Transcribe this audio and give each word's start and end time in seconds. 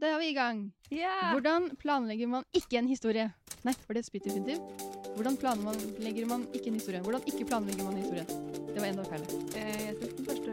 Da 0.00 0.10
er 0.14 0.18
vi 0.20 0.28
i 0.30 0.34
gang. 0.36 0.58
Yeah. 0.92 1.30
Hvordan 1.32 1.70
planlegger 1.80 2.28
man 2.28 2.44
ikke 2.56 2.76
en 2.80 2.88
historie? 2.90 3.30
Nei, 3.64 3.72
for 3.86 3.96
det 3.96 4.02
er 4.02 4.08
spytt 4.08 4.26
definitivt. 4.28 4.82
Hvordan 5.16 5.36
planlegger 5.40 6.26
man 6.28 6.44
ikke 6.56 6.68
en 6.70 6.76
historie? 6.76 7.00
Hvordan 7.04 7.24
ikke 7.28 7.46
planlegger 7.48 7.86
man 7.86 7.96
en 7.96 8.02
historie? 8.02 8.26
Det 8.70 8.76
var 8.82 8.88
enda 8.90 9.04
feil. 9.08 9.24
Eh, 9.56 9.86
Jeg 9.86 9.94
synes 9.96 10.14
den 10.18 10.28
første. 10.28 10.50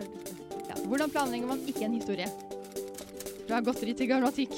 Ja. 0.70 0.78
Hvordan 0.88 1.12
planlegger 1.14 1.48
man 1.52 1.60
ikke 1.68 1.86
en 1.90 1.98
historie? 2.00 2.30
Fra 3.48 3.60
godteri 3.64 3.94
til 3.96 4.10
grammatikk. 4.10 4.56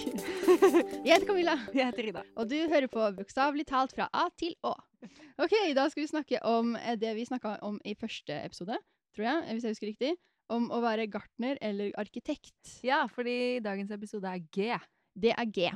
Jeg 1.06 1.12
heter 1.14 1.28
Camilla, 1.30 1.58
Jeg 1.74 1.86
heter 1.92 2.08
Ida. 2.10 2.24
og 2.36 2.50
du 2.50 2.56
hører 2.72 2.88
på 2.90 3.10
Bokstavelig 3.18 3.66
talt 3.70 3.94
fra 3.98 4.08
A 4.14 4.28
til 4.38 4.56
Å. 4.66 4.74
Ok, 5.40 5.54
Da 5.78 5.90
skal 5.90 6.04
vi 6.06 6.08
snakke 6.14 6.42
om 6.46 6.76
eh, 6.76 6.96
det 6.98 7.14
vi 7.18 7.26
snakka 7.26 7.58
om 7.66 7.78
i 7.86 7.94
første 7.98 8.38
episode, 8.46 8.78
tror 9.16 9.26
jeg, 9.30 9.54
hvis 9.54 9.64
jeg 9.68 9.76
husker 9.78 9.92
riktig. 9.94 10.16
Om 10.50 10.70
å 10.74 10.80
være 10.82 11.06
gartner 11.12 11.58
eller 11.62 11.92
arkitekt. 12.02 12.80
Ja, 12.84 13.04
fordi 13.08 13.60
dagens 13.62 13.92
episode 13.92 14.26
er 14.26 14.40
G. 14.52 14.72
Det 15.16 15.34
er 15.38 15.46
G. 15.46 15.70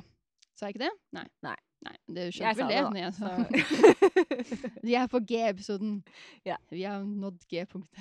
Sa 0.55 0.67
jeg 0.67 0.75
ikke 0.75 0.85
det? 0.87 0.93
Nei. 1.13 1.27
Nei. 1.45 1.55
Nei, 1.83 1.95
Det 2.07 2.23
Jeg 2.31 2.55
skjønte 2.55 2.57
vel 2.57 2.69
det. 2.69 2.75
det, 2.79 2.91
når 2.93 3.01
jeg 3.03 3.13
sa. 3.17 4.77
Vi 4.87 4.93
er 4.95 5.07
på 5.11 5.19
G-episoden. 5.27 5.97
Ja. 6.47 6.55
Vi 6.71 6.83
har 6.87 7.03
nådd 7.03 7.41
G-punktet. 7.51 7.99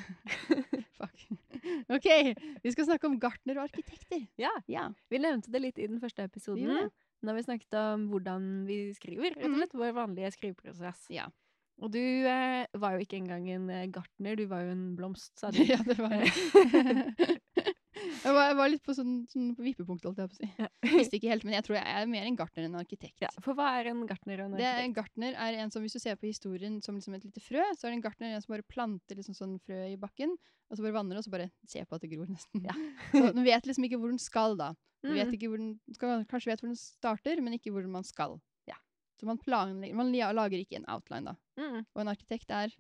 Fuck. 0.99 1.25
OK, 1.91 2.07
vi 2.63 2.71
skal 2.75 2.87
snakke 2.87 3.09
om 3.09 3.17
gartner 3.23 3.59
og 3.59 3.65
arkitekter. 3.69 4.23
ja, 4.39 4.51
Ja. 4.71 4.85
vi 5.11 5.19
nevnte 5.19 5.51
det 5.51 5.61
litt 5.65 5.79
i 5.83 5.89
den 5.91 5.99
første 6.03 6.23
episoden. 6.29 6.63
Vi 6.69 6.79
da 6.85 6.89
Når 7.23 7.35
vi 7.39 7.43
snakket 7.47 7.75
om 7.79 8.09
hvordan 8.11 8.47
vi 8.67 8.77
skriver, 8.95 9.31
rett 9.35 9.45
og 9.45 9.51
Mhm. 9.51 9.59
slett. 9.61 9.75
Vår 9.79 9.93
vanlige 9.95 10.31
skriveprosess. 10.35 11.05
Ja. 11.11 11.27
Og 11.83 11.91
du 11.91 11.99
eh, 11.99 12.65
var 12.79 12.95
jo 12.97 13.03
ikke 13.03 13.19
engang 13.19 13.49
en 13.51 13.69
eh, 13.75 13.87
gartner, 13.91 14.37
du 14.39 14.45
var 14.51 14.63
jo 14.63 14.71
en 14.77 14.85
blomst, 14.99 15.33
sa 15.41 15.51
du. 15.55 15.59
ja, 15.67 15.81
det 15.83 15.99
var 15.99 16.15
jeg 18.23 18.35
var, 18.35 18.45
jeg 18.49 18.57
var 18.59 18.71
litt 18.71 18.83
på 18.87 18.95
sånn, 18.97 19.15
sånn 19.31 19.49
på 19.59 19.65
vippepunkt, 19.67 20.05
holdt 20.07 20.21
jeg 20.23 20.31
på 20.31 20.37
å 20.37 20.39
si. 20.39 20.49
Ja. 20.63 20.69
Visste 20.95 21.19
ikke 21.19 21.31
helt, 21.33 21.45
men 21.47 21.57
jeg 21.57 21.67
tror 21.67 21.79
jeg 21.79 21.87
er 21.99 22.09
mer 22.11 22.27
en 22.29 22.39
gartner 22.39 22.65
enn 22.67 22.75
en 22.77 22.81
arkitekt. 22.83 23.19
ja, 23.25 23.31
for 23.43 23.59
hva 23.59 23.73
er 23.81 23.91
en 23.93 24.05
gartner 24.09 24.43
og 24.45 24.51
en 24.53 24.57
Det 24.61 24.69
er, 24.69 24.81
en 24.87 24.95
gartner 24.97 25.35
er 25.35 25.59
en 25.63 25.73
som, 25.75 25.83
hvis 25.85 25.97
du 25.99 26.01
ser 26.03 26.19
på 26.21 26.29
historien 26.31 26.79
som 26.85 26.97
liksom 26.99 27.17
et 27.19 27.27
lite 27.27 27.43
frø, 27.43 27.65
så 27.77 27.87
er 27.89 27.93
det 27.93 27.99
en 28.01 28.05
gartner 28.07 28.37
en 28.37 28.45
som 28.45 28.55
bare 28.55 28.67
planter 28.71 29.19
liksom 29.19 29.37
sånn 29.39 29.59
frø 29.67 29.83
i 29.93 29.99
bakken, 30.01 30.35
og 30.71 30.79
så 30.79 30.87
bare 30.87 30.97
vanner 30.97 31.19
det, 31.19 31.25
og 31.25 31.27
så 31.29 31.35
bare 31.35 31.51
ser 31.69 31.85
på 31.91 31.99
at 31.99 32.07
det 32.07 32.13
gror, 32.15 32.31
nesten. 32.31 32.63
Ja. 32.65 32.77
så 33.17 33.27
den 33.35 33.45
vet 33.47 33.67
liksom 33.69 33.89
ikke 33.91 33.99
hvor 34.03 34.15
den 34.15 34.23
skal, 34.23 34.57
da. 34.61 34.73
Den 35.03 35.17
vet 35.19 35.27
Mm. 35.27 35.35
ikke 35.35 35.49
hvor 35.51 35.59
den, 35.59 35.73
skal, 35.99 36.21
kanskje 36.31 36.53
vet 36.53 36.61
hvor 36.63 36.71
den 36.71 36.79
starter, 36.79 37.41
men 37.43 37.57
ikke 37.59 37.73
hvor 37.75 37.83
man 37.91 38.05
skal. 38.07 38.39
Så 39.23 39.27
man, 39.29 39.39
planlegger, 39.39 39.95
man 39.95 40.09
lager 40.13 40.59
ikke 40.59 40.81
en 40.81 40.89
outline, 40.91 41.31
da. 41.31 41.35
Mm. 41.63 41.85
Og 41.95 42.01
en 42.03 42.09
arkitekt 42.11 42.51
er 42.51 42.73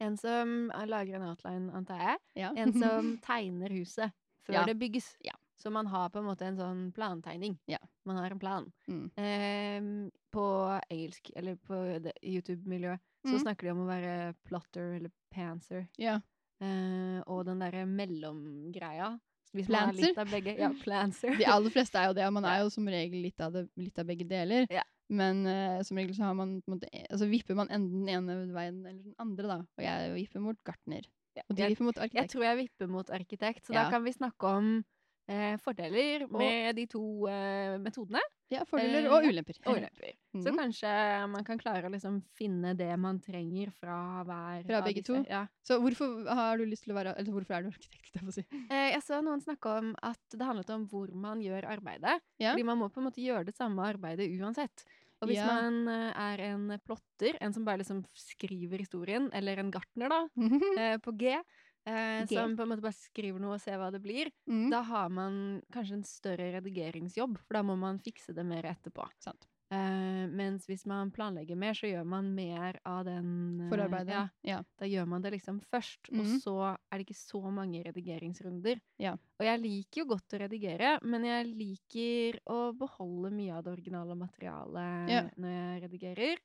En 0.00 0.16
som 0.16 0.70
eh, 0.72 0.86
lager 0.88 1.16
en 1.16 1.28
outline, 1.30 1.70
antar 1.76 1.98
jeg. 2.00 2.18
ja. 2.36 2.50
En 2.56 2.72
som 2.72 3.10
tegner 3.26 3.68
huset 3.76 4.10
før 4.46 4.54
Ja. 4.54 4.64
det 4.64 4.78
bygges. 4.80 5.16
Ja. 5.24 5.32
Så 5.58 5.70
man 5.72 5.86
har 5.88 6.08
på 6.12 6.18
en 6.20 6.26
måte 6.28 6.44
en 6.44 6.56
sånn 6.56 6.92
plantegning. 6.92 7.58
Ja. 7.68 7.78
Man 8.04 8.16
har 8.20 8.30
en 8.30 8.38
plan. 8.38 8.72
Mm. 8.88 9.06
Eh, 9.16 10.10
på 10.32 10.46
engelsk, 10.90 11.30
eller 11.36 11.56
på 11.56 11.78
YouTube-miljøet, 12.22 13.00
så 13.26 13.32
Mm. 13.36 13.42
snakker 13.42 13.66
de 13.66 13.70
om 13.72 13.84
å 13.84 13.88
være 13.88 14.34
plotter 14.48 14.96
eller 14.96 15.10
pantser. 15.34 15.88
ja. 15.98 16.20
Eh, 16.60 17.20
og 17.26 17.44
den 17.44 17.58
derre 17.60 17.84
mellomgreia. 17.86 19.18
Hvis 19.52 19.68
man 19.68 19.88
er 19.90 19.92
litt 19.96 20.18
av 20.18 20.28
begge. 20.30 20.54
Ja, 20.58 20.68
planser. 20.84 21.36
De 21.38 21.44
aller 21.48 21.70
fleste 21.72 21.96
er 22.00 22.08
jo 22.10 22.14
det, 22.18 22.24
og 22.26 22.32
man 22.36 22.44
er 22.48 22.62
jo 22.64 22.70
som 22.72 22.86
regel 22.88 23.22
litt 23.22 23.40
av, 23.40 23.52
det, 23.52 23.66
litt 23.80 23.98
av 23.98 24.06
begge 24.08 24.26
deler. 24.28 24.66
Ja. 24.72 24.82
Men 25.08 25.44
uh, 25.46 25.82
som 25.86 25.98
regel 26.00 26.16
så 26.16 26.24
har 26.26 26.34
man 26.34 26.56
måte, 26.66 26.88
altså 27.06 27.28
vipper 27.30 27.54
man 27.54 27.70
enten 27.70 28.02
den 28.02 28.10
ene 28.10 28.38
veien 28.54 28.80
eller 28.82 29.02
den 29.04 29.14
andre, 29.22 29.46
da. 29.46 29.58
Og 29.78 29.84
jeg 29.84 30.14
vipper 30.16 30.42
mot 30.42 30.58
gartner. 30.66 31.06
Og 31.46 31.54
de 31.54 31.62
jeg, 31.62 31.74
vipper 31.74 31.84
mot 31.84 31.98
arkitekt. 32.00 32.22
jeg 32.22 32.32
tror 32.32 32.44
jeg 32.48 32.58
vipper 32.64 32.90
mot 32.90 33.10
arkitekt, 33.12 33.66
så 33.66 33.74
Ja. 33.76 33.84
da 33.84 33.90
kan 33.90 34.04
vi 34.04 34.12
snakke 34.16 34.46
om 34.48 34.84
eh, 35.28 35.56
fordeler 35.58 36.26
med 36.30 36.76
de 36.76 36.86
to 36.86 37.02
eh, 37.28 37.76
metodene. 37.82 38.20
Ja, 38.52 38.60
fordeler 38.64 39.04
eh, 39.06 39.10
og 39.10 39.24
ulemper. 39.26 39.56
Og 39.66 39.76
ulemper. 39.80 40.12
Så 40.36 40.52
Mhm. 40.52 40.58
kanskje 40.60 40.90
man 41.32 41.44
kan 41.44 41.58
klare 41.58 41.88
å 41.88 41.90
liksom 41.90 42.20
finne 42.38 42.76
det 42.76 42.96
man 42.98 43.18
trenger 43.20 43.72
fra 43.74 44.22
hver 44.24 44.66
Fra 44.68 44.82
begge 44.82 45.02
disse. 45.02 45.06
to? 45.06 45.24
Ja. 45.28 45.46
Så 45.66 45.80
hvorfor 45.82 46.28
har 46.28 46.56
du 46.58 46.64
lyst 46.66 46.84
til 46.84 46.94
å 46.94 46.98
være 47.02 47.16
Eller 47.18 47.32
hvorfor 47.32 47.56
er 47.56 47.62
du 47.62 47.68
arkitekt? 47.70 48.12
jeg 48.14 48.32
si? 48.32 48.44
Eh, 48.70 48.92
jeg 48.92 49.02
så 49.02 49.22
noen 49.24 49.42
snakke 49.42 49.66
om 49.78 49.94
at 50.02 50.18
det 50.30 50.46
handlet 50.46 50.70
om 50.70 50.86
hvor 50.88 51.12
man 51.12 51.40
gjør 51.40 51.64
arbeidet. 51.66 52.20
Ja. 52.38 52.52
Fordi 52.54 52.64
man 52.64 52.78
må 52.78 52.88
på 52.92 52.98
en 53.02 53.10
måte 53.10 53.22
gjøre 53.24 53.46
det 53.46 53.54
samme 53.56 53.82
arbeidet 53.82 54.30
uansett. 54.40 54.84
Og 55.22 55.28
hvis 55.30 55.36
Ja. 55.40 55.46
man 55.46 55.88
eh, 55.88 56.12
er 56.14 56.40
en 56.52 56.78
plotter, 56.86 57.38
en 57.40 57.52
som 57.52 57.64
bare 57.64 57.78
liksom 57.78 58.04
skriver 58.14 58.78
historien, 58.78 59.30
eller 59.32 59.56
en 59.58 59.70
gartner 59.72 60.08
da, 60.08 60.28
eh, 60.78 60.98
på 60.98 61.16
G, 61.18 61.40
eh, 61.86 62.26
som 62.26 62.56
på 62.56 62.62
en 62.62 62.68
måte 62.68 62.82
bare 62.82 62.92
skriver 62.98 63.40
noe 63.40 63.54
og 63.54 63.60
ser 63.60 63.78
hva 63.78 63.90
det 63.92 64.02
blir, 64.02 64.30
Mm. 64.48 64.70
da 64.70 64.82
har 64.82 65.08
man 65.08 65.62
kanskje 65.72 65.94
en 65.94 66.04
større 66.04 66.52
redigeringsjobb, 66.60 67.38
for 67.38 67.54
da 67.54 67.62
må 67.62 67.76
man 67.78 67.98
fikse 67.98 68.34
det 68.34 68.44
mer 68.46 68.62
etterpå. 68.64 69.08
Sant. 69.18 69.46
Eh, 69.68 70.28
mens 70.30 70.66
hvis 70.68 70.86
man 70.86 71.10
planlegger 71.10 71.56
mer, 71.56 71.72
så 71.74 71.88
gjør 71.90 72.04
man 72.06 72.28
mer 72.36 72.78
av 72.86 73.04
den 73.04 73.60
eh, 73.62 73.68
Forarbeidet. 73.68 74.08
Ja, 74.14 74.28
Ja. 74.44 74.62
da 74.78 74.86
gjør 74.86 75.08
man 75.08 75.22
det 75.22 75.32
liksom 75.32 75.60
først, 75.60 76.08
og 76.12 76.24
Mhm. 76.24 76.38
så 76.40 76.76
er 76.92 76.98
det 76.98 77.06
ikke 77.08 77.18
så 77.18 77.50
mange 77.52 77.82
redigeringsrunder. 77.82 78.80
Ja. 78.98 79.14
Og 79.40 79.42
jeg 79.44 79.60
liker 79.60 80.02
jo 80.02 80.04
godt 80.14 80.28
å 80.34 80.38
redigere, 80.38 80.98
men 81.02 81.24
jeg 81.24 81.46
liker 81.46 82.40
å 82.46 82.78
beholde 82.78 83.32
mye 83.32 83.56
av 83.58 83.64
det 83.64 83.72
originale 83.78 84.14
materialet 84.14 85.08
Ja. 85.10 85.22
når 85.36 85.50
jeg 85.50 85.82
redigerer. 85.90 86.36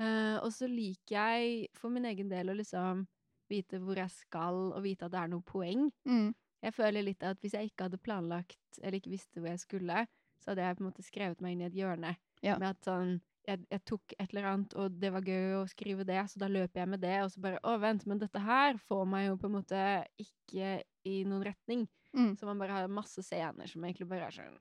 Eh, 0.00 0.36
og 0.42 0.50
så 0.50 0.66
liker 0.68 1.14
jeg 1.14 1.68
for 1.74 1.90
min 1.90 2.04
egen 2.06 2.28
del 2.28 2.46
å 2.48 2.56
liksom 2.56 3.06
vite 3.50 3.80
hvor 3.82 3.98
jeg 3.98 4.12
skal, 4.14 4.60
og 4.72 4.84
vite 4.84 5.08
at 5.08 5.14
det 5.14 5.22
er 5.22 5.32
noe 5.32 5.46
poeng. 5.46 5.88
Mm. 6.08 6.30
Jeg 6.64 6.74
føler 6.74 7.06
litt 7.06 7.22
at 7.26 7.38
hvis 7.42 7.54
jeg 7.54 7.70
ikke 7.70 7.86
hadde 7.86 8.02
planlagt, 8.02 8.80
eller 8.82 8.98
ikke 8.98 9.14
visste 9.14 9.40
hvor 9.40 9.52
jeg 9.52 9.62
skulle, 9.62 10.04
så 10.42 10.52
hadde 10.52 10.66
jeg 10.66 10.78
på 10.78 10.84
en 10.84 10.88
måte 10.90 11.06
skrevet 11.06 11.42
meg 11.44 11.54
inn 11.54 11.64
i 11.64 11.68
et 11.68 11.78
hjørne. 11.78 12.14
Ja. 12.44 12.58
Med 12.58 12.70
at 12.72 12.86
sånn 12.86 13.18
jeg, 13.48 13.64
jeg 13.72 13.84
tok 13.88 14.14
et 14.18 14.32
eller 14.32 14.48
annet, 14.50 14.74
og 14.76 14.96
det 15.00 15.10
var 15.14 15.24
gøy 15.24 15.54
å 15.56 15.66
skrive 15.70 16.04
det, 16.08 16.20
så 16.28 16.40
da 16.42 16.50
løper 16.52 16.82
jeg 16.82 16.90
med 16.92 17.00
det, 17.00 17.14
og 17.24 17.30
så 17.32 17.42
bare 17.44 17.60
Å, 17.64 17.76
vent, 17.80 18.04
men 18.10 18.20
dette 18.20 18.42
her 18.44 18.76
får 18.88 19.06
meg 19.08 19.28
jo 19.28 19.38
på 19.40 19.48
en 19.48 19.54
måte 19.54 19.84
ikke 20.20 20.74
i 21.08 21.14
noen 21.28 21.46
retning. 21.48 21.86
Mm. 22.16 22.34
Så 22.36 22.48
man 22.48 22.60
bare 22.60 22.76
har 22.76 22.92
masse 22.92 23.22
scener 23.24 23.68
som 23.68 23.84
egentlig 23.84 24.08
bare 24.08 24.30
er 24.30 24.36
sånn 24.38 24.56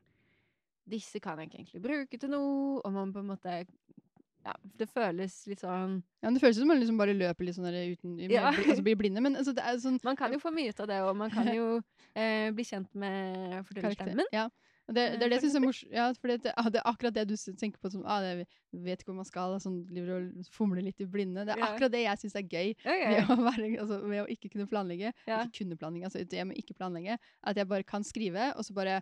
Disse 0.87 1.19
kan 1.23 1.39
jeg 1.39 1.49
ikke 1.49 1.57
egentlig 1.61 1.83
bruke 1.83 2.19
til 2.19 2.31
noe, 2.31 2.79
og 2.79 2.91
man 2.95 3.11
på 3.11 3.19
en 3.19 3.31
måte 3.33 3.55
Ja, 4.47 4.53
det 4.79 4.87
føles 4.87 5.33
litt 5.49 5.63
sånn 5.63 5.97
Ja, 6.23 6.31
det 6.31 6.39
føles 6.39 6.59
som 6.61 6.69
man 6.71 6.79
liksom 6.79 6.99
bare 6.99 7.15
løper 7.17 7.47
litt 7.47 7.57
sånn 7.57 7.67
der 7.67 7.91
uten 7.91 8.15
Ja. 8.31 8.53
Altså 8.53 8.83
blir 8.85 8.95
blinde, 8.99 9.23
men 9.23 9.35
altså, 9.35 9.55
det 9.57 9.65
er 9.65 9.81
sånn 9.83 9.99
Man 10.07 10.19
kan 10.19 10.31
jo 10.31 10.39
få 10.39 10.53
mye 10.55 10.71
ut 10.71 10.79
av 10.85 10.87
det, 10.91 11.01
og 11.03 11.17
man 11.19 11.33
kan 11.33 11.49
jo 11.51 11.67
eh, 12.19 12.47
bli 12.55 12.65
kjent 12.67 12.89
med 12.95 13.59
fortellerstemmen. 13.67 14.31
Ja. 14.35 14.47
Det, 14.87 14.93
det 14.95 15.01
er 15.03 15.17
det 15.19 15.27
Eh, 15.27 15.33
jeg 15.35 15.43
syns 15.43 15.55
er 15.59 15.63
morsomt. 15.65 15.91
Ja, 15.91 16.05
for 16.15 16.31
det, 16.31 16.53
ah, 16.55 16.69
det 16.71 16.79
er 16.79 16.87
akkurat 16.87 17.15
det 17.15 17.25
du 17.27 17.35
tenker 17.59 17.81
på 17.83 17.91
som 17.91 18.05
ah, 18.07 18.21
det, 18.23 18.47
vet 18.71 19.01
ikke 19.01 19.11
hvor 19.11 19.19
man 19.19 19.27
skal, 19.27 19.57
sånn 19.59 19.81
driver 19.89 20.21
og 20.21 20.47
fomler 20.55 20.85
litt 20.85 21.03
i 21.03 21.07
blinde. 21.11 21.43
Det 21.47 21.57
er 21.57 21.65
akkurat 21.67 21.91
det 21.91 22.05
jeg 22.05 22.21
syns 22.23 22.37
er 22.39 22.47
gøy 22.47 22.71
ved 22.85 23.17
ja. 23.17 23.25
å, 23.27 23.37
være, 23.41 23.67
altså, 23.83 23.99
ved 24.05 24.23
å 24.23 24.27
ikke 24.31 24.53
kunne 24.53 24.69
planlegge. 24.71 25.11
Ja. 25.27 25.41
Ikke 25.43 25.65
kunne 25.65 25.79
planlegge, 25.81 26.07
altså 26.07 26.23
det 26.23 26.47
med 26.47 26.61
ikke 26.61 26.77
planlegge. 26.79 27.19
At 27.43 27.59
jeg 27.59 27.67
bare 27.67 27.87
kan 27.87 28.07
skrive, 28.07 28.53
og 28.55 28.63
så 28.63 28.77
bare 28.77 29.01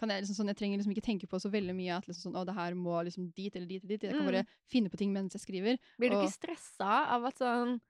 kan 0.00 0.08
jeg 0.12 0.24
liksom 0.24 0.38
sånn, 0.40 0.48
jeg 0.50 0.56
trenger 0.58 0.80
liksom 0.80 0.94
ikke 0.96 1.04
tenke 1.06 1.28
på 1.30 1.38
så 1.42 1.50
veldig 1.52 1.74
mye 1.76 1.92
at 1.98 2.06
liksom 2.08 2.30
sånn, 2.32 2.38
å, 2.40 2.44
det 2.48 2.56
her 2.56 2.74
må 2.74 2.96
liksom 3.06 3.28
dit 3.36 3.54
eller 3.56 3.68
dit 3.68 3.84
eller 3.84 3.94
dit. 3.96 4.02
Jeg 4.08 4.16
kan 4.16 4.24
Mm. 4.24 4.30
bare 4.32 4.46
finne 4.72 4.90
på 4.90 4.96
ting 4.98 5.12
mens 5.12 5.36
jeg 5.36 5.42
skriver. 5.44 5.78
Blir 6.00 6.10
du 6.10 6.16
Og- 6.16 6.24
ikke 6.24 6.38
stressa 6.40 6.90
av 7.14 7.24
at 7.28 7.36
sånn 7.38 7.80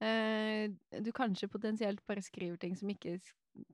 eh, 0.00 0.68
Du 1.02 1.10
kanskje 1.12 1.48
potensielt 1.50 2.00
bare 2.06 2.22
skriver 2.22 2.56
ting 2.58 2.76
som 2.76 2.88
ikke 2.88 3.20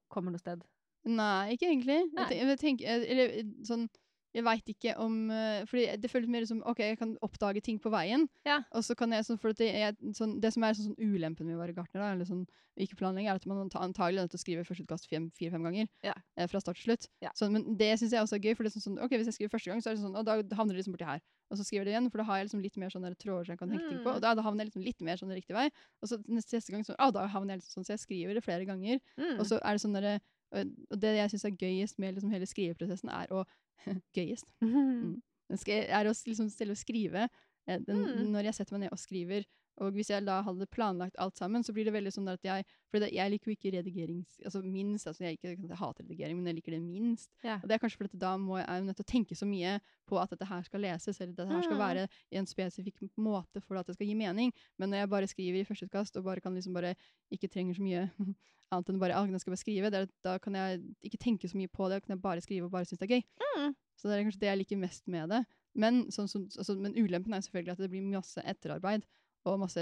kommer 0.09 0.31
noe 0.33 0.41
sted? 0.41 0.62
Nei, 1.05 1.53
ikke 1.56 1.69
egentlig. 1.69 2.00
Nei. 2.15 2.25
Jeg, 2.25 2.28
tenker, 2.31 2.49
jeg 2.49 2.59
tenker, 2.59 2.87
eh, 2.89 3.11
eller 3.12 3.28
eh, 3.39 3.43
sånn 3.69 3.89
Jeg 4.34 4.45
veit 4.47 4.71
ikke 4.72 4.97
om 5.03 5.31
eh, 5.31 5.62
Fordi 5.71 5.87
det 6.00 6.11
føles 6.11 6.31
mer 6.31 6.47
som 6.49 6.62
OK, 6.67 6.83
jeg 6.83 6.99
kan 7.00 7.15
oppdage 7.25 7.62
ting 7.65 7.78
på 7.83 7.93
veien. 7.95 8.27
Ja. 8.47 8.61
Og 8.75 8.84
så 8.87 8.97
kan 8.99 9.15
jeg 9.15 9.27
sånn, 9.28 9.39
for 9.41 9.55
at 9.55 9.61
det, 9.62 9.71
jeg, 9.71 10.15
sånn, 10.19 10.37
det 10.43 10.50
som 10.55 10.67
er 10.67 10.77
sånn, 10.77 10.91
sånn 10.93 11.15
ulempen 11.15 11.47
med 11.49 11.59
å 11.59 11.62
være 11.62 11.77
gartner, 11.77 12.03
da, 12.03 12.12
eller 12.17 12.28
sånn 12.28 12.45
ikke 12.81 12.99
planlegge, 12.99 13.31
er 13.31 13.39
at 13.39 13.47
man 13.47 13.69
antagelig 13.69 14.19
er 14.19 14.27
nødt 14.27 14.33
til 14.34 14.41
å 14.41 14.43
skrive 14.43 14.65
førsteutkast 14.67 15.06
fire-fem 15.06 15.62
ganger. 15.69 15.87
Ja. 16.03 16.17
eh, 16.34 16.49
fra 16.50 16.59
start 16.62 16.81
til 16.81 16.89
slutt. 16.89 17.06
Ja. 17.22 17.31
Sånn, 17.39 17.55
men 17.55 17.78
det 17.78 17.93
syns 18.00 18.17
jeg 18.17 18.27
også 18.27 18.41
er 18.41 18.43
gøy. 18.43 18.56
for 18.59 18.67
det 18.67 18.72
er 18.72 18.77
sånn, 18.77 18.87
sånn, 18.89 18.99
ok, 19.05 19.15
Hvis 19.15 19.31
jeg 19.31 19.39
skriver 19.39 19.54
første 19.54 19.71
gang, 19.71 19.84
så 19.84 19.92
er 19.92 19.95
det 19.95 20.03
sånn, 20.03 20.19
og 20.19 20.27
da 20.27 20.41
havner 20.59 20.75
det 20.75 20.83
liksom 20.83 20.97
borti 20.97 21.07
her. 21.07 21.22
Og 21.53 21.60
så 21.60 21.66
skriver 21.69 21.87
det 21.87 21.95
igjen, 21.95 22.10
for 22.10 22.19
da 22.19 22.27
har 22.27 22.41
jeg 22.41 22.48
liksom 22.48 22.63
litt 22.65 22.78
mer 22.83 22.91
sånne 22.91 23.15
tråder 23.15 23.47
som 23.47 23.54
jeg 23.54 23.60
kan 23.63 23.71
tenke 23.71 23.87
ting 23.87 24.01
på. 24.03 24.10
Mm. 24.10 24.16
Og 24.16 24.22
da, 24.25 24.34
da 24.34 24.42
havner 24.42 24.65
jeg 24.65 24.72
liksom 24.72 24.87
litt 24.89 25.07
mer 25.07 25.21
sånn 25.21 25.34
riktig 25.37 25.54
vei. 25.54 25.69
Og 26.03 26.10
så 26.10 26.19
neste, 26.27 26.59
neste 26.59 26.75
gang 26.75 26.83
så, 26.83 26.97
ah, 26.98 27.13
da 27.15 27.28
havner 27.30 27.54
jeg 27.54 27.63
liksom 27.63 27.78
sånn, 27.78 27.87
så 27.87 27.95
jeg 27.95 28.03
skriver 28.09 28.34
det 28.34 28.42
flere 28.42 28.66
ganger. 28.66 28.98
Mm. 29.21 29.37
Og 29.39 29.47
så 29.47 29.60
er 29.60 29.77
det 29.77 29.84
sånn 29.84 29.95
derre 29.95 30.19
og 30.54 30.65
og 30.92 31.01
det 31.03 31.15
jeg 31.16 31.33
syns 31.33 31.47
er 31.48 31.57
gøyest 31.59 31.98
med 31.98 32.15
liksom 32.15 32.30
hele 32.30 32.47
skriveprosessen, 32.47 33.10
er 33.10 33.33
å 33.34 33.42
Gøyest. 34.16 34.48
Mm. 34.65 35.21
Det 35.65 35.74
er 35.92 36.09
å 36.09 36.12
liksom 36.15 36.48
stille 36.50 36.72
og 36.72 36.80
skrive. 36.80 37.26
eh, 37.68 37.78
Den, 37.84 37.98
Mm. 38.00 38.30
Når 38.32 38.48
jeg 38.48 38.54
setter 38.54 38.74
meg 38.74 38.86
ned 38.86 38.94
og 38.97 38.98
skriver, 38.98 39.44
Og 39.82 39.91
hvis 39.97 40.10
jeg 40.10 40.22
da 40.26 40.36
hadde 40.47 40.66
planlagt 40.71 41.16
alt 41.18 41.36
sammen, 41.36 41.65
så 41.66 41.72
blir 41.74 41.84
det 41.88 41.92
veldig 41.97 42.12
sånn 42.15 42.28
at 42.30 42.44
jeg 42.47 42.62
For 42.92 43.03
det, 43.03 43.09
jeg 43.12 43.30
liker 43.32 43.50
jo 43.50 43.54
ikke 43.56 43.72
redigerings... 43.74 44.36
Altså 44.44 44.60
minst. 44.62 45.06
altså 45.10 45.24
Jeg, 45.24 45.38
ikke, 45.41 45.56
jeg 45.68 45.76
hater 45.80 46.04
redigering, 46.04 46.36
men 46.38 46.47
jeg 46.47 46.54
liker 46.60 46.76
det 46.76 46.82
minst. 46.82 47.30
Ja. 47.42 47.56
Og 47.62 47.66
det 47.68 47.74
er 47.74 47.82
kanskje 47.82 47.98
fordi 48.04 48.18
da 48.22 48.36
må 48.38 48.59
jeg, 48.60 48.68
jeg 48.68 48.84
nødt 48.86 48.97
til 49.00 49.06
å 49.09 49.10
tenke 49.12 49.34
så 49.34 49.48
mye 49.50 49.72
på 50.06 50.21
at 50.22 50.30
dette 50.30 50.47
her 50.47 50.62
skal 50.62 50.80
leses, 50.84 51.18
eller 51.21 51.32
dette 51.34 51.50
her 51.50 51.62
skal 51.66 51.74
Mm. 51.76 51.82
være 51.82 52.09
i 52.30 52.36
en 52.38 52.47
spesifikk 52.47 53.03
måte 53.18 53.60
for 53.65 53.76
at 53.80 53.86
det 53.91 53.97
skal 53.97 54.06
gi 54.06 54.15
mening. 54.15 54.53
Men 54.78 54.91
når 54.91 54.98
jeg 55.03 55.10
bare 55.10 55.26
skriver 55.26 55.59
i 55.60 55.65
førsteutkast, 55.66 56.16
og 56.16 56.24
bare 56.24 56.41
kan 56.41 56.54
liksom 56.54 56.72
bare 56.74 56.94
ikke 57.34 57.48
trenger 57.50 57.74
så 57.74 57.82
mye 57.82 58.04
annet 58.72 58.88
enn 58.94 58.98
bare 59.03 59.15
at 59.18 59.30
jeg 59.30 59.41
skal 59.42 59.53
bare 59.56 59.62
skrive, 59.65 59.91
det 59.91 59.98
er, 60.04 60.09
da 60.22 60.38
kan 60.38 60.54
jeg 60.54 60.80
ikke 61.03 61.18
tenke 61.18 61.48
så 61.50 61.59
mye 61.59 61.68
på 61.68 61.88
det, 61.91 61.98
da 61.98 62.06
kan 62.06 62.15
jeg 62.15 62.22
bare 62.22 62.41
skrive 62.47 62.65
og 62.66 62.70
bare 62.70 62.86
synes 62.86 62.98
det 63.03 63.10
er 63.10 63.16
gøy. 63.18 63.27
Mm. 63.59 63.74
Så 63.98 64.09
det 64.09 64.15
er 64.16 64.24
kanskje 64.27 64.41
det 64.41 64.48
jeg 64.53 64.59
liker 64.62 64.77
mest 64.80 65.06
med 65.10 65.28
det. 65.34 65.42
Men, 65.74 66.04
sånn, 66.15 66.28
så, 66.30 66.38
altså, 66.59 66.74
men 66.78 66.94
ulempen 66.94 67.34
er 67.34 67.42
selvfølgelig 67.42 67.72
at 67.74 67.82
det 67.82 67.91
blir 67.91 68.03
masse 68.06 68.38
etterarbeid. 68.47 69.03
Og 69.46 69.58
masse 69.60 69.76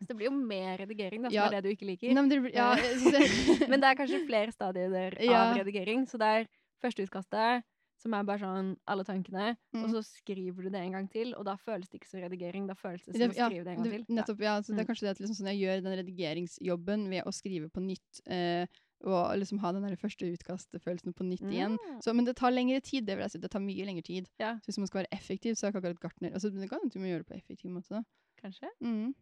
Så 0.00 0.06
det 0.06 0.16
blir 0.16 0.28
jo 0.30 0.36
mer 0.36 0.78
redigering, 0.78 1.22
da, 1.22 1.28
som 1.28 1.34
Ja. 1.34 1.46
er 1.48 1.60
det 1.60 1.64
du 1.64 1.70
ikke 1.76 1.86
liker. 1.88 2.12
Nei, 2.14 2.22
men 2.22 2.28
det, 2.30 2.54
ja, 2.54 2.72
Eh, 2.74 3.68
Men 3.68 3.80
det 3.80 3.88
er 3.90 3.94
kanskje 3.98 4.26
flere 4.26 4.52
stadier 4.52 5.16
Ja. 5.20 5.50
av 5.50 5.56
redigering. 5.58 6.06
Så 6.06 6.18
det 6.18 6.28
er 6.28 6.46
førsteutkastet, 6.82 7.62
som 7.98 8.14
er 8.14 8.22
bare 8.22 8.38
sånn 8.38 8.76
alle 8.86 9.02
tankene, 9.04 9.56
og 9.74 9.88
Mm. 9.88 9.90
så 9.90 10.00
skriver 10.06 10.62
du 10.62 10.70
det 10.70 10.80
en 10.80 10.92
gang 10.92 11.08
til, 11.10 11.34
og 11.34 11.44
da 11.44 11.56
føles 11.56 11.88
det 11.90 12.00
ikke 12.00 12.06
som 12.08 12.20
redigering, 12.20 12.66
da 12.68 12.74
føles 12.74 13.02
det 13.04 13.16
som 13.16 13.20
Det- 13.20 13.30
å 13.36 13.50
skrive 13.50 13.64
det 13.64 13.72
en 13.76 13.82
gang 13.82 13.90
til. 13.90 14.04
Nettopp, 14.14 14.40
ja. 14.40 14.60
Så 14.62 14.66
det 14.68 14.76
Mm. 14.76 14.80
er 14.80 14.84
kanskje 14.94 15.00
det 15.00 15.10
at 15.10 15.18
liksom, 15.18 15.36
sånn, 15.36 15.50
jeg 15.50 15.60
gjør 15.66 15.82
den 15.82 15.98
redigeringsjobben 16.38 17.08
ved 17.10 17.24
å 17.24 17.32
skrive 17.34 17.68
på 17.70 17.80
nytt. 17.82 18.20
Eh, 18.30 18.66
og 19.04 19.36
liksom 19.38 19.58
ha 19.60 19.72
den 19.72 19.82
der 19.82 19.96
første 19.96 20.26
utkastfølelsen 20.26 21.12
på 21.14 21.24
nytt 21.26 21.42
igjen. 21.42 21.76
Mm. 21.78 22.02
Så, 22.02 22.14
men 22.14 22.24
det 22.24 22.36
tar 22.36 22.50
lengre 22.50 22.80
tid. 22.82 23.04
Det 23.06 23.16
vil 23.16 23.22
jeg 23.24 23.30
si. 23.32 23.38
Det 23.38 23.50
tar 23.50 23.60
mye 23.60 23.84
lengre 23.86 24.02
tid. 24.02 24.28
Ja. 24.40 24.54
Så 24.62 24.66
hvis 24.70 24.78
man 24.78 24.86
skal 24.86 25.04
være 25.04 25.12
effektiv, 25.18 25.54
så 25.58 25.66
er 25.66 25.72
ikke 25.72 25.82
akkurat 25.82 26.00
gartner 26.00 26.32
altså, 26.34 26.50
Det 26.50 26.68
kan 26.70 26.80
du 26.88 26.98
gjøre 26.98 27.24
det 27.24 27.26
på 27.26 27.36
effektiv 27.36 27.70
måte. 27.70 27.88
da. 27.90 28.02
Kanskje. 28.42 28.68
Mm. 28.82 29.14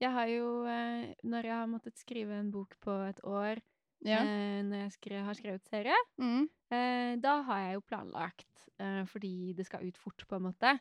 Jeg 0.00 0.12
har 0.12 0.26
jo, 0.28 0.48
eh, 0.68 1.14
når 1.24 1.42
jeg 1.48 1.54
har 1.56 1.66
måttet 1.72 1.96
skrive 1.98 2.36
en 2.40 2.50
bok 2.52 2.74
på 2.84 2.92
et 3.08 3.20
år, 3.24 3.60
Ja. 4.04 4.18
eh, 4.20 4.62
når 4.62 4.82
jeg 4.84 4.92
skre, 4.92 5.22
har 5.24 5.34
skrevet 5.34 5.64
serie, 5.70 5.94
Mm. 6.20 6.48
eh, 6.70 7.16
da 7.16 7.42
har 7.42 7.58
jeg 7.66 7.74
jo 7.74 7.80
planlagt, 7.80 8.68
fordi 9.08 9.54
det 9.56 9.64
skal 9.66 9.86
ut 9.88 9.96
fort, 9.96 10.26
på 10.28 10.36
en 10.36 10.42
måte. 10.52 10.78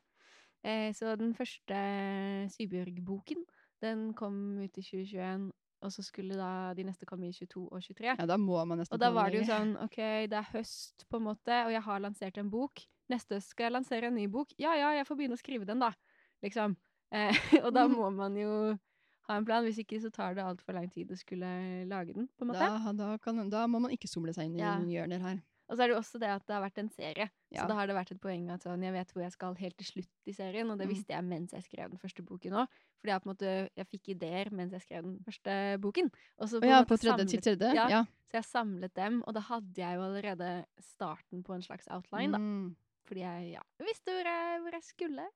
Så 0.66 1.16
den 1.18 1.33
første 1.33 2.50
Sybjørg-boken, 2.50 3.44
den 3.81 4.13
kom 4.13 4.57
ut 4.63 4.77
i 4.77 4.81
2021, 4.81 5.51
og 5.86 5.92
så 5.92 6.04
skulle 6.04 6.36
da 6.36 6.74
de 6.74 6.83
neste 6.88 7.06
komme 7.06 7.27
i 7.30 7.31
22 7.31 7.68
og 7.72 7.81
23. 7.83 8.16
ja, 8.18 8.25
da 8.25 8.38
må 8.38 8.57
man 8.66 8.80
nesten 8.80 8.95
Og 8.95 9.00
da 9.00 9.12
var 9.12 9.30
det 9.30 9.44
jo 9.45 9.54
sånn 9.54 9.75
OK, 9.83 9.95
det 10.27 10.33
er 10.33 10.50
høst, 10.54 11.06
på 11.10 11.18
en 11.18 11.24
måte, 11.27 11.66
og 11.68 11.72
jeg 11.72 11.81
har 11.86 12.00
lansert 12.00 12.38
en 12.38 12.50
bok. 12.50 12.81
Neste 13.10 13.36
høst 13.38 13.50
skal 13.54 13.66
jeg 13.69 13.74
lansere 13.74 14.07
en 14.10 14.16
ny 14.16 14.25
bok. 14.27 14.50
Ja 14.57 14.74
ja, 14.75 14.92
jeg 14.98 15.06
får 15.06 15.16
begynne 15.18 15.38
å 15.38 15.44
skrive 15.44 15.66
den, 15.66 15.80
da. 15.80 15.94
Liksom. 16.44 16.75
Eh, 17.12 17.31
og 17.66 17.74
da 17.74 17.88
Mhm. 17.88 17.96
må 17.96 18.10
man 18.13 18.36
jo 18.36 18.78
ha 19.28 19.38
en 19.38 19.46
plan. 19.46 19.63
Hvis 19.66 19.80
ikke 19.84 20.02
så 20.02 20.12
tar 20.12 20.34
det 20.36 20.44
altfor 20.44 20.74
lang 20.74 20.90
tid 20.92 21.10
å 21.12 21.18
skulle 21.18 21.86
lage 21.88 22.13
den, 22.13 22.28
på 22.38 22.42
en 22.46 22.48
måte. 22.54 22.60
Da, 22.60 22.92
da, 22.94 23.18
kan, 23.18 23.50
da 23.50 23.66
må 23.68 23.80
man 23.81 23.92
ikke 23.92 24.07
somle 24.10 24.34
seg 24.34 24.46
inn 24.46 24.56
i 24.57 24.60
Ja. 24.63 24.78
hjørner 24.80 25.19
her. 25.22 25.42
Og 25.68 25.78
så 25.78 25.81
er 25.81 25.88
det 25.90 25.96
jo 25.96 26.02
også 26.04 26.19
det 26.22 26.28
at 26.30 26.44
det 26.46 26.54
har 26.54 26.62
vært 26.62 26.78
en 26.78 26.90
serie. 26.94 27.25
Ja. 27.50 27.63
Så 27.63 27.68
da 27.68 27.74
har 27.74 27.88
det 27.88 27.96
vært 27.96 28.12
et 28.12 28.19
poeng 28.22 28.52
at 28.54 28.62
sånn, 28.62 28.84
jeg 28.86 28.94
vet 28.94 29.10
hvor 29.12 29.24
jeg 29.24 29.31
skal 29.34 29.56
helt 29.56 29.75
til 29.80 29.88
slutt 29.88 30.12
i 30.30 30.31
serien, 30.31 30.69
og 30.69 30.78
det 30.78 30.86
Mm. 30.86 30.94
visste 30.94 31.10
jeg 31.10 31.24
mens 31.25 31.52
jeg 31.54 31.63
skrev 31.63 31.90
den 31.90 31.98
første 31.98 32.22
boken 32.22 32.54
òg. 32.54 32.68
Fordi 33.02 33.10
jeg, 33.10 33.22
på 33.24 33.25
en 33.25 33.34
måte, 33.34 33.69
jeg 33.75 33.88
fikk 33.90 34.10
ideer 34.13 34.51
mens 34.51 34.72
jeg 34.74 34.81
skrev 34.86 35.01
den 35.04 35.18
første 35.25 35.56
boken. 35.81 36.12
Og 36.38 36.48
så 36.50 36.62
Å 36.62 36.68
ja, 36.69 36.84
på 36.84 36.98
tredje 37.01 37.18
samlet- 37.18 37.30
til 37.30 37.42
tredje? 37.42 37.74
Ja, 37.74 37.88
Ja. 37.90 38.04
Så 38.30 38.34
jeg 38.34 38.44
samlet 38.46 38.94
dem, 38.94 39.24
og 39.25 39.34
da 39.34 39.40
hadde 39.40 39.74
jeg 39.75 39.96
jo 39.96 40.01
allerede 40.06 40.66
starten 40.80 41.42
på 41.44 41.56
en 41.56 41.62
slags 41.62 41.88
outline, 41.90 42.31
da. 42.31 42.38
Mm. 42.38 42.75
Fordi 43.08 43.22
jeg 43.22 43.51
ja, 43.54 43.62
visste 43.80 44.12
hvor 44.13 44.24
jeg, 44.24 44.62
hvor 44.62 44.72
jeg 44.72 44.84
skulle. 44.84 45.28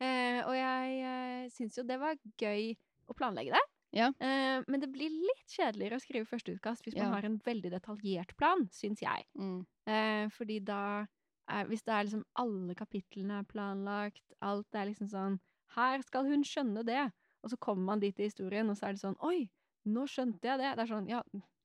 Eh, 0.00 0.40
og 0.46 0.54
jeg 0.56 1.02
eh, 1.04 1.48
syns 1.52 1.76
jo 1.78 1.84
det 1.84 1.98
var 2.00 2.16
gøy 2.40 2.72
å 3.10 3.16
planlegge 3.18 3.52
det. 3.56 3.62
Ja. 3.92 4.08
Eh, 4.22 4.62
men 4.70 4.80
det 4.82 4.88
blir 4.92 5.10
litt 5.10 5.50
kjedeligere 5.50 5.98
å 5.98 6.02
skrive 6.02 6.28
førsteutkast 6.30 6.84
hvis 6.86 6.94
Ja. 6.96 7.04
man 7.08 7.16
har 7.18 7.26
en 7.26 7.38
veldig 7.44 7.72
detaljert 7.74 8.36
plan, 8.38 8.68
syns 8.72 9.02
jeg. 9.02 9.26
Mm. 9.36 9.66
Eh, 9.86 10.28
fordi 10.30 10.60
da 10.64 11.06
er, 11.50 11.66
Hvis 11.66 11.82
det 11.82 11.92
er 11.92 12.04
liksom 12.06 12.24
alle 12.38 12.74
kapitlene 12.78 13.40
er 13.40 13.48
planlagt, 13.50 14.22
alt 14.40 14.68
er 14.74 14.86
liksom 14.86 15.08
sånn 15.10 15.40
Her 15.74 16.02
skal 16.02 16.24
hun 16.26 16.42
skjønne 16.46 16.84
det. 16.86 17.10
Og 17.42 17.50
så 17.50 17.56
kommer 17.58 17.84
man 17.84 18.00
dit 18.00 18.18
i 18.20 18.28
historien, 18.28 18.68
og 18.70 18.76
så 18.76 18.86
er 18.88 18.92
det 18.92 19.00
sånn 19.02 19.16
Oi, 19.26 19.48
nå 19.86 20.06
skjønte 20.06 20.46
jeg 20.46 20.58
det. 20.60 20.76
Det 20.76 20.84
er 20.84 20.86
sånn, 20.86 21.08
ja 21.08 21.22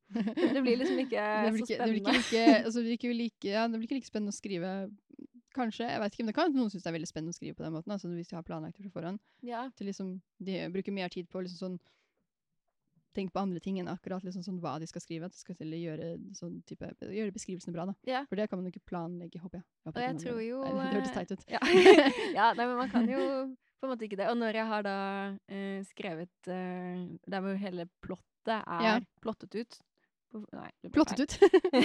Det 0.56 0.62
blir 0.62 0.78
liksom 0.78 1.00
ikke 1.02 1.22
det 1.46 1.54
blir 1.54 1.66
så 1.66 1.74
ikke, 1.74 1.78
det 1.78 1.94
blir 1.94 2.02
spennende. 2.02 2.66
det 3.72 3.80
blir 3.80 3.88
ikke 3.88 3.96
like 3.98 4.10
spennende 4.10 4.34
å 4.34 4.38
skrive 4.38 4.72
Kanskje. 5.56 5.88
jeg 5.88 6.02
vet 6.04 6.14
ikke, 6.16 6.24
men 6.26 6.34
det 6.34 6.38
kan 6.38 6.54
noen 6.56 6.70
synes 6.74 6.84
det 6.84 6.92
er 6.92 6.98
veldig 6.98 7.10
spennende 7.10 7.34
å 7.34 7.38
skrive 7.40 7.56
på 7.58 7.64
den 7.66 7.74
måten. 7.76 7.94
Altså, 7.96 8.12
hvis 8.12 8.28
de 8.32 8.36
har 8.38 8.44
planlagt 8.48 8.78
det 8.78 8.86
fra 8.86 8.96
forhånd. 9.00 9.22
Ja. 9.48 9.66
Til 9.80 9.88
liksom, 9.90 10.16
de 10.44 10.58
bruker 10.74 10.96
mer 10.96 11.10
tid 11.14 11.30
på 11.32 11.44
liksom 11.46 11.62
sånn 11.64 11.78
Tenk 13.16 13.32
på 13.32 13.40
andre 13.40 13.62
ting 13.64 13.78
enn 13.80 13.88
akkurat 13.88 14.26
liksom 14.28 14.44
sånn 14.44 14.58
hva 14.60 14.74
de 14.84 14.88
skal 14.92 15.00
skrive. 15.00 15.30
At 15.30 15.32
de 15.32 15.40
skal 15.40 15.56
gjøre, 15.56 16.18
sånn 16.36 16.58
type, 16.68 16.90
gjøre 17.00 17.32
beskrivelsene 17.32 17.72
bra. 17.72 17.86
da. 17.88 17.94
Ja. 18.04 18.26
For 18.28 18.36
det 18.36 18.50
kan 18.52 18.60
man 18.60 18.68
jo 18.68 18.74
ikke 18.74 18.90
planlegge, 18.92 19.40
håper 19.40 19.62
jeg. 19.62 19.66
håper 19.88 20.02
Og 20.02 20.04
jeg 20.04 20.18
tror 20.20 20.42
jo, 20.44 20.58
det. 20.66 20.74
Nei, 20.76 20.90
Det 20.90 20.98
hørtes 20.98 21.14
eh, 21.14 21.16
teit 21.16 21.32
ut. 21.32 21.46
Ja. 21.56 21.62
ja, 22.36 22.50
nei, 22.60 22.66
men 22.68 22.76
man 22.82 22.92
kan 22.92 23.08
jo 23.08 23.22
på 23.80 23.88
en 23.88 23.94
måte 23.94 24.04
ikke 24.10 24.20
det. 24.20 24.28
Og 24.34 24.36
når 24.42 24.60
jeg 24.60 24.68
har 24.74 24.84
da 24.84 24.98
uh, 25.32 25.80
skrevet 25.88 26.52
uh, 26.52 27.08
Der 27.32 27.46
hvor 27.48 27.56
hele 27.64 27.88
plottet 28.04 28.52
er 28.60 28.84
Ja. 28.84 29.00
plottet 29.24 29.56
ut 29.64 29.80
Nei, 30.52 30.68
Plottet 30.92 31.22
ut. 31.24 31.34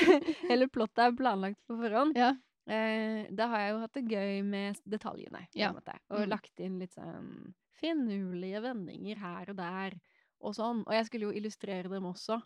hele 0.50 0.66
plottet 0.66 1.05
er 1.05 1.12
planlagt 1.14 1.61
på 1.70 1.76
forhånd. 1.78 2.16
ja. 2.19 2.32
Eh, 2.70 3.26
da 3.34 3.49
har 3.50 3.58
jeg 3.64 3.72
jo 3.75 3.78
hatt 3.82 3.96
det 3.99 4.05
gøy 4.12 4.43
med 4.46 4.78
detaljene, 4.87 5.46
på 5.50 5.58
Ja. 5.58 5.69
en 5.70 5.75
måte. 5.81 5.96
Og 6.11 6.22
Mm. 6.25 6.28
lagt 6.31 6.61
inn 6.61 6.78
litt 6.78 6.93
sånn 6.94 7.52
finurlige 7.81 8.61
vendinger 8.62 9.17
her 9.19 9.50
og 9.50 9.56
der, 9.56 9.96
og 10.40 10.55
sånn. 10.55 10.84
Og 10.87 10.93
jeg 10.94 11.06
skulle 11.06 11.26
jo 11.32 11.32
illustrere 11.40 11.88
dem 11.90 12.05
også. 12.05 12.43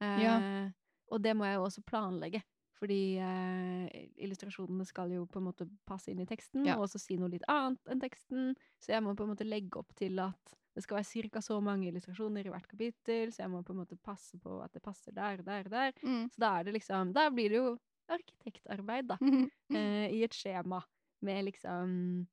Eh, 0.00 0.70
Og 1.12 1.22
det 1.22 1.34
må 1.36 1.44
jeg 1.44 1.56
jo 1.56 1.64
også 1.64 1.82
planlegge. 1.86 2.42
Fordi 2.74 3.16
eh, 3.18 4.08
illustrasjonene 4.18 4.84
skal 4.86 5.10
jo 5.12 5.26
på 5.26 5.38
en 5.38 5.44
måte 5.46 5.66
passe 5.86 6.08
inn 6.10 6.20
i 6.20 6.26
teksten, 6.26 6.64
Ja. 6.66 6.74
og 6.76 6.88
også 6.88 6.98
si 7.00 7.16
noe 7.16 7.28
litt 7.30 7.44
annet 7.48 7.78
enn 7.88 8.00
teksten. 8.00 8.54
Så 8.80 8.88
jeg 8.92 9.02
må 9.02 9.14
på 9.16 9.22
en 9.24 9.30
måte 9.36 9.46
legge 9.48 9.76
opp 9.78 9.94
til 9.94 10.18
at 10.18 10.34
det 10.74 10.82
skal 10.82 10.96
være 10.98 11.30
ca. 11.30 11.38
så 11.40 11.62
mange 11.62 11.86
illustrasjoner 11.92 12.44
i 12.46 12.50
hvert 12.50 12.66
kapittel, 12.66 13.28
så 13.30 13.44
jeg 13.44 13.50
må 13.50 13.62
på 13.64 13.70
en 13.70 13.84
måte 13.86 13.96
passe 14.02 14.36
på 14.40 14.62
at 14.64 14.72
det 14.72 14.82
passer 14.82 15.12
der 15.12 15.38
og 15.38 15.44
der 15.44 15.60
og 15.64 15.70
der. 15.70 15.92
Mm. 16.02 16.28
Så 16.30 16.36
da 16.38 16.58
er 16.58 16.64
det 16.64 16.74
liksom 16.74 17.12
Da 17.12 17.30
blir 17.30 17.48
det 17.50 17.56
jo 17.58 17.78
arkitektarbeid, 18.08 19.08
da. 19.08 19.18
Eh, 19.74 20.06
I 20.12 20.22
et 20.26 20.34
skjema 20.36 20.82
med 21.24 21.44
liksom 21.48 22.26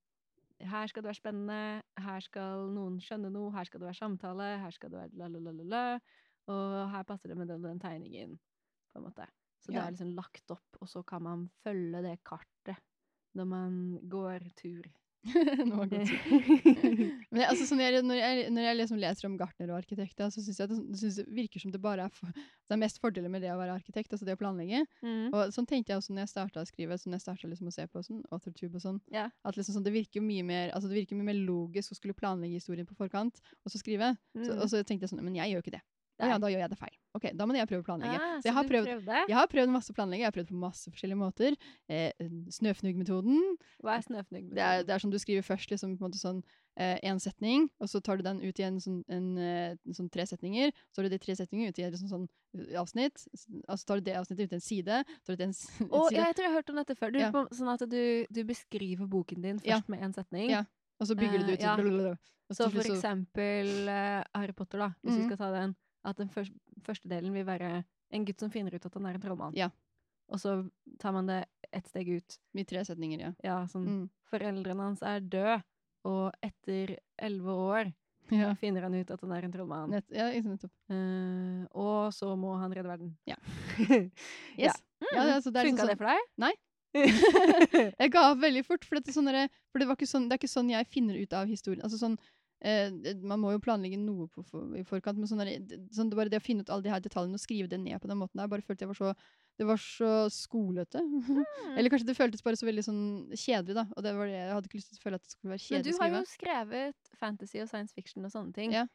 Her 0.61 0.87
skal 0.91 1.01
det 1.01 1.07
være 1.09 1.17
spennende, 1.17 1.81
her 1.97 2.19
skal 2.21 2.67
noen 2.75 2.99
skjønne 3.01 3.31
noe, 3.33 3.49
her 3.55 3.65
skal 3.65 3.81
det 3.81 3.87
være 3.87 3.97
samtale, 3.97 4.49
her 4.61 4.71
skal 4.75 4.91
det 4.93 4.99
være 4.99 5.17
la-la-la-la, 5.17 5.83
og 6.53 6.75
her 6.91 7.03
passer 7.09 7.31
det 7.31 7.37
med 7.39 7.49
den, 7.49 7.63
den 7.65 7.79
tegningen, 7.81 8.35
på 8.93 8.99
en 9.01 9.07
måte. 9.07 9.25
Så 9.65 9.71
det 9.71 9.79
Ja. 9.79 9.87
er 9.87 9.95
liksom 9.95 10.13
lagt 10.13 10.51
opp, 10.53 10.77
og 10.81 10.87
så 10.89 11.01
kan 11.07 11.23
man 11.25 11.47
følge 11.65 12.03
det 12.05 12.19
kartet 12.23 12.77
når 13.33 13.45
man 13.49 13.79
går 14.09 14.45
tur. 14.59 14.85
Nå 15.69 15.75
var 15.77 15.89
godt. 15.91 16.11
Men 17.31 17.41
jeg, 17.41 17.47
altså, 17.51 17.65
sånn 17.69 17.81
jeg, 17.83 18.01
når, 18.05 18.17
jeg, 18.17 18.45
når 18.55 18.65
jeg 18.65 18.77
liksom 18.79 19.01
leser 19.01 19.27
om 19.29 19.35
gartnere 19.37 19.75
og 19.75 19.77
arkitekter, 19.77 20.31
så 20.33 20.41
syns 20.41 20.57
jeg 20.63 20.71
det, 20.71 20.77
det 20.89 20.97
synes 21.01 21.19
det 21.21 21.25
virker 21.37 21.61
som 21.61 21.73
det 21.75 21.81
bare 21.83 22.07
er, 22.07 22.15
for, 22.15 22.33
det 22.33 22.73
er 22.75 22.81
mest 22.81 22.97
fordeler 23.03 23.29
med 23.29 23.43
det 23.45 23.51
å 23.53 23.59
være 23.59 23.75
arkitekt, 23.77 24.15
altså 24.15 24.25
det 24.25 24.33
å 24.37 24.41
planlegge. 24.41 24.81
Mm. 25.05 25.29
Og 25.29 25.53
sånn 25.53 25.69
tenkte 25.69 25.93
jeg 25.93 26.01
også 26.01 26.15
når 26.15 26.25
jeg 26.25 26.33
starta 26.33 26.63
å 26.65 26.69
skrive, 26.69 26.97
sånn 26.97 27.13
jeg 27.17 27.25
starta 27.25 27.51
liksom 27.51 27.69
å 27.69 27.75
se 27.75 27.85
på 27.91 28.03
sånn, 28.07 28.23
AuthorTube 28.33 28.75
og 28.81 28.85
sånn, 28.87 28.99
Yeah. 29.13 29.29
at 29.45 29.57
liksom 29.59 29.77
sånn, 29.77 29.85
det 29.85 29.93
virker 29.93 30.23
mye 30.25 30.43
mer 30.47 30.69
altså 30.73 30.89
det 30.89 30.97
virker 31.03 31.17
mye 31.19 31.29
mer 31.31 31.39
logisk 31.45 31.93
å 31.93 31.99
skulle 31.99 32.17
planlegge 32.17 32.57
historien 32.57 32.87
på 32.89 32.97
forkant, 32.97 33.41
og 33.61 33.71
så 33.73 33.77
skrive. 33.81 34.15
Så, 34.33 34.51
Mm. 34.55 34.61
og 34.61 34.67
så 34.71 34.81
tenkte 34.83 35.05
jeg 35.05 35.11
sånn 35.13 35.21
Men 35.23 35.35
jeg 35.35 35.51
gjør 35.53 35.61
ikke 35.61 35.77
det. 35.77 35.81
Nei. 36.21 36.29
ja, 36.29 36.37
da 36.37 36.47
gjør 36.47 36.59
jeg 36.63 36.69
det 36.69 36.77
feil. 36.79 36.95
Ok, 37.13 37.25
da 37.35 37.45
må 37.45 37.55
jeg 37.57 37.67
prøve 37.67 37.81
å 37.83 37.87
planlegge. 37.89 38.17
Ah, 38.21 38.37
så 38.39 38.45
jeg 38.47 38.53
har 38.55 38.63
prøvd, 38.69 38.87
jeg 39.27 39.35
har 39.35 39.47
prøvd 39.51 39.69
masse 39.73 39.91
å 39.91 39.95
planlegge. 39.97 40.21
Jeg 40.21 40.29
har 40.29 40.35
prøvd 40.37 40.47
på 40.53 40.59
masse 40.61 40.91
forskjellige 40.93 41.17
måter. 41.19 41.57
Eh, 41.89 42.11
Snøfnugg-metoden. 42.55 43.39
Hva 43.83 43.97
er 43.97 44.03
snøfnuggmetoden? 44.05 44.55
Det 44.55 44.63
er, 44.63 44.83
det 44.87 44.93
er 44.95 44.99
som 45.03 45.11
du 45.11 45.17
skriver 45.19 45.43
først 45.45 45.71
liksom 45.73 45.97
på 45.97 46.05
en 46.05 46.11
måte 46.11 46.21
sånn 46.21 46.41
én 46.79 47.19
setning, 47.19 47.65
og 47.83 47.89
så 47.91 47.99
tar 48.01 48.17
du 48.17 48.23
den 48.23 48.39
ut 48.41 48.57
i 48.57 48.63
en 48.63 48.77
sånn, 48.79 49.01
en, 49.11 49.25
en, 49.37 49.93
sånn 49.93 50.07
tre 50.13 50.23
setninger. 50.25 50.71
Så 50.89 50.95
tar 51.01 51.03
du 51.09 51.11
de 51.13 51.19
tre 51.19 51.35
setningene 51.35 51.73
ut 51.73 51.79
i 51.81 51.83
et 51.83 51.97
sånn, 51.99 52.09
sånn 52.13 52.27
eh, 52.57 52.77
avsnitt. 52.79 53.25
Og 53.67 53.75
så 53.77 53.85
tar 53.89 53.99
du 53.99 54.07
det 54.07 54.15
avsnittet 54.21 54.47
ut 54.47 54.55
i 54.55 54.59
en 54.61 54.63
side. 54.65 55.01
Tar 55.27 55.35
du 55.35 55.41
den 55.43 55.51
s- 55.55 55.67
en 55.81 55.89
Å, 55.91 56.05
side, 56.07 56.15
ja, 56.21 56.29
jeg 56.31 56.37
tror 56.39 56.45
jeg 56.47 56.51
har 56.53 56.59
hørt 56.61 56.69
om 56.71 56.79
dette 56.79 56.95
før. 56.95 57.11
Du, 57.11 57.19
Ja. 57.19 57.31
på- 57.35 57.47
Sånn 57.51 57.73
at 57.73 57.83
du, 57.89 58.25
du 58.31 58.43
beskriver 58.47 59.07
boken 59.11 59.41
din 59.41 59.59
Ja. 59.65 59.77
først 59.81 59.89
med 59.89 59.99
én 60.07 60.13
setning. 60.15 60.49
Ja, 60.49 60.63
Og 61.01 61.07
så 61.07 61.15
bygger 61.19 61.39
du 61.39 61.45
det 61.51 61.59
ut. 61.59 61.65
Uh, 61.65 62.07
ja. 62.07 62.15
Så 62.51 62.69
for 62.71 62.81
eksempel 62.83 63.87
uh, 63.89 64.23
Harry 64.35 64.53
Potter, 64.53 64.77
da, 64.79 64.89
hvis 65.03 65.15
vi 65.17 65.21
Mhm. 65.23 65.27
skal 65.27 65.37
ta 65.37 65.51
den. 65.51 65.75
At 66.03 66.17
den 66.17 66.29
første 66.33 67.07
delen 67.09 67.33
vil 67.35 67.45
være 67.45 67.83
en 68.11 68.25
gutt 68.25 68.39
som 68.41 68.51
finner 68.51 68.73
ut 68.75 68.85
at 68.85 68.93
han 68.97 69.05
er 69.05 69.15
en 69.17 69.21
trollmann. 69.23 69.53
Ja. 69.55 69.69
Og 70.31 70.39
så 70.41 70.55
tar 70.99 71.13
man 71.13 71.27
det 71.27 71.45
ett 71.71 71.87
steg 71.91 72.09
ut. 72.17 72.37
I 72.57 72.63
tre 72.67 72.83
setninger, 72.87 73.19
ja. 73.19 73.31
Ja, 73.43 73.57
sånn 73.67 73.85
Mm. 73.87 74.09
Foreldrene 74.31 74.81
hans 74.87 75.01
er 75.03 75.19
døde, 75.19 75.57
og 76.07 76.31
etter 76.41 76.95
elleve 77.19 77.51
år 77.53 77.93
ja. 78.31 78.53
finner 78.55 78.81
han 78.87 78.93
ut 78.95 79.11
at 79.11 79.21
han 79.21 79.31
er 79.35 79.43
en 79.43 79.51
trollmann. 79.51 79.89
Nett, 79.91 80.05
ja, 80.09 80.29
nettopp. 80.31 80.71
Eh, 80.89 81.65
og 81.75 82.13
så 82.15 82.31
må 82.39 82.55
han 82.57 82.71
redde 82.73 82.87
verden. 82.89 83.17
Ja. 83.27 83.35
Ja. 83.77 84.01
Yes. 84.57 84.81
Ja, 85.11 85.23
det, 85.25 85.33
altså, 85.35 85.51
det 85.51 85.63
liksom 85.65 85.77
Funka 85.77 85.83
sånn- 85.83 85.89
det 85.89 85.97
for 85.97 86.05
deg? 86.05 86.27
Nei. 86.37 86.53
jeg 88.01 88.11
ga 88.11 88.23
opp 88.31 88.39
veldig 88.43 88.63
fort, 88.67 88.83
for, 88.85 88.99
sånn 89.11 89.27
derre- 89.29 89.49
for 89.71 89.79
det, 89.79 89.87
var 89.89 89.95
ikke 89.99 90.09
sånn, 90.11 90.27
det 90.29 90.35
er 90.35 90.41
ikke 90.41 90.51
sånn 90.51 90.69
jeg 90.71 90.87
finner 90.91 91.17
ut 91.21 91.33
av 91.33 91.47
historien. 91.49 91.83
Altså 91.85 91.97
sånn, 92.01 92.17
eh, 92.61 92.91
Man 93.21 93.39
må 93.41 93.51
jo 93.55 93.59
planlegge 93.63 93.97
noe 94.01 94.27
på 94.31 94.43
for, 94.47 94.71
i 94.77 94.83
forkant, 94.87 95.17
men 95.19 95.27
sånn, 95.29 95.41
der, 95.43 95.79
sånn, 95.93 96.09
det, 96.11 96.17
bare 96.19 96.29
det 96.33 96.39
å 96.41 96.45
finne 96.45 96.61
ut 96.65 96.69
alle 96.73 96.85
de 96.85 96.91
her 96.93 97.03
detaljene 97.03 97.37
og 97.39 97.43
skrive 97.43 97.67
det 97.71 97.79
ned 97.81 97.99
på 98.03 98.07
den 98.11 98.19
måten 98.21 98.41
der, 98.41 98.47
bare 98.51 98.61
følte 98.65 98.85
jeg 98.85 98.91
var 98.93 98.99
så 99.01 99.13
det 99.59 99.65
var 99.67 99.77
så 99.77 100.11
skolete. 100.33 101.01
Eller 101.77 101.91
kanskje 101.91 102.07
det 102.07 102.15
føltes 102.17 102.41
bare 102.41 102.57
så 102.57 102.65
veldig 102.65 102.83
sånn 102.87 103.01
kjedelig, 103.37 103.75
da. 103.77 103.83
Og 103.93 104.05
det 104.05 104.13
var 104.17 104.25
det, 104.31 104.37
jeg 104.39 104.53
hadde 104.55 104.69
ikke 104.71 104.79
lyst 104.79 104.89
til 104.93 104.97
å 105.01 105.03
føle 105.03 105.19
at 105.19 105.25
det 105.27 105.33
skulle 105.35 105.51
være 105.51 105.65
Men 105.75 105.83
du 105.83 105.89
har 105.91 105.97
skrive. 105.99 106.21
jo 106.21 106.29
skrevet 106.31 107.11
fantasy 107.19 107.59
og 107.61 107.69
science 107.69 107.93
fiction 107.93 108.25
og 108.25 108.33
sånne 108.33 108.55
ting. 108.55 108.73
Ja. 108.73 108.85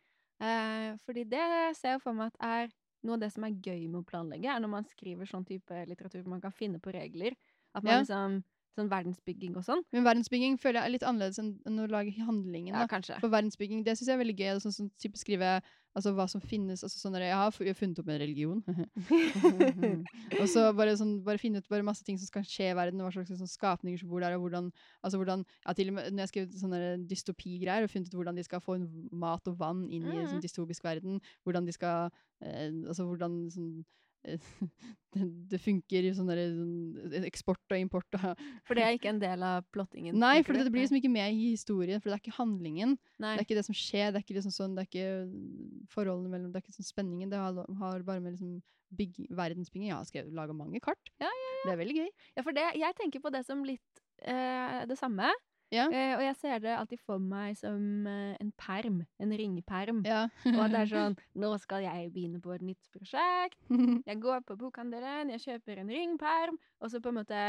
Eh, 0.43 0.97
fordi 1.07 1.25
det 1.29 1.45
ser 1.79 1.95
jeg 1.97 2.03
for 2.03 2.17
meg 2.17 2.33
at 2.35 2.41
er 2.49 2.73
noe 3.07 3.15
av 3.15 3.23
det 3.23 3.31
som 3.37 3.45
er 3.47 3.55
gøy 3.63 3.85
med 3.93 4.01
å 4.01 4.09
planlegge, 4.09 4.49
er 4.51 4.65
når 4.65 4.73
man 4.73 4.89
skriver 4.91 5.29
sånn 5.31 5.47
type 5.47 5.85
litteratur 5.93 6.25
hvor 6.25 6.33
man 6.35 6.43
kan 6.43 6.57
finne 6.57 6.81
på 6.83 6.91
regler. 6.97 7.37
At 7.77 7.85
man 7.85 7.93
Ja. 7.93 8.01
liksom 8.03 8.41
Sånn 8.77 8.91
verdensbygging 8.93 9.57
og 9.57 9.65
sånn. 9.65 9.81
Men 9.95 10.05
verdensbygging 10.05 10.59
føler 10.61 10.83
jeg 10.83 10.91
er 10.91 10.93
litt 10.93 11.07
annerledes 11.09 11.41
enn 11.41 11.81
å 11.81 11.89
lage 11.89 12.13
handlingen. 12.21 12.75
Ja, 12.75 12.85
da. 12.85 12.91
kanskje. 12.93 13.17
For 13.23 13.33
verdensbygging, 13.33 13.83
det 13.87 13.97
syns 13.97 14.11
jeg 14.11 14.19
er 14.19 14.21
veldig 14.21 14.37
gøy. 14.37 14.61
Sånn, 14.61 14.75
sånn 14.77 14.91
type 15.01 15.17
skrive 15.17 15.55
altså, 15.97 16.13
hva 16.13 16.27
som 16.29 16.43
finnes. 16.45 16.83
Altså, 16.85 17.01
sånn 17.01 17.17
jeg 17.17 17.33
har 17.33 17.55
funnet 17.57 18.03
opp 18.03 18.11
en 18.13 18.21
religion. 18.21 18.61
og 20.41 20.47
så 20.53 20.67
bare, 20.77 20.97
sånn, 21.01 21.17
bare 21.25 21.41
finne 21.41 21.63
ut 21.63 21.69
bare 21.73 21.87
masse 21.87 22.05
ting 22.07 22.19
som 22.21 22.29
skal 22.29 22.45
skje 22.47 22.71
i 22.73 22.77
verden, 22.77 23.01
og 23.01 23.09
hva 23.09 23.15
slags 23.17 23.33
sånn, 23.41 23.49
skapninger 23.51 24.01
som 24.03 24.13
bor 24.13 24.21
der, 24.25 24.37
og 24.37 24.45
hvordan, 24.47 24.69
altså, 25.01 25.21
hvordan 25.23 25.45
ja, 25.65 25.73
til 25.77 25.93
og 25.93 25.99
med 25.99 26.13
Når 26.13 26.27
jeg 26.27 26.33
skrev 26.35 26.57
sånne 26.61 26.83
der 26.83 27.05
dystopigreier, 27.11 27.87
og 27.87 27.93
funnet 27.93 28.13
ut 28.13 28.19
hvordan 28.21 28.37
de 28.37 28.45
skal 28.47 28.61
få 28.65 28.77
mat 29.13 29.49
og 29.49 29.57
vann 29.61 29.87
inn 29.89 30.05
i 30.05 30.17
en 30.19 30.27
sånn 30.29 30.37
Mhm. 30.37 30.45
dystopisk 30.45 30.85
verden, 30.85 31.21
hvordan 31.47 31.65
de 31.67 31.73
skal 31.73 32.11
eh, 32.45 32.69
Altså 32.87 33.07
hvordan 33.09 33.47
sånn 33.51 33.71
eh, 33.81 33.85
det, 35.17 35.27
det 35.53 35.61
funker 35.63 36.07
i 36.07 36.13
sånn 36.17 36.31
der, 36.31 36.43
sånn, 36.53 37.27
eksport 37.29 37.75
og 37.75 37.81
import 37.81 38.19
og 38.19 38.27
For 38.69 38.79
det 38.79 38.85
er 38.85 38.97
ikke 38.99 39.13
en 39.15 39.23
del 39.23 39.45
av 39.47 39.67
plottingen. 39.75 40.19
Nei, 40.21 40.41
for 40.47 40.57
det, 40.57 40.67
det 40.67 40.75
blir 40.75 40.85
liksom 40.85 41.01
ikke 41.01 41.13
med 41.13 41.35
i 41.35 41.51
historien, 41.55 42.03
for 42.03 42.11
det 42.11 42.19
er 42.19 42.25
ikke 42.25 42.39
handlingen. 42.39 42.97
Nei. 43.23 43.35
Det 43.35 43.45
er 43.45 43.49
ikke 43.49 43.61
det 43.61 43.67
som 43.69 43.79
skjer, 43.79 44.11
det 44.11 44.21
er 44.21 44.27
ikke 44.27 44.39
liksom 44.39 44.55
sånn, 44.55 44.77
det 44.77 44.87
er 44.87 44.91
ikke 44.91 45.91
forholdene 45.95 46.33
mellom, 46.33 46.53
det 46.53 46.61
er 46.61 46.67
ikke 46.67 46.79
sånn 46.79 46.91
spenningen, 46.91 47.33
det 47.33 47.41
har, 47.41 47.63
har 47.83 48.07
bare 48.07 48.25
med 48.25 48.37
liksom 48.37 48.59
bygg, 48.97 49.27
verdensbygging. 49.35 49.91
Jeg 49.91 49.99
har 49.99 50.09
skrevet, 50.09 50.35
laga 50.37 50.55
mange 50.57 50.81
kart. 50.85 51.13
Ja, 51.23 51.31
Det 51.65 51.73
er 51.73 51.81
veldig 51.81 51.97
gøy. 51.99 52.11
Ja, 52.37 52.45
for 52.47 52.55
det, 52.57 52.67
jeg 52.79 52.99
tenker 52.99 53.23
på 53.25 53.33
det 53.35 53.43
som 53.49 53.65
litt 53.67 54.03
eh, 54.23 54.85
det 54.87 54.99
samme. 55.01 55.33
Ja. 55.75 55.89
Eh, 55.91 56.13
og 56.15 56.23
jeg 56.23 56.37
ser 56.39 56.61
det 56.63 56.75
alltid 56.77 57.01
for 57.03 57.19
meg 57.23 57.57
som 57.59 58.07
eh, 58.07 58.37
en 58.41 58.53
perm. 58.61 59.01
En 59.19 59.33
ringperm. 59.35 60.05
Ja. 60.07 60.27
Og 60.53 60.61
at 60.67 60.75
det 60.75 60.83
er 60.85 60.93
sånn 60.95 61.17
Nå 61.35 61.53
skal 61.63 61.83
jeg 61.87 62.13
begynne 62.15 62.41
på 62.43 62.55
et 62.55 62.63
nytt 62.63 62.91
prosjekt. 62.95 63.59
Jeg 64.07 64.21
går 64.23 64.45
på 64.47 64.57
bokhandelen, 64.61 65.33
jeg 65.35 65.43
kjøper 65.43 65.81
en 65.83 65.91
ringperm, 65.91 66.59
og 66.81 66.91
så 66.93 67.01
på 67.03 67.11
en 67.11 67.19
måte 67.19 67.41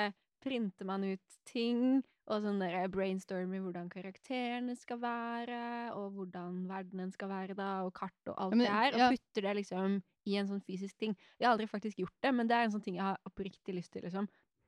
printer 0.43 0.87
man 0.89 1.03
ut 1.05 1.37
ting. 1.49 2.01
Og 2.27 2.41
sånn 2.43 2.59
der 2.59 2.89
brainstormer 2.91 3.61
hvordan 3.63 3.87
karakterene 3.91 4.73
skal 4.75 4.99
være, 4.99 5.59
og 5.95 6.09
hvordan 6.17 6.65
verdenen 6.67 7.13
skal 7.13 7.29
være 7.31 7.55
da, 7.55 7.69
og 7.87 7.93
kart 7.95 8.31
og 8.33 8.35
alt 8.35 8.57
men- 8.57 8.65
det 8.65 8.73
her. 8.73 8.97
Og 8.97 8.99
ja. 9.05 9.09
putter 9.13 9.47
det 9.47 9.53
liksom 9.61 10.01
i 10.27 10.35
en 10.35 10.49
sånn 10.49 10.63
fysisk 10.67 10.97
ting. 10.99 11.15
Jeg 11.39 11.47
har 11.47 11.53
aldri 11.55 11.69
faktisk 11.71 12.01
gjort 12.01 12.17
det, 12.25 12.33
men 12.35 12.49
det 12.49 12.57
er 12.57 12.67
en 12.67 12.73
sånn 12.75 12.83
ting 12.83 12.97
jeg 12.99 13.05
har 13.07 13.21
oppriktig 13.29 13.77
lyst 13.77 13.93
til, 13.95 14.03
liksom. 14.03 14.27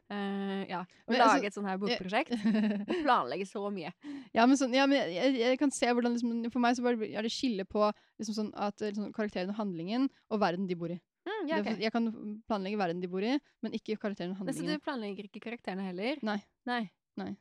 Eh, 0.10 0.62
ja. 0.72 0.80
Å 0.82 1.12
Men 1.12 1.20
lage 1.20 1.30
altså- 1.36 1.46
et 1.46 1.54
sånt 1.54 1.68
her 1.70 1.78
bokprosjekt. 1.78 2.32
Planlegge 3.06 3.46
så 3.46 3.62
mye. 3.74 3.92
ja, 4.34 4.46
men 4.46 4.58
sånn, 4.58 4.74
ja, 4.74 4.88
men 4.90 4.98
jeg, 4.98 5.14
jeg, 5.16 5.36
jeg 5.44 5.60
kan 5.62 5.72
se 5.72 5.86
hvordan 5.86 6.16
liksom, 6.16 6.52
For 6.52 6.60
meg 6.64 6.76
så 6.80 6.86
er 6.90 7.22
det 7.22 7.32
skille 7.34 7.66
på 7.70 7.92
liksom 8.20 8.36
sånn 8.40 8.52
at 8.58 8.80
liksom, 8.82 9.12
karakteren 9.14 9.50
og 9.54 9.60
handlingen 9.62 10.10
og 10.32 10.40
verden 10.42 10.66
de 10.70 10.76
bor 10.80 10.90
i. 10.90 11.00
Mm, 11.30 11.48
ja, 11.50 11.56
Det 11.56 11.62
ok. 11.62 11.70
for- 11.76 11.84
Jeg 11.84 11.92
kan 11.94 12.10
planlegge 12.50 12.78
verden 12.82 13.02
de 13.04 13.08
bor 13.12 13.22
i, 13.22 13.36
men 13.62 13.72
ikke 13.78 14.00
karakteren 14.02 14.34
og 14.34 14.46
Men 14.46 14.54
Så 14.56 14.66
du 14.66 14.80
planlegger 14.80 15.30
ikke 15.30 15.42
karakterene 15.46 15.86
heller? 15.86 16.18
Nei. 16.24 16.40
Nei. 16.66 17.36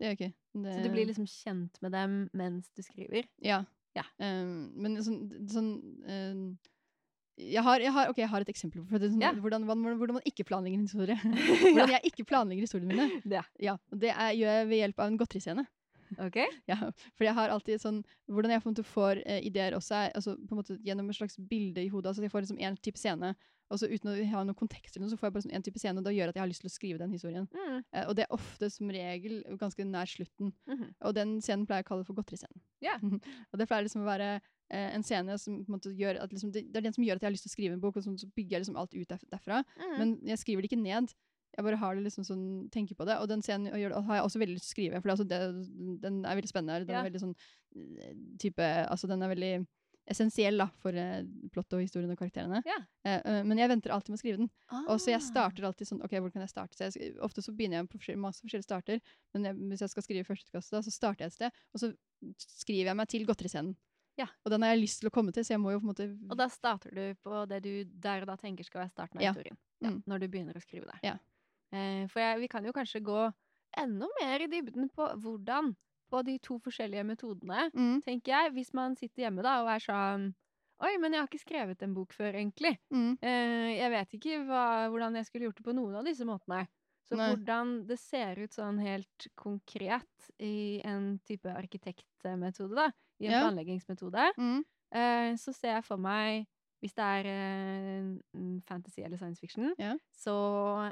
Det 0.00 0.04
gjør 0.04 0.12
jeg 0.12 0.18
ikke. 0.18 0.34
Det, 0.62 0.72
Så 0.74 0.82
du 0.82 0.88
blir 0.90 1.06
liksom 1.06 1.26
kjent 1.30 1.80
med 1.80 1.92
dem 1.92 2.28
mens 2.34 2.68
du 2.76 2.82
skriver? 2.82 3.24
Ja. 3.40 3.62
Ja. 3.94 4.02
Um, 4.18 4.72
men 4.76 4.96
sånn, 5.04 5.48
sånn 5.48 5.68
um, 6.08 6.58
jeg, 7.38 7.62
har, 7.64 7.80
jeg, 7.80 7.92
har, 7.92 8.08
okay, 8.10 8.22
jeg 8.22 8.30
har 8.32 8.44
et 8.44 8.50
eksempel 8.52 8.82
på 8.84 8.98
sånn, 9.00 9.20
Ja. 9.22 9.32
hvordan, 9.32 9.64
hvordan, 9.68 9.96
hvordan 10.00 10.18
man 10.18 10.26
ikke 10.28 10.44
planlegger 10.44 10.78
en 10.78 10.88
historie. 10.88 11.16
hvordan 11.74 11.94
jeg 11.96 12.12
ikke 12.12 12.26
planlegger 12.28 12.66
historiene 12.66 12.92
mine. 12.92 13.22
Det, 13.24 13.44
Ja, 13.62 13.76
det 13.90 14.10
er, 14.12 14.32
gjør 14.36 14.58
jeg 14.58 14.68
ved 14.68 14.82
hjelp 14.82 15.00
av 15.00 15.06
en 15.12 15.18
godteriscene. 15.22 15.66
Okay. 16.20 16.46
Ja, 16.68 16.76
for 17.16 17.24
jeg 17.24 17.32
har 17.34 17.48
alltid 17.48 17.80
sånn 17.80 18.02
Hvordan 18.28 18.52
jeg 18.52 18.84
får 18.84 19.22
eh, 19.24 19.40
ideer 19.48 19.72
også, 19.78 19.94
er 19.96 20.10
altså, 20.18 20.34
på 20.36 20.52
en 20.52 20.60
måte 20.60 20.76
gjennom 20.84 21.08
et 21.08 21.16
slags 21.16 21.38
bilde 21.48 21.80
i 21.80 21.88
hodet. 21.88 22.10
altså 22.12 22.22
Jeg 22.26 22.32
får 22.34 22.44
liksom 22.44 22.60
en 22.60 22.76
type 22.84 23.00
scene, 23.00 23.34
og 23.72 23.80
så 23.80 23.88
uten 23.88 24.10
å 24.12 24.14
ha 24.34 24.42
noen 24.44 24.58
kontekst, 24.58 24.94
eller 24.94 25.06
noe, 25.06 25.12
så 25.12 25.18
får 25.20 25.28
jeg 25.28 25.34
bare 25.36 25.44
sånn 25.46 25.54
en 25.56 25.64
type 25.64 25.80
scene, 25.80 26.00
og 26.00 26.06
da 26.06 26.12
gjør 26.12 26.32
at 26.32 26.38
jeg 26.38 26.44
har 26.44 26.50
lyst 26.50 26.64
til 26.64 26.70
å 26.70 26.74
skrive 26.74 27.00
den 27.00 27.14
historien. 27.14 27.48
Mm. 27.56 27.78
Eh, 27.80 28.04
og 28.04 28.16
det 28.18 28.26
er 28.26 28.36
ofte 28.36 28.68
som 28.72 28.92
regel 28.92 29.40
ganske 29.60 29.86
nær 29.88 30.10
slutten. 30.10 30.52
Mhm. 30.68 30.90
Og 31.08 31.16
den 31.16 31.36
scenen 31.44 31.66
pleier 31.68 31.82
jeg 31.82 31.88
å 31.88 31.92
kalle 31.94 32.08
for 32.08 32.18
godteriscenen. 32.18 32.62
Yeah. 32.84 33.00
og 33.50 33.60
det 33.60 33.68
pleier 33.70 33.86
liksom 33.86 34.04
å 34.04 34.10
være 34.10 34.30
eh, 34.36 34.88
en 34.92 35.06
scene 35.06 35.38
som 35.40 35.62
på 35.62 35.72
en 35.72 35.78
måte 35.78 35.94
gjør 35.96 36.20
at 36.22 36.34
liksom, 36.34 36.52
det, 36.54 36.66
det 36.68 36.82
er 36.82 36.88
den 36.88 36.96
som 36.96 37.06
gjør 37.06 37.20
at 37.20 37.24
jeg 37.24 37.30
har 37.30 37.36
lyst 37.36 37.48
til 37.48 37.54
å 37.54 37.56
skrive 37.56 37.78
en 37.78 37.82
bok, 37.82 37.96
og 37.96 38.06
sånn, 38.06 38.20
så 38.20 38.30
bygger 38.36 38.58
jeg 38.58 38.66
liksom 38.66 38.80
alt 38.82 38.96
ut 38.96 39.18
derfra. 39.32 39.62
Mm. 39.80 39.94
Men 39.98 40.16
jeg 40.34 40.44
skriver 40.44 40.64
det 40.64 40.72
ikke 40.72 40.82
ned. 40.84 41.12
Jeg 41.52 41.66
bare 41.66 41.76
har 41.76 41.96
det 41.96 42.06
liksom 42.06 42.24
sånn, 42.24 42.46
tenker 42.72 42.96
på 42.96 43.04
det. 43.08 43.18
Og 43.20 43.28
den 43.28 43.42
scenen 43.44 43.72
og, 43.72 43.98
har 44.08 44.20
jeg 44.20 44.28
også 44.28 44.40
veldig 44.40 44.56
lyst 44.56 44.68
til 44.68 44.72
å 44.72 44.76
skrive, 44.76 45.00
for 45.02 45.10
det, 45.10 45.16
altså, 45.16 45.26
det, 45.28 46.00
den 46.04 46.22
er 46.24 46.38
veldig 46.38 46.52
spennende. 46.52 46.84
Den 46.86 46.96
yeah. 46.96 47.02
er 47.02 47.10
veldig 47.10 47.24
sånn 47.26 47.36
eh, 47.76 48.18
type 48.40 48.68
Altså, 48.86 49.10
den 49.10 49.24
er 49.24 49.32
veldig 49.32 49.54
essensiell 50.10 50.58
da, 50.58 50.66
for 50.82 50.92
uh, 50.98 51.22
plottet 51.54 51.76
og 51.78 51.80
historien 51.84 52.10
og 52.10 52.18
karakterene. 52.18 52.62
Ja. 52.66 52.78
Uh, 53.06 53.20
uh, 53.26 53.42
men 53.46 53.58
jeg 53.58 53.68
venter 53.70 53.92
alltid 53.94 54.10
med 54.10 54.18
å 54.18 54.22
skrive 54.22 54.38
den. 54.42 54.50
Og 54.88 54.98
så 55.00 55.12
jeg 55.12 55.20
Ah. 55.22 55.26
starter 55.28 55.64
alltid 55.68 55.86
sånn 55.88 56.02
OK, 56.04 56.10
hvor 56.18 56.32
kan 56.32 56.42
jeg 56.42 56.50
starte? 56.50 56.74
Så 56.76 56.90
jeg, 56.98 57.14
ofte 57.22 57.42
så 57.42 57.52
begynner 57.54 57.78
jeg 57.80 57.88
på 57.88 57.98
forskjell- 58.00 58.18
masse 58.18 58.40
forskjellige 58.42 58.66
starter, 58.66 59.00
men 59.34 59.44
jeg, 59.44 59.54
hvis 59.70 59.80
jeg 59.80 59.90
skal 59.94 60.02
skrive 60.02 60.24
førsteutkastet, 60.26 60.84
så 60.84 60.90
starter 60.92 61.24
jeg 61.24 61.26
et 61.32 61.38
sted, 61.38 61.50
og 61.74 61.80
så 61.80 61.92
skriver 62.38 62.90
jeg 62.90 62.96
meg 62.96 63.08
til 63.08 63.26
godteriscenen. 63.26 63.76
Ja. 64.18 64.26
Og 64.44 64.50
den 64.52 64.62
har 64.62 64.74
jeg 64.74 64.82
lyst 64.82 65.00
til 65.00 65.08
å 65.08 65.12
komme 65.14 65.32
til, 65.32 65.42
så 65.44 65.54
jeg 65.54 65.60
må 65.62 65.70
jo 65.72 65.78
på 65.80 65.86
en 65.88 65.92
måte 65.94 66.06
Og 66.30 66.36
da 66.36 66.46
starter 66.52 66.90
du 66.92 67.14
på 67.24 67.46
det 67.48 67.62
du 67.64 67.84
der 67.84 68.20
og 68.22 68.26
da 68.28 68.36
tenker 68.36 68.64
skal 68.66 68.82
være 68.82 68.90
starten 68.92 69.16
av 69.18 69.22
Ja. 69.22 69.32
historien. 69.32 69.56
Ja, 69.80 69.88
Mm. 69.90 70.02
Når 70.06 70.18
du 70.20 70.28
begynner 70.28 70.54
å 70.54 70.60
skrive 70.62 70.84
det. 70.86 70.98
Ja. 71.02 71.16
For 72.06 72.20
jeg, 72.20 72.38
vi 72.40 72.48
kan 72.48 72.64
jo 72.64 72.72
kanskje 72.72 73.00
gå 73.02 73.32
enda 73.78 74.06
mer 74.20 74.40
i 74.44 74.46
dybden 74.46 74.90
på 74.94 75.08
hvordan 75.18 75.74
på 76.12 76.22
de 76.26 76.36
to 76.44 76.58
forskjellige 76.62 77.04
metodene, 77.08 77.66
mm, 77.74 77.98
tenker 78.04 78.34
jeg. 78.36 78.52
Hvis 78.58 78.72
man 78.76 78.96
sitter 79.00 79.26
hjemme 79.26 79.44
da 79.46 79.58
og 79.64 79.72
er 79.74 79.84
sånn 79.84 80.30
Oi, 80.82 80.96
men 80.98 81.14
jeg 81.14 81.20
har 81.22 81.28
ikke 81.30 81.38
skrevet 81.44 81.82
en 81.86 81.92
bok 81.94 82.10
før, 82.16 82.34
egentlig. 82.34 82.72
mm, 82.90 83.12
Eh, 83.22 83.68
jeg 83.78 83.90
vet 83.92 84.14
ikke 84.16 84.38
hva, 84.48 84.62
hvordan 84.90 85.14
jeg 85.14 85.28
skulle 85.28 85.46
gjort 85.46 85.60
det 85.60 85.66
på 85.68 85.74
noen 85.76 85.94
av 86.00 86.08
disse 86.08 86.26
måtene. 86.26 86.64
Så 87.06 87.14
Nei. 87.20 87.28
hvordan 87.28 87.74
det 87.86 87.98
ser 88.02 88.40
ut 88.42 88.56
sånn 88.56 88.80
helt 88.82 89.28
konkret 89.38 90.30
i 90.42 90.80
en 90.86 91.20
type 91.28 91.46
arkitektmetode, 91.54 92.74
da, 92.74 92.88
i 93.22 93.28
en 93.30 93.36
Ja. 93.36 93.44
planleggingsmetode, 93.44 94.32
mm, 94.38 94.64
eh, 94.90 95.34
så 95.38 95.54
ser 95.54 95.76
jeg 95.78 95.84
for 95.86 96.02
meg 96.02 96.48
hvis 96.82 96.96
det 96.98 97.04
er 97.04 97.26
uh, 97.30 98.58
fantasy 98.66 99.04
eller 99.06 99.16
science 99.20 99.38
fiction, 99.38 99.70
Ja. 99.78 99.94
så 100.10 100.34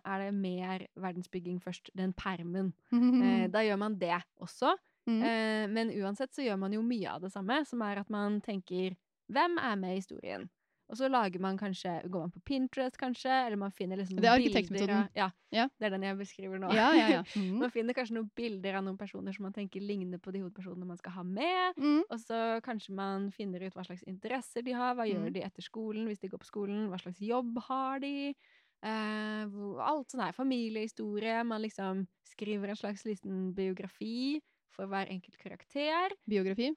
er 0.05 0.19
det 0.23 0.35
mer 0.39 0.85
verdensbygging 0.95 1.59
først. 1.61 1.91
Den 1.99 2.13
permen. 2.15 2.73
Da 3.53 3.65
gjør 3.67 3.77
man 3.83 3.99
det 3.99 4.15
også. 4.39 4.77
Mm, 5.09 5.23
Eh, 5.23 5.67
men 5.69 5.91
uansett 5.91 6.33
så 6.35 6.43
gjør 6.45 6.59
man 6.59 6.73
jo 6.73 6.83
mye 6.83 7.09
av 7.11 7.21
det 7.23 7.33
samme, 7.33 7.65
som 7.67 7.83
er 7.83 7.99
at 7.99 8.11
man 8.11 8.41
tenker 8.41 8.97
hvem 9.31 9.59
er 9.59 9.77
med 9.77 9.93
i 9.97 10.01
historien? 10.01 10.49
Og 10.91 10.97
så 10.99 11.07
lager 11.09 11.39
man 11.39 11.57
kanskje, 11.57 12.03
går 12.11 12.21
man 12.25 12.31
på 12.35 12.41
Pinterest 12.45 12.97
kanskje, 12.99 13.31
eller 13.47 13.57
man 13.57 13.71
finner 13.71 13.97
liksom 13.97 14.17
Det 14.19 14.25
er 14.27 14.33
arkitektmetoden. 14.41 14.97
av- 15.05 15.09
Ja, 15.15 15.31
Ja. 15.53 15.69
det 15.79 15.87
er 15.87 15.91
den 15.91 16.03
jeg 16.03 16.17
beskriver 16.19 16.59
nå. 16.59 16.73
ja, 16.75 16.93
ja, 16.99 17.09
ja. 17.09 17.23
Mm, 17.37 17.59
man 17.61 17.71
finner 17.71 17.95
kanskje 17.95 18.15
noen 18.17 18.31
bilder 18.35 18.75
av 18.75 18.83
noen 18.85 18.99
personer 18.99 19.33
som 19.33 19.45
man 19.45 19.53
tenker 19.53 19.81
ligner 19.81 20.19
på 20.19 20.33
de 20.33 20.41
hovedpersonene 20.41 20.85
man 20.87 20.97
skal 20.99 21.13
ha 21.13 21.23
med. 21.23 21.75
mm, 21.79 22.03
Og 22.11 22.19
så 22.19 22.61
kanskje 22.63 22.91
man 22.93 23.31
finner 23.31 23.63
ut 23.63 23.73
hva 23.75 23.85
slags 23.87 24.03
interesser 24.03 24.63
de 24.67 24.73
har, 24.73 24.95
hva 24.97 25.07
gjør 25.07 25.29
Mm. 25.29 25.33
de 25.33 25.41
etter 25.43 25.63
skolen 25.63 26.07
hvis 26.09 26.19
de 26.19 26.29
går 26.29 26.39
på 26.43 26.51
skolen, 26.51 26.89
hva 26.91 26.99
slags 26.99 27.21
jobb 27.21 27.57
har 27.69 28.01
de. 28.01 28.35
Eh, 28.83 29.45
alt 29.79 30.09
sånn 30.11 30.25
her, 30.25 30.33
familiehistorie. 30.33 31.45
Man 31.47 31.63
liksom 31.63 32.07
skriver 32.27 32.71
en 32.71 32.77
slags 32.77 33.05
liten 33.05 33.53
biografi 33.55 34.41
for 34.75 34.87
hver 34.91 35.11
enkelt 35.13 35.37
karakter. 35.41 36.15
Biografi? 36.29 36.71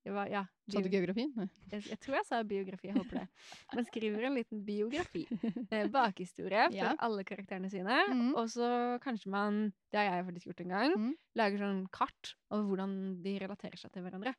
Var, 0.00 0.30
ja, 0.32 0.46
Sa 0.72 0.80
du 0.80 0.86
bio- 0.88 0.94
geografi? 0.96 1.26
Nei. 1.36 1.44
jeg, 1.74 1.82
jeg 1.90 1.98
tror 2.00 2.14
jeg 2.16 2.24
sa 2.24 2.38
biografi, 2.48 2.88
jeg 2.88 2.96
håper 2.96 3.18
det. 3.20 3.26
Man 3.76 3.84
skriver 3.84 4.24
en 4.30 4.38
liten 4.38 4.62
biografi. 4.64 5.26
Eh, 5.76 5.88
bakhistorie 5.92 6.62
for 6.70 6.78
Ja. 6.78 6.94
alle 7.04 7.22
karakterene 7.28 7.68
sine. 7.70 7.98
Mm. 8.08 8.30
Og 8.40 8.48
så 8.48 8.70
kanskje 9.04 9.28
man, 9.30 9.58
det 9.92 10.00
har 10.00 10.16
jeg 10.16 10.24
faktisk 10.30 10.48
gjort 10.48 10.62
en 10.64 10.72
gang, 10.72 10.94
mm. 10.96 11.12
lager 11.36 11.58
sånn 11.66 11.82
kart 11.92 12.32
over 12.50 12.64
hvordan 12.70 12.94
de 13.22 13.36
relaterer 13.44 13.76
seg 13.76 13.92
til 13.92 14.02
hverandre. 14.06 14.32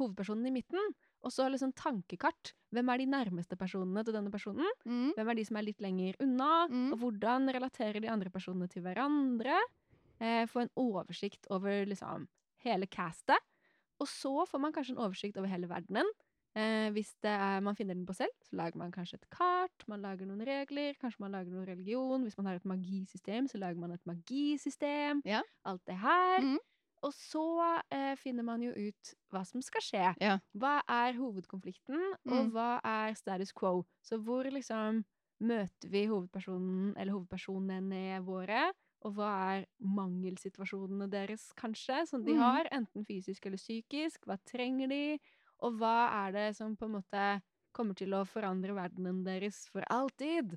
Hovedpersonen 0.00 0.48
i 0.48 0.54
midten, 0.56 0.80
og 1.22 1.30
så 1.30 1.44
liksom 1.52 1.74
tankekart. 1.76 2.54
Hvem 2.72 2.88
er 2.94 3.02
de 3.02 3.10
nærmeste 3.12 3.58
personene 3.60 4.02
til 4.08 4.16
denne 4.16 4.32
personen? 4.32 4.64
Mm, 4.88 5.10
Hvem 5.18 5.28
er 5.28 5.36
de 5.36 5.44
som 5.44 5.58
er 5.60 5.66
litt 5.68 5.82
lenger 5.84 6.16
unna? 6.24 6.48
Mm. 6.72 6.86
Og 6.94 7.02
hvordan 7.04 7.52
relaterer 7.52 8.00
de 8.00 8.08
andre 8.08 8.32
personene 8.32 8.66
til 8.72 8.80
hverandre? 8.86 9.60
Eh, 10.24 10.46
få 10.48 10.64
en 10.64 10.72
oversikt 10.80 11.44
over 11.52 11.84
liksom 11.92 12.24
hele 12.64 12.86
castet. 12.86 13.38
Og 14.00 14.08
så 14.10 14.32
får 14.48 14.58
man 14.60 14.72
kanskje 14.74 14.96
en 14.96 15.02
oversikt 15.04 15.36
over 15.38 15.48
hele 15.52 15.68
verdenen. 15.70 16.08
Eh, 16.58 16.90
hvis 16.92 17.14
det 17.24 17.30
er, 17.32 17.60
man 17.64 17.76
finner 17.78 17.94
den 17.96 18.04
på 18.08 18.12
selv, 18.16 18.32
så 18.44 18.56
lager 18.58 18.76
man 18.76 18.90
kanskje 18.92 19.16
et 19.20 19.28
kart, 19.32 19.86
man 19.88 20.02
lager 20.04 20.26
noen 20.28 20.42
regler, 20.44 20.92
kanskje 21.00 21.22
man 21.24 21.32
lager 21.32 21.54
noen 21.54 21.64
religion. 21.70 22.26
Hvis 22.26 22.36
man 22.36 22.50
har 22.50 22.58
et 22.58 22.66
magisystem, 22.68 23.46
så 23.48 23.60
lager 23.62 23.80
man 23.80 23.94
et 23.94 24.04
magisystem. 24.06 25.22
Ja. 25.24 25.40
Alt 25.64 25.84
det 25.86 25.96
her. 26.02 26.40
Mm. 26.44 26.58
og 27.02 27.10
så 27.18 27.40
eh, 27.90 28.12
finner 28.14 28.44
man 28.46 28.62
jo 28.62 28.70
ut 28.76 29.08
hva 29.34 29.40
som 29.48 29.62
skal 29.64 29.82
skje. 29.82 30.04
Ja. 30.22 30.36
Hva 30.54 30.76
er 30.86 31.16
hovedkonflikten, 31.18 31.98
og 32.28 32.36
Mm. 32.44 32.52
hva 32.54 32.78
er 32.84 33.14
status 33.18 33.50
quo? 33.52 33.84
Så 34.06 34.20
hvor 34.22 34.44
liksom 34.46 35.00
møter 35.42 35.88
vi 35.90 36.04
hovedpersonen 36.06 36.92
eller 36.96 37.12
hovedpersonene 37.16 38.20
våre, 38.22 38.68
og 39.02 39.16
hva 39.16 39.30
er 39.56 39.64
mangelsituasjonene 39.82 41.08
deres, 41.12 41.48
kanskje, 41.58 42.02
som 42.08 42.24
de 42.26 42.34
Mhm. 42.34 42.38
har, 42.38 42.68
enten 42.74 43.04
fysisk 43.08 43.46
eller 43.48 43.60
psykisk? 43.60 44.26
Hva 44.28 44.38
trenger 44.48 44.88
de? 44.92 45.18
Og 45.62 45.78
hva 45.80 45.94
er 46.26 46.32
det 46.36 46.46
som 46.58 46.76
på 46.78 46.86
en 46.88 46.96
måte 47.00 47.26
kommer 47.74 47.96
til 47.98 48.14
å 48.14 48.24
forandre 48.28 48.74
verdenen 48.76 49.22
deres 49.26 49.64
for 49.72 49.84
alltid? 49.90 50.56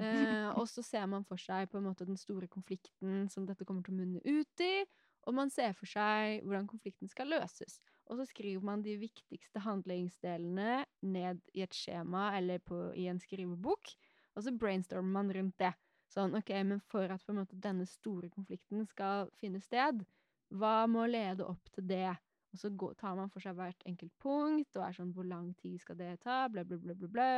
Eh, 0.00 0.48
og 0.56 0.64
så 0.70 0.82
ser 0.86 1.06
man 1.12 1.26
for 1.28 1.40
seg 1.40 1.68
på 1.70 1.78
en 1.80 1.86
måte 1.90 2.06
den 2.08 2.16
store 2.20 2.48
konflikten 2.48 3.26
som 3.32 3.44
dette 3.48 3.66
kommer 3.68 3.84
til 3.84 3.94
å 3.94 4.00
munne 4.00 4.22
ut 4.24 4.62
i, 4.64 4.84
og 5.28 5.36
man 5.36 5.50
ser 5.52 5.74
for 5.76 5.90
seg 5.90 6.40
hvordan 6.46 6.68
konflikten 6.70 7.10
skal 7.10 7.28
løses. 7.28 7.80
Og 8.08 8.16
så 8.20 8.24
skriver 8.30 8.64
man 8.64 8.82
de 8.86 8.94
viktigste 9.02 9.60
handlingsdelene 9.66 10.84
ned 11.04 11.42
i 11.52 11.64
et 11.66 11.76
skjema 11.76 12.30
eller 12.38 12.62
på, 12.64 12.78
i 12.96 13.06
en 13.12 13.20
skrivebok, 13.20 13.92
og 14.36 14.46
så 14.46 14.54
brainstormer 14.56 15.12
man 15.18 15.32
rundt 15.36 15.58
det. 15.60 15.74
Sånn, 16.10 16.34
ok, 16.34 16.50
men 16.66 16.80
for 16.90 17.10
at 17.12 17.28
måte 17.34 17.58
denne 17.62 17.86
store 17.86 18.30
konflikten 18.34 18.82
skal 18.90 19.30
finne 19.38 19.60
sted, 19.62 20.02
hva 20.50 20.88
må 20.90 21.04
lede 21.06 21.46
opp 21.46 21.70
til 21.74 21.86
det? 21.86 22.16
Og 22.50 22.58
så 22.58 22.70
går, 22.74 22.96
tar 22.98 23.14
man 23.14 23.30
for 23.30 23.42
seg 23.44 23.54
hvert 23.54 23.84
enkelt 23.86 24.10
punkt, 24.22 24.72
og 24.74 24.82
er 24.82 24.96
sånn, 24.96 25.12
hvor 25.14 25.28
lang 25.28 25.52
tid 25.60 25.78
skal 25.78 25.98
det 26.00 26.16
ta, 26.24 26.42
bla, 26.50 26.64
bla, 26.66 26.80
bla, 26.82 26.96
bla, 26.98 27.10
bla. 27.14 27.28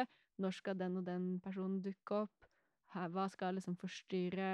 Når 0.40 0.56
skal 0.56 0.78
den 0.80 0.96
og 1.02 1.04
den 1.04 1.26
personen 1.44 1.82
dukke 1.84 2.22
opp? 2.24 2.48
Hva 2.92 3.26
skal 3.32 3.56
liksom 3.56 3.76
forstyrre, 3.80 4.48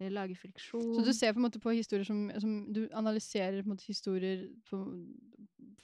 eh, 0.00 0.12
lage 0.12 0.36
friksjon? 0.36 0.92
Så 0.96 1.04
du 1.04 1.12
ser 1.16 1.32
på 1.32 1.40
en 1.40 1.46
måte 1.46 1.60
på 1.60 1.72
historier 1.76 2.04
som, 2.08 2.26
som 2.40 2.72
Du 2.72 2.86
analyserer 2.92 3.62
på 3.62 3.68
en 3.70 3.74
måte 3.74 3.88
historier 3.88 4.46
på, 4.68 4.84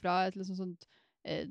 fra 0.01 0.27
et 0.27 0.37
liksom 0.37 0.57
sånt 0.61 0.87
eh, 1.25 1.49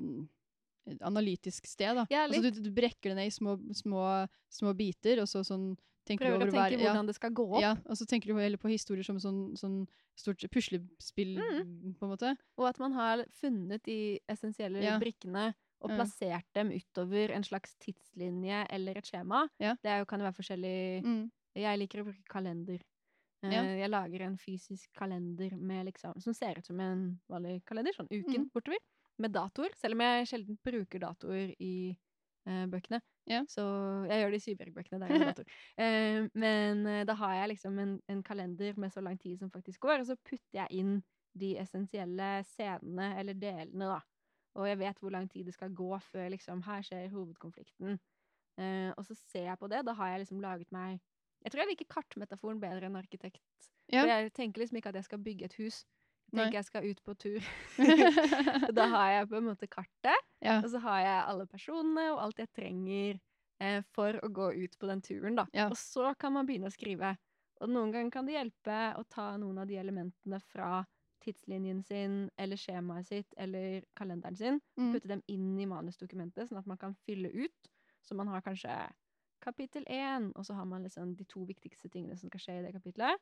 analytisk 1.01 1.65
sted, 1.67 1.95
da. 1.95 2.05
Ja, 2.09 2.25
altså, 2.27 2.41
du, 2.51 2.61
du 2.61 2.71
brekker 2.71 3.11
det 3.11 3.15
ned 3.17 3.27
i 3.27 3.35
små, 3.35 3.57
små, 3.75 4.27
små 4.49 4.73
biter, 4.77 5.19
og 5.21 5.27
så 5.27 5.43
sånn 5.43 5.75
Prøver 6.07 6.37
å 6.39 6.45
tenke 6.47 6.55
hver 6.55 6.71
ja, 6.71 6.77
hvordan 6.85 7.07
det 7.09 7.15
skal 7.17 7.31
gå 7.35 7.43
opp. 7.51 7.59
ja, 7.61 7.73
og 7.83 7.97
så 7.99 8.05
tenker 8.07 8.31
du 8.31 8.37
heller 8.39 8.57
på 8.57 8.69
historier 8.71 9.03
som 9.03 9.17
sånn, 9.19 9.57
sånn 9.59 9.81
stort 10.15 10.39
puslespill, 10.49 11.33
Mm. 11.37 11.95
på 11.99 12.05
en 12.07 12.11
måte. 12.13 12.29
Og 12.57 12.65
at 12.69 12.79
man 12.79 12.93
har 12.93 13.25
funnet 13.41 13.83
de 13.83 14.17
essensielle 14.29 14.81
Ja. 14.81 14.97
brikkene 14.99 15.53
og 15.81 15.89
plassert 15.91 16.45
dem 16.55 16.71
utover 16.71 17.29
en 17.35 17.43
slags 17.43 17.75
tidslinje 17.83 18.65
eller 18.71 18.95
et 18.97 19.03
skjema. 19.03 19.49
Ja. 19.59 19.75
Det 19.83 19.99
jo, 19.99 20.05
kan 20.05 20.19
jo 20.23 20.25
være 20.31 20.39
forskjellig 20.39 21.03
Mm. 21.03 21.29
Jeg 21.55 21.79
liker 21.79 21.99
å 22.01 22.05
bruke 22.05 22.23
kalender. 22.29 22.79
Eh, 23.43 23.51
Ja. 23.51 23.61
Jeg 23.63 23.89
lager 23.91 24.21
en 24.21 24.37
fysisk 24.37 24.87
kalender 24.95 25.57
med 25.59 25.87
liksom, 25.87 26.21
som 26.23 26.33
ser 26.33 26.57
ut 26.57 26.65
som 26.65 26.79
en 26.79 27.19
vanlig 27.29 27.65
kalender, 27.65 27.91
sånn 27.93 28.07
uken 28.09 28.45
Mm. 28.47 28.49
bortover, 28.55 28.79
med 29.21 29.33
datoer. 29.35 29.75
Selv 29.77 29.97
om 29.97 30.03
jeg 30.05 30.29
sjelden 30.31 30.59
bruker 30.65 31.03
datoer 31.03 31.53
i 31.63 31.75
eh, 32.47 32.65
bøkene. 32.71 33.01
Ja. 33.27 33.43
Så 33.51 33.63
jeg 34.07 34.21
gjør 34.21 34.33
det 34.33 34.39
i 34.39 34.45
Syberg-bøkene, 34.45 34.99
der 35.03 35.11
er 35.11 35.19
det 35.19 35.27
datoer. 35.31 35.55
Eh, 35.83 36.19
men 36.33 36.85
eh, 36.87 37.05
da 37.07 37.17
har 37.19 37.35
jeg 37.41 37.53
liksom 37.55 37.79
en, 37.83 37.95
en 38.07 38.23
kalender 38.23 38.79
med 38.79 38.93
så 38.93 39.03
lang 39.03 39.19
tid 39.21 39.39
som 39.41 39.51
faktisk 39.51 39.83
går, 39.83 40.03
og 40.03 40.09
så 40.09 40.17
putter 40.21 40.61
jeg 40.61 40.81
inn 40.83 40.99
de 41.37 41.53
essensielle 41.61 42.29
scenene 42.49 43.11
eller 43.19 43.37
delene, 43.37 43.89
da. 43.91 43.99
Og 44.57 44.65
jeg 44.65 44.79
vet 44.79 45.01
hvor 45.01 45.13
lang 45.13 45.27
tid 45.29 45.45
det 45.45 45.53
skal 45.53 45.73
gå 45.75 45.89
før 46.01 46.31
liksom 46.33 46.63
Her 46.65 46.85
skjer 46.85 47.11
hovedkonflikten. 47.13 47.99
Eh, 48.57 48.89
og 48.97 49.05
så 49.05 49.13
ser 49.19 49.51
jeg 49.51 49.59
på 49.61 49.69
det. 49.69 49.83
Da 49.85 49.93
har 49.93 50.13
jeg 50.13 50.23
liksom 50.23 50.41
laget 50.41 50.71
meg 50.73 50.97
Jeg 51.45 51.53
tror 51.53 51.61
jeg 51.61 51.69
liker 51.69 51.93
kartmetaforen 51.93 52.61
bedre 52.61 52.89
enn 52.89 52.97
arkitekt. 52.97 53.43
Ja. 53.91 54.01
For 54.01 54.09
jeg 54.09 54.31
tenker 54.35 54.63
liksom 54.63 54.79
ikke 54.79 54.89
at 54.89 54.97
jeg 54.97 55.05
skal 55.07 55.21
bygge 55.23 55.45
et 55.45 55.57
hus. 55.61 55.83
Jeg 56.27 56.35
Nei. 56.35 56.43
tenker 56.43 56.57
jeg 56.59 56.67
skal 56.67 56.87
ut 56.89 57.03
på 57.07 57.13
tur. 57.15 57.45
Da 58.77 58.87
har 58.91 59.09
jeg 59.13 59.29
på 59.31 59.37
en 59.39 59.45
måte 59.47 59.67
kartet, 59.71 60.25
ja. 60.43 60.57
og 60.59 60.67
så 60.73 60.81
har 60.83 60.99
jeg 61.05 61.21
alle 61.31 61.45
personene 61.47 62.03
og 62.13 62.19
alt 62.25 62.41
jeg 62.43 62.49
trenger 62.55 63.19
eh, 63.63 63.79
for 63.95 64.19
å 64.23 64.29
gå 64.35 64.49
ut 64.65 64.75
på 64.79 64.89
den 64.91 65.01
turen, 65.05 65.37
da. 65.39 65.45
Ja. 65.55 65.69
Og 65.71 65.77
så 65.79 66.11
kan 66.19 66.35
man 66.35 66.45
begynne 66.49 66.67
å 66.67 66.73
skrive. 66.75 67.13
Og 67.63 67.71
noen 67.71 67.93
ganger 67.95 68.11
kan 68.13 68.27
det 68.27 68.35
hjelpe 68.35 68.79
å 68.99 69.05
ta 69.09 69.31
noen 69.39 69.63
av 69.63 69.69
de 69.71 69.79
elementene 69.81 70.39
fra 70.51 70.83
tidslinjen 71.23 71.79
sin, 71.87 72.19
eller 72.37 72.59
skjemaet 72.59 73.07
sitt, 73.07 73.33
eller 73.41 73.81
kalenderen 73.97 74.37
sin, 74.37 74.59
Mm. 74.77 74.91
putte 74.93 75.07
dem 75.09 75.23
inn 75.27 75.55
i 75.59 75.65
manusdokumentet, 75.65 76.49
sånn 76.51 76.59
at 76.59 76.67
man 76.69 76.77
kan 76.77 76.93
fylle 77.07 77.31
ut. 77.33 77.71
Så 78.05 78.15
man 78.15 78.27
har 78.29 78.43
kanskje 78.45 78.75
kapittel 79.41 79.83
én, 79.89 80.29
og 80.35 80.45
så 80.45 80.53
har 80.59 80.65
man 80.65 80.83
liksom 80.85 81.15
de 81.17 81.25
to 81.25 81.43
viktigste 81.49 81.89
tingene 81.89 82.15
som 82.19 82.29
skal 82.29 82.39
skje 82.43 82.59
i 82.59 82.63
det 82.67 82.73
kapitlet. 82.77 83.17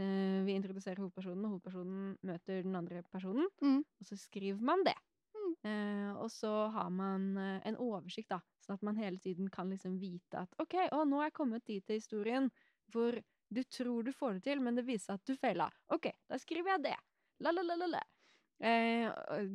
Eh, 0.00 0.40
vi 0.46 0.56
introduserer 0.56 1.02
hovedpersonen, 1.02 1.44
og 1.44 1.56
hovedpersonen 1.56 2.12
møter 2.26 2.62
den 2.64 2.76
andre 2.78 3.02
personen. 3.12 3.48
Mm. 3.60 3.82
Og 4.00 4.06
så 4.08 4.16
skriver 4.16 4.62
man 4.64 4.84
det. 4.86 4.96
Mm. 5.34 5.50
Uh, 5.64 6.22
og 6.24 6.30
så 6.30 6.50
har 6.74 6.88
man 6.94 7.36
uh, 7.36 7.58
en 7.66 7.76
oversikt, 7.78 8.30
da, 8.32 8.40
sånn 8.64 8.78
at 8.78 8.86
man 8.86 8.98
hele 8.98 9.20
tiden 9.22 9.50
kan 9.52 9.70
liksom 9.70 9.98
vite 10.00 10.42
at 10.42 10.56
OK, 10.62 10.76
å, 10.94 11.02
nå 11.06 11.20
er 11.20 11.28
jeg 11.28 11.36
kommet 11.36 11.66
dit 11.68 11.92
i 11.92 11.98
historien 11.98 12.48
hvor 12.90 13.18
du 13.50 13.60
tror 13.66 14.06
du 14.06 14.12
får 14.14 14.38
det 14.38 14.44
til, 14.46 14.62
men 14.62 14.78
det 14.78 14.86
viser 14.86 15.16
at 15.16 15.26
du 15.26 15.34
feila. 15.38 15.68
OK, 15.94 16.10
da 16.30 16.38
skriver 16.38 16.76
jeg 16.76 16.84
det. 16.88 16.96
La, 17.44 17.52
la, 17.54 17.64
la, 17.66 17.76
la, 17.78 17.90
la. 17.96 18.02
Eh, 18.60 19.06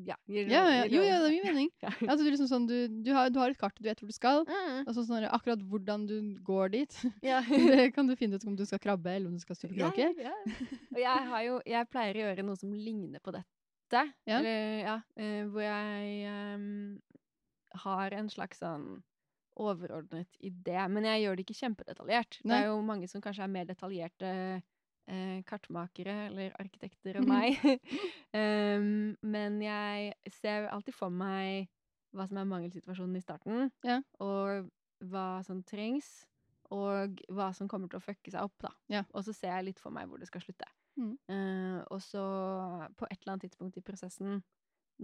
ja, 0.07 0.15
gir, 0.25 0.47
Ja, 0.49 0.63
ja, 0.65 0.83
gir 0.89 0.95
jo, 0.97 1.01
det- 1.03 1.09
ja, 1.11 1.19
det 1.21 1.31
gir 1.35 1.43
mening. 1.51 1.69
Ja. 1.83 1.91
Altså, 2.09 2.23
du, 2.23 2.29
liksom 2.31 2.47
sånn, 2.49 2.65
du, 2.69 2.75
du, 3.05 3.11
har, 3.13 3.29
du 3.29 3.37
har 3.39 3.53
et 3.53 3.59
kart, 3.61 3.75
du 3.77 3.85
vet 3.85 3.99
hvor 4.01 4.09
du 4.09 4.15
skal. 4.15 4.45
Mm, 4.49 4.79
Og 4.87 4.93
så 4.97 5.03
sånn, 5.05 5.27
akkurat 5.29 5.61
hvordan 5.61 6.07
du 6.09 6.15
går 6.45 6.71
dit, 6.73 6.97
ja. 7.25 7.41
det 7.49 7.91
kan 7.93 8.07
du 8.09 8.15
finne 8.17 8.39
ut 8.39 8.47
om 8.49 8.55
du 8.57 8.65
skal 8.65 8.81
krabbe 8.81 9.13
eller 9.13 9.29
om 9.29 9.35
du 9.37 9.43
skal 9.43 9.55
stupe 9.59 9.77
Ja, 9.77 9.91
kråke. 9.93 10.31
Og 10.95 11.01
jeg 11.01 11.45
jo 11.47 11.59
Jeg 11.69 11.89
pleier 11.93 12.17
å 12.17 12.23
gjøre 12.25 12.45
noe 12.47 12.57
som 12.57 12.73
ligner 12.73 13.21
på 13.21 13.33
dette. 13.35 13.51
Ja. 14.25 14.39
Eller, 14.39 14.79
ja 14.81 14.95
eh, 15.21 15.43
hvor 15.45 15.61
jeg 15.61 16.55
um, 16.57 16.97
har 17.85 18.15
en 18.17 18.29
slags 18.33 18.57
sånn 18.63 19.03
overordnet 19.55 20.33
idé. 20.43 20.79
Men 20.91 21.05
jeg 21.07 21.21
gjør 21.23 21.37
det 21.37 21.45
ikke 21.45 21.59
kjempedetaljert. 21.61 22.39
Det 22.43 22.55
er 22.57 22.65
jo 22.71 22.79
mange 22.83 23.07
som 23.07 23.21
kanskje 23.23 23.45
er 23.45 23.53
mer 23.53 23.67
detaljerte 23.69 24.31
eh, 25.07 25.41
kartmakere 25.47 26.15
eller 26.29 26.55
arkitekter 26.61 27.19
enn 27.21 27.27
meg. 27.35 27.59
um, 28.39 29.15
men 29.21 29.59
jeg 29.63 30.13
ser 30.39 30.67
alltid 30.71 30.95
for 30.97 31.09
meg 31.13 31.67
hva 32.15 32.27
som 32.29 32.37
er 32.39 32.47
mangelsituasjonen 32.47 33.17
i 33.19 33.23
starten, 33.23 33.69
Ja. 33.83 33.99
og 34.23 34.69
hva 35.03 35.43
som 35.43 35.59
trengs, 35.67 36.23
og 36.71 37.19
hva 37.29 37.49
som 37.53 37.67
kommer 37.69 37.91
til 37.91 37.99
å 37.99 38.03
fucke 38.05 38.31
seg 38.31 38.41
opp, 38.47 38.55
da. 38.63 38.71
Ja. 38.89 39.01
Og 39.13 39.25
så 39.27 39.33
ser 39.35 39.51
jeg 39.51 39.65
litt 39.67 39.81
for 39.83 39.91
meg 39.93 40.07
hvor 40.09 40.17
det 40.21 40.29
skal 40.31 40.41
slutte. 40.41 40.65
Mm. 40.95 41.17
Uh, 41.27 41.81
og 41.91 41.99
så 42.01 42.23
på 42.95 43.05
et 43.11 43.19
eller 43.19 43.33
annet 43.35 43.49
tidspunkt 43.49 43.75
i 43.77 43.83
prosessen, 43.85 44.39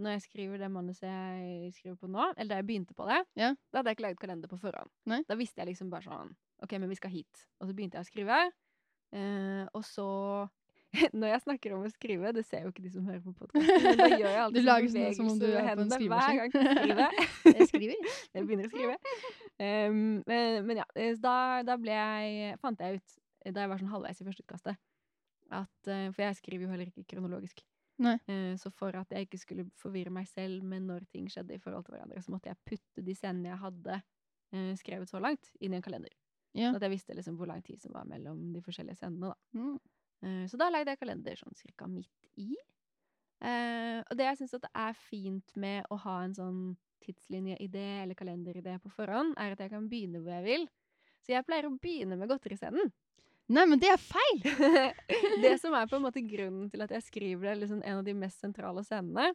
når 0.00 0.14
jeg 0.16 0.22
skriver 0.24 0.56
det 0.62 0.70
manuset 0.72 1.04
jeg 1.04 1.74
skriver 1.76 1.98
på 2.00 2.08
nå, 2.08 2.30
eller 2.32 2.48
da 2.54 2.60
jeg 2.62 2.66
begynte 2.70 2.96
på 2.96 3.04
det, 3.10 3.18
Ja. 3.36 3.50
da 3.70 3.78
hadde 3.82 3.92
jeg 3.92 3.98
ikke 3.98 4.06
laget 4.06 4.22
kalender 4.24 4.48
på 4.48 4.56
forhånd. 4.62 4.88
Nei. 5.12 5.20
Da 5.28 5.36
visste 5.36 5.60
jeg 5.60 5.68
liksom 5.74 5.90
bare 5.92 6.08
sånn 6.08 6.32
OK, 6.64 6.72
men 6.80 6.88
vi 6.88 6.96
skal 6.96 7.10
hit. 7.12 7.44
Og 7.60 7.68
så 7.68 7.74
begynte 7.76 7.98
jeg 8.00 8.06
å 8.06 8.08
skrive. 8.08 8.38
Eh, 9.12 9.64
og 9.72 9.84
så 9.86 10.08
Når 11.16 11.30
jeg 11.30 11.40
snakker 11.46 11.74
om 11.76 11.84
å 11.86 11.90
skrive, 11.92 12.32
det 12.36 12.44
ser 12.44 12.66
jo 12.66 12.72
ikke 12.72 12.84
de 12.84 12.90
som 12.92 13.06
hører 13.08 13.22
på 13.24 13.32
podkasten, 13.40 13.86
men 13.86 14.00
da 14.00 14.08
gjør 14.12 14.28
jeg 14.28 14.40
alltid 14.44 14.58
Du 14.58 14.66
lager 14.66 14.92
sånn 14.92 15.16
som 15.16 15.30
om 15.32 15.40
du 15.40 15.46
er 15.48 15.54
på 15.56 15.62
en 15.62 15.68
hendene 15.70 15.98
hver 16.12 16.38
gang 16.38 16.52
skrivemaskin. 16.52 16.66
jeg 16.68 16.78
skriver. 16.82 17.18
Jeg 17.62 17.68
skriver. 17.70 18.14
Jeg 18.36 18.46
begynner 18.48 18.68
å 18.68 18.72
skrive. 18.72 18.96
Um, 19.62 20.00
men, 20.28 20.58
men 20.68 20.80
ja, 20.82 20.86
eh, 20.98 21.12
da, 21.22 21.36
da 21.66 21.76
ble 21.80 21.94
jeg 21.94 22.56
Fant 22.62 22.80
jeg 22.82 22.98
ut, 22.98 23.14
da 23.48 23.64
jeg 23.64 23.70
var 23.72 23.80
sånn 23.80 23.92
halvveis 23.92 24.20
i 24.22 24.26
førsteutkastet, 24.26 24.80
at 25.52 25.90
eh, 25.92 26.08
For 26.12 26.24
jeg 26.26 26.38
skriver 26.38 26.66
jo 26.66 26.72
heller 26.72 26.90
ikke 26.90 27.06
kronologisk. 27.14 27.62
Nei. 28.02 28.16
Eh, 28.30 28.52
så 28.60 28.72
for 28.74 28.96
at 28.98 29.12
jeg 29.14 29.28
ikke 29.28 29.40
skulle 29.40 29.68
forvirre 29.80 30.12
meg 30.14 30.28
selv 30.30 30.64
med 30.66 30.84
når 30.88 31.06
ting 31.12 31.28
skjedde 31.32 31.56
i 31.56 31.62
forhold 31.62 31.86
til 31.86 31.96
hverandre, 31.96 32.20
så 32.24 32.34
måtte 32.34 32.52
jeg 32.52 32.60
putte 32.68 33.04
de 33.06 33.16
scenene 33.16 33.54
jeg 33.54 33.62
hadde 33.64 34.02
skrevet 34.76 35.08
så 35.08 35.16
langt, 35.16 35.48
inn 35.64 35.72
i 35.72 35.78
en 35.78 35.84
kalender. 35.84 36.12
Ja. 36.52 36.70
Så 36.70 36.78
at 36.78 36.86
jeg 36.86 36.94
visste 36.94 37.16
liksom 37.16 37.38
hvor 37.40 37.48
lang 37.48 37.62
tid 37.64 37.80
som 37.82 37.94
var 37.96 38.06
mellom 38.08 38.52
de 38.52 38.62
forskjellige 38.64 39.00
scenene. 39.00 39.32
da. 39.32 39.58
Mm. 39.58 39.78
Uh, 40.22 40.44
Så 40.50 40.60
da 40.60 40.68
lagde 40.70 40.92
jeg 40.92 41.00
kalender 41.00 41.38
sånn 41.38 41.58
cirka 41.58 41.88
midt 41.90 42.30
i. 42.36 42.52
Uh, 43.42 44.00
og 44.06 44.14
det 44.18 44.28
jeg 44.28 44.38
syns 44.38 44.54
det 44.62 44.70
er 44.78 44.98
fint 44.98 45.56
med 45.58 45.88
å 45.90 45.98
ha 46.04 46.20
en 46.22 46.34
sånn 46.36 46.60
tidslinjeidé 47.02 48.04
eller 48.04 48.14
kalenderidé 48.18 48.76
på 48.82 48.92
forhånd, 48.94 49.34
er 49.40 49.56
at 49.56 49.64
jeg 49.64 49.72
kan 49.72 49.88
begynne 49.90 50.20
hvor 50.22 50.36
jeg 50.36 50.46
vil. 50.46 50.68
Så 51.22 51.34
jeg 51.34 51.46
pleier 51.46 51.66
å 51.66 51.74
begynne 51.82 52.18
med 52.18 52.30
godteriscenen. 52.30 52.92
Nei, 53.52 53.64
men 53.68 53.80
det 53.82 53.90
er 53.90 54.00
feil! 54.00 54.38
det 55.44 55.56
som 55.60 55.74
er 55.74 55.88
på 55.90 55.98
en 55.98 56.04
måte 56.04 56.22
grunnen 56.24 56.70
til 56.70 56.84
at 56.84 56.94
jeg 56.94 57.04
skriver 57.08 57.50
det, 57.50 57.56
liksom 57.64 57.82
en 57.82 57.98
av 58.00 58.06
de 58.06 58.14
mest 58.16 58.40
sentrale 58.42 58.84
scenene, 58.86 59.32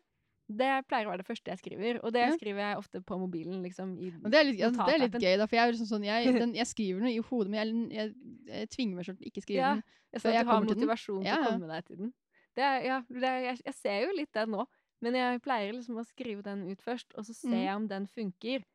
det 0.48 0.72
pleier 0.88 1.08
å 1.08 1.12
være 1.14 1.24
det 1.24 1.28
første 1.30 1.52
jeg 1.52 1.60
skriver. 1.62 2.00
Og 2.04 2.14
det 2.16 2.26
Ja. 2.26 2.38
skriver 2.38 2.64
jeg 2.64 2.78
ofte 2.82 3.02
på 3.04 3.18
mobilen. 3.20 3.62
liksom 3.64 3.98
det 4.28 4.40
er 4.40 4.44
litt, 4.48 4.62
altså, 4.66 4.82
det 4.84 4.94
er 4.94 5.02
litt 5.04 5.18
gøy, 5.22 5.36
da, 5.40 5.46
for 5.48 5.56
jeg, 5.60 5.72
liksom 5.74 5.88
sånn, 5.90 6.06
jeg, 6.08 6.34
den, 6.40 6.54
jeg 6.58 6.68
skriver 6.68 7.04
noe 7.04 7.14
i 7.14 7.22
hodet, 7.30 7.52
men 7.54 7.60
jeg, 7.62 7.84
jeg, 7.96 8.14
jeg 8.50 8.70
tvinger 8.74 9.00
meg 9.00 9.08
selv 9.08 9.22
til 9.22 9.30
ikke 9.32 9.44
skrive 9.46 9.64
Ja, 9.64 9.76
den. 9.76 9.84
Jeg 10.16 10.24
ser 10.24 10.40
at 10.42 10.42
du 10.42 10.48
har 10.50 10.62
motivasjon 10.66 11.28
til 11.30 11.32
til 11.32 11.38
å 11.38 11.42
komme 11.48 11.70
deg 11.72 11.86
til 11.88 12.02
den. 12.06 12.14
Det 12.58 12.66
ja, 12.88 13.02
det 13.10 13.32
jeg, 13.46 13.74
ser 13.78 14.00
jo 14.08 14.16
litt 14.18 14.34
den 14.36 14.52
nå, 14.56 14.66
men 15.06 15.16
jeg 15.18 15.42
pleier 15.46 15.76
liksom 15.78 16.00
å 16.02 16.06
skrive 16.08 16.42
den 16.46 16.66
ut 16.72 16.82
først, 16.84 17.14
og 17.18 17.28
så 17.28 17.36
ser 17.38 17.64
Mhm. 17.64 17.68
jeg 17.68 17.76
om 17.78 17.86
den 17.92 18.08
funker. 18.10 18.66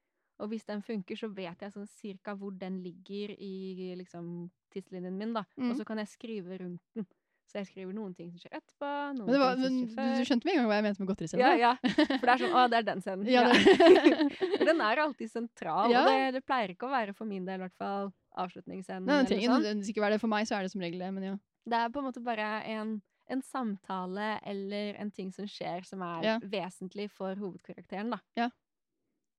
Og 0.42 0.50
hvis 0.52 0.64
den 0.66 0.82
funker, 0.82 1.18
så 1.18 1.28
vet 1.34 1.62
jeg 1.62 1.74
sånn 1.74 1.88
cirka 1.90 2.34
hvor 2.38 2.54
den 2.58 2.80
ligger 2.82 3.34
i 3.36 3.92
liksom, 3.98 4.50
tidslinjen 4.74 5.18
min, 5.18 5.34
da. 5.36 5.44
Og 5.68 5.76
Mhm. 5.76 5.78
så 5.78 5.86
kan 5.86 6.00
jeg 6.02 6.10
skrive 6.14 6.58
rundt 6.62 6.82
den. 6.96 7.06
Så 7.52 7.60
jeg 7.60 7.66
skriver 7.68 7.92
noen 7.92 8.14
ting 8.16 8.30
som 8.32 8.40
skjer 8.40 8.54
etterpå, 8.56 8.90
noen 9.12 9.26
Men, 9.26 9.32
det 9.34 9.40
var, 9.42 9.56
ting 9.60 9.64
som 9.64 9.72
du, 9.76 9.90
skjer 9.92 9.96
før. 9.98 10.12
du 10.16 10.24
skjønte 10.30 10.46
med 10.48 10.52
en 10.54 10.58
gang 10.62 10.68
hva 10.70 10.76
jeg 10.78 10.84
mente 10.86 11.02
med 11.02 11.08
godteriscenen? 11.10 11.42
Ja, 11.44 11.50
ja. 11.60 11.72
For 11.82 12.24
det 12.24 12.32
er 12.32 12.40
sånn 12.42 12.54
Å, 12.56 12.62
det 12.72 12.78
er 12.78 12.86
den 12.86 13.02
scenen. 13.04 13.26
Ja, 13.28 13.42
det- 13.52 14.56
For 14.58 14.64
den 14.70 14.80
er 14.80 15.02
alltid 15.04 15.30
sentral. 15.34 15.92
Ja. 15.92 16.00
Og 16.00 16.08
det, 16.08 16.32
det 16.38 16.42
pleier 16.48 16.72
ikke 16.72 16.88
å 16.88 16.92
være 16.94 17.12
for 17.18 17.28
min 17.28 17.44
del, 17.44 17.60
i 17.60 17.64
hvert 17.66 17.76
fall, 17.76 18.08
avslutningsscenen. 18.40 19.04
Nei, 19.04 19.18
det 19.20 19.28
trenger 19.34 19.60
sånn. 19.68 19.84
ikke 19.92 20.00
være 20.06 20.16
det. 20.16 20.22
For 20.24 20.32
meg 20.32 20.48
så 20.48 20.56
er 20.56 20.64
det 20.64 20.72
som 20.72 20.80
regel 20.80 21.04
det, 21.04 21.12
men 21.12 21.28
ja. 21.28 21.36
Det 21.68 21.76
er 21.78 21.92
på 21.92 22.00
en 22.00 22.08
måte 22.08 22.24
bare 22.24 22.48
en, 22.72 22.96
en 23.36 23.42
samtale 23.44 24.32
eller 24.48 24.96
en 25.04 25.12
ting 25.12 25.28
som 25.36 25.44
skjer 25.46 25.84
som 25.84 26.00
er 26.08 26.24
Ja. 26.24 26.38
vesentlig 26.40 27.10
for 27.12 27.36
hovedkarakteren, 27.36 28.16
da. 28.16 28.18
Ja. 28.40 28.48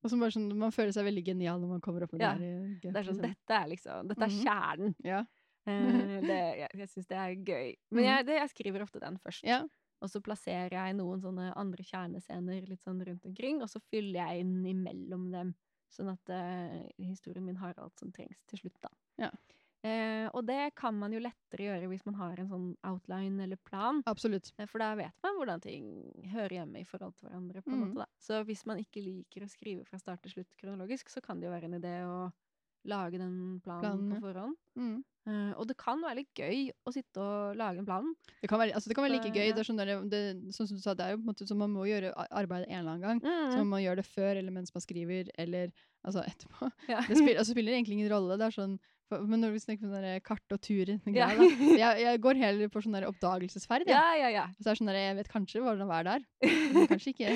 Og 0.04 0.12
som 0.12 0.20
bare 0.20 0.36
sånn, 0.36 0.50
Man 0.60 0.72
føler 0.76 0.92
seg 0.92 1.06
veldig 1.08 1.26
genial 1.26 1.60
når 1.64 1.70
man 1.78 1.82
kommer 1.82 2.04
opp 2.06 2.12
med 2.14 2.22
Ja, 2.22 2.34
det 2.38 2.46
her. 2.46 2.92
Det 2.92 3.00
er 3.02 3.06
sånn, 3.10 3.22
Dette 3.24 3.56
er 3.58 3.68
liksom 3.72 4.08
Dette 4.12 4.28
er 4.28 4.34
kjernen. 4.44 4.94
Mm 4.94 4.96
-hmm. 5.02 5.08
Ja. 5.10 5.24
Eh, 5.66 6.20
det, 6.28 6.40
jeg 6.60 6.70
jeg 6.82 6.90
syns 6.92 7.08
det 7.08 7.18
er 7.18 7.36
gøy. 7.36 7.70
Men 7.92 8.04
Mhm. 8.04 8.10
jeg, 8.10 8.26
det, 8.28 8.36
jeg 8.42 8.50
skriver 8.50 8.84
ofte 8.84 9.00
den 9.00 9.18
først. 9.24 9.44
ja. 9.48 9.64
Og 10.04 10.10
så 10.12 10.20
plasserer 10.20 10.74
jeg 10.76 10.96
noen 10.98 11.22
sånne 11.24 11.54
andre 11.56 11.84
kjernescener 11.88 12.66
litt 12.68 12.82
sånn 12.84 13.00
rundt 13.08 13.24
omkring, 13.26 13.62
og 13.64 13.70
så 13.72 13.80
fyller 13.88 14.20
jeg 14.20 14.42
inn 14.44 14.66
imellom 14.68 15.30
dem, 15.32 15.54
sånn 15.96 16.10
at 16.12 16.32
uh, 16.34 16.82
historien 17.00 17.46
min 17.46 17.56
har 17.62 17.78
alt 17.80 17.98
som 18.02 18.12
trengs 18.12 18.42
til 18.52 18.60
slutt, 18.60 18.76
da. 18.84 18.92
Ja. 19.24 19.30
Uh, 19.84 20.28
og 20.36 20.44
det 20.48 20.74
kan 20.76 20.96
man 20.96 21.12
jo 21.16 21.20
lettere 21.24 21.70
gjøre 21.70 21.88
hvis 21.92 22.04
man 22.08 22.16
har 22.16 22.40
en 22.40 22.52
sånn 22.52 22.68
outline 22.84 23.44
eller 23.44 23.60
plan, 23.64 24.02
Absolutt. 24.08 24.52
Uh, 24.60 24.66
for 24.68 24.84
da 24.84 24.92
vet 25.00 25.16
man 25.24 25.40
hvordan 25.40 25.64
ting 25.64 25.88
hører 26.32 26.58
hjemme 26.60 26.84
i 26.84 26.88
forhold 26.88 27.16
til 27.16 27.30
hverandre. 27.30 27.62
på 27.64 27.72
en 27.72 27.80
mm. 27.80 27.88
måte 27.88 28.04
da. 28.04 28.08
Så 28.20 28.44
hvis 28.44 28.66
man 28.68 28.80
ikke 28.84 29.04
liker 29.04 29.44
å 29.48 29.52
skrive 29.52 29.88
fra 29.88 30.00
start 30.00 30.24
til 30.24 30.36
slutt 30.36 30.56
kronologisk, 30.60 31.08
så 31.16 31.24
kan 31.24 31.40
det 31.40 31.48
jo 31.48 31.56
være 31.56 31.72
en 31.72 31.80
idé 31.80 31.96
å 32.04 32.18
lage 32.86 33.18
den 33.20 33.60
planen 33.64 33.82
Planen, 33.82 34.10
på 34.14 34.22
forhånd. 34.28 34.56
Mm. 34.80 35.02
Uh, 35.24 35.54
og 35.56 35.68
det 35.70 35.78
kan 35.80 36.02
være 36.04 36.18
litt 36.20 36.34
gøy 36.36 36.66
å 36.84 36.92
sitte 36.92 37.22
og 37.24 37.56
lage 37.56 37.80
en 37.80 37.86
plan. 37.88 38.10
Det 38.42 38.50
kan 38.52 38.60
være, 38.60 38.74
altså 38.76 38.90
det 38.92 38.96
kan 38.98 39.06
være 39.06 39.14
like 39.16 39.30
gøy. 39.32 39.46
ja. 39.48 39.54
Det 39.56 39.62
er 39.64 39.68
sånn, 39.70 39.80
der, 39.80 39.92
det, 40.12 40.20
sånn 40.52 40.68
som 40.68 40.76
du 40.80 40.84
sa, 40.84 40.94
det 41.00 41.06
er 41.06 41.14
jo 41.14 41.22
på 41.22 41.24
en 41.24 41.30
måte 41.32 41.48
som 41.48 41.62
man 41.64 41.72
må 41.72 41.86
gjøre 41.88 42.12
arbeidet 42.28 42.68
en 42.68 42.82
eller 42.82 42.98
annen 42.98 43.06
gang. 43.06 43.22
Så 43.24 43.56
Mm. 43.56 43.62
man 43.64 43.72
må 43.72 43.80
gjøre 43.86 44.02
det 44.02 44.06
før 44.10 44.36
eller 44.42 44.52
mens 44.52 44.74
man 44.76 44.84
skriver, 44.84 45.30
eller 45.40 45.72
altså 46.04 46.26
etterpå. 46.28 46.68
Ja. 46.92 47.00
Det 47.08 47.16
spiller, 47.16 47.40
altså, 47.40 47.56
spiller 47.56 47.72
egentlig 47.78 47.96
ingen 48.02 48.12
rolle. 48.12 48.36
Det 48.42 48.50
er 48.50 48.58
sånn, 48.58 48.76
for, 49.08 49.24
men 49.32 49.40
når 49.44 49.56
vi 49.56 49.64
snakker 49.64 49.88
om 49.88 49.96
sånn 49.96 50.20
kart 50.28 50.52
og 50.58 50.60
turer 50.68 51.00
Ja. 51.16 51.30
jeg, 51.40 52.04
jeg 52.04 52.20
går 52.28 52.36
heller 52.44 52.68
på 52.76 52.84
sånn 52.84 53.00
oppdagelsesferd. 53.08 53.88
ja, 53.88 54.04
ja, 54.20 54.28
ja. 54.42 54.46
Så 54.60 54.68
det 54.68 54.72
er 54.76 54.82
sånn 54.84 54.92
der, 54.92 55.00
Jeg 55.08 55.16
vet 55.24 55.32
kanskje 55.32 55.64
hvordan 55.64 55.88
det 55.88 56.02
er 56.02 56.10
der, 56.12 56.28
men 56.76 56.88
kanskje 56.92 57.16
ikke. 57.16 57.32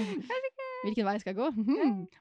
Hvilken 0.83 1.07
vei 1.07 1.17
skal 1.23 1.33
jeg 1.33 1.39
gå? 1.39 1.47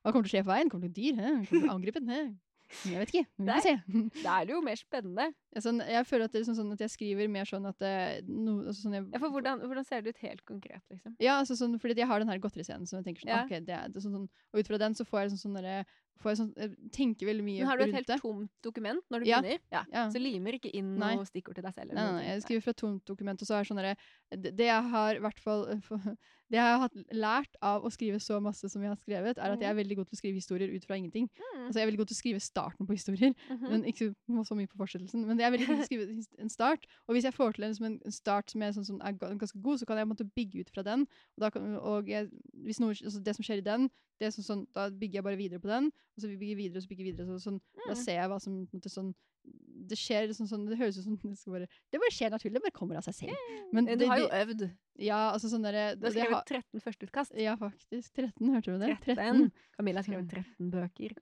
Hva 0.01 0.13
kommer 0.15 0.23
til 0.25 0.31
å 0.31 0.35
skje 0.39 0.47
på 0.47 0.53
veien? 0.55 0.71
Kommer 0.71 0.89
det 0.89 0.95
noen 0.95 1.01
dyr? 1.03 1.17
Kommer 1.19 1.43
det 1.43 1.51
til 1.59 1.67
å 1.67 1.75
angripe 1.75 2.01
den? 2.07 2.37
Jeg 2.85 2.99
vet 3.01 3.13
ikke. 3.15 3.27
Vi 3.39 3.47
får 3.51 3.65
se. 3.67 3.75
Da 4.23 4.41
er 4.41 4.49
det 4.49 4.55
jo 4.57 4.61
mer 4.65 4.79
spennende. 4.81 5.29
Ja, 5.57 5.61
Sånn, 5.65 5.81
jeg 5.81 6.05
føler 6.05 6.25
at 6.29 6.33
det 6.37 6.43
er 6.43 6.47
sånn, 6.53 6.59
sånn 6.61 6.73
at 6.77 6.83
jeg 6.85 6.91
skriver 6.93 7.31
mer 7.33 7.49
sånn 7.49 7.65
at 7.67 7.79
det, 7.81 7.93
no, 8.29 8.59
altså 8.69 8.85
sånn 8.87 8.93
jeg, 8.99 9.07
Ja, 9.15 9.19
for 9.23 9.31
hvordan, 9.33 9.63
hvordan 9.65 9.87
ser 9.89 10.03
det 10.05 10.13
ut 10.13 10.19
helt 10.27 10.45
konkret, 10.45 10.83
liksom? 10.93 11.17
Ja, 11.19 11.39
altså 11.41 11.57
sånn, 11.57 11.79
fordi 11.81 11.97
jeg 11.97 12.07
har 12.11 12.21
den 12.21 12.29
her 12.29 12.39
godteriscenen 12.39 12.87
som 12.87 13.01
jeg 13.01 13.07
tenker 13.09 13.25
sånn, 13.25 13.33
Ja. 13.33 13.45
ok, 13.49 13.65
det 13.65 13.73
er, 13.73 13.89
det 13.89 13.97
er 13.97 14.05
sånn, 14.05 14.19
sånn, 14.21 14.29
og 14.53 14.61
ut 14.61 14.67
fra 14.69 14.77
den 14.85 14.93
så 14.95 15.07
får 15.09 15.23
jeg 15.25 15.31
sånn, 15.33 15.45
sånn 15.49 15.57
derre- 15.63 15.87
får 16.17 16.31
jeg 16.33 16.39
sånn, 16.41 16.53
jeg 16.57 16.91
tenker 16.93 17.27
veldig 17.29 17.45
mye 17.45 17.61
rundt 17.61 17.61
det. 17.61 17.67
har 17.69 17.77
du 17.77 17.85
et 17.85 17.95
helt 17.95 18.07
det. 18.09 18.21
tomt 18.23 18.51
dokument 18.65 19.03
når 19.13 19.21
du 19.21 19.27
Ja. 19.29 19.41
begynner? 19.43 19.59
Ja. 19.73 19.83
Ja. 19.93 20.09
Så 20.09 20.17
limer 20.21 20.53
ikke 20.57 20.71
inn 20.75 20.97
Nei. 20.99 21.15
noe 21.17 21.25
stikkord 21.29 21.55
til 21.57 21.65
deg 21.65 21.75
selv? 21.75 21.93
Nei, 21.93 22.03
eller 22.03 22.13
nei, 22.13 22.23
nei, 22.23 22.33
jeg 22.33 22.43
skriver 22.43 22.63
fra 22.63 22.71
et 22.71 22.77
tomt 22.81 23.05
dokument, 23.05 23.43
og 23.43 23.47
så 23.49 23.55
er 23.57 23.63
det 23.65 23.69
sånn 23.69 23.77
derre 23.81 23.97
det, 24.43 24.57
det 24.57 24.67
jeg 24.67 24.83
har 24.91 25.15
hvert 25.21 25.39
fall 25.41 25.69
eh, 25.69 25.81
Det 26.49 26.55
jeg 26.55 26.63
har 26.63 26.79
hatt 26.79 26.95
lært 27.11 27.57
av 27.61 27.83
å 27.83 27.91
skrive 27.91 28.21
så 28.23 28.41
masse 28.41 28.71
som 28.71 28.81
jeg 28.81 28.89
har 28.89 28.97
skrevet, 29.03 29.35
er 29.37 29.51
at 29.51 29.59
jeg 29.61 29.67
er 29.69 29.75
veldig 29.75 29.97
god 29.97 30.07
til 30.07 30.15
å 30.15 30.21
skrive 30.23 30.39
historier 30.39 30.71
ut 30.71 30.85
fra 30.87 30.95
ingenting. 30.95 31.27
Mm. 31.27 31.67
Altså, 31.67 31.75
jeg 31.75 31.83
er 31.83 31.91
veldig 31.91 31.99
god 31.99 32.07
til 32.07 32.15
å 32.15 32.23
skrive 32.23 32.41
starten 32.41 32.87
på 32.87 32.95
historier, 32.95 33.35
Mhm. 33.51 33.69
men 33.69 33.83
ikke 33.83 34.15
så- 34.47 34.55
mye 34.55 34.69
på 34.71 34.79
fortsettelsen. 34.79 35.27
Men 35.27 35.37
jeg 35.47 35.55
vil 35.55 35.65
å 35.73 35.87
skrive 35.87 36.07
en 36.43 36.51
start, 36.53 36.87
og 37.07 37.15
hvis 37.17 37.25
jeg 37.29 37.35
får 37.37 37.57
til 37.57 37.65
en, 37.69 37.99
en 38.05 38.13
start 38.15 38.51
som 38.53 38.63
er, 38.67 38.73
sånn, 38.77 38.87
som 38.89 38.99
er 39.01 39.17
ganske 39.21 39.61
god, 39.63 39.79
så 39.81 39.87
kan 39.89 40.01
jeg 40.01 40.09
måte 40.11 40.27
bygge 40.37 40.65
ut 40.67 40.73
fra 40.75 40.83
den. 40.87 41.07
Og, 41.37 41.45
da 41.47 41.51
kan, 41.55 41.77
og 41.79 42.11
jeg, 42.11 42.29
hvis 42.67 42.81
noe, 42.83 42.97
altså 42.97 43.23
det 43.23 43.37
som 43.39 43.47
skjer 43.47 43.63
i 43.63 43.67
den, 43.67 43.89
det 44.21 44.33
sånn, 44.33 44.47
sånn, 44.47 44.67
da 44.77 44.89
bygger 44.91 45.21
jeg 45.21 45.27
bare 45.27 45.37
videre 45.41 45.61
på 45.61 45.69
den, 45.69 45.91
og 46.17 46.23
så 46.25 46.29
bygger 46.31 46.53
jeg 46.55 46.61
videre 46.63 46.81
og 46.81 46.87
så 46.87 46.91
bygger 46.93 47.05
jeg 47.05 47.13
videre. 47.15 47.27
Så, 47.37 47.51
sånn, 47.51 47.61
Da 47.87 47.93
Mm. 47.95 48.03
ser 48.03 48.17
jeg 48.21 48.29
hva 48.33 48.39
som 48.43 48.55
måte, 48.73 48.91
sånn, 48.91 49.15
det 49.87 49.95
skjer 50.01 50.33
sånn, 50.35 50.49
sånn, 50.51 50.65
det 50.67 50.79
høres 50.81 50.97
ut 50.99 51.05
som 51.05 51.15
det 51.23 51.37
skal 51.39 51.53
bare 51.59 51.69
Det 51.93 52.01
bare 52.03 52.15
skjer 52.17 52.33
naturlig, 52.35 52.57
det 52.59 52.65
bare 52.65 52.75
kommer 52.75 52.99
av 52.99 53.05
seg 53.07 53.15
selv. 53.15 53.53
Men 53.77 53.87
Du 53.87 53.95
det, 54.01 54.09
har 54.11 54.19
jo 54.19 54.27
øvd. 54.35 54.65
ja, 54.99 55.19
altså 55.35 55.51
sånn 55.53 55.63
derre 55.67 55.85
Du 55.99 56.07
har 56.09 56.15
skrevet 56.17 56.51
13 56.51 56.83
førsteutkast. 56.83 57.37
Ja, 57.39 57.55
faktisk. 57.61 58.11
13, 58.17 58.51
hørte 58.55 58.75
du 58.75 58.83
det? 58.83 58.97
13. 59.05 59.51
Camilla 59.77 60.03
har 60.03 60.09
skrevet 60.09 60.33
13 60.33 60.71
bøker. 60.73 61.15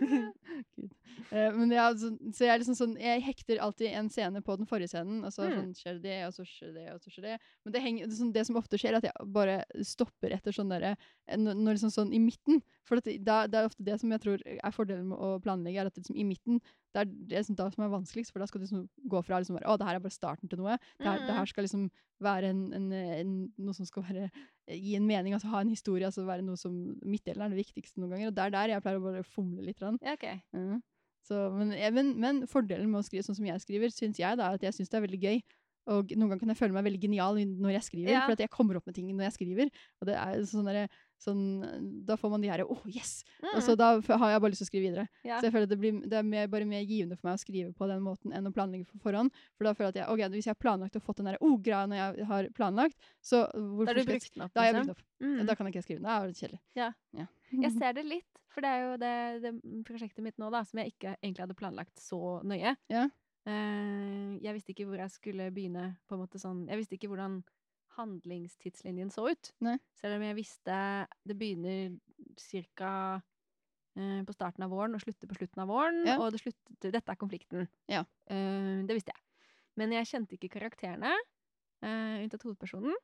Gud. 0.76 0.92
Uh, 1.30 1.50
men 1.56 1.72
ja, 1.74 1.86
så, 1.98 2.10
så 2.34 2.46
jeg 2.46 2.60
liksom 2.62 2.76
sånn 2.78 2.92
Jeg 3.00 3.22
hekter 3.26 3.60
alltid 3.62 3.92
en 3.98 4.08
scene 4.12 4.40
på 4.44 4.54
den 4.60 4.68
forrige 4.70 4.92
scenen, 4.92 5.22
og 5.26 5.32
så 5.34 5.46
Mm. 5.50 5.56
sånn, 5.56 5.72
skjer 5.80 5.96
det 6.02 6.18
og 6.28 6.34
så 6.36 6.44
skjer 6.46 6.74
det 6.76 6.86
og 6.92 7.00
så 7.02 7.10
skjer 7.10 7.24
det. 7.26 7.36
Men 7.64 7.72
det, 7.74 7.80
henger, 7.84 8.06
det, 8.10 8.16
sånn, 8.20 8.32
det 8.36 8.44
som 8.46 8.58
ofte 8.60 8.78
skjer, 8.78 8.94
er 8.94 9.00
at 9.00 9.08
jeg 9.08 9.30
bare 9.34 9.56
stopper 9.86 10.34
etter 10.36 10.54
sånn 10.54 10.70
derre 10.70 10.92
Når 11.36 11.56
når 11.58 11.78
liksom 11.78 11.92
sånn 11.94 12.12
i 12.14 12.20
midten. 12.22 12.60
For 12.90 12.98
at 12.98 13.06
det, 13.06 13.22
det 13.22 13.54
er 13.54 13.68
ofte 13.68 13.86
det 13.86 13.96
som 14.02 14.10
jeg 14.10 14.22
tror 14.24 14.42
er 14.50 14.74
fordelen 14.74 15.08
med 15.12 15.22
å 15.22 15.38
planlegge, 15.42 15.78
er 15.78 15.88
at 15.88 15.94
det 15.94 16.02
liksom 16.02 16.18
i 16.18 16.26
midten 16.26 16.58
det 16.90 17.04
er 17.04 17.10
det 17.30 17.54
da 17.54 17.68
som 17.70 17.84
er 17.84 17.92
vanskeligst, 17.92 18.32
for 18.34 18.42
da 18.42 18.48
skal 18.50 18.60
du 18.60 18.66
liksom 18.66 18.86
gå 19.12 19.20
fra 19.22 19.38
liksom 19.38 19.60
å, 19.60 19.76
det 19.78 19.86
her 19.86 19.98
er 20.00 20.02
bare 20.02 20.14
starten 20.14 20.50
til 20.50 20.58
noe. 20.58 20.74
Det 20.98 21.06
her, 21.06 21.20
det 21.22 21.36
her 21.36 21.50
skal 21.50 21.62
liksom 21.62 21.84
være 22.20 22.50
en, 22.50 22.64
en, 22.74 22.88
en, 22.92 23.36
noe 23.62 23.76
som 23.76 23.86
skal 23.86 24.04
være 24.08 24.26
gi 24.74 24.96
en 24.98 25.06
mening, 25.06 25.36
altså 25.36 25.52
ha 25.52 25.62
en 25.62 25.70
historie, 25.70 26.08
altså 26.08 26.26
være 26.26 26.44
noe 26.46 26.58
som 26.58 26.74
Midtdelen 27.06 27.46
er 27.46 27.54
det 27.54 27.62
viktigste 27.62 28.02
noen 28.02 28.16
ganger, 28.16 28.32
og 28.32 28.36
det 28.36 28.46
er 28.46 28.56
der 28.56 28.74
jeg 28.74 28.84
pleier 28.84 28.98
å 28.98 29.06
bare 29.06 29.22
fomle 29.26 29.62
litt. 29.68 29.78
Ja, 29.80 30.16
okay. 30.16 30.42
mm. 30.56 30.80
Så, 31.30 31.46
men, 31.54 31.72
eh, 31.76 31.92
men, 31.94 32.14
men 32.18 32.42
fordelen 32.50 32.90
med 32.90 33.04
å 33.04 33.06
skrive 33.06 33.22
sånn 33.26 33.38
som 33.38 33.46
jeg 33.46 33.62
skriver, 33.62 33.94
syns 33.94 34.18
jeg 34.18 34.38
da, 34.40 34.50
at 34.56 34.66
jeg 34.66 34.74
syns 34.74 34.90
det 34.90 34.98
er 34.98 35.06
veldig 35.06 35.22
gøy. 35.22 35.42
Og 35.90 36.12
noen 36.14 36.28
ganger 36.28 36.42
kan 36.42 36.52
jeg 36.52 36.60
føle 36.60 36.76
meg 36.76 36.86
veldig 36.86 37.00
genial 37.02 37.38
når 37.40 37.76
jeg 37.78 37.86
skriver, 37.86 38.12
Ja. 38.12 38.24
for 38.26 38.36
at 38.36 38.42
jeg 38.44 38.52
kommer 38.52 38.78
opp 38.78 38.86
med 38.86 38.96
ting 38.98 39.08
når 39.10 39.30
jeg 39.30 39.36
skriver. 39.38 39.70
Og 40.00 40.10
det 40.10 40.16
er 40.18 40.42
sånn 40.48 40.68
derre 40.68 40.88
sånn, 41.20 42.02
Da 42.08 42.16
får 42.16 42.30
man 42.32 42.40
de 42.40 42.48
her 42.48 42.62
Å, 42.64 42.76
yes! 42.88 43.22
Og 43.54 43.60
så 43.62 43.74
Mm. 43.74 43.78
da 43.78 43.88
har 44.18 44.30
jeg 44.32 44.40
bare 44.40 44.50
lyst 44.54 44.62
til 44.64 44.68
å 44.68 44.70
skrive 44.70 44.86
videre. 44.88 45.04
Ja. 45.24 45.38
Så 45.40 45.46
jeg 45.48 45.52
føler 45.52 45.68
at 45.68 45.72
det, 45.74 45.78
blir, 45.78 46.00
det 46.08 46.16
er 46.18 46.22
mer, 46.26 46.46
bare 46.48 46.64
mer 46.66 46.82
givende 46.88 47.16
for 47.18 47.28
meg 47.28 47.36
å 47.38 47.42
skrive 47.44 47.72
på 47.76 47.88
den 47.90 48.00
måten 48.02 48.32
enn 48.32 48.48
å 48.48 48.52
planlegge 48.56 48.86
på 48.88 49.00
forhånd. 49.04 49.30
For 49.58 49.64
da 49.68 49.74
føler 49.76 49.92
jeg 49.92 49.96
at 49.96 50.00
jeg, 50.00 50.08
ok, 50.16 50.34
hvis 50.34 50.48
jeg 50.48 50.54
har 50.56 50.60
planlagt 50.64 50.96
og 50.96 51.02
fått 51.04 51.20
den 51.20 51.30
der 51.30 51.38
oh-greia 51.44 51.84
når 51.90 52.00
jeg 52.00 52.26
har 52.32 52.48
planlagt, 52.56 52.96
så 53.20 53.44
Da 53.52 53.60
hvorfor 53.60 53.92
har 53.92 53.94
du 54.00 54.04
brukt 54.10 54.34
den 54.34 54.42
opp, 54.46 54.52
Da 54.54 54.60
har 54.60 54.66
jeg 54.72 54.74
brukt 54.80 54.86
den 54.86 54.96
opp. 54.96 55.04
Mm. 55.20 55.46
Da 55.46 55.54
kan 55.54 55.66
jeg 55.66 55.74
ikke 55.76 55.84
skrive. 55.84 56.00
den. 56.00 56.08
Da 56.08 56.18
er 56.22 56.26
det 56.26 56.36
kjedelig. 56.40 56.60
Ja. 56.74 56.90
ja. 57.20 57.26
Jeg 57.52 57.72
ser 57.80 57.92
det 57.92 58.04
litt, 58.08 58.40
for 58.50 58.60
det 58.64 58.70
er 58.70 58.80
jo 58.86 58.96
det, 58.96 59.14
det 59.42 59.84
prosjektet 59.84 60.24
mitt 60.24 60.38
nå, 60.38 60.50
da, 60.50 60.64
som 60.64 60.78
jeg 60.80 60.94
ikke 60.94 61.16
egentlig 61.22 61.44
hadde 61.44 61.54
planlagt 61.60 62.00
så 62.00 62.40
nøye. 62.42 62.76
Ja. 62.88 63.08
Uh, 63.48 64.36
jeg 64.44 64.52
visste 64.56 64.74
ikke 64.74 64.84
hvor 64.88 65.00
jeg 65.00 65.10
skulle 65.14 65.46
begynne, 65.54 65.96
på 66.06 66.14
en 66.16 66.20
måte 66.20 66.36
sånn 66.38 66.66
Jeg 66.68 66.76
visste 66.76 66.96
ikke 66.98 67.08
hvordan 67.08 67.38
handlingstidslinjen 67.96 69.10
så 69.12 69.26
ut. 69.30 69.52
Nei. 69.64 69.76
Selv 69.98 70.16
om 70.18 70.22
jeg 70.26 70.36
visste 70.38 70.76
det 71.26 71.36
begynner 71.40 71.96
cirka 72.40 72.92
eh, 73.96 74.22
på 74.26 74.32
starten 74.36 74.64
av 74.66 74.70
våren 74.74 74.94
og 74.94 75.02
slutter 75.02 75.28
på 75.30 75.38
slutten 75.40 75.62
av 75.64 75.68
våren, 75.72 76.04
Ja. 76.06 76.18
og 76.20 76.32
det 76.32 76.40
slutter 76.42 76.90
Dette 76.94 77.12
er 77.12 77.16
konflikten. 77.20 77.68
Ja. 77.90 78.04
Eh, 78.30 78.82
det 78.86 78.94
visste 78.96 79.12
jeg. 79.14 79.22
Men 79.76 79.92
jeg 79.92 80.06
kjente 80.10 80.36
ikke 80.36 80.52
karakterene, 80.60 81.12
eh, 81.82 82.20
unntatt 82.24 82.42
hovedpersonen. 82.44 82.94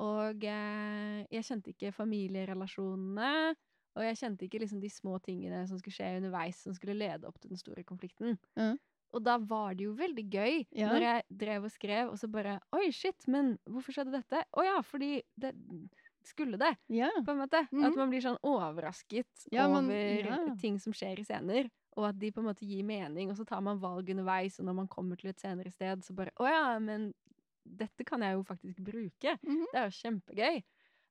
Og 0.00 0.44
eh, 0.44 1.26
jeg 1.30 1.44
kjente 1.44 1.72
ikke 1.74 1.92
familierelasjonene. 1.92 3.54
Og 3.98 4.04
jeg 4.06 4.16
kjente 4.20 4.46
ikke 4.46 4.60
liksom 4.62 4.80
de 4.80 4.88
små 4.88 5.18
tingene 5.20 5.64
som 5.66 5.76
skulle 5.80 5.96
skje 5.96 6.16
underveis, 6.20 6.60
som 6.62 6.72
skulle 6.76 6.94
lede 6.94 7.26
opp 7.26 7.40
til 7.42 7.50
den 7.50 7.58
store 7.58 7.82
konflikten. 7.84 8.38
Ja. 8.56 8.76
Og 9.12 9.24
da 9.26 9.38
var 9.38 9.74
det 9.74 9.84
jo 9.88 9.94
veldig 9.98 10.24
gøy 10.30 10.66
Ja. 10.70 10.88
når 10.92 11.00
jeg 11.02 11.22
drev 11.42 11.64
og 11.64 11.70
skrev, 11.74 12.10
og 12.12 12.18
så 12.18 12.28
bare 12.30 12.60
Oi, 12.72 12.90
shit, 12.94 13.26
men 13.28 13.58
hvorfor 13.68 13.92
skjedde 13.96 14.12
dette? 14.12 14.44
Å 14.56 14.64
ja, 14.64 14.80
fordi 14.82 15.22
det 15.40 15.54
skulle 16.22 16.58
det, 16.60 16.76
Ja. 16.88 17.08
på 17.24 17.30
en 17.32 17.38
måte. 17.38 17.62
At 17.64 17.72
Mhm. 17.72 17.96
man 17.96 18.10
blir 18.10 18.20
sånn 18.20 18.38
overrasket 18.44 19.48
Ja, 19.50 19.66
over 19.66 20.22
ja. 20.22 20.54
ting 20.60 20.78
som 20.78 20.92
skjer 20.92 21.18
i 21.18 21.24
scener. 21.24 21.70
Og 21.96 22.04
at 22.08 22.18
de 22.18 22.30
på 22.30 22.38
en 22.38 22.46
måte 22.46 22.66
gir 22.68 22.84
mening, 22.84 23.30
og 23.30 23.36
så 23.36 23.44
tar 23.46 23.60
man 23.60 23.80
valg 23.80 24.08
underveis, 24.10 24.60
og 24.60 24.66
når 24.66 24.74
man 24.74 24.88
kommer 24.88 25.16
til 25.18 25.30
et 25.30 25.40
senere 25.40 25.72
sted, 25.72 26.02
så 26.04 26.14
bare 26.14 26.30
Å 26.38 26.46
ja, 26.48 26.78
men 26.78 27.12
dette 27.66 28.04
kan 28.04 28.20
jeg 28.20 28.34
jo 28.36 28.42
faktisk 28.44 28.78
bruke. 28.84 29.38
Mhm. 29.42 29.64
Det 29.72 29.74
er 29.74 29.90
jo 29.90 29.98
kjempegøy. 30.02 30.62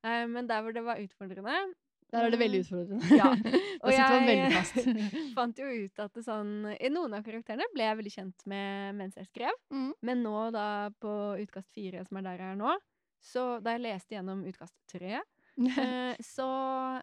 Uh, 0.04 0.28
men 0.28 0.48
der 0.48 0.62
hvor 0.62 0.74
det 0.74 0.84
var 0.84 0.96
utfordrende 0.98 1.74
Der 2.12 2.26
er 2.26 2.32
det 2.34 2.40
veldig 2.42 2.60
eh, 2.60 2.64
utfordrende. 2.66 3.18
Ja. 3.18 3.30
Og 3.86 3.92
jeg- 3.98 5.34
fant 5.38 5.60
jo 5.62 5.68
ut 5.86 6.00
at 6.06 6.16
sånn 6.26 6.54
noen 6.96 7.14
av 7.18 7.24
karakterene 7.26 7.68
ble 7.74 7.86
jeg 7.86 8.00
veldig 8.00 8.14
kjent 8.16 8.46
med 8.50 8.96
mens 8.98 9.16
jeg 9.20 9.28
skrev. 9.30 9.54
Mm. 9.74 9.92
Men 10.02 10.24
nå, 10.26 10.36
da, 10.56 10.66
på 11.02 11.14
utkast 11.44 11.70
fire, 11.76 12.02
som 12.08 12.18
er 12.22 12.26
der 12.32 12.42
jeg 12.46 12.56
er 12.56 12.60
nå, 12.64 12.74
så 13.22 13.46
da 13.62 13.76
jeg 13.76 13.84
leste 13.86 14.16
gjennom 14.16 14.42
utkast 14.50 14.74
tre, 14.90 15.20
eh, 15.78 16.16
så 16.24 16.50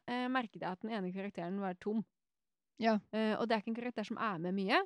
eh, 0.09 0.27
merket 0.33 0.62
jeg 0.62 0.71
at 0.73 0.83
den 0.83 0.95
ene 0.97 1.12
karakteren 1.14 1.61
var 1.62 1.77
tom. 1.79 2.03
Ja. 2.83 2.99
Eh, 3.14 3.35
og 3.38 3.47
det 3.49 3.57
er 3.57 3.62
ikke 3.62 3.73
en 3.75 3.81
karakter 3.83 4.05
som 4.11 4.19
er 4.21 4.38
med 4.42 4.57
mye, 4.59 4.83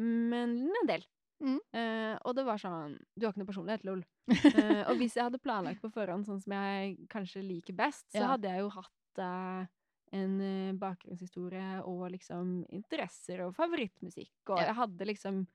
men 0.00 0.56
en 0.80 0.88
del. 0.88 1.04
Mm. 1.40 1.56
Eh, 1.72 2.16
og 2.28 2.34
det 2.36 2.42
var 2.44 2.58
sånn 2.60 2.98
Du 3.16 3.24
har 3.24 3.32
ikke 3.32 3.40
noe 3.40 3.48
personlighet, 3.48 3.84
lol. 3.88 4.02
Eh, 4.28 4.82
og 4.90 4.98
hvis 5.00 5.14
jeg 5.16 5.24
hadde 5.24 5.38
planlagt 5.40 5.80
på 5.80 5.88
forhånd 5.94 6.26
sånn 6.28 6.40
som 6.42 6.52
jeg 6.52 6.98
kanskje 7.08 7.40
liker 7.46 7.72
best, 7.78 8.04
så 8.12 8.20
Ja. 8.20 8.26
hadde 8.34 8.50
jeg 8.52 8.60
jo 8.60 8.68
hatt 8.74 8.92
eh, 9.18 9.66
en 10.12 10.40
eh, 10.40 10.72
bakgrunnshistorie 10.74 11.82
og 11.84 12.10
liksom 12.10 12.64
interesser 12.70 13.40
og 13.46 13.54
favorittmusikk, 13.54 14.32
og 14.48 14.58
Ja. 14.58 14.66
jeg 14.66 14.74
hadde 14.74 15.06
liksom 15.06 15.46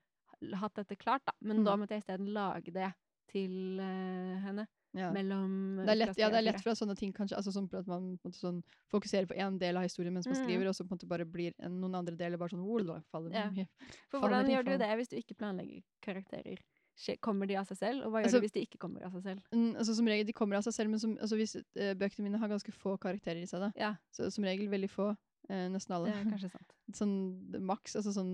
hatt 0.54 0.74
dette 0.76 0.96
klart, 0.98 1.22
da. 1.26 1.32
Men 1.42 1.64
da 1.64 1.76
Mm. 1.76 1.80
måtte 1.82 1.92
jeg 1.96 2.04
isteden 2.04 2.34
lage 2.34 2.72
det 2.74 2.94
til 3.28 3.80
uh, 3.80 4.40
henne. 4.44 4.68
Ja. 4.94 5.12
Mellom 5.12 5.76
Det 5.84 5.90
er 5.90 5.96
lett, 5.96 6.18
ja, 6.18 6.30
det 6.30 6.38
er 6.38 6.42
lett 6.44 6.62
for 6.64 6.70
at 6.72 6.78
sånne 6.78 6.96
ting 6.96 7.12
kanskje, 7.12 7.36
altså 7.36 7.52
sånn 7.52 7.68
at 7.74 7.86
man 7.88 8.18
på 8.18 8.26
en 8.28 8.32
måte 8.32 8.40
sånn, 8.40 8.64
fokuserer 8.92 9.26
på 9.28 9.36
én 9.36 9.58
del 9.60 9.76
av 9.76 9.84
historien 9.84 10.14
mens 10.14 10.26
man 10.28 10.36
Mm. 10.36 10.44
skriver, 10.46 10.68
og 10.68 10.76
så 10.76 10.84
på 10.88 10.92
en 10.94 10.98
måte 10.98 11.08
bare 11.08 11.26
blir 11.26 11.54
en, 11.60 11.82
noen 11.82 11.96
andre 11.96 12.16
deler 12.16 12.38
bare 12.38 12.50
sånn 12.50 12.64
oh, 12.64 12.80
da 12.84 13.02
faller 13.12 13.32
Ja. 13.32 13.66
For 14.10 14.20
hvordan 14.20 14.48
gjør 14.48 14.64
du 14.66 14.78
det 14.78 14.96
hvis 14.98 15.10
du 15.10 15.18
ikke 15.18 15.36
planlegger 15.36 15.84
karakterer? 16.02 16.60
Kommer 17.22 17.48
de 17.48 17.58
av 17.60 17.66
seg 17.68 17.78
selv? 17.78 18.06
Og 18.06 18.12
hva 18.12 18.22
gjør 18.22 18.26
Altså- 18.30 18.40
de 18.40 18.48
hvis 18.48 18.54
de 18.56 18.62
ikke 18.66 18.78
kommer 18.80 19.04
av 19.06 19.12
seg 19.12 19.24
selv? 19.24 19.42
Altså 19.78 19.96
Som 19.96 20.06
regel, 20.08 20.26
de 20.26 20.34
kommer 20.34 20.56
av 20.56 20.64
seg 20.64 20.74
selv, 20.74 20.90
men 20.90 21.00
som, 21.00 21.18
altså, 21.18 21.36
hvis 21.36 21.56
uh, 21.56 21.94
bøkene 21.94 22.24
mine 22.24 22.38
har 22.40 22.48
ganske 22.48 22.72
få 22.72 22.98
karakterer 22.98 23.42
i 23.42 23.46
seg, 23.46 23.60
da. 23.60 23.72
Ja, 23.76 23.96
Så 24.12 24.32
som 24.32 24.44
regel 24.44 24.70
veldig 24.70 24.90
få. 24.90 25.16
Eh, 25.50 25.68
nesten 25.74 25.96
alle. 25.96 26.12
det 26.12 26.16
er 26.22 26.30
kanskje 26.32 26.50
sant. 26.54 26.72
Sånn 27.00 27.14
maks, 27.66 27.96
altså 27.98 28.12
sånn 28.14 28.34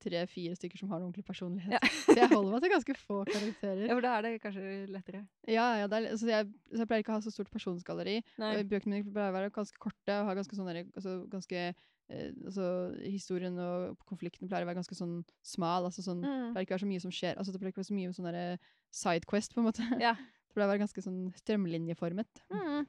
tre-fire 0.00 0.56
stykker 0.56 0.78
som 0.80 0.88
har 0.90 0.96
en 1.00 1.06
ordentlig 1.10 1.26
personlighet. 1.28 1.74
Ja. 1.76 1.80
Så 2.06 2.16
jeg 2.16 2.30
holder 2.32 2.54
meg 2.54 2.62
til 2.64 2.72
ganske 2.72 2.94
få 2.96 3.18
karakterer. 3.28 3.82
Ja, 3.90 3.94
for 3.98 4.04
da 4.06 4.14
er 4.18 4.22
det 4.26 4.32
kanskje 4.42 4.64
lettere. 4.88 5.20
Ja, 5.46 5.66
ja, 5.82 5.86
det 5.90 5.98
er, 5.98 6.08
altså 6.14 6.30
jeg, 6.30 6.48
så 6.72 6.80
jeg 6.82 6.88
pleier 6.90 7.04
ikke 7.04 7.12
å 7.12 7.18
ha 7.18 7.24
så 7.26 7.32
stort 7.34 7.50
personsgalleri. 7.52 8.18
Bøkene 8.40 8.98
mine 9.02 9.12
pleier 9.12 9.30
å 9.32 9.36
være 9.36 9.52
ganske 9.54 9.76
korte 9.82 10.16
og 10.22 10.30
ha 10.30 10.36
ganske 10.40 10.56
sånn 10.56 10.70
altså, 10.72 11.14
ganske 11.30 11.60
eh, 11.68 12.30
altså, 12.48 12.66
Historien 13.04 13.58
og 13.60 14.00
konflikten 14.08 14.48
pleier 14.50 14.64
å 14.64 14.70
være 14.72 14.80
ganske 14.80 14.96
sånn 14.98 15.20
smal. 15.44 15.84
altså 15.90 16.02
sånn, 16.06 16.24
Det 16.24 16.30
Mm. 16.30 16.52
pleier 16.56 16.64
ikke 16.66 16.74
å 16.74 16.78
være 16.80 16.86
så 16.86 16.92
mye 16.94 17.04
som 17.04 17.10
skjer. 17.14 17.36
altså 17.36 17.52
Det 17.52 17.60
pleier 17.60 17.72
ikke 17.74 17.80
å 17.80 17.84
være 17.84 17.92
så 17.92 17.98
mye 18.00 18.16
sånn 18.16 18.58
sidequest, 18.90 19.52
på 19.54 19.60
en 19.60 19.68
måte. 19.68 19.84
Ja. 20.00 20.14
Det 20.50 20.56
pleier 20.56 20.66
å 20.66 20.72
være 20.72 20.82
ganske 20.82 21.02
sånn 21.04 21.20
strømlinjeformet. 21.38 22.40
Mm. 22.50 22.86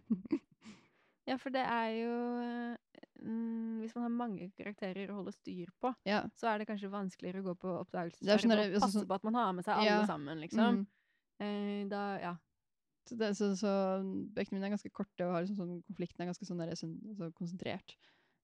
Ja, 1.30 1.36
for 1.38 1.54
det 1.54 1.62
er 1.62 1.90
jo 2.02 2.14
eh, 2.42 3.02
mm, 3.22 3.80
Hvis 3.84 3.94
man 3.96 4.04
har 4.08 4.10
mange 4.16 4.48
karakterer 4.58 5.10
å 5.12 5.20
holde 5.20 5.34
styr 5.36 5.70
på, 5.82 5.94
Ja. 6.06 6.24
så 6.36 6.48
er 6.50 6.58
det 6.60 6.68
kanskje 6.68 6.90
vanskeligere 6.90 7.42
å 7.44 7.50
gå 7.52 7.56
på 7.62 7.70
er 7.76 7.84
oppdagelsesferd 7.86 8.42
sånn 8.42 8.52
og 8.52 8.58
altså 8.64 8.80
passe 8.82 8.98
sånn- 9.00 9.08
på 9.08 9.14
at 9.20 9.24
man 9.24 9.34
har 9.36 9.52
med 9.54 9.66
seg 9.66 9.76
alle 9.78 9.86
Ja. 9.86 10.06
sammen, 10.08 10.40
liksom. 10.42 10.80
Mm. 10.80 10.88
Eh, 11.42 11.88
da, 11.90 12.18
ja. 12.20 12.36
Så, 13.08 13.18
det, 13.18 13.36
så, 13.38 13.52
så 13.58 14.02
bøkene 14.34 14.54
mine 14.60 14.66
er 14.70 14.76
ganske 14.78 14.92
korte, 14.94 15.26
og 15.26 15.34
har 15.34 15.42
liksom 15.46 15.58
sånn, 15.58 15.84
konflikten 15.90 16.22
er 16.22 16.30
ganske 16.32 16.46
sånn, 16.46 16.58
der, 16.62 16.76
sånn 16.76 16.98
altså, 17.10 17.32
konsentrert 17.34 17.96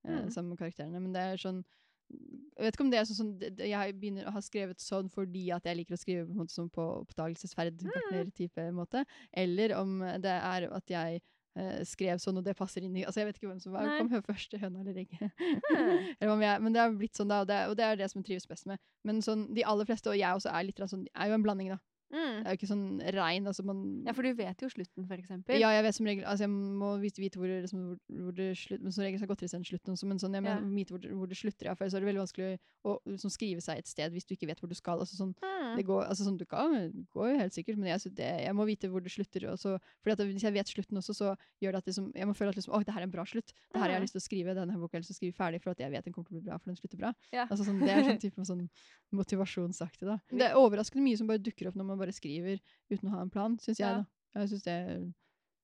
eh, 0.06 0.22
Mm. 0.24 0.30
sammen 0.32 0.50
med 0.50 0.60
karakterene. 0.60 1.02
Men 1.02 1.14
det 1.14 1.22
er 1.22 1.38
sånn 1.38 1.64
Jeg 2.10 2.64
vet 2.64 2.74
ikke 2.78 2.86
om 2.86 2.90
det 2.90 3.00
er 3.00 3.04
sånn, 3.04 3.18
sånn 3.20 3.40
det, 3.40 3.58
Jeg 3.68 4.00
begynner 4.00 4.26
å 4.28 4.32
ha 4.32 4.40
skrevet 4.40 4.80
sånn 4.80 5.10
fordi 5.12 5.52
at 5.52 5.64
jeg 5.66 5.76
liker 5.76 5.94
å 5.94 6.00
skrive 6.00 6.26
på, 6.26 6.32
en 6.32 6.38
måte, 6.38 6.54
sånn 6.56 6.70
på 6.72 7.06
oppdagelsesferd, 7.06 7.82
Mm. 7.84 8.32
type 8.34 8.72
måte, 8.72 9.06
eller 9.34 9.76
om 9.76 10.00
det 10.00 10.26
er 10.26 10.72
at 10.74 10.86
jeg 10.88 11.22
eh, 11.58 11.82
skrev 11.88 12.22
sånn, 12.22 12.40
og 12.40 12.46
det 12.46 12.56
passer 12.58 12.86
inn 12.86 12.96
i 12.98 13.04
Altså, 13.08 13.22
jeg 13.22 13.30
vet 13.30 13.40
ikke 13.40 13.52
hvem 13.52 13.62
som 13.64 13.76
var, 13.76 13.90
kom 13.98 14.10
først, 14.30 14.56
høna 14.62 14.84
eller 14.84 15.02
egget. 15.04 15.44
Eller 15.74 16.34
om 16.34 16.44
jeg, 16.46 16.64
men 16.64 16.76
det 16.76 16.84
er 16.84 16.96
blitt 16.98 17.20
sånn, 17.20 17.32
da, 17.32 17.44
og 17.44 17.50
det, 17.50 17.60
og 17.72 17.78
det 17.80 17.86
er 17.88 18.00
det 18.00 18.10
som 18.12 18.22
jeg 18.22 18.32
trives 18.32 18.50
best 18.50 18.70
med. 18.70 18.82
Men 19.08 19.22
sånn, 19.26 19.48
de 19.58 19.66
aller 19.68 19.90
fleste, 19.90 20.12
og 20.12 20.20
jeg 20.20 20.40
også, 20.40 20.54
er 20.54 20.68
litt 20.70 20.82
sånn, 20.94 21.08
er 21.14 21.32
jo 21.32 21.38
en 21.40 21.46
blanding, 21.46 21.74
da. 21.76 21.82
Mm. 22.08 22.38
Det 22.40 22.48
er 22.48 22.54
jo 22.54 22.58
ikke 22.62 22.70
sånn 22.70 22.86
rein. 23.14 23.48
altså 23.50 23.64
man... 23.68 23.80
Ja, 24.08 24.14
for 24.16 24.24
du 24.24 24.34
vet 24.38 24.62
jo 24.64 24.70
slutten, 24.72 25.08
for 25.10 25.18
eksempel. 25.20 25.58
Ja, 25.60 25.72
jeg 25.76 25.84
vet 25.84 25.96
som 25.98 26.06
regel 26.08 26.24
Altså, 26.24 26.46
jeg 26.46 26.52
må 26.52 26.92
vite, 27.02 27.36
hvor, 27.36 27.48
det, 27.52 27.58
liksom, 27.66 27.82
hvor, 27.84 28.22
hvor 28.24 28.36
det 28.38 28.46
slutter 28.56 28.84
Men 28.86 28.94
som 28.96 29.04
regel 29.04 29.20
så 29.20 29.26
har 29.26 29.32
godteri 29.34 29.50
sendt 29.52 29.68
slutten 29.68 29.92
også, 29.96 30.08
men 30.08 30.22
sånn, 30.24 30.38
jeg 30.38 30.46
Ja. 30.48 30.56
må 30.64 30.72
vite 30.78 30.94
hvor, 30.96 31.02
det- 31.04 31.12
hvor 31.12 31.28
det 31.28 31.38
slutter. 31.38 31.66
Ja, 31.68 31.74
for 31.76 31.84
ellers 31.84 31.96
er 31.98 32.00
det 32.06 32.08
veldig 32.14 32.24
vanskelig 32.24 32.60
å 32.88 32.94
liksom, 33.12 33.34
skrive 33.36 33.62
seg 33.66 33.78
et 33.84 33.88
sted 33.92 34.12
hvis 34.16 34.26
du 34.26 34.36
ikke 34.38 34.48
vet 34.48 34.60
hvor 34.64 34.70
du 34.72 34.76
skal. 34.80 35.00
Altså, 35.04 35.18
sånn, 35.20 35.34
Mm. 35.44 35.76
det 35.76 35.86
går, 35.86 36.06
altså, 36.08 36.24
sånn, 36.24 36.38
du 36.40 36.46
kan, 36.46 36.72
det 36.72 37.08
går 37.12 37.28
jo 37.34 37.38
helt 37.44 37.54
sikkert, 37.54 37.78
men 37.78 37.90
jeg, 37.92 38.16
det, 38.16 38.32
jeg 38.48 38.56
må 38.56 38.66
vite 38.66 38.88
hvor 38.88 39.04
det 39.04 39.12
slutter. 39.12 39.50
Også, 39.52 39.76
fordi 40.04 40.14
at 40.16 40.24
Hvis 40.28 40.44
jeg 40.48 40.54
vet 40.54 40.68
slutten 40.72 40.98
også, 40.98 41.14
så 41.14 41.36
gjør 41.62 41.72
det 41.76 41.82
at 41.84 41.86
liksom, 41.92 42.12
jeg 42.16 42.26
må 42.28 42.34
føle 42.38 42.50
at 42.50 42.56
liksom, 42.56 42.72
å, 42.74 42.84
det 42.86 42.94
her 42.94 43.02
er 43.04 43.10
en 43.10 43.12
bra 43.12 43.26
slutt. 43.28 43.52
Det 43.74 43.82
her 43.82 43.90
jeg 43.92 43.98
har 44.00 44.06
lyst 44.08 44.16
til 44.16 44.24
å 44.24 44.28
skrive, 44.28 44.56
denne 44.56 44.80
boka, 44.80 44.96
jeg 44.96 45.00
har 45.00 45.04
lyst 45.04 45.12
til 45.12 45.18
å 45.18 45.22
skrive 45.22 45.36
ferdig 45.36 45.62
for 45.62 45.72
at 45.76 45.80
jeg 45.84 45.92
vet 45.92 46.06
den 46.08 46.14
kommer 46.14 46.28
til 46.32 46.38
å 46.38 46.40
bli 46.40 46.48
bra, 46.48 46.58
for 46.58 46.72
den 46.72 46.78
slutter 46.80 46.98
bra. 46.98 47.12
Ja. 47.36 47.48
Altså, 47.52 47.66
sånn, 47.68 47.80
det 47.84 47.90
er 47.92 48.04
sånn 48.08 48.22
type 48.22 48.46
sånn 48.48 48.70
motivasjonsaktig. 49.12 50.06
da. 50.08 50.18
Det 50.38 50.46
er 50.52 50.58
overraskende 50.60 51.04
mye 51.04 51.18
som 51.20 51.28
bare 51.30 51.42
dukker 51.44 51.70
opp 51.72 51.76
når 51.80 51.88
man 51.90 51.97
bare 51.98 52.14
skriver 52.16 52.60
uten 52.92 53.10
å 53.10 53.16
ha 53.16 53.22
en 53.22 53.30
plan, 53.34 53.58
syns 53.60 53.80
jeg. 53.80 54.04
Da. 54.04 54.42
Jeg 54.42 54.50
synes 54.54 54.64
det 54.64 54.78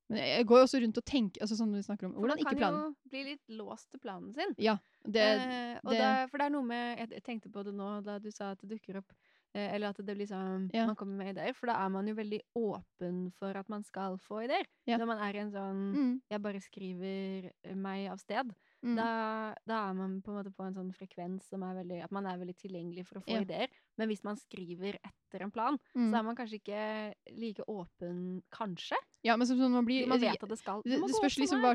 Men 0.09 0.17
jeg, 0.19 0.45
går 0.45 0.57
jo 0.59 0.63
også 0.67 0.79
rundt 0.83 0.97
og 0.99 1.05
tenker 1.05 1.41
altså 1.41 1.55
sånn 1.57 1.71
vi 1.73 1.81
snakker 1.81 2.05
om 2.09 2.13
Hvordan 2.17 2.37
man 2.43 2.49
kan 2.49 2.57
planen? 2.59 2.81
jo 2.91 3.09
bli 3.13 3.21
litt 3.31 3.53
låst 3.55 3.89
til 3.89 3.99
planen 4.03 4.33
sin. 4.35 4.51
Ja. 4.57 4.77
Det, 5.05 5.21
eh, 5.23 5.79
det- 5.89 5.99
da, 5.99 6.09
for 6.27 6.37
det 6.37 6.45
er 6.45 6.49
noe 6.49 6.63
med 6.63 6.99
Jeg 6.99 7.23
tenkte 7.23 7.49
på 7.51 7.63
det 7.63 7.73
nå 7.73 8.03
da 8.03 8.19
du 8.19 8.29
sa 8.31 8.51
at 8.51 8.59
det 8.61 8.69
dukker 8.75 8.97
opp 8.99 9.13
eh, 9.55 9.73
Eller 9.75 9.89
at 9.89 9.97
det 9.97 10.15
blir 10.17 10.27
sånn 10.27 10.69
Ja. 10.73 10.85
Man 10.87 10.95
kommer 10.95 11.17
med 11.17 11.35
ideer. 11.37 11.53
For 11.55 11.67
da 11.67 11.73
er 11.85 11.89
man 11.89 12.07
jo 12.07 12.15
veldig 12.15 12.41
åpen 12.55 13.31
for 13.39 13.55
at 13.57 13.69
man 13.69 13.83
skal 13.83 14.17
få 14.17 14.43
ideer. 14.43 14.65
Ja. 14.85 14.97
Når 14.97 15.07
man 15.07 15.19
er 15.19 15.35
i 15.35 15.39
en 15.39 15.51
sånn 15.51 15.93
mm, 15.95 16.21
Jeg 16.29 16.41
bare 16.41 16.59
skriver 16.59 17.51
meg 17.75 18.09
av 18.11 18.17
sted. 18.19 18.53
Mm, 18.83 18.95
Da, 18.97 19.55
da 19.65 19.77
er 19.89 19.93
man 19.97 20.21
på 20.21 20.31
en 20.33 20.37
måte 20.43 20.51
på 20.53 20.65
en 20.67 20.73
sånn 20.75 20.91
frekvens 20.93 21.47
som 21.49 21.63
er 21.63 21.75
veldig 21.83 22.03
At 22.03 22.11
man 22.11 22.25
er 22.27 22.37
veldig 22.37 22.55
tilgjengelig 22.59 23.05
for 23.07 23.19
å 23.19 23.23
få 23.23 23.33
Ja. 23.37 23.41
ideer. 23.41 23.67
Men 23.97 24.09
hvis 24.09 24.23
man 24.23 24.35
skriver 24.35 24.97
etter 24.99 25.41
en 25.41 25.51
plan, 25.51 25.79
mm. 25.95 26.09
så 26.11 26.19
er 26.19 26.23
man 26.23 26.35
kanskje 26.35 26.59
ikke 26.61 27.13
like 27.39 27.63
åpen, 27.67 28.41
kanskje. 28.51 28.97
Ja, 29.23 29.35
men 29.37 29.47
som 29.47 29.57
sånn 29.57 29.71
man 29.71 29.85
blir 29.85 30.07
Man 30.07 30.19
vet 30.19 30.41
at 30.43 30.49
det 30.49 30.59
skal 30.59 30.81
det, 30.83 30.99
det 30.99 31.15
spørs 31.15 31.37
liksom 31.39 31.61
hva, 31.63 31.73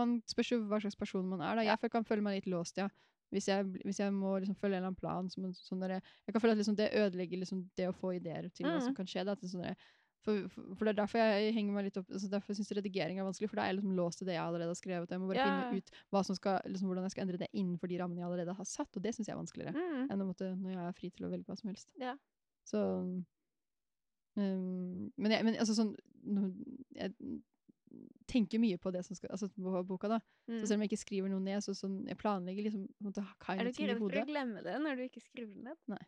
man 0.00 0.22
spørs 0.26 0.50
jo 0.52 0.60
hva 0.66 0.80
slags 0.80 0.96
person 0.98 1.28
man 1.28 1.40
er. 1.40 1.54
da. 1.56 1.62
Jeg 1.62 1.90
kan 1.90 2.04
føle 2.04 2.22
meg 2.22 2.42
litt 2.42 2.50
låst, 2.52 2.76
ja. 2.78 2.88
Hvis 3.30 3.44
jeg, 3.46 3.62
hvis 3.84 3.98
jeg 4.00 4.10
må 4.10 4.38
liksom 4.40 4.56
følge 4.56 4.78
en 4.78 4.84
eller 4.84 4.88
annen 4.88 4.96
plan. 4.96 5.28
Som 5.28 5.52
sånn 5.52 5.80
der, 5.84 6.00
jeg 6.26 6.32
kan 6.32 6.40
føle 6.40 6.52
at 6.56 6.58
liksom 6.62 6.76
det 6.76 6.86
ødelegger 6.96 7.38
liksom 7.42 7.68
det 7.76 7.88
å 7.90 7.92
få 7.94 8.14
ideer 8.16 8.48
til 8.50 8.64
hva 8.66 8.80
som 8.80 8.94
Mm. 8.94 8.96
kan 8.96 9.06
skje. 9.06 9.24
Da, 9.26 9.32
at 9.32 9.40
det 9.42 9.50
sånn 9.50 9.62
der, 9.66 9.76
for, 10.24 10.48
for, 10.52 10.62
for 10.74 10.82
det 10.84 10.92
er 10.92 10.98
derfor 10.98 11.22
jeg 11.22 11.54
henger 11.56 11.76
meg 11.76 11.88
litt 11.88 11.98
opp 12.00 12.10
altså 12.10 12.30
Derfor 12.32 12.56
syns 12.58 12.72
redigering 12.74 13.20
er 13.20 13.26
vanskelig, 13.26 13.50
for 13.50 13.60
da 13.60 13.64
er 13.64 13.72
jeg 13.72 13.78
liksom 13.78 13.98
låst 13.98 14.22
til 14.22 14.28
det 14.28 14.36
jeg 14.36 14.44
allerede 14.44 14.72
har 14.72 14.80
skrevet. 14.80 15.14
Jeg 15.14 15.22
må 15.22 15.30
bare 15.30 15.44
yeah. 15.44 15.70
finne 15.70 15.78
ut 15.78 15.88
skal, 16.38 16.56
liksom, 16.66 16.90
hvordan 16.90 17.06
jeg 17.06 17.14
skal 17.14 17.26
endre 17.26 17.40
det 17.40 17.50
innenfor 17.52 17.90
de 17.90 18.00
rammene 18.02 18.22
jeg 18.22 18.28
allerede 18.28 18.58
har 18.58 18.68
satt. 18.68 18.98
Og 18.98 19.04
det 19.04 19.14
syns 19.14 19.30
jeg 19.30 19.36
er 19.36 19.42
vanskeligere 19.42 19.76
Mm. 19.78 20.06
enn 20.10 20.24
måtte, 20.26 20.48
når 20.58 20.70
jeg 20.74 20.84
er 20.84 20.96
fri 20.96 21.08
til 21.14 21.26
å 21.26 21.30
velge 21.30 21.48
hva 21.48 21.56
som 21.58 21.70
helst. 21.70 21.88
Yeah. 22.00 22.16
Så 22.66 22.78
um, 22.98 23.12
men, 25.16 25.32
jeg, 25.32 25.44
men 25.46 25.56
altså 25.56 25.74
sånn 25.78 25.94
Jeg 26.94 27.14
tenker 28.28 28.60
mye 28.60 28.78
på 28.80 28.92
det 28.94 29.02
som 29.06 29.16
skal 29.16 29.32
Altså 29.34 29.48
på 29.54 29.82
boka, 29.88 30.10
da. 30.12 30.20
Mm. 30.50 30.60
Så 30.60 30.66
selv 30.66 30.78
om 30.78 30.84
jeg 30.84 30.92
ikke 30.92 31.04
skriver 31.04 31.32
noe 31.32 31.44
ned, 31.44 31.64
så 31.64 31.74
sånn 31.76 32.02
Jeg 32.10 32.20
planlegger 32.20 32.68
liksom 32.68 32.84
en 32.84 33.16
Er 33.16 33.64
du 33.64 33.72
ikke 33.72 33.88
redd 33.88 34.02
for 34.02 34.22
å 34.22 34.28
glemme 34.28 34.64
det 34.66 34.76
når 34.84 35.00
du 35.00 35.06
ikke 35.08 35.24
skriver 35.24 35.54
det 35.54 35.66
ned? 35.70 35.82
Nei. 35.94 36.04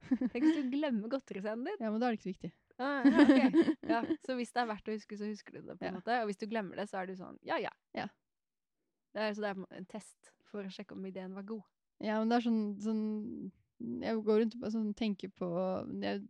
Tenk 0.32 0.44
hvis 0.44 0.56
du 0.60 0.70
glemmer 0.72 1.10
godteriscenen 1.12 1.66
din. 1.66 1.80
Ja, 1.82 1.90
men 1.90 2.00
da 2.02 2.08
er 2.08 2.14
det 2.14 2.20
ikke 2.20 2.28
så 2.28 2.34
viktig. 2.34 2.52
Ah, 2.78 3.06
ja, 3.08 3.24
ok. 3.24 3.40
ja, 3.94 4.00
så 4.26 4.36
hvis 4.36 4.52
det 4.52 4.60
er 4.62 4.68
verdt 4.70 4.88
å 4.90 4.94
huske, 4.96 5.16
så 5.18 5.28
husker 5.30 5.56
du 5.56 5.60
det. 5.62 5.76
på 5.78 5.84
en 5.86 5.90
Ja. 5.90 5.96
måte. 5.98 6.18
Og 6.22 6.30
hvis 6.30 6.40
du 6.42 6.46
glemmer 6.50 6.76
det, 6.76 6.88
så 6.90 7.00
er 7.00 7.08
du 7.10 7.14
sånn 7.18 7.38
ja, 7.48 7.56
ja. 7.62 7.72
Ja. 7.96 8.06
Det 9.16 9.22
er, 9.24 9.32
så 9.36 9.46
det 9.46 9.52
er 9.54 9.78
en 9.78 9.88
test 9.88 10.32
for 10.50 10.66
å 10.66 10.72
sjekke 10.72 10.92
om 10.94 11.06
ideen 11.08 11.32
var 11.34 11.46
god. 11.48 11.64
Ja, 12.04 12.18
men 12.20 12.28
det 12.28 12.36
er 12.36 12.44
sånn, 12.44 12.60
sånn 12.84 13.04
Jeg 14.04 14.20
går 14.26 14.42
rundt 14.42 14.56
og 14.60 14.68
sånn, 14.74 14.90
tenker 14.96 15.32
på 15.32 15.48
Jeg 16.04 16.20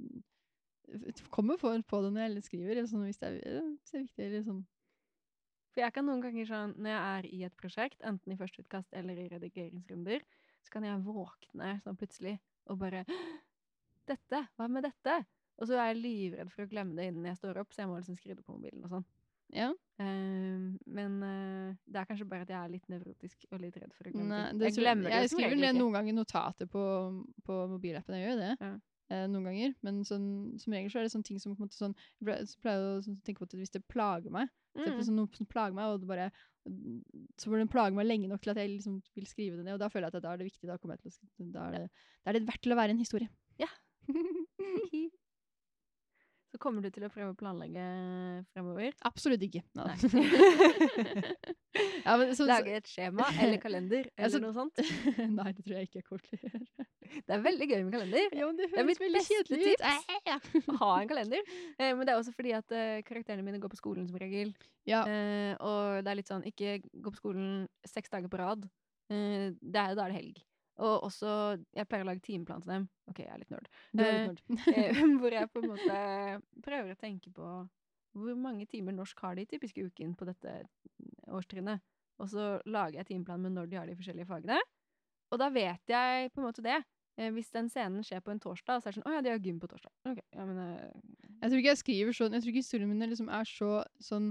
kommer 1.35 1.59
på, 1.59 1.73
på 1.83 2.01
det 2.05 2.13
når 2.15 2.29
jeg 2.37 2.47
skriver, 2.47 2.77
eller 2.77 2.87
sånn, 2.91 3.05
hvis 3.09 3.19
det 3.19 3.33
er, 3.33 3.63
hvis 3.75 3.91
det 3.91 3.99
er 3.99 4.05
viktig. 4.07 4.27
Eller 4.29 4.45
sånn. 4.47 4.61
For 5.75 5.83
jeg 5.83 5.93
kan 5.93 6.07
noen 6.09 6.23
ganger 6.25 6.47
sånn, 6.49 6.77
når 6.79 6.93
jeg 6.93 7.01
er 7.19 7.27
i 7.35 7.41
et 7.49 7.57
prosjekt, 7.59 7.99
enten 8.07 8.33
i 8.33 8.39
førsteutkast 8.39 8.95
eller 8.97 9.19
i 9.21 9.27
redigeringsrunder, 9.35 10.23
så 10.65 10.73
kan 10.73 10.87
jeg 10.87 11.03
våkne 11.05 11.75
sånn 11.85 11.99
plutselig 12.01 12.39
og 12.71 12.79
bare 12.81 13.03
Dette! 14.09 14.43
Hva 14.57 14.69
med 14.71 14.87
dette? 14.87 15.21
Og 15.57 15.69
så 15.69 15.77
er 15.79 15.93
jeg 15.93 16.03
livredd 16.03 16.51
for 16.53 16.67
å 16.67 16.71
glemme 16.71 16.97
det 16.99 17.09
innen 17.11 17.31
jeg 17.31 17.39
står 17.39 17.63
opp, 17.63 17.71
så 17.73 17.83
jeg 17.83 17.91
må 17.91 18.01
liksom 18.01 18.19
skrive 18.19 18.39
det 18.41 18.45
på 18.45 18.57
mobilen 18.57 18.85
og 18.85 18.93
sånn. 18.93 19.07
Ja. 19.55 19.71
Uh, 20.01 20.75
men 20.91 21.13
uh, 21.23 21.71
det 21.87 22.01
er 22.01 22.09
kanskje 22.09 22.27
bare 22.29 22.45
at 22.45 22.51
jeg 22.51 22.59
er 22.59 22.73
litt 22.73 22.91
nevrotisk 22.93 23.47
og 23.53 23.63
litt 23.63 23.79
redd 23.79 23.95
for 23.95 24.09
å 24.09 24.13
glemme 24.13 24.27
Nei, 24.29 24.41
det 24.59 24.73
Jeg 24.73 24.77
glemmer 24.81 25.07
det 25.07 25.15
jeg 25.15 25.29
jo 25.29 25.31
som 25.31 25.41
skriver 25.41 25.61
ned 25.63 25.79
noen 25.79 25.95
ganger 25.95 26.17
notater 26.19 26.69
på, 26.69 26.83
på 27.47 27.57
mobilappen. 27.71 28.19
Jeg 28.19 28.27
gjør 28.27 28.43
det. 28.43 28.53
Ja. 28.61 28.73
Uh, 29.07 29.25
noen 29.31 29.47
ganger. 29.47 29.75
Men 29.87 30.03
sånn, 30.05 30.27
som 30.59 30.75
regel 30.75 30.91
så 30.91 30.99
er 31.01 31.07
det 31.07 31.15
sånne 31.15 31.29
ting 31.31 31.39
som 31.41 31.55
på 31.55 31.63
en 31.63 31.69
måte 31.69 31.79
sånn 31.79 31.95
Jeg 32.19 32.51
pleier 32.59 32.83
jeg 32.83 32.99
å 32.99 33.05
sånn, 33.07 33.21
tenke 33.25 33.45
på 33.45 33.49
at 33.49 33.57
hvis 33.63 33.75
det 33.79 33.85
plager 33.87 34.35
meg 34.35 34.51
så 34.77 34.91
Mm. 34.93 35.01
sånn, 35.07 35.17
Noe 35.17 35.39
som 35.39 35.47
plager 35.49 35.73
meg, 35.73 35.89
og 35.89 36.03
det 36.03 36.09
bare 36.11 36.31
Så 37.39 37.49
får 37.49 37.63
den 37.63 37.71
plage 37.71 37.95
meg 37.95 38.07
lenge 38.07 38.29
nok 38.29 38.43
til 38.43 38.51
at 38.51 38.59
jeg 38.61 38.75
liksom 38.75 38.99
vil 39.15 39.27
skrive 39.31 39.57
det 39.57 39.65
ned. 39.65 39.75
Og 39.75 39.81
da 39.81 39.89
føler 39.89 40.11
jeg 40.11 40.19
at 40.19 40.23
da 40.25 40.33
er 40.33 40.41
det 40.41 40.51
viktig. 40.51 40.67
Da, 40.67 40.77
kommer 40.77 40.99
jeg 40.99 41.07
til 41.07 41.15
å, 41.15 41.53
da, 41.55 41.69
er, 41.69 41.73
det, 41.73 41.91
da 42.25 42.31
er 42.31 42.37
det 42.37 42.49
verdt 42.49 42.63
til 42.67 42.75
å 42.75 42.79
være 42.81 42.91
en 42.91 42.99
historie. 42.99 43.29
Så 46.57 46.61
kommer 46.63 46.81
du 46.81 46.89
til 46.89 47.05
å 47.05 47.11
prøve 47.13 47.35
å 47.35 47.37
planlegge 47.37 47.85
fremover? 48.55 48.95
Absolutt 49.05 49.43
ikke. 49.45 49.61
Nei. 49.77 49.93
Ja, 52.07 52.15
men, 52.17 52.31
så, 52.39 52.47
Lage 52.49 52.73
et 52.79 52.87
skjema 52.89 53.27
eller 53.43 53.59
kalender 53.61 54.07
Altså, 54.23 54.39
noe 54.41 54.55
sånt? 54.57 54.79
Nei, 55.19 55.51
det 55.53 55.65
tror 55.67 55.75
jeg 55.77 55.89
ikke 55.89 55.99
jeg 55.99 56.07
kommer 56.07 56.23
til 56.25 56.39
å 56.39 56.47
gjøre. 56.47 56.87
Det 57.27 57.35
er 57.37 57.43
veldig 57.45 57.69
gøy 57.69 57.83
med 57.83 57.93
kalender. 57.97 58.25
Ja, 58.33 58.47
men 58.49 58.57
det 58.57 58.69
er 58.71 58.87
mitt 58.89 59.03
beste 59.03 59.43
tips. 59.51 59.85
ut. 59.85 60.79
ha 60.81 60.89
en 61.03 61.11
kalender. 61.11 61.53
Eh, 61.77 61.93
men 61.93 62.03
det 62.07 62.15
er 62.15 62.23
også 62.23 62.33
fordi 62.35 62.55
at 62.57 62.73
eh, 62.75 63.03
karakterene 63.07 63.45
mine 63.45 63.61
går 63.63 63.75
på 63.75 63.79
skolen 63.79 64.09
som 64.09 64.19
regel. 64.23 64.55
Ja, 64.89 65.03
Eh, 65.07 65.53
og 65.61 66.03
det 66.05 66.13
er 66.13 66.19
litt 66.19 66.31
sånn, 66.31 66.45
ikke 66.49 66.79
gå 66.81 67.13
på 67.13 67.21
skolen 67.21 67.67
seks 67.87 68.13
dager 68.13 68.31
på 68.33 68.41
rad. 68.41 68.67
Eh, 69.13 69.53
det 69.61 69.83
er, 69.83 69.95
da 69.99 70.07
er 70.07 70.15
det 70.15 70.21
helg. 70.23 70.43
Og 70.77 71.07
også, 71.09 71.31
jeg 71.73 71.89
pleier 71.89 72.05
å 72.05 72.11
lage 72.11 72.25
timeplan 72.25 72.63
til 72.65 72.75
dem. 72.75 72.87
Ok, 73.09 73.23
jeg 73.23 73.33
er 73.33 73.41
litt 73.41 73.53
nerd. 73.53 73.69
er 73.97 74.07
eh, 74.07 74.17
litt 74.29 74.51
nerd. 74.53 74.63
Eh, 74.77 75.03
hvor 75.21 75.33
jeg 75.33 75.51
på 75.53 75.63
en 75.63 75.71
måte 75.73 76.01
prøver 76.67 76.93
å 76.93 77.01
tenke 77.01 77.33
på 77.33 77.53
hvor 78.17 78.37
mange 78.41 78.65
timer 78.69 78.97
norsk 78.97 79.21
har 79.25 79.37
de 79.37 79.45
typiske 79.49 79.89
uken 79.89 80.15
på 80.17 80.29
dette 80.29 80.53
årstrinnet. 81.33 81.85
Og 82.21 82.31
så 82.33 82.57
lager 82.65 83.01
jeg 83.01 83.11
timeplan 83.11 83.43
med 83.45 83.57
når 83.57 83.71
de 83.71 83.79
har 83.81 83.89
de 83.89 83.97
forskjellige 83.97 84.29
fagene. 84.29 84.61
Og 85.33 85.41
da 85.41 85.51
vet 85.53 85.91
jeg 85.91 86.31
på 86.33 86.41
en 86.41 86.47
måte 86.49 86.65
det. 86.65 86.79
Eh, 87.17 87.33
hvis 87.33 87.53
den 87.53 87.69
scenen 87.73 88.05
skjer 88.05 88.23
på 88.25 88.33
en 88.33 88.41
torsdag, 88.41 88.81
så 88.81 88.89
er 88.89 88.93
det 88.93 88.99
sånn 88.99 89.09
Å 89.09 89.15
ja, 89.17 89.23
de 89.25 89.33
har 89.33 89.45
gym 89.45 89.61
på 89.61 89.69
torsdag. 89.71 89.93
Ok, 90.09 90.21
ja, 90.37 90.45
men 90.45 90.59
uh... 90.61 91.31
Jeg 91.41 91.49
tror 91.49 91.61
ikke 91.61 91.73
jeg 91.73 91.81
skriver 91.83 92.17
sånn 92.17 92.37
Jeg 92.37 92.45
tror 92.45 92.53
ikke 92.53 92.65
historiene 92.65 92.93
mine 92.93 93.09
liksom 93.11 93.31
er 93.33 93.49
så 93.49 93.71
sånn, 94.05 94.31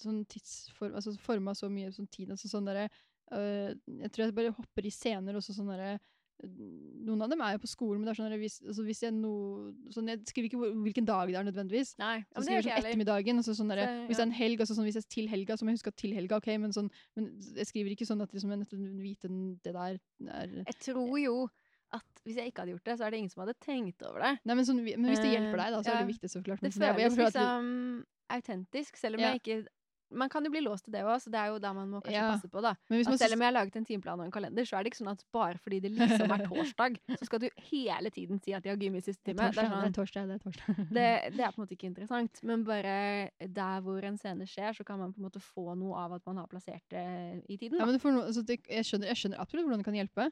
sånn 0.00 0.22
tidsform 0.28 0.96
Altså 0.98 1.14
forma 1.24 1.54
så 1.56 1.70
mye 1.72 1.92
som 1.96 2.08
tid. 2.12 2.32
Altså 2.34 2.50
sånn 2.52 2.68
derre 2.68 2.88
øh, 3.32 3.74
Jeg 4.02 4.10
tror 4.12 4.24
jeg 4.24 4.34
bare 4.34 4.52
hopper 4.56 4.86
i 4.86 4.90
scener 4.90 5.34
også 5.34 5.54
sånn 5.56 5.68
derre 5.74 5.98
noen 6.38 7.22
av 7.24 7.30
dem 7.32 7.40
er 7.42 7.56
jo 7.56 7.58
på 7.64 7.66
skolen, 7.66 7.98
men 7.98 8.06
det 8.06 8.12
er 8.12 8.18
sånn 8.22 8.34
hvis, 8.38 8.60
altså 8.62 8.84
hvis 8.86 9.00
jeg 9.02 9.12
no, 9.12 9.72
sånn, 9.90 10.06
Jeg 10.06 10.20
skriver 10.28 10.46
ikke 10.46 10.58
hvor- 10.60 10.76
hvilken 10.84 11.04
dag 11.04 11.26
det 11.26 11.34
er 11.34 11.42
nødvendigvis. 11.48 11.96
Nei, 11.98 12.20
Så 12.30 12.44
skriver 12.44 12.62
jeg 12.62 12.62
sånn 12.62 12.84
ettermiddagen, 12.84 13.38
og 13.38 13.44
så 13.48 13.54
sånn 13.58 13.68
der, 13.74 13.80
Så, 13.82 14.06
Hvis 14.06 14.16
det 14.16 14.22
er 14.22 14.28
en 14.30 14.38
helg, 14.38 14.60
altså 14.60 14.74
sånn, 14.78 14.86
hvis 14.86 14.94
jeg 14.94 15.08
til 15.10 15.26
helga, 15.26 15.56
så 15.58 15.64
må 15.66 15.70
jeg 15.74 15.78
huske 15.82 15.88
at 15.90 15.96
til 15.96 16.14
helga, 16.14 16.36
ok, 16.36 16.46
men 16.62 16.70
sånn 16.70 16.90
Men 17.16 17.40
jeg 17.58 17.66
skriver 17.66 17.90
ikke 17.90 18.06
sånn 18.06 18.22
at 18.22 18.30
liksom, 18.30 18.50
jeg 18.50 18.54
er 18.54 18.62
nødt 18.62 19.02
vite 19.02 19.28
det 19.64 19.72
der 19.74 19.98
er 20.30 20.46
Jeg 20.62 20.78
tror 20.78 21.18
jo 21.18 21.48
at 21.90 22.04
hvis 22.24 22.36
jeg 22.36 22.52
ikke 22.52 22.60
hadde 22.62 22.72
gjort 22.76 22.84
det, 22.84 22.98
så 23.00 23.04
er 23.06 23.10
det 23.10 23.18
ingen 23.18 23.30
som 23.30 23.40
hadde 23.46 23.58
tenkt 23.58 24.02
over 24.06 24.20
det. 24.20 24.38
Nei, 24.44 24.54
men, 24.54 24.64
sånn, 24.64 24.76
men 24.84 25.10
hvis 25.10 25.18
det 25.24 25.32
hjelper 25.34 25.58
Eh, 25.58 25.64
deg, 25.64 25.70
da, 25.74 25.82
så 25.82 25.88
er 25.90 25.94
ja. 25.98 26.04
det 26.04 26.14
viktig, 26.14 26.28
så 26.30 26.44
klart. 26.44 26.60
Det 26.60 26.76
Men 26.78 26.98
jeg 27.00 27.10
føles 27.16 27.34
liksom 27.34 28.04
autentisk, 28.30 28.96
selv 28.96 29.14
om 29.14 29.20
Ja. 29.20 29.32
jeg 29.32 29.40
ikke 29.42 29.66
Man 30.10 30.30
kan 30.32 30.44
jo 30.44 30.50
bli 30.50 30.62
låst 30.64 30.86
til 30.86 30.94
det 30.94 31.02
òg, 31.04 31.18
så 31.20 31.30
det 31.32 31.38
er 31.40 31.50
jo 31.52 31.58
da 31.60 31.72
man 31.76 31.88
må 31.90 32.00
kanskje 32.00 32.16
Ja. 32.16 32.30
passe 32.32 32.48
på, 32.48 32.62
da. 32.64 32.74
Selv 32.88 33.34
om 33.34 33.42
jeg 33.42 33.48
har 33.48 33.52
laget 33.52 33.76
en 33.76 33.84
timeplan 33.84 34.20
og 34.20 34.26
en 34.26 34.32
kalender, 34.32 34.64
så 34.64 34.78
er 34.78 34.82
det 34.84 34.92
ikke 34.92 35.02
sånn 35.02 35.10
at 35.12 35.24
bare 35.32 35.58
fordi 35.58 35.80
det 35.84 35.90
liksom 35.92 36.32
er 36.32 36.44
torsdag, 36.48 36.98
så 37.18 37.28
skal 37.28 37.42
du 37.42 37.48
hele 37.70 38.10
tiden 38.10 38.40
si 38.42 38.54
at 38.56 38.62
de 38.62 38.70
har 38.72 38.76
gym 38.80 38.96
i 38.96 39.00
siste 39.04 39.22
time. 39.24 39.36
Det 39.36 39.44
er, 39.44 39.52
torsdag, 39.52 39.68
det 39.68 39.74
sånn, 39.74 39.84
er 39.84 39.96
torsdag, 39.98 40.26
det 40.28 40.34
er 40.38 40.44
torsdag. 40.46 40.80
det, 40.98 41.08
det 41.36 41.44
er 41.44 41.52
på 41.52 41.60
en 41.60 41.64
måte 41.66 41.76
ikke 41.76 41.90
interessant. 41.90 42.42
Men 42.42 42.64
bare 42.64 43.30
der 43.40 43.80
hvor 43.84 44.04
en 44.08 44.16
scene 44.16 44.48
skjer, 44.48 44.72
så 44.72 44.84
kan 44.84 44.98
man 44.98 45.12
på 45.12 45.20
en 45.20 45.28
måte 45.28 45.40
få 45.44 45.74
noe 45.76 45.96
av 45.98 46.16
at 46.16 46.24
man 46.26 46.40
har 46.40 46.48
plassert 46.48 46.84
det 46.88 47.04
i 47.48 47.56
tiden. 47.56 47.78
Ja, 47.78 47.84
men 47.84 47.98
det 47.98 48.04
altså, 48.04 48.44
jeg, 48.48 48.84
skjønner, 48.88 49.12
jeg 49.12 49.20
skjønner 49.20 49.40
absolutt 49.44 49.68
hvordan 49.68 49.84
det 49.84 49.88
kan 49.90 49.98
hjelpe. 50.00 50.30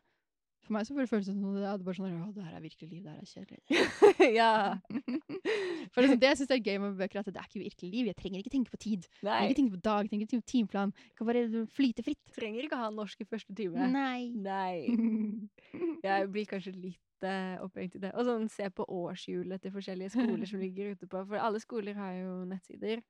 For 0.67 0.75
meg 0.75 0.87
så 0.89 0.95
får 0.97 1.07
det 1.07 1.25
som 1.29 1.43
det 1.55 1.63
er 1.63 1.83
bare 1.87 1.95
sånn 1.95 2.15
Å, 2.19 2.29
det 2.35 2.43
her 2.43 2.57
er 2.59 2.63
virkelig 2.65 2.89
liv, 2.91 3.05
det 3.05 3.13
her 3.13 3.23
er 3.23 3.31
kjedelig. 3.31 3.61
ja. 4.41 4.53
For 5.95 6.03
liksom, 6.03 6.19
det 6.21 6.31
jeg 6.33 6.39
syns 6.41 6.53
er 6.57 6.63
gøy 6.67 6.79
med 6.83 6.97
bøker, 6.99 7.21
er 7.21 7.23
at 7.23 7.29
det 7.31 7.39
er 7.41 7.47
ikke 7.47 7.63
virkelig 7.63 7.91
liv. 7.93 8.09
Jeg 8.11 8.19
trenger 8.19 8.43
ikke 8.43 8.53
tenke 8.57 8.73
på 8.75 8.81
tid. 8.83 9.07
Jeg 9.21 9.27
trenger 9.29 9.53
ikke 9.53 9.59
tenke 9.61 9.77
på 9.77 9.83
dag, 9.87 10.01
jeg 10.03 10.11
trenger 10.11 10.27
ikke 10.27 10.33
tenke 10.35 10.47
på 10.49 10.53
timeplan. 10.53 10.95
Jeg 11.07 11.19
kan 11.21 11.31
bare 11.31 11.65
flyte 11.79 12.05
fritt. 12.07 12.23
Trenger 12.37 12.67
ikke 12.67 12.81
ha 12.83 12.89
norsk 12.95 13.23
i 13.23 13.29
første 13.31 13.55
time. 13.57 13.89
Nei. 13.95 14.31
Nei. 14.35 15.47
Jeg 16.07 16.29
blir 16.35 16.47
kanskje 16.51 16.73
litt 16.75 17.27
eh, 17.27 17.57
opphengt 17.63 17.97
i 17.99 18.03
det. 18.03 18.11
Og 18.19 18.27
sånn 18.29 18.49
se 18.53 18.67
på 18.75 18.85
årshjulet 18.93 19.63
til 19.63 19.73
forskjellige 19.75 20.13
skoler 20.17 20.47
som 20.51 20.61
ligger 20.63 20.95
ute 20.97 21.09
på. 21.11 21.23
For 21.31 21.41
alle 21.43 21.61
skoler 21.63 21.97
har 21.99 22.15
jo 22.19 22.35
nettsider. 22.51 23.03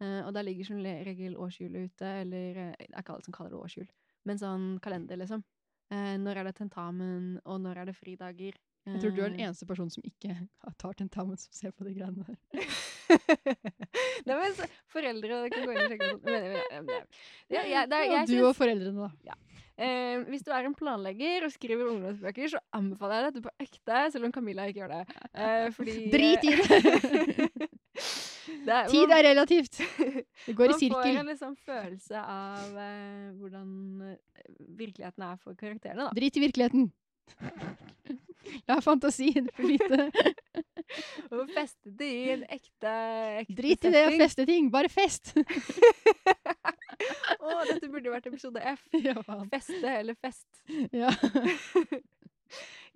eh, 0.00 0.20
og 0.24 0.30
der 0.36 0.46
ligger 0.46 0.70
som 0.70 0.80
regel 0.82 1.36
årshjulet 1.36 1.90
ute, 1.90 2.12
eller 2.24 2.62
eh, 2.70 2.74
Det 2.86 2.92
er 2.94 3.02
ikke 3.04 3.16
alle 3.18 3.26
som 3.26 3.36
kaller 3.36 3.54
det 3.56 3.60
årshjul, 3.64 3.88
men 4.30 4.40
sånn 4.40 4.68
kalender, 4.84 5.18
liksom. 5.20 5.42
Eh, 5.90 6.16
når 6.22 6.40
er 6.40 6.50
det 6.50 6.56
tentamen, 6.60 7.38
og 7.44 7.60
når 7.62 7.82
er 7.82 7.90
det 7.90 7.96
fridager? 7.98 8.58
Jeg 8.88 9.00
tror 9.02 9.12
du 9.12 9.20
er 9.20 9.28
den 9.28 9.40
Eh, 9.40 9.46
eneste 9.46 9.66
personen 9.68 9.90
som 9.92 10.04
ikke 10.06 10.34
tar 10.80 10.96
tentamen 10.98 11.36
som 11.36 11.52
ser 11.52 11.74
på 11.76 11.84
de 11.84 11.94
greiene 11.98 12.24
der. 12.24 12.38
Nei, 14.26 14.36
men 14.36 14.54
så, 14.56 14.66
foreldre 14.92 15.44
kan 15.50 15.66
gå 15.66 15.74
inn 15.74 15.82
og 15.82 15.92
sjekke 15.92 16.10
men, 16.24 16.90
ja, 17.50 17.64
jeg, 17.66 17.90
det 17.90 17.98
er, 17.98 18.10
jeg 18.14 18.30
du 18.30 18.36
og 18.46 18.54
foreldrene, 18.56 19.10
da. 19.26 19.36
Eh, 19.80 20.22
hvis 20.28 20.44
du 20.44 20.50
er 20.52 20.66
en 20.68 20.76
planlegger 20.76 21.46
og 21.46 21.54
skriver 21.54 21.88
ungdomsbøker, 21.88 22.50
så 22.52 22.60
anbefaler 22.76 23.16
jeg 23.16 23.28
dette 23.30 23.44
på 23.46 23.54
ekte, 23.64 24.02
selv 24.12 24.28
om 24.28 24.34
Camilla 24.34 24.68
ikke 24.68 24.82
gjør 24.82 24.98
det. 24.98 25.22
Eh, 25.32 25.68
fordi 25.76 25.96
Drit 26.12 26.44
i 26.44 26.58
det! 26.60 27.70
det 28.66 28.74
er, 28.76 28.88
Tid 28.90 29.12
er 29.14 29.24
relativt. 29.30 29.80
Det 30.46 30.54
går 30.56 30.72
i 30.72 30.78
sirkel. 30.78 30.96
Man 30.96 31.04
får 31.04 31.20
en 31.20 31.30
liksom 31.30 31.54
følelse 31.66 32.22
av 32.22 32.80
eh, 32.84 33.28
hvordan 33.40 33.68
eh, 34.08 34.48
virkeligheten 34.78 35.26
er 35.26 35.38
for 35.42 35.58
karakterene, 35.58 36.08
da. 36.08 36.10
Drit 36.16 36.36
i 36.36 36.44
virkeligheten. 36.46 36.90
La 38.68 38.80
fantasien 38.82 39.48
flyte. 39.54 40.08
Og 41.36 41.50
feste 41.54 41.92
det 42.00 42.08
i 42.08 42.30
en 42.32 42.44
ekte, 42.50 42.94
ekte 43.42 43.56
Drit 43.60 43.84
i 43.86 43.92
det 43.94 44.04
å 44.08 44.14
feste 44.18 44.46
ting, 44.48 44.70
bare 44.72 44.90
fest! 44.90 45.34
Å, 47.40 47.52
dette 47.68 47.88
burde 47.88 48.12
vært 48.12 48.26
episode 48.32 48.62
F. 48.72 48.82
ja. 48.98 49.16
Feste 49.52 49.92
eller 50.00 50.16
fest. 50.20 50.48
Ja. 50.92 51.12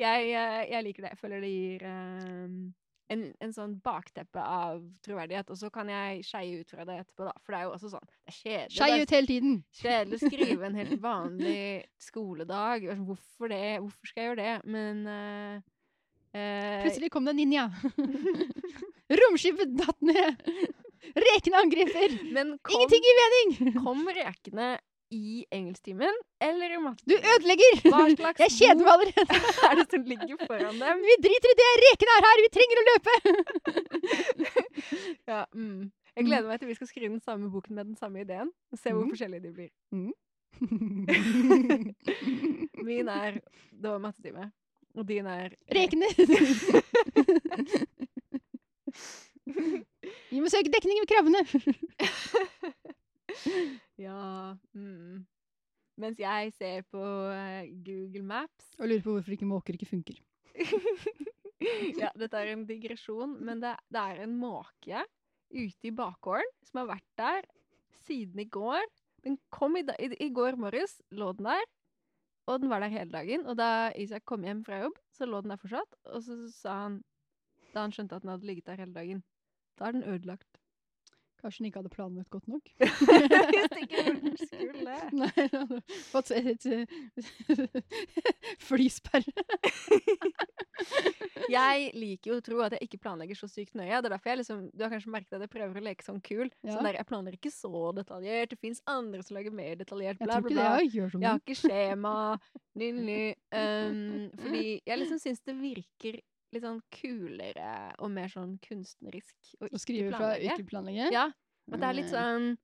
jeg, 0.01 0.33
eh, 0.33 0.63
jeg 0.73 0.87
liker 0.89 1.07
det. 1.07 1.13
Jeg 1.15 1.21
føler 1.21 1.45
det 1.45 1.53
gir 1.53 1.87
eh, 1.93 2.49
en, 3.13 3.25
en 3.45 3.53
sånn 3.53 3.75
bakteppe 3.85 4.41
av 4.41 4.81
troverdighet. 5.05 5.51
Og 5.53 5.59
så 5.61 5.71
kan 5.73 5.91
jeg 5.93 6.25
skeie 6.27 6.63
ut 6.63 6.71
fra 6.73 6.87
det 6.89 7.01
etterpå, 7.03 7.27
da. 7.29 7.35
For 7.45 7.55
det 7.55 7.61
er 7.61 7.67
jo 7.67 7.75
også 7.77 7.91
sånn 7.93 8.07
Det 8.09 8.33
er 8.33 8.39
kjedelig. 8.39 8.77
Skeie 8.79 9.03
ut 9.03 9.15
hele 9.17 9.31
tiden. 9.31 9.59
Kjedelig 9.81 10.19
å 10.21 10.31
skrive 10.31 10.69
en 10.69 10.81
helt 10.81 10.97
vanlig 11.03 11.65
skoledag. 12.03 12.89
Altså, 12.89 13.09
Hvorfor 13.11 13.53
det? 13.53 13.67
Hvorfor 13.85 14.11
skal 14.11 14.23
jeg 14.23 14.31
gjøre 14.31 14.47
det? 14.47 14.55
Men 14.77 15.05
uh, 15.09 15.59
uh, 16.37 16.81
Plutselig 16.87 17.13
kom 17.15 17.29
det 17.29 17.37
en 17.37 17.43
ninja. 17.43 17.69
Romskipet 19.21 19.77
datt 19.79 20.01
ned. 20.05 20.49
Rekene 21.15 21.61
angriper. 21.61 22.19
Men 22.33 22.57
kom, 22.65 22.81
Ingenting 22.81 23.05
gir 23.05 23.23
mening. 23.23 23.79
kom 23.85 24.05
rekene 24.17 24.75
i 25.11 25.47
engelsktimen 25.53 26.15
eller 26.41 26.71
i 26.75 26.77
mattetimen. 26.83 27.11
Du 27.11 27.15
ødelegger. 27.35 27.73
Jeg 28.39 28.51
kjeder 28.59 28.85
meg 28.85 28.89
allerede. 28.95 29.35
er 29.69 29.75
det 29.81 29.87
som 29.91 30.03
ligger 30.13 30.37
foran 30.47 30.77
dem? 30.81 30.97
Vi 31.09 31.15
driter 31.27 31.49
i 31.53 31.55
det. 31.61 31.69
Rekene 31.85 32.13
er 32.17 32.23
her. 32.29 32.37
Vi 32.45 32.51
trenger 32.57 32.77
å 32.81 32.85
løpe. 32.91 33.13
Ja, 35.31 35.41
mm. 35.55 35.83
Jeg 36.17 36.23
gleder 36.29 36.47
meg 36.49 36.57
til 36.61 36.69
vi 36.69 36.75
skal 36.79 36.87
skrive 36.91 37.13
den 37.15 37.21
samme 37.25 37.47
boken 37.51 37.75
med 37.75 37.85
den 37.89 37.97
samme 37.99 38.21
ideen. 38.23 38.49
Og 38.73 38.79
se 38.79 38.89
hvor 38.93 39.03
Mm. 39.05 39.11
forskjellige 39.11 39.43
de 39.43 39.53
blir. 39.53 39.71
Min 42.87 43.09
er 43.09 43.33
Det 43.73 43.91
var 43.91 43.99
mattetime. 43.99 44.53
Og 44.95 45.09
din 45.09 45.27
er 45.27 45.49
Rekene. 45.75 46.07
Vi 50.31 50.41
må 50.41 50.49
søke 50.49 50.71
dekning 50.73 50.99
med 51.03 51.09
krabbene. 51.11 51.45
Ja 54.01 54.57
mm. 54.75 55.25
Mens 56.01 56.19
jeg 56.19 56.51
ser 56.57 56.83
på 56.91 57.03
eh, 57.31 57.71
Google 57.87 58.25
Maps 58.27 58.73
Og 58.81 58.89
lurer 58.91 59.05
på 59.05 59.15
hvorfor 59.15 59.37
ikke 59.37 59.47
måker 59.47 59.77
ikke 59.79 59.93
funker. 59.93 60.19
Ja, 61.97 62.11
dette 62.19 62.37
er 62.37 62.51
en 62.53 62.67
digresjon, 62.69 63.39
men 63.45 63.63
det, 63.63 63.71
det 63.93 64.01
er 64.01 64.25
en 64.25 64.35
måke 64.37 65.05
ute 65.55 65.89
i 65.89 65.93
bakgården 65.95 66.51
som 66.67 66.83
har 66.83 66.91
vært 66.91 67.07
der 67.21 67.47
siden 68.05 68.43
i 68.43 68.49
går. 68.53 68.85
Den 69.25 69.39
kom 69.55 69.79
i, 69.79 69.85
da, 69.87 69.95
i, 69.97 70.11
i 70.21 70.29
går 70.35 70.59
morges, 70.61 70.99
lå 71.15 71.31
den 71.39 71.49
der, 71.49 71.65
og 72.51 72.61
den 72.61 72.73
var 72.73 72.85
der 72.85 72.93
hele 72.93 73.15
dagen. 73.15 73.47
Og 73.49 73.57
da 73.57 73.93
Isak 73.97 74.27
kom 74.29 74.45
hjem 74.45 74.65
fra 74.67 74.83
jobb, 74.83 74.99
så 75.15 75.29
lå 75.29 75.41
den 75.45 75.55
der 75.55 75.63
fortsatt, 75.63 75.97
og 76.11 76.27
så 76.27 76.37
sa 76.53 76.77
han, 76.83 76.99
da 77.73 77.87
han 77.87 77.95
skjønte 77.95 78.19
at 78.19 78.27
den 78.27 78.35
hadde 78.35 78.51
ligget 78.51 78.69
der 78.69 78.83
hele 78.83 78.97
dagen, 78.97 79.25
da 79.79 79.89
er 79.89 79.97
den 79.97 80.05
ødelagt. 80.05 80.54
Kanskje 81.45 81.61
den 81.61 81.69
ikke 81.69 81.81
hadde 81.83 81.93
planlagt 81.93 82.31
godt 82.33 82.47
nok. 82.49 82.71
Hvis 82.81 83.75
ikke 83.83 84.05
hun 84.09 84.37
skulle. 84.41 84.95
Nei, 85.21 85.29
den 85.37 85.59
hadde 85.59 85.81
fått 86.09 86.31
et, 86.33 86.65
et 86.65 87.91
flysperre. 88.69 89.35
Jeg 91.53 91.91
liker 91.93 92.33
jo 92.33 92.39
å 92.41 92.45
tro 92.49 92.63
at 92.65 92.79
jeg 92.79 92.89
ikke 92.89 93.03
planlegger 93.05 93.37
så 93.37 93.51
sykt 93.53 93.77
nøye. 93.77 93.93
Det 93.93 94.09
er 94.09 94.15
derfor 94.15 94.33
jeg 94.33 94.41
liksom, 94.41 94.65
Du 94.73 94.87
har 94.87 94.95
kanskje 94.95 95.13
merket 95.13 95.37
at 95.37 95.45
jeg 95.45 95.53
prøver 95.53 95.83
å 95.83 95.85
leke 95.85 96.07
sånn 96.07 96.23
kul. 96.25 96.49
Ja. 96.65 96.79
Sånn 96.79 96.89
der, 96.89 96.97
Jeg 97.03 97.11
planlegger 97.13 97.41
ikke 97.43 97.53
så 97.53 97.87
detaljert. 98.01 98.55
Det 98.55 98.61
fins 98.65 98.81
andre 98.89 99.21
som 99.27 99.37
lager 99.37 99.53
mer 99.61 99.77
detaljert. 99.85 100.23
Bla, 100.25 100.41
bla, 100.41 100.49
bla. 100.49 100.69
jeg 100.81 101.13
sånn. 101.13 101.21
Jeg 101.21 101.29
har 101.29 101.45
ikke 101.45 101.61
skjema. 101.61 102.15
Ny, 102.81 102.93
ny. 103.05 103.23
Um, 103.53 104.31
fordi 104.41 104.79
jeg 104.81 105.03
liksom 105.05 105.21
syns 105.21 105.45
det 105.45 105.61
virker 105.61 106.25
litt 106.55 106.65
sånn 106.65 106.81
kulere 106.95 107.71
og 107.99 108.11
mer 108.15 108.29
sånn 108.33 108.57
kunstnerisk 108.65 109.35
å 109.61 109.67
Å 109.67 109.71
ikke 109.71 109.83
skrive 109.83 110.13
fra 110.17 110.35
ikke 110.39 110.67
planlegge. 110.71 111.11
Ja. 111.15 111.27
At 111.73 111.81
det 111.81 111.89
er 111.89 111.97
litt 112.01 112.11
Mm. 112.11 112.15
sånn 112.15 112.57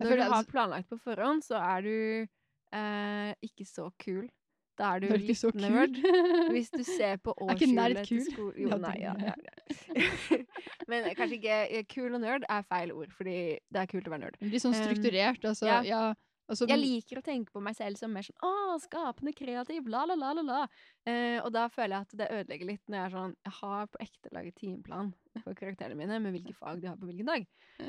Når 0.00 0.10
du 0.16 0.22
har 0.22 0.30
altså- 0.42 0.50
planlagt 0.52 0.88
på 0.90 0.98
forhånd, 1.00 1.42
så 1.44 1.56
er 1.60 1.82
du 1.82 2.26
eh, 2.72 3.34
ikke 3.46 3.64
så 3.64 3.90
kul. 3.98 4.28
Da 4.76 4.96
er 4.96 5.00
du 5.00 5.08
Du 5.08 5.16
litt 5.16 5.54
nerd. 5.56 5.94
Hvis 6.52 6.68
du 6.70 6.82
ser 6.84 7.16
på 7.16 7.32
årshjulet 7.40 8.04
til 8.06 8.26
kul? 8.34 8.52
Jo, 8.60 8.76
nei, 8.76 8.96
ja, 9.00 9.14
ja, 9.18 9.32
ja. 9.32 10.38
Men 10.90 11.14
kanskje 11.16 11.38
ikke 11.38 11.56
eh, 11.70 11.84
Kul 11.88 12.12
og 12.14 12.20
nerd 12.20 12.44
er 12.48 12.62
feil 12.68 12.92
ord, 12.92 13.08
fordi 13.16 13.56
det 13.72 13.80
er 13.80 13.86
kult 13.86 14.04
å 14.06 14.12
være 14.12 14.26
nerd. 14.26 14.36
Blir 14.42 14.60
sånn 14.60 14.76
strukturert. 14.76 15.40
Altså, 15.48 15.70
ja. 15.86 16.12
Altså, 16.48 16.66
Jeg 16.70 16.80
liker 16.80 17.20
å 17.20 17.24
tenke 17.26 17.54
på 17.54 17.62
meg 17.64 17.76
selv 17.78 17.98
som 18.00 18.12
mer 18.14 18.26
sånn 18.26 18.38
Å, 18.46 18.76
skapende, 18.82 19.34
kreativ, 19.36 19.88
la, 19.92 20.04
la, 20.08 20.16
la, 20.18 20.32
la, 20.36 20.44
la. 20.46 20.62
Eh, 21.08 21.38
og 21.42 21.50
da 21.54 21.66
føler 21.72 21.96
jeg 21.96 22.06
at 22.06 22.16
det 22.20 22.28
ødelegger 22.40 22.70
litt 22.70 22.84
når 22.86 22.98
jeg 22.98 23.06
er 23.06 23.14
sånn 23.16 23.34
Jeg 23.46 23.54
har 23.60 23.88
på 23.92 24.02
ekte 24.06 24.34
laget 24.34 24.58
timeplan 24.60 25.12
for 25.44 25.58
karakterene 25.58 25.98
mine 25.98 26.18
med 26.24 26.32
hvilke 26.32 26.54
fag 26.56 26.80
de 26.80 26.88
har 26.88 26.96
på 26.96 27.08
hvilken 27.08 27.28
dag. 27.28 27.42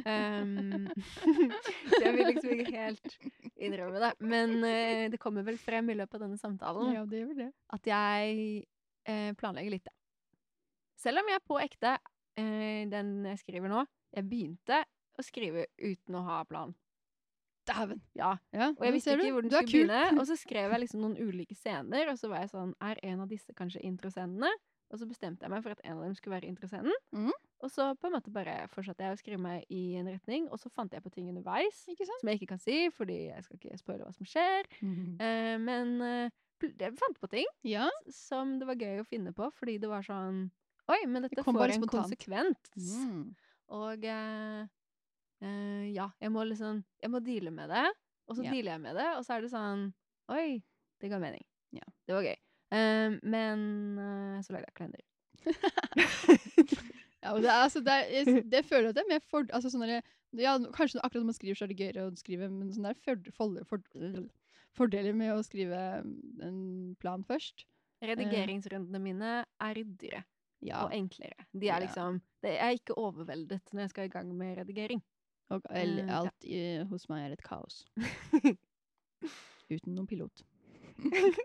Um, 0.04 0.88
så 1.94 2.02
jeg 2.04 2.16
vil 2.18 2.28
liksom 2.34 2.56
ikke 2.58 2.74
helt 2.74 3.16
innrømme 3.56 4.02
det. 4.04 4.10
Men 4.20 4.58
eh, 4.68 5.06
det 5.14 5.20
kommer 5.22 5.46
vel 5.48 5.60
frem 5.62 5.94
i 5.94 5.96
løpet 5.96 6.18
av 6.20 6.26
denne 6.26 6.42
samtalen 6.42 6.92
Ja, 6.96 7.06
det 7.08 7.24
det. 7.38 7.48
at 7.78 7.88
jeg 7.88 8.66
eh, 9.08 9.32
planlegger 9.40 9.78
litt, 9.78 9.88
ja. 9.88 9.96
Selv 10.98 11.22
om 11.22 11.30
jeg 11.30 11.46
på 11.46 11.60
ekte, 11.62 11.94
eh, 12.42 12.84
den 12.90 13.22
jeg 13.30 13.40
skriver 13.44 13.72
nå 13.72 13.86
Jeg 14.18 14.26
begynte 14.28 14.82
å 15.18 15.26
skrive 15.26 15.68
uten 15.78 16.18
å 16.18 16.26
ha 16.26 16.42
plan. 16.50 16.74
Dæven. 17.68 18.00
Ja, 18.18 18.32
Ja, 18.56 18.70
og 18.72 18.86
jeg 18.86 18.94
visste 18.96 19.14
ikke 19.18 19.34
hvor 19.36 19.46
den 19.46 19.52
skulle 19.52 19.68
begynne. 19.68 20.02
Og 20.22 20.26
så 20.30 20.36
skrev 20.40 20.72
jeg 20.72 20.80
liksom 20.86 21.04
noen 21.04 21.18
ulike 21.20 21.56
scener, 21.58 22.10
og 22.12 22.18
så 22.20 22.30
var 22.32 22.46
jeg 22.46 22.52
sånn 22.54 22.74
Er 22.82 23.00
en 23.04 23.22
av 23.26 23.30
disse 23.32 23.54
kanskje 23.58 23.84
introscenene? 23.86 24.50
Og 24.88 25.02
så 25.02 25.06
bestemte 25.10 25.44
jeg 25.44 25.52
meg 25.52 25.64
for 25.66 25.76
at 25.76 25.82
en 25.84 25.98
av 25.98 26.06
dem 26.06 26.14
skulle 26.16 26.38
være 26.38 26.48
introscenen. 26.48 26.96
Mm. 27.12 27.34
Og 27.60 27.72
så 27.74 27.90
på 28.00 28.08
en 28.08 28.14
måte 28.16 28.32
bare 28.32 28.54
fortsatte 28.72 29.04
jeg 29.04 29.18
å 29.18 29.20
skrive 29.20 29.40
meg 29.44 29.66
i 29.74 29.98
en 30.00 30.08
retning, 30.08 30.46
og 30.48 30.62
så 30.62 30.70
fant 30.72 30.94
jeg 30.96 31.04
på 31.04 31.12
ting 31.12 31.28
underveis 31.28 31.82
som 31.84 32.30
jeg 32.30 32.40
ikke 32.40 32.54
kan 32.54 32.62
si, 32.64 32.78
fordi 32.96 33.18
jeg 33.34 33.44
skal 33.44 33.60
ikke 33.60 33.80
spoile 33.82 34.06
hva 34.08 34.14
som 34.16 34.30
skjer. 34.30 34.70
Eh, 35.20 35.58
men 35.60 35.92
eh, 36.06 36.30
jeg 36.70 36.96
fant 37.02 37.20
på 37.20 37.28
ting 37.34 37.50
Ja. 37.68 37.90
som 38.08 38.56
det 38.62 38.70
var 38.70 38.80
gøy 38.80 39.02
å 39.02 39.08
finne 39.10 39.34
på, 39.36 39.50
fordi 39.60 39.76
det 39.84 39.92
var 39.92 40.08
sånn 40.08 40.46
Oi, 40.88 41.02
men 41.06 41.26
dette 41.26 41.44
kom 41.44 41.58
får 41.60 41.74
en 41.76 41.84
konsekvens. 41.92 42.70
Mm. 42.80 43.36
Og 43.76 44.06
eh, 44.08 44.68
eh, 45.42 45.86
ja, 45.96 46.10
jeg 46.22 46.34
må 46.34 46.44
liksom 46.48 46.84
Jeg 47.02 47.12
må 47.14 47.22
deale 47.24 47.52
med 47.54 47.70
det, 47.70 47.86
og 48.28 48.36
så 48.38 48.44
Ja. 48.44 48.52
dealer 48.52 48.72
jeg 48.76 48.82
med 48.82 48.96
det, 48.96 49.08
og 49.18 49.26
så 49.26 49.38
er 49.38 49.42
det 49.42 49.52
sånn 49.54 49.94
Oi, 50.30 50.62
det 51.00 51.10
ga 51.10 51.20
mening. 51.20 51.46
Ja. 51.72 51.86
Det 52.08 52.16
var 52.16 52.26
gøy. 52.26 52.36
Uh, 52.68 53.16
men 53.24 53.62
uh, 53.96 54.42
så 54.44 54.52
lagde 54.52 54.68
jeg 54.68 54.76
kalender. 54.76 55.04
Ja, 57.24 57.34
det, 57.34 57.50
er, 57.50 57.64
altså, 57.64 57.80
det, 57.82 57.94
er, 57.94 58.12
jeg, 58.14 58.44
det 58.52 58.66
føler 58.66 58.88
jeg 58.88 58.94
at 58.94 58.98
det 59.00 59.04
er 59.04 59.14
mer 59.16 59.24
for, 59.26 59.48
altså, 59.56 59.72
sånn 59.74 59.84
der, 59.88 60.06
ja, 60.38 60.54
Kanskje 60.76 61.02
akkurat 61.02 61.24
når 61.24 61.32
man 61.32 61.38
skriver, 61.38 61.58
så 61.58 61.66
er 61.66 61.72
det 61.72 61.80
gøyere 61.80 62.06
å 62.06 62.14
skrive, 62.20 62.50
men 62.52 62.70
sånn 62.76 62.86
der 62.86 63.00
for, 63.04 63.32
for, 63.36 63.58
for, 63.68 63.82
fordeler 64.78 65.18
med 65.18 65.34
å 65.34 65.42
skrive 65.46 65.82
en 66.46 66.60
plan 67.02 67.26
først. 67.28 67.66
Redigeringsrundene 68.06 69.02
mine 69.02 69.32
er 69.42 69.78
ryddigere 69.80 70.24
Ja. 70.62 70.84
og 70.86 70.94
enklere. 70.94 71.48
De 71.58 71.70
er 71.74 71.82
liksom 71.82 72.22
det, 72.46 72.54
Jeg 72.54 72.68
er 72.68 72.78
ikke 72.78 72.98
overveldet 73.02 73.74
når 73.74 73.88
jeg 73.88 73.94
skal 73.96 74.08
i 74.08 74.14
gang 74.14 74.30
med 74.38 74.58
redigering. 74.62 75.02
Og 75.50 75.62
el- 75.70 76.00
Eh, 76.02 76.08
ja. 76.08 76.20
alt 76.22 76.44
i, 76.44 76.84
hos 76.90 77.08
meg 77.10 77.26
er 77.30 77.34
et 77.38 77.44
kaos. 77.46 77.86
Uten 79.72 79.96
noen 79.96 80.08
pilot. 80.08 80.44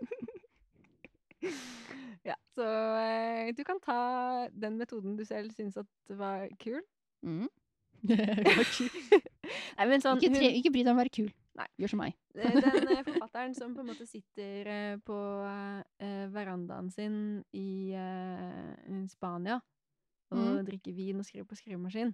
ja, 2.29 2.35
så 2.55 2.65
eh, 2.99 3.51
du 3.55 3.63
kan 3.67 3.79
ta 3.83 3.97
den 4.51 4.77
metoden 4.79 5.15
du 5.19 5.23
selv 5.27 5.51
syns 5.55 5.77
at 5.81 5.87
var 6.09 6.47
kul. 6.59 6.81
Mm. 7.25 7.47
Nei, 9.77 9.85
men 9.87 10.01
sånn 10.03 10.19
ikke, 10.19 10.33
tre, 10.35 10.49
hun- 10.49 10.57
ikke 10.59 10.71
bry 10.75 10.83
deg 10.83 10.91
om 10.91 10.97
å 10.97 11.01
være 11.03 11.13
kul. 11.19 11.31
Nei. 11.59 11.67
Gjør 11.77 11.91
som 11.93 11.99
meg. 12.01 12.15
Eh, 12.35 12.55
Den 12.57 12.87
eh, 12.95 13.03
forfatteren 13.05 13.53
som 13.55 13.75
på 13.75 13.83
en 13.83 13.89
måte 13.91 14.05
sitter 14.09 14.67
eh, 14.73 14.95
på 15.05 15.17
eh, 16.01 16.23
verandaen 16.33 16.89
sin 16.91 17.15
i 17.53 17.93
eh, 17.93 19.03
Spania 19.11 19.59
og 20.33 20.33
Mm. 20.33 20.63
drikker 20.65 20.93
vin 20.97 21.19
og 21.21 21.25
skriver 21.27 21.45
på 21.45 21.53
skrivemaskin. 21.59 22.09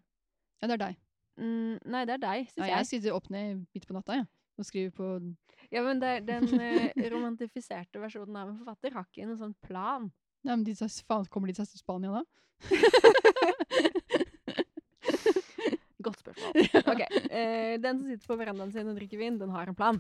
Ja, 0.59 0.67
det 0.67 0.73
er 0.75 0.81
deg. 0.81 0.95
Mm, 1.39 1.77
nei, 1.87 2.01
det 2.09 2.17
er 2.17 2.21
deg, 2.25 2.39
Ja, 2.43 2.51
syns 2.51 2.65
jeg 2.67 2.73
jeg. 2.75 2.87
sitter 2.91 3.15
opp 3.15 3.29
ned 3.31 3.61
midt 3.73 3.85
på 3.87 3.95
natta 3.95 4.17
ja. 4.19 4.25
og 4.59 4.65
skriver 4.67 4.91
på 4.97 5.05
Ja, 5.71 5.83
men 5.85 6.01
det, 6.01 6.09
er 6.17 6.25
den 6.27 6.49
eh, 6.59 6.91
romantifiserte 7.13 8.01
versjonen 8.01 8.35
av 8.41 8.49
en 8.51 8.57
forfatter 8.59 8.91
har 8.97 9.05
ikke 9.07 9.27
noen 9.29 9.39
sånn 9.39 9.55
plan. 9.63 10.09
Nei, 10.43 10.53
men 10.55 10.63
de, 10.67 10.75
sa, 10.75 10.87
faen, 11.07 11.25
Kommer 11.31 11.47
de 11.51 11.55
seg 11.59 11.67
til 11.71 11.79
Spania 11.81 12.11
da? 12.19 12.23
Godt 16.03 16.19
spørsmål. 16.23 16.53
Ok, 16.93 17.01
eh, 17.31 17.75
Den 17.83 17.99
som 17.99 18.07
sitter 18.07 18.27
på 18.27 18.37
verandaen 18.39 18.71
sin 18.75 18.87
og 18.91 18.95
drikker 18.99 19.19
vin, 19.19 19.39
den 19.39 19.51
har 19.55 19.67
en 19.67 19.75
plan. 19.75 19.99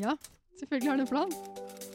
Ja, 0.00 0.16
Selvfølgelig 0.60 0.88
har 0.88 0.96
den 1.00 1.06
en 1.06 1.12
plan. 1.12 1.91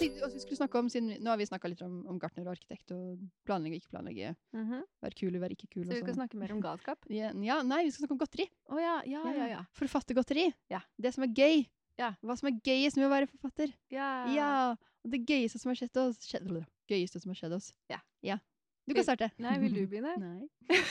Tenkte 0.00 0.24
også 0.26 0.38
vi 0.38 0.42
skulle 0.44 0.58
snakke 0.58 0.80
om, 0.80 0.88
siden, 0.92 1.10
Nå 1.20 1.32
har 1.32 1.40
vi 1.40 1.46
snakka 1.48 1.70
litt 1.70 1.82
om, 1.84 2.00
om 2.10 2.20
gartner 2.20 2.46
og 2.46 2.54
arkitekt 2.54 2.94
og 2.96 3.20
planlegge 3.48 3.76
og 3.76 3.82
ikke 3.82 3.94
planlegge. 3.94 4.32
Mhm. 4.56 4.84
Være 5.04 5.18
kul 5.20 5.34
og 5.34 5.44
være 5.44 5.56
ikke 5.56 5.68
kul. 5.74 5.84
Så 5.84 5.92
vi 5.92 6.00
skal 6.00 6.14
sånn. 6.14 6.22
snakke 6.22 6.40
mer 6.40 6.54
om 6.56 6.62
galskap? 6.64 7.04
Ja, 7.12 7.32
ja, 7.46 7.60
nei, 7.66 7.82
vi 7.86 7.92
skal 7.92 8.06
snakke 8.06 8.16
om 8.16 8.22
godteri. 8.22 8.48
Å 8.70 8.80
ja, 8.80 8.96
ja, 9.10 9.24
ja. 9.36 9.50
ja. 9.56 9.60
Forfattergodteri. 9.78 10.48
Ja. 10.72 10.82
Det 11.00 11.12
som 11.16 11.26
er 11.26 11.34
gøy. 11.36 11.66
Ja. 12.00 12.14
Hva 12.24 12.36
som 12.38 12.48
er 12.48 12.56
gøyest 12.64 12.96
med 12.96 13.10
å 13.10 13.12
være 13.12 13.28
forfatter. 13.28 13.72
Ja. 13.92 14.10
Ja, 14.32 14.52
og 15.04 15.12
det 15.12 15.22
gøyeste 15.28 15.60
som 15.60 15.72
har 15.72 15.80
skjedd 15.80 16.00
oss 16.00 16.24
skjedd, 16.28 16.48
Gøyeste 16.90 17.20
som 17.22 17.30
har 17.30 17.38
skjedd 17.38 17.54
oss. 17.54 17.70
Ja. 17.92 18.00
ja. 18.24 18.40
Du 18.88 18.96
kan 18.96 19.06
starte. 19.06 19.30
Nei, 19.38 19.58
vil 19.62 19.76
du 19.76 19.84
begynne? 19.90 20.16
Nei. 20.24 20.80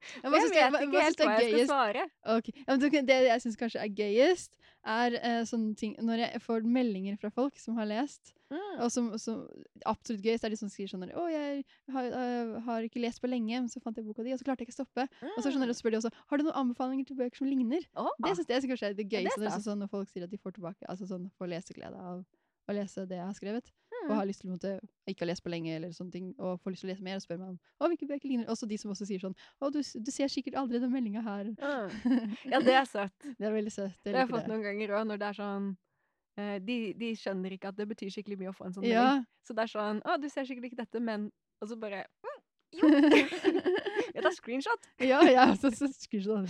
Jeg, 0.00 0.24
Jeg 0.24 0.32
vet 0.32 0.46
ikke 0.48 0.64
hva 0.92 1.02
helt 1.04 1.20
hva 1.20 1.34
jeg 1.36 1.50
skal 1.52 1.66
svare. 1.68 2.02
Ok, 2.34 2.48
ja, 2.56 2.76
men 2.76 3.06
Det 3.08 3.16
jeg 3.26 3.42
syns 3.44 3.58
kanskje 3.60 3.82
er 3.82 3.92
gøyest, 3.96 4.56
er 4.88 5.16
uh, 5.20 5.40
sånne 5.48 5.74
ting 5.76 5.92
Når 6.00 6.22
jeg 6.24 6.42
får 6.44 6.64
meldinger 6.64 7.18
fra 7.20 7.30
folk 7.32 7.58
som 7.60 7.76
har 7.80 7.88
lest, 7.88 8.32
Mm. 8.50 8.80
og 8.82 8.90
som, 8.90 9.10
som 9.22 9.42
absolutt 9.86 10.24
gøyest 10.26 10.44
er 10.44 10.50
de 10.50 10.58
som 10.58 10.70
skriver 10.72 10.90
sånn 10.90 11.06
'Å, 11.06 11.26
jeg 11.30 11.64
har, 11.94 12.08
uh, 12.10 12.60
har 12.66 12.86
ikke 12.86 13.02
lest 13.02 13.22
på 13.22 13.30
lenge, 13.30 13.54
men 13.54 13.70
så 13.70 13.82
fant 13.82 13.96
jeg 13.96 14.06
boka 14.06 14.24
di, 14.26 14.32
og 14.34 14.40
så 14.40 14.48
klarte 14.48 14.64
jeg 14.64 14.70
ikke 14.70 14.78
å 14.78 14.80
stoppe.' 14.82 15.06
Og 15.36 15.40
så, 15.42 15.52
sånn, 15.54 15.66
så 15.70 15.78
spør 15.78 15.94
de 15.94 16.00
også 16.02 16.10
'Har 16.10 16.38
du 16.38 16.44
noen 16.44 16.58
anbefalinger 16.64 17.06
til 17.06 17.16
bøker 17.16 17.36
som 17.36 17.46
ligner?' 17.46 17.86
Oh. 17.94 18.10
Det 18.18 18.36
syns 18.36 18.50
jeg 18.50 18.70
kanskje 18.70 18.90
er 18.90 18.94
det 18.98 19.06
gøyeste. 19.06 19.38
det 19.38 19.46
er 19.46 19.54
stas. 19.54 19.66
sånn 19.70 19.78
når 19.78 19.90
folk 19.90 20.08
sier 20.10 20.24
at 20.24 20.30
de 20.30 20.38
får 20.38 20.58
tilbake 20.58 20.82
Altså 20.88 21.06
sånn 21.06 21.30
får 21.38 21.48
leseglede 21.48 21.94
av 21.96 22.24
å 22.70 22.74
lese 22.74 23.06
det 23.08 23.18
jeg 23.18 23.26
har 23.26 23.36
skrevet. 23.36 23.70
Mm. 23.90 24.10
Og 24.10 24.16
har 24.16 24.28
lyst 24.28 24.44
til 24.44 24.52
å 24.54 24.78
ikke 25.10 25.24
ha 25.24 25.28
lest 25.28 25.44
på 25.44 25.52
lenge, 25.52 25.74
eller 25.76 25.92
sånne 25.92 26.14
ting, 26.14 26.30
og 26.38 26.60
får 26.62 26.74
lyst 26.74 26.84
til 26.84 26.88
å 26.88 26.92
lese 26.92 27.04
mer, 27.04 27.18
og 27.18 27.24
spør 27.24 27.40
meg 27.40 27.52
om 27.52 27.58
å, 27.58 27.90
hvilke 27.90 28.08
bøker 28.08 28.30
ligner. 28.30 28.48
Også 28.52 28.68
de 28.70 28.78
som 28.80 28.92
også 28.94 29.08
sier 29.08 29.22
sånn 29.22 29.36
'Å, 29.60 29.70
du, 29.74 29.80
du 29.82 30.10
ser 30.14 30.30
sikkert 30.32 30.56
aldri 30.60 30.80
den 30.80 30.92
meldinga 30.92 31.22
her'. 31.26 31.52
Mm. 31.58 32.34
Ja, 32.52 32.60
det 32.64 32.74
er 32.74 32.88
søtt. 32.88 33.28
Det 33.38 33.46
er 33.46 33.52
veldig 33.52 33.72
søtt. 33.74 33.96
Det 34.04 34.12
det 34.12 34.18
har 34.18 34.26
jeg 34.26 34.34
fått 34.34 34.46
det. 34.46 34.52
noen 34.54 34.64
ganger 34.64 34.96
òg, 34.96 35.06
når 35.10 35.20
det 35.20 35.28
er 35.28 35.38
sånn 35.40 35.70
de, 36.66 36.76
de 37.00 37.12
skjønner 37.18 37.56
ikke 37.56 37.70
at 37.72 37.78
det 37.80 37.88
betyr 37.90 38.10
skikkelig 38.14 38.38
mye 38.40 38.52
å 38.52 38.56
få 38.56 38.68
en 38.68 38.76
sånn 38.76 38.84
melding. 38.86 39.26
Så 39.46 39.56
det 39.56 39.64
er 39.66 39.72
sånn 39.72 40.02
'Å, 40.04 40.18
du 40.22 40.28
ser 40.32 40.46
sikkert 40.48 40.70
ikke 40.70 40.82
dette, 40.84 41.00
men' 41.02 41.30
Og 41.60 41.68
så 41.68 41.76
bare 41.76 42.04
mm, 42.24 42.38
Jo! 42.80 42.88
Jeg 44.14 44.22
tar 44.24 44.34
screenshot. 44.34 44.86
ja, 45.06 45.20
ja, 45.28 45.44
så, 45.60 45.70
så 45.74 45.86
screenshot. 45.92 46.48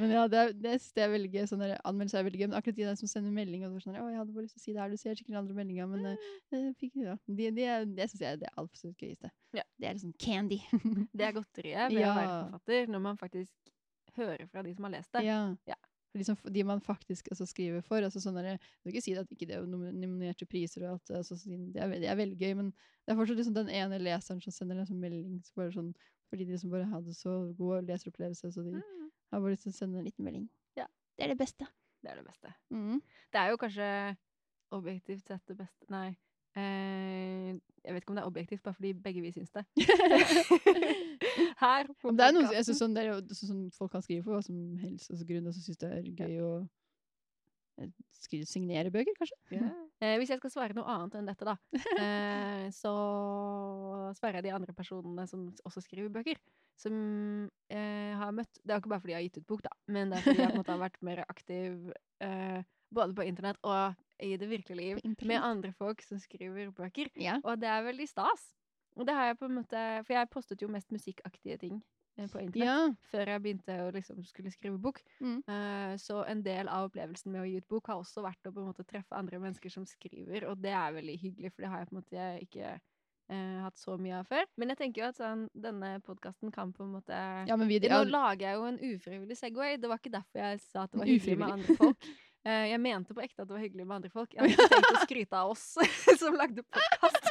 Men 0.00 0.10
ja, 0.10 0.24
det, 0.30 0.38
er, 0.38 0.52
det, 0.52 0.72
jeg 0.82 1.04
er 1.04 1.12
veldig 1.12 1.30
gøy. 1.30 1.44
Sånn 1.50 1.62
der, 1.62 1.76
anmeldelse 1.86 2.18
er 2.18 2.26
veldig 2.26 2.40
gøy. 2.40 2.46
Men 2.48 2.58
akkurat 2.58 2.78
de 2.78 2.86
der 2.88 2.98
som 2.98 3.10
sender 3.10 3.34
melding 3.34 3.64
og 3.68 3.76
sånn 3.82 3.94
'Å, 3.98 4.08
jeg 4.10 4.18
hadde 4.18 4.34
bare 4.34 4.46
lyst 4.46 4.56
til 4.58 4.62
å 4.62 4.64
si 4.64 4.74
det 4.74 4.82
her, 4.82 4.90
du 4.90 4.98
ser 5.00 5.18
sikkert 5.20 5.38
andre 5.40 5.56
meldinger', 5.58 5.90
men 5.92 6.08
uh, 6.10 6.26
jeg 6.54 6.74
fikk, 6.80 6.98
ja. 7.04 7.14
De, 7.28 7.50
de, 7.58 7.68
det 7.94 8.08
syns 8.10 8.24
jeg 8.24 8.30
er 8.32 8.42
det 8.42 8.50
absolutt 8.60 8.98
gøyeste. 9.06 9.30
Ja. 9.54 9.64
Det 9.78 9.88
er 9.88 9.96
liksom 9.98 10.14
candy. 10.26 10.60
Det 11.14 11.28
er 11.28 11.36
godteriet 11.38 11.94
ved 11.94 12.02
å 12.02 12.14
være 12.18 12.34
forfatter, 12.34 12.92
når 12.94 13.04
man 13.08 13.20
faktisk 13.20 13.74
hører 14.18 14.46
fra 14.50 14.62
de 14.66 14.74
som 14.74 14.86
har 14.88 14.94
lest 14.98 15.12
det. 15.14 15.24
ja. 15.28 15.40
Ja. 15.70 15.78
For 16.14 16.22
de, 16.22 16.24
som, 16.28 16.36
de 16.54 16.62
man 16.62 16.78
faktisk 16.80 17.26
altså, 17.32 17.42
skriver 17.50 17.82
for. 17.82 17.98
altså 18.06 18.20
sånn 18.22 18.36
der, 18.38 18.52
Jeg 18.54 18.60
vil 18.86 18.92
ikke 18.94 19.00
si 19.02 19.14
at 19.18 19.30
ikke 19.34 19.48
det 19.50 19.56
er 19.56 19.64
nominerte 19.66 20.46
priser, 20.46 20.84
og 20.86 20.92
alt, 20.94 21.10
altså, 21.10 21.34
det, 21.42 21.80
er, 21.82 21.90
det 22.04 22.06
er 22.12 22.18
veldig 22.20 22.36
gøy, 22.38 22.52
men 22.60 22.68
det 23.02 23.10
er 23.10 23.18
fortsatt 23.18 23.40
liksom 23.40 23.56
den 23.56 23.72
ene 23.74 23.98
leseren 23.98 24.38
som 24.44 24.54
sender 24.54 24.78
en 24.78 24.86
sånn 24.86 25.00
melding 25.02 25.40
så 25.42 25.56
bare 25.58 25.74
sånn, 25.74 25.88
fordi 26.30 26.46
de 26.52 26.58
som 26.62 26.70
bare 26.70 26.86
hadde 26.92 27.14
så 27.18 27.34
god 27.58 27.90
leseropplevelse, 27.90 28.52
så 28.54 28.62
de 28.62 28.76
Mm, 28.78 29.08
har 29.34 29.42
bare 29.42 29.56
lyst 29.56 29.66
til 29.66 29.74
å 29.74 29.78
sende 29.80 29.98
en 29.98 30.06
liten 30.06 30.24
melding. 30.24 30.46
Ja. 30.78 30.86
Det 31.18 31.26
er 31.26 31.34
det 31.34 31.38
beste. 31.42 31.66
det 32.04 32.12
er 32.12 32.20
det 32.22 32.26
beste. 32.30 32.54
Mm. 32.70 33.02
Det 33.34 33.40
er 33.42 33.50
jo 33.50 33.58
kanskje 33.58 33.88
objektivt 34.74 35.26
sett 35.26 35.42
det 35.50 35.56
beste 35.58 35.90
Nei. 35.90 36.12
Eh, 36.54 37.50
jeg 37.84 37.92
vet 37.92 38.02
ikke 38.04 38.12
om 38.14 38.18
det 38.18 38.22
er 38.22 38.28
objektivt, 38.30 38.62
bare 38.64 38.76
fordi 38.78 38.92
begge 39.04 39.20
vi 39.24 39.32
syns 39.34 39.50
det. 39.52 39.64
Her 41.60 41.88
på 42.00 42.12
det 42.14 42.26
er 42.28 42.34
noe, 42.36 42.46
jeg 42.54 42.64
sånn, 42.70 42.94
det 42.94 43.02
er 43.04 43.10
jo 43.12 43.18
så- 43.34 43.48
sånn 43.50 43.64
folk 43.74 43.92
kan 43.92 44.02
skrive 44.04 44.22
for 44.24 44.36
hva 44.36 44.42
som 44.44 44.56
helst, 44.78 45.10
altså 45.10 45.26
grunn, 45.28 45.46
og 45.50 45.54
så 45.56 45.60
syns 45.64 45.80
det 45.82 45.90
er 45.92 46.02
gøy 46.22 46.38
å 46.44 46.50
eh, 47.82 47.90
skrive, 48.22 48.46
signere 48.46 48.90
bøker, 48.94 49.16
kanskje? 49.18 49.38
Yeah. 49.50 49.72
Eh, 50.00 50.16
hvis 50.20 50.30
jeg 50.30 50.38
skal 50.40 50.50
svare 50.54 50.74
noe 50.78 50.86
annet 50.94 51.14
enn 51.18 51.26
dette, 51.28 51.44
da, 51.44 51.56
eh, 52.00 52.68
så 52.74 52.94
svarer 54.18 54.38
jeg 54.40 54.48
de 54.48 54.54
andre 54.56 54.72
personene 54.76 55.26
som 55.30 55.48
også 55.64 55.82
skriver 55.84 56.08
bøker. 56.14 56.38
Som 56.78 56.94
eh, 57.70 58.14
har 58.18 58.32
møtt 58.34 58.50
Det 58.58 58.72
er 58.72 58.80
jo 58.80 58.82
ikke 58.82 58.90
bare 58.90 59.02
fordi 59.04 59.12
jeg 59.12 59.20
har 59.20 59.26
gitt 59.28 59.36
ut 59.38 59.46
bok, 59.52 59.60
da, 59.62 59.70
men 59.94 60.10
det 60.10 60.18
er 60.18 60.24
fordi 60.24 60.40
jeg 60.42 60.48
på 60.48 60.54
en 60.56 60.58
måte 60.62 60.74
har 60.74 60.80
vært 60.82 61.02
mer 61.06 61.20
aktiv 61.28 61.92
eh, 62.24 62.62
både 62.94 63.14
på 63.14 63.26
internett 63.28 63.60
og 63.62 63.94
i 64.22 64.36
det 64.40 64.48
virkelige 64.50 64.78
liv 64.78 65.16
med 65.22 65.42
andre 65.42 65.72
folk 65.72 66.02
som 66.02 66.20
skriver 66.22 66.70
bøker. 66.74 67.10
Ja. 67.20 67.40
Og 67.42 67.60
det 67.60 67.68
er 67.70 67.82
veldig 67.86 68.06
stas. 68.08 68.52
Og 68.94 69.06
det 69.06 69.14
har 69.14 69.32
jeg 69.32 69.38
på 69.40 69.48
en 69.50 69.58
måte 69.58 69.80
For 70.06 70.14
jeg 70.14 70.30
postet 70.30 70.62
jo 70.62 70.70
mest 70.70 70.92
musikkaktige 70.94 71.56
ting 71.58 71.80
eh, 72.18 72.28
på 72.30 72.38
internett 72.38 72.68
Ja. 72.68 72.94
før 73.10 73.32
jeg 73.32 73.42
begynte 73.42 73.78
å 73.82 73.90
liksom 73.94 74.22
skulle 74.24 74.52
skrive 74.54 74.78
bok. 74.78 75.02
Mm. 75.18 75.40
Uh, 75.48 75.94
så 75.98 76.22
en 76.30 76.44
del 76.46 76.70
av 76.70 76.88
opplevelsen 76.88 77.32
med 77.32 77.42
å 77.42 77.48
gi 77.48 77.58
ut 77.58 77.68
bok 77.68 77.90
har 77.90 78.02
også 78.02 78.22
vært 78.22 78.46
å 78.46 78.54
på 78.54 78.62
en 78.62 78.70
måte 78.70 78.86
treffe 78.86 79.18
andre 79.18 79.40
mennesker 79.42 79.72
som 79.72 79.86
skriver, 79.86 80.46
og 80.46 80.62
det 80.62 80.74
er 80.78 80.94
veldig 80.94 81.18
hyggelig, 81.18 81.52
for 81.52 81.64
det 81.64 81.72
har 81.72 81.82
jeg 81.82 81.90
på 81.90 81.96
en 81.96 82.02
måte 82.02 82.28
ikke 82.46 82.74
Uh, 83.32 83.62
hatt 83.64 83.78
så 83.80 83.94
mye 83.96 84.18
av 84.18 84.26
før. 84.28 84.44
Men 84.60 84.68
jeg 84.74 84.78
tenker 84.82 85.00
jo 85.00 85.06
at 85.08 85.16
sånn, 85.16 85.46
denne 85.56 85.94
podkasten 86.04 86.50
kan 86.52 86.74
på 86.76 86.84
en 86.84 86.90
måte 86.92 87.16
ja, 87.48 87.56
men 87.56 87.70
vi 87.70 87.78
Nå 87.88 88.02
lager 88.10 88.50
jeg 88.50 88.58
jo 88.58 88.66
en 88.68 88.76
ufrivillig 88.90 89.38
Segway. 89.38 89.78
Det 89.80 89.88
var 89.88 90.02
ikke 90.02 90.12
derfor 90.12 90.42
jeg 90.42 90.60
sa 90.60 90.82
at 90.84 90.92
det 90.92 91.00
var 91.00 91.08
hyggelig 91.08 91.38
med 91.40 91.54
andre 91.54 91.76
folk. 91.78 92.04
Eh, 92.44 92.66
jeg 92.74 92.80
mente 92.84 93.14
på 93.16 93.22
ekte 93.24 93.42
at 93.42 93.48
det 93.48 93.54
var 93.56 93.62
hyggelig 93.64 93.86
med 93.88 93.96
andre 93.96 94.10
folk. 94.12 94.34
Jeg 94.36 94.40
hadde 94.52 94.68
tenkt 94.68 94.90
å 94.98 95.02
skryte 95.06 95.38
av 95.40 95.52
oss 95.54 95.64
som 96.20 96.36
lagde 96.36 96.64
podkast. 96.66 97.30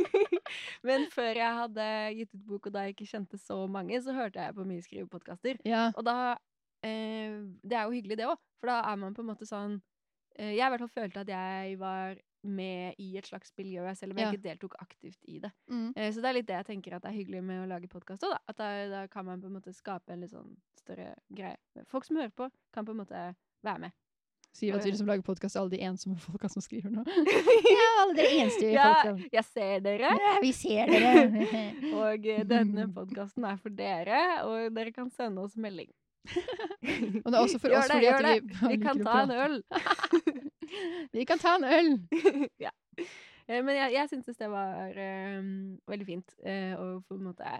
Men 0.86 1.06
før 1.12 1.34
jeg 1.38 1.56
hadde 1.60 1.86
gitt 2.18 2.34
ut 2.36 2.46
bok, 2.46 2.66
og 2.70 2.74
da 2.74 2.84
jeg 2.86 2.94
ikke 2.96 3.08
kjente 3.10 3.38
så 3.42 3.58
mange, 3.70 3.98
så 4.02 4.14
hørte 4.16 4.42
jeg 4.42 4.56
på 4.56 4.66
mye 4.68 4.84
skrivepodkaster. 4.86 5.60
ja. 5.66 5.88
Og 5.98 6.06
da 6.06 6.16
eh, 6.86 7.36
Det 7.62 7.76
er 7.76 7.86
jo 7.86 7.94
hyggelig, 7.98 8.18
det 8.20 8.28
òg, 8.30 8.38
for 8.60 8.70
da 8.72 8.80
er 8.90 8.98
man 9.02 9.14
på 9.16 9.22
en 9.24 9.30
måte 9.32 9.46
sånn 9.48 9.78
eh, 10.38 10.54
Jeg 10.56 10.64
i 10.66 10.72
hvert 10.72 10.84
fall 10.86 10.94
følte 10.94 11.22
at 11.24 11.30
jeg 11.34 11.78
var 11.80 12.18
med 12.46 12.96
i 13.02 13.10
et 13.20 13.26
slags 13.28 13.50
miljø, 13.58 13.82
selv 13.98 14.14
om 14.14 14.20
jeg 14.22 14.24
Ja. 14.24 14.32
ikke 14.32 14.46
deltok 14.46 14.74
aktivt 14.80 15.18
i 15.28 15.40
det. 15.42 15.50
Mm. 15.68 15.90
Eh, 15.92 16.08
så 16.14 16.22
det 16.24 16.30
er 16.30 16.36
litt 16.38 16.46
det 16.48 16.56
jeg 16.56 16.68
tenker 16.70 16.94
at 16.96 17.04
er 17.04 17.12
hyggelig 17.18 17.42
med 17.44 17.64
å 17.66 17.68
lage 17.68 17.90
podkast 17.92 18.24
òg, 18.24 18.32
da. 18.32 18.38
At 18.48 18.56
da, 18.62 18.68
da 18.94 19.02
kan 19.12 19.26
man 19.28 19.42
på 19.42 19.50
en 19.50 19.58
måte 19.58 19.74
skape 19.76 20.14
en 20.14 20.22
litt 20.24 20.32
sånn 20.32 20.54
større 20.80 21.10
greie. 21.28 21.58
Folk 21.90 22.06
som 22.08 22.16
hører 22.16 22.32
på, 22.32 22.48
kan 22.72 22.86
på 22.88 22.94
en 22.96 23.02
måte 23.02 23.26
være 23.66 23.82
med. 23.84 23.92
Sier 24.52 24.74
at 24.74 24.84
vi 24.84 24.90
liksom 24.90 25.06
lager 25.06 25.22
podkast 25.22 25.54
er 25.56 25.60
alle 25.62 25.70
de 25.70 25.78
ensomme 25.86 26.18
folka 26.18 26.48
som 26.50 26.62
skriver 26.64 26.90
nå. 26.90 27.04
ja, 27.76 27.86
alle 28.02 28.16
dere 28.18 28.32
eneste 28.40 28.72
Ja. 28.72 28.88
folka. 29.04 29.28
Jeg 29.36 29.44
ser 29.52 29.80
dere, 29.84 30.10
Ja, 30.24 30.32
vi 30.42 30.50
ser 30.56 30.90
dere. 30.94 31.14
og 31.94 32.26
eh, 32.26 32.42
denne 32.50 32.88
podkasten 32.94 33.46
er 33.46 33.56
for 33.62 33.70
dere, 33.78 34.20
og 34.48 34.74
dere 34.76 34.92
kan 34.96 35.10
sende 35.14 35.44
oss 35.46 35.54
melding. 35.56 35.90
Og 36.30 37.30
det 37.30 37.36
er 37.36 37.40
også 37.40 37.58
for 37.62 37.72
Gjør 37.72 37.78
oss 37.80 37.88
det, 37.88 37.96
fordi 37.96 38.10
at 38.10 38.26
det. 38.26 38.42
vi, 38.60 38.68
Vi 38.74 38.80
kan 38.82 38.98
ta 39.06 39.14
en 39.22 39.30
øl. 39.32 39.54
Vi 41.14 41.24
kan 41.30 41.38
ta 41.40 41.54
en 41.56 41.64
øl. 41.64 41.92
ja. 42.60 42.70
Eh, 43.48 43.62
Men 43.64 43.74
jeg, 43.76 43.92
jeg 43.96 44.08
syntes 44.12 44.36
det 44.38 44.50
var 44.52 44.90
um, 45.38 45.78
veldig 45.90 46.06
fint 46.06 46.34
uh, 46.44 46.74
å 46.78 46.84
på 47.08 47.16
en 47.16 47.24
måte 47.30 47.54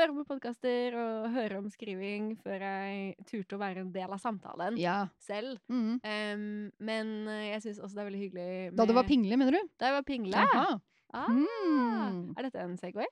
høre 0.00 0.14
på 0.16 0.24
podkaster 0.28 0.94
og 1.00 1.30
høre 1.34 1.58
om 1.60 1.68
skriving 1.72 2.32
før 2.42 2.62
jeg 2.64 3.14
turte 3.28 3.56
å 3.56 3.60
være 3.60 3.82
en 3.84 3.92
del 3.94 4.10
av 4.12 4.20
samtalen 4.22 4.76
Ja. 4.80 5.08
selv. 5.18 5.58
Mm. 5.72 6.00
Um, 6.04 6.72
men 6.78 7.12
eh, 7.28 7.50
jeg 7.54 7.62
syns 7.66 7.80
også 7.82 7.94
det 7.96 8.02
er 8.04 8.10
veldig 8.10 8.24
hyggelig 8.24 8.50
Da 8.76 8.84
det 8.86 8.94
var 8.96 9.02
med- 9.06 9.10
pingle, 9.10 9.36
mener 9.40 9.52
du? 9.56 9.70
Da 9.78 9.86
jeg 9.90 9.96
var 9.98 10.06
pingle. 10.08 10.36
Aha. 10.36 10.66
Ah, 11.14 11.28
Mm. 11.30 12.34
Er 12.36 12.42
dette 12.42 12.58
en 12.60 12.76
Segway? 12.76 13.06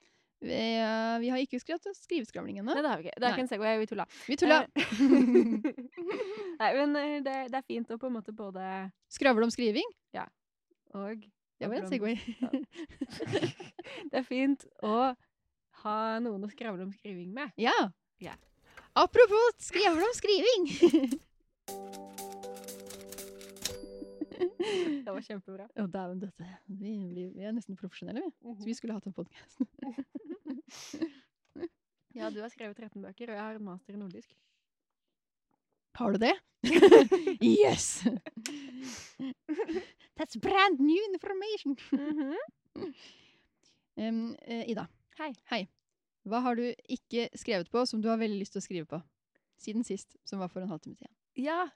Vi, 0.45 0.51
uh, 0.83 1.17
vi 1.23 1.29
har 1.31 1.39
ikke 1.41 1.57
skrevet 1.63 1.87
skriveskravling 1.97 2.59
ennå. 2.61 2.75
Nei, 2.75 2.83
det 2.85 2.91
har 2.91 2.99
vi 3.01 3.07
ikke. 3.09 3.15
Det 3.17 3.25
er 3.25 3.31
Nei. 3.31 3.37
ikke 3.39 3.45
en 3.47 3.49
Segway, 3.49 3.79
vi 3.81 3.87
tulla. 3.89 4.05
Vi 4.29 4.37
tulla. 4.37 4.59
Eh, 4.67 4.75
Nei, 6.61 6.71
men 6.77 6.97
eh, 7.01 7.15
det, 7.25 7.37
det 7.53 7.61
er 7.61 7.65
fint 7.67 7.89
å 7.95 7.97
på 7.99 8.11
en 8.11 8.17
måte 8.19 8.35
både 8.37 8.91
Skravle 9.09 9.47
om 9.47 9.51
skriving? 9.55 9.89
og 10.95 11.25
Det 11.59 11.71
var 11.71 11.79
en 11.81 11.89
Segway. 11.89 12.15
Det 14.11 14.19
er 14.21 14.27
fint 14.27 14.67
å 14.85 15.15
ha 15.85 16.19
noen 16.25 16.45
å 16.47 16.51
skravle 16.53 16.87
om 16.87 16.93
skriving 16.95 17.31
med. 17.37 17.53
ja. 17.61 17.77
Ja. 18.23 18.35
Apropos 18.95 19.57
skravle 19.59 20.07
om 20.07 20.15
skriving! 20.15 20.69
Det 25.05 25.11
var 25.13 25.21
kjempebra. 25.23 25.67
Å, 25.79 25.87
dæven 25.91 26.21
døtte. 26.23 26.47
Vi, 26.67 26.95
vi, 27.15 27.27
vi 27.35 27.45
er 27.47 27.53
nesten 27.55 27.77
profesjonelle, 27.79 28.23
vi. 28.25 28.55
Så 28.55 28.67
vi 28.69 28.75
skulle 28.79 28.97
hatt 28.97 29.07
en 29.11 29.17
podkast. 29.17 29.61
Ja, 32.15 32.29
du 32.31 32.37
har 32.39 32.51
skrevet 32.53 32.79
13 32.79 33.03
bøker, 33.03 33.33
og 33.33 33.35
jeg 33.35 33.43
har 33.43 33.57
en 33.59 33.65
master 33.67 33.97
i 33.97 33.99
nordisk. 33.99 34.29
Har 35.99 36.15
du 36.15 36.21
det? 36.23 36.31
yes! 37.43 38.05
That's 40.15 40.39
brand 40.39 40.79
new 40.79 41.03
information! 41.11 41.75
Em, 43.99 44.37
eh, 44.47 44.63
Ida. 44.71 44.87
Hei. 45.51 45.65
Hva 46.25 46.41
har 46.45 46.57
du 46.57 46.65
ikke 46.89 47.29
skrevet 47.37 47.71
på 47.73 47.85
som 47.89 48.01
du 48.03 48.09
har 48.09 48.21
veldig 48.21 48.41
lyst 48.41 48.57
til 48.57 48.63
å 48.63 48.67
skrive 48.67 48.89
på? 48.89 49.01
Siden 49.61 49.85
sist, 49.87 50.17
som 50.27 50.41
var 50.43 50.51
for 50.53 50.65
en 50.65 50.73
halvtime 50.73 50.97
siden. 50.99 51.15
Ja. 51.41 51.67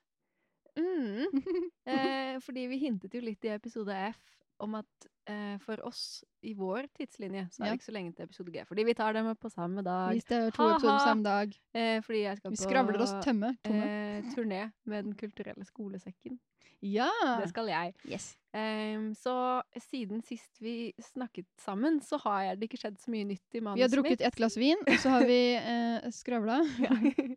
Mm. 0.79 1.27
Eh, 1.89 2.37
fordi 2.45 2.67
vi 2.69 2.77
hintet 2.83 3.15
jo 3.17 3.23
litt 3.25 3.47
i 3.49 3.55
episode 3.55 3.95
F 4.11 4.19
om 4.61 4.75
at 4.79 5.07
eh, 5.29 5.59
for 5.61 5.81
oss 5.87 6.25
i 6.43 6.55
vår 6.57 6.87
tidslinje 6.97 7.47
så 7.53 7.63
er 7.63 7.67
Ja. 7.67 7.73
det 7.73 7.79
ikke 7.81 7.89
så 7.91 7.95
lenge 7.95 8.13
til 8.17 8.25
episode 8.25 8.53
G. 8.55 8.65
Fordi 8.67 8.85
vi 8.89 8.95
tar 8.95 9.13
dem 9.13 9.29
på 9.37 9.51
samme 9.53 9.83
dag. 9.85 10.13
Hvis 10.17 10.25
det 10.29 10.39
er 10.39 10.51
to 10.51 10.63
Ha-ha. 10.63 10.77
episoder 10.77 10.99
samme 11.05 11.23
dag. 11.27 11.53
Eh, 11.75 12.01
fordi 12.03 12.23
jeg 12.23 12.37
skal 12.39 12.51
Vi 12.51 12.57
på 12.57 12.63
skravler 12.69 13.01
oss 13.05 13.13
tømme. 13.25 13.51
Eh, 13.65 14.23
turné 14.35 14.73
med 14.87 15.05
Den 15.05 15.15
kulturelle 15.15 15.65
skolesekken. 15.69 16.39
Ja! 16.83 17.09
Det 17.41 17.49
skal 17.51 17.67
jeg. 17.67 17.95
Yes. 18.07 18.37
Um, 18.55 19.13
så 19.15 19.63
siden 19.91 20.23
sist 20.23 20.61
vi 20.63 20.93
snakket 21.03 21.47
sammen, 21.59 22.01
så 22.01 22.19
har 22.23 22.43
jeg 22.43 22.61
det 22.61 22.69
ikke 22.71 22.79
skjedd 22.81 22.99
så 23.03 23.11
mye 23.11 23.25
nytt 23.27 23.55
i 23.55 23.61
manuset 23.61 23.75
mitt. 23.75 23.77
Vi 23.79 23.83
har 23.83 23.95
drukket 23.97 24.21
ett 24.27 24.37
glass 24.37 24.57
vin, 24.57 24.79
og 24.87 24.95
så 25.03 25.11
har 25.11 25.27
vi 25.27 25.39
eh, 25.59 26.11
skravla. 26.11 26.61
Ja. 26.79 26.95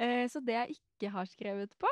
Eh, 0.00 0.24
så 0.32 0.40
det 0.40 0.54
jeg 0.54 0.76
ikke 0.78 1.10
har 1.12 1.26
skrevet 1.28 1.70
på 1.78 1.88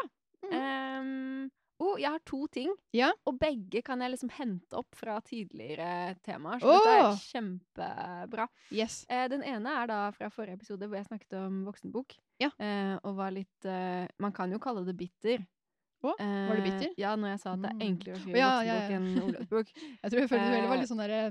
Mm. 0.49 1.51
Oh, 1.81 1.97
jeg 2.01 2.11
har 2.11 2.23
to 2.27 2.47
ting, 2.53 2.73
Ja. 2.93 3.13
og 3.27 3.39
begge 3.39 3.83
kan 3.87 4.01
jeg 4.01 4.11
liksom 4.15 4.31
hente 4.35 4.75
opp 4.79 4.95
fra 4.99 5.21
tidligere 5.21 6.17
temaer. 6.27 6.59
Så 6.61 6.73
dette 6.75 6.95
er 6.95 7.21
kjempebra. 7.33 8.49
Yes. 8.75 9.05
Eh, 9.09 9.29
den 9.29 9.43
ene 9.47 9.69
er 9.83 9.87
da 9.91 9.99
fra 10.17 10.29
forrige 10.31 10.59
episode 10.59 10.89
hvor 10.89 10.97
jeg 10.99 11.07
snakket 11.07 11.39
om 11.39 11.61
voksenbok. 11.69 12.17
Ja. 12.43 12.51
Eh, 12.59 12.97
og 13.03 13.17
var 13.19 13.31
litt 13.35 13.65
eh, 13.67 14.07
Man 14.19 14.33
kan 14.33 14.51
jo 14.53 14.59
kalle 14.63 14.85
det 14.87 14.97
bitter. 14.99 15.47
Å, 15.99 16.13
var 16.15 16.55
det 16.55 16.63
Eh, 16.63 16.67
bitter? 16.69 16.91
Ja, 16.97 17.17
når 17.19 17.33
jeg 17.33 17.41
sa 17.43 17.53
at 17.57 17.63
det 17.65 17.71
er 17.73 17.75
Mm. 17.75 17.87
enklere 17.89 18.15
å 18.15 18.21
skrive 18.23 18.39
mm. 18.39 18.45
voksenbok 18.45 18.67
ja, 18.69 18.99
enn 18.99 19.09
ungdomsbok. 19.27 19.73
Jeg 20.03 20.11
tror 20.13 20.21
jeg 20.21 20.29
følte 20.31 20.51
det 20.53 20.69
var 20.69 20.77
Eh, 20.77 20.81
litt 20.83 20.91
sånn 20.93 21.03
derre 21.03 21.23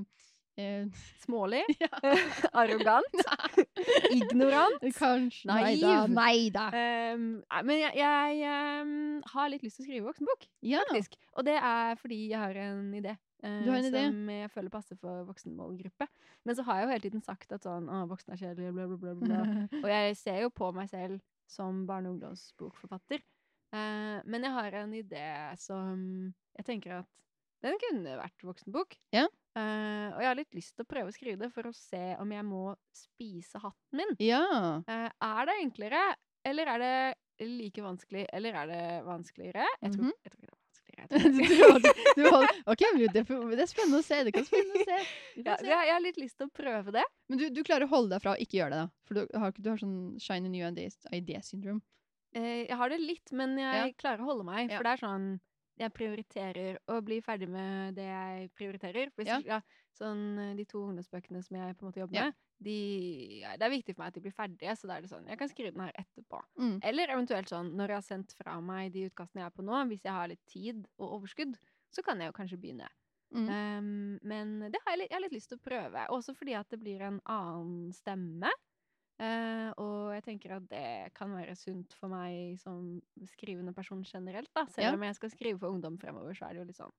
eh, 0.57 0.85
Smålig. 1.23 1.63
Arrogant. 2.59 3.21
Ignorant. 4.17 4.81
Kanskje 4.97 5.47
Naiv. 5.49 6.09
Nei 6.13 6.49
da. 6.53 6.67
Nei, 6.73 7.61
men 7.67 7.79
jeg, 7.81 7.93
jeg 7.99 8.83
um, 8.83 9.21
har 9.33 9.51
litt 9.53 9.63
lyst 9.65 9.79
til 9.79 9.85
å 9.85 9.87
skrive 9.89 10.09
voksenbok, 10.09 10.47
Ja. 10.65 10.83
faktisk. 10.89 11.17
Og 11.37 11.47
det 11.47 11.57
er 11.59 11.95
fordi 12.01 12.19
jeg 12.31 12.39
har 12.41 12.59
en 12.67 12.91
idé. 12.97 13.15
eh, 13.43 13.59
Du 13.63 13.71
har 13.71 13.79
en 13.79 13.89
idé? 13.91 14.03
Som 14.09 14.29
jeg 14.33 14.51
føler 14.55 14.73
passer 14.73 14.99
for 14.99 15.23
voksenmålgruppe. 15.29 16.07
Men 16.45 16.55
så 16.57 16.63
har 16.67 16.79
jeg 16.81 16.87
jo 16.87 16.91
hele 16.95 17.05
tiden 17.07 17.25
sagt 17.25 17.51
at 17.51 17.65
sånn, 17.67 17.89
å, 17.91 18.03
voksne 18.09 18.35
er 18.37 18.43
kjedelige, 18.45 18.73
bla, 18.75 18.87
bla, 18.87 18.97
bla, 18.97 19.15
bla. 19.23 19.81
Og 19.83 19.89
jeg 19.91 20.15
ser 20.19 20.41
jo 20.45 20.49
på 20.53 20.71
meg 20.75 20.89
selv 20.91 21.19
som 21.47 21.85
barne- 21.87 22.09
og 22.09 22.17
ungdomsbokforfatter. 22.17 23.21
Uh, 23.75 24.23
men 24.23 24.45
jeg 24.47 24.51
har 24.55 24.75
en 24.79 24.93
idé 24.95 25.25
som 25.59 26.01
jeg 26.55 26.65
tenker 26.69 27.01
at 27.01 27.09
den 27.65 27.75
kunne 27.81 28.13
vært 28.19 28.43
voksenbok. 28.45 28.95
Ja. 29.15 29.25
Eh, 29.57 30.07
og 30.13 30.21
jeg 30.21 30.29
har 30.29 30.37
litt 30.37 30.53
lyst 30.57 30.75
til 30.77 30.85
å 30.85 30.89
prøve 30.91 31.09
å 31.09 31.15
skrive 31.15 31.39
det 31.41 31.51
for 31.55 31.67
å 31.69 31.73
se 31.75 32.03
om 32.21 32.31
jeg 32.35 32.45
må 32.45 32.63
spise 32.95 33.57
hatten 33.63 33.97
min. 34.01 34.15
ja. 34.21 34.43
Uh, 34.87 35.09
er 35.09 35.49
det 35.49 35.55
enklere, 35.63 36.03
eller 36.45 36.69
er 36.75 36.83
det 36.83 37.47
like 37.47 37.81
vanskelig, 37.85 38.25
eller 38.33 38.55
er 38.63 38.69
det 38.71 38.83
vanskeligere? 39.05 39.65
Jeg 39.81 39.91
tror, 39.95 40.03
Mhm. 40.07 40.13
jeg 40.23 40.31
tror 40.31 40.41
ikke 40.41 40.47
det 40.47 40.53
er 40.53 40.57
vanskeligere. 40.57 40.63
Du, 42.17 42.21
du, 42.23 42.29
holder- 42.31 42.61
ok, 42.73 42.83
det, 43.13 43.23
det 43.27 43.61
er 43.61 43.69
spennende 43.69 43.99
å 44.01 44.05
se. 44.05 44.17
Det 44.25 44.31
kan 44.33 44.41
være 44.43 44.49
spennende 44.49 44.79
å 44.81 44.87
se. 44.87 44.99
Ja, 45.45 45.57
se. 45.59 45.67
jeg, 45.69 45.91
har 45.93 46.01
litt 46.01 46.17
lyst 46.17 46.37
til 46.39 46.47
å 46.47 46.53
prøve 46.57 46.93
det. 46.95 47.03
Men 47.29 47.37
du, 47.41 47.45
du 47.53 47.59
klarer 47.67 47.85
å 47.85 47.91
holde 47.91 48.15
deg 48.15 48.23
fra 48.23 48.33
å 48.33 48.39
ikke 48.41 48.57
gjøre 48.61 48.73
det, 48.73 48.79
da? 48.87 48.89
For 49.05 49.13
du 49.19 49.37
har, 49.43 49.51
du 49.57 49.69
har 49.69 49.77
sånn 49.83 49.97
shiny 50.23 50.49
new 50.49 50.65
idea 50.65 51.41
syndrome. 51.45 51.81
Uh, 52.35 52.65
jeg 52.65 52.77
har 52.79 52.89
det 52.89 52.97
litt, 53.03 53.31
men 53.31 53.53
jeg 53.61 53.77
Ja. 53.83 53.93
klarer 54.01 54.23
å 54.25 54.29
holde 54.31 54.47
meg. 54.49 54.71
For 54.73 54.83
det 54.89 54.95
er 54.97 55.03
sånn 55.05 55.27
Jeg 55.77 55.93
prioriterer 55.93 56.79
å 56.89 56.99
bli 57.05 57.19
ferdig 57.21 57.47
med 57.53 57.95
det 57.99 58.07
jeg 58.07 58.49
prioriterer. 58.57 59.11
Hvis, 59.17 59.27
Ja. 59.29 59.39
ja. 59.45 59.61
sånn 59.93 60.39
eh, 60.41 60.55
De 60.57 60.65
to 60.65 60.81
ungdomsbøkene 60.87 61.43
som 61.45 61.57
jeg 61.59 61.77
på 61.77 61.85
en 61.85 61.89
måte 61.91 62.01
jobber 62.01 62.15
Ja. 62.17 62.25
med, 62.25 62.33
de, 62.59 62.77
ja, 63.43 63.51
det 63.57 63.65
er 63.67 63.69
viktig 63.69 63.93
for 63.95 64.01
meg 64.03 64.07
at 64.07 64.13
de 64.17 64.21
blir 64.25 64.33
ferdige. 64.33 64.75
Så 64.75 64.87
da 64.89 64.97
er 64.97 65.01
det 65.05 65.11
sånn 65.11 65.27
Jeg 65.29 65.37
kan 65.37 65.49
skrive 65.49 65.73
den 65.75 65.85
her 65.85 65.93
etterpå. 66.01 66.41
Mm. 66.57 66.79
Eller 66.83 67.13
eventuelt 67.13 67.49
sånn 67.49 67.73
når 67.77 67.87
jeg 67.93 68.01
har 68.01 68.07
sendt 68.09 68.33
fra 68.33 68.59
meg 68.61 68.91
de 68.93 69.05
utkastene 69.09 69.43
jeg 69.43 69.51
er 69.51 69.57
på 69.57 69.65
nå, 69.65 69.81
hvis 69.91 70.03
jeg 70.03 70.13
har 70.13 70.27
litt 70.27 70.45
tid 70.49 70.87
og 70.97 71.19
overskudd, 71.19 71.57
så 71.93 72.03
kan 72.03 72.19
jeg 72.19 72.31
jo 72.31 72.37
kanskje 72.39 72.57
begynne. 72.61 72.89
Mm. 73.35 73.47
Um, 73.49 74.19
men 74.23 74.71
det 74.71 74.79
har 74.85 74.95
jeg, 74.95 75.09
jeg 75.09 75.15
har 75.17 75.21
litt 75.25 75.35
lyst 75.35 75.49
til 75.51 75.59
å 75.59 75.65
prøve. 75.65 76.05
Også 76.15 76.33
fordi 76.33 76.53
at 76.55 76.69
det 76.71 76.79
blir 76.79 77.01
en 77.03 77.19
annen 77.25 77.91
stemme. 77.93 78.49
Eh, 79.17 79.69
og 79.81 80.13
jeg 80.13 80.23
tenker 80.27 80.53
at 80.59 80.65
det 80.69 81.13
kan 81.17 81.31
være 81.33 81.55
sunt 81.57 81.95
for 81.97 82.11
meg 82.11 82.59
som 82.61 82.99
skrivende 83.31 83.73
person 83.73 84.03
generelt. 84.05 84.49
da. 84.53 84.65
Selv 84.69 84.91
Ja. 84.91 84.93
om 84.93 85.03
jeg 85.03 85.15
skal 85.15 85.29
skrive 85.33 85.59
for 85.59 85.73
ungdom 85.73 85.97
fremover, 85.97 86.33
så 86.37 86.45
er 86.45 86.53
det 86.53 86.61
jo 86.61 86.67
litt 86.69 86.77
sånn 86.77 86.93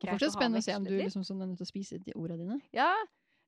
Det 0.00 0.08
greit 0.08 0.18
fortsatt 0.18 0.32
spennende 0.34 0.58
å 0.58 0.66
se 0.66 0.74
om 0.74 0.84
du 0.84 0.90
liksom 0.96 1.22
sånn 1.22 1.42
er 1.42 1.46
nødt 1.46 1.58
til 1.58 1.68
å 1.68 1.72
spise 1.72 1.98
de 1.98 2.12
ordene 2.16 2.38
dine. 2.38 2.60
Ja. 2.72 2.94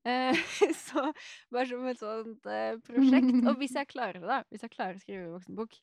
Uh, 0.06 0.34
så 0.86 1.12
bare 1.50 1.66
som 1.66 1.86
et 1.86 1.98
sånt 1.98 2.46
uh, 2.46 2.78
prosjekt. 2.82 3.46
Og 3.46 3.56
hvis 3.58 3.74
jeg 3.74 3.88
klarer 3.88 4.20
det, 4.20 4.28
da, 4.28 4.42
hvis 4.50 4.62
jeg 4.62 4.70
klarer 4.70 4.98
å 4.98 5.02
skrive 5.02 5.32
voksenbok, 5.32 5.78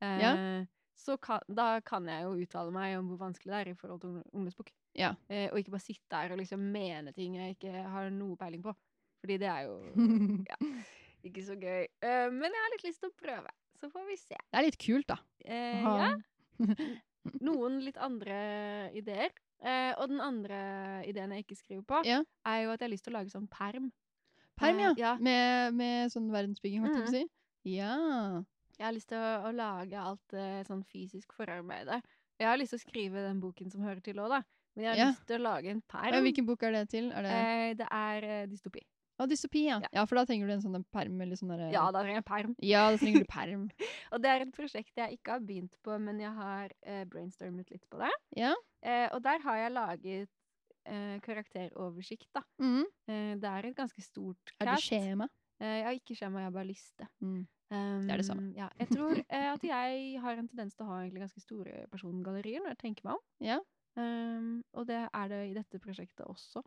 ja. 0.00 0.66
så 0.94 1.16
kan, 1.16 1.40
da 1.48 1.80
kan 1.80 2.06
jeg 2.06 2.24
jo 2.24 2.34
uttale 2.44 2.70
meg 2.70 2.98
om 2.98 3.08
hvor 3.08 3.22
vanskelig 3.22 3.50
det 3.50 3.60
er 3.60 3.70
i 3.70 3.74
forhold 3.78 4.00
til 4.02 4.22
ungdomsbok. 4.34 4.70
Ja. 4.94 5.14
Eh, 5.28 5.48
og 5.50 5.58
ikke 5.58 5.74
bare 5.74 5.82
sitte 5.82 6.10
der 6.10 6.34
og 6.34 6.38
liksom 6.38 6.60
mene 6.74 7.12
ting 7.14 7.38
jeg 7.38 7.56
ikke 7.56 7.72
har 7.72 8.10
noe 8.14 8.36
peiling 8.36 8.62
på. 8.62 8.74
Fordi 9.24 9.38
det 9.40 9.48
er 9.48 9.66
jo 9.66 9.78
ja, 10.50 10.58
ikke 11.30 11.44
så 11.46 11.56
gøy. 11.58 11.86
Uh, 12.04 12.28
men 12.34 12.50
jeg 12.50 12.62
har 12.64 12.72
litt 12.74 12.84
lyst 12.86 13.00
til 13.02 13.10
å 13.10 13.16
prøve. 13.18 13.50
Så 13.80 13.90
får 13.92 14.06
vi 14.08 14.16
se. 14.20 14.36
Det 14.38 14.60
er 14.60 14.66
litt 14.68 14.78
kult, 14.80 15.08
da. 15.10 15.18
Uh, 15.44 15.84
ja. 15.84 16.12
Noen 17.44 17.80
litt 17.84 17.96
andre 18.02 18.38
ideer. 18.96 19.32
Uh, 19.64 19.92
og 20.02 20.10
den 20.12 20.20
andre 20.20 20.58
ideen 21.08 21.32
jeg 21.32 21.46
ikke 21.46 21.56
skriver 21.56 21.84
på, 21.88 22.00
Ja. 22.04 22.18
er 22.46 22.58
jo 22.64 22.72
at 22.74 22.80
jeg 22.82 22.88
har 22.88 22.92
lyst 22.92 23.06
til 23.08 23.14
å 23.14 23.18
lage 23.18 23.32
sånn 23.32 23.48
perm. 23.48 23.90
Perm, 24.60 24.78
ja. 24.82 24.90
Ja. 25.00 25.12
Med, 25.18 25.72
med 25.74 26.12
sånn 26.12 26.28
verdensbygging, 26.30 26.84
holdt 26.84 26.98
jeg 26.98 27.06
på 27.06 27.10
å 27.10 27.16
si. 27.16 27.24
Ja. 27.74 27.94
Jeg 28.76 28.84
har 28.86 28.92
lyst 28.94 29.08
til 29.08 29.18
å, 29.18 29.30
å 29.48 29.54
lage 29.56 29.96
alt 29.98 30.34
sånn 30.68 30.84
fysisk 30.90 31.32
forarbeide. 31.34 32.00
Jeg 32.38 32.48
har 32.50 32.58
lyst 32.60 32.74
til 32.74 32.80
å 32.82 32.84
skrive 32.84 33.22
den 33.24 33.40
boken 33.42 33.70
som 33.72 33.82
hører 33.86 34.02
til 34.04 34.18
òg, 34.20 34.34
da. 34.36 34.42
Men 34.74 34.84
jeg 34.84 34.90
har 34.90 34.98
Ja. 35.00 35.08
lyst 35.12 35.26
til 35.30 35.38
å 35.38 35.44
lage 35.46 35.70
en 35.70 35.80
perm. 35.86 36.12
Ja, 36.12 36.20
Hvilken 36.20 36.46
bok 36.46 36.62
er 36.66 36.72
det 36.74 36.88
til? 36.90 37.10
Er 37.14 37.22
det 37.22 37.34
eh, 37.34 37.74
det 37.78 37.88
er 37.90 38.46
dystopi. 38.50 38.82
Å, 39.14 39.26
dystopi, 39.30 39.66
ja. 39.68 39.78
ja. 39.84 39.90
ja. 39.94 40.04
For 40.10 40.18
da 40.18 40.24
trenger 40.26 40.50
du 40.50 40.54
en 40.56 40.62
sånn 40.64 40.86
perm 40.94 41.20
eller 41.22 41.38
sånn 41.38 41.52
derre 41.54 41.70
Ja, 41.74 41.84
da 41.94 42.02
trenger 42.02 42.18
jeg 42.18 42.26
perm. 42.28 42.54
Ja, 42.66 42.86
da 42.90 42.98
trenger 42.98 43.22
du 43.22 43.28
perm. 43.36 43.66
Og 44.10 44.24
det 44.24 44.32
er 44.32 44.46
et 44.46 44.54
prosjekt 44.56 44.98
jeg 44.98 45.18
ikke 45.18 45.36
har 45.36 45.44
begynt 45.46 45.76
på, 45.86 45.98
men 46.02 46.18
jeg 46.22 46.32
har 46.34 46.74
eh, 46.82 47.04
brainstormet 47.10 47.70
litt 47.70 47.84
på 47.92 48.02
det. 48.02 48.10
Ja. 48.40 48.54
Eh, 48.82 49.06
og 49.14 49.22
der 49.24 49.44
har 49.46 49.60
jeg 49.60 49.74
laget 49.76 50.32
eh, 50.90 51.16
karakteroversikt, 51.24 52.28
da. 52.34 52.42
Mm. 52.62 52.84
Eh, 53.06 53.32
det 53.40 53.50
er 53.50 53.70
et 53.70 53.78
ganske 53.78 54.02
stort 54.04 54.54
Er 54.58 54.72
det 54.72 54.78
skjema? 54.82 55.30
Eh, 55.62 55.78
jeg 55.78 55.86
har 55.86 55.98
ikke 56.00 56.18
skjema, 56.18 56.42
jeg 56.42 56.50
har 56.50 56.56
bare 56.58 56.72
liste. 56.72 57.08
Mm. 57.22 57.44
Um, 57.74 58.10
er 58.10 58.20
det 58.20 58.26
samme. 58.26 58.50
Ja, 58.56 58.68
jeg 58.78 58.90
tror 58.92 59.14
eh, 59.34 59.46
at 59.52 59.62
jeg 59.64 60.20
har 60.20 60.38
en 60.38 60.48
tendens 60.50 60.76
til 60.76 60.84
å 60.84 60.90
ha 60.90 60.98
egentlig 61.02 61.24
ganske 61.24 61.42
store 61.42 61.86
persongallerier 61.92 62.62
når 62.62 62.74
jeg 62.74 62.82
tenker 62.82 63.08
meg 63.08 63.16
om. 63.16 63.24
Ja. 63.42 63.58
Um, 63.94 64.64
og 64.74 64.88
det 64.90 65.04
er 65.06 65.30
det 65.30 65.40
i 65.48 65.54
dette 65.54 65.80
prosjektet 65.82 66.26
også. 66.26 66.64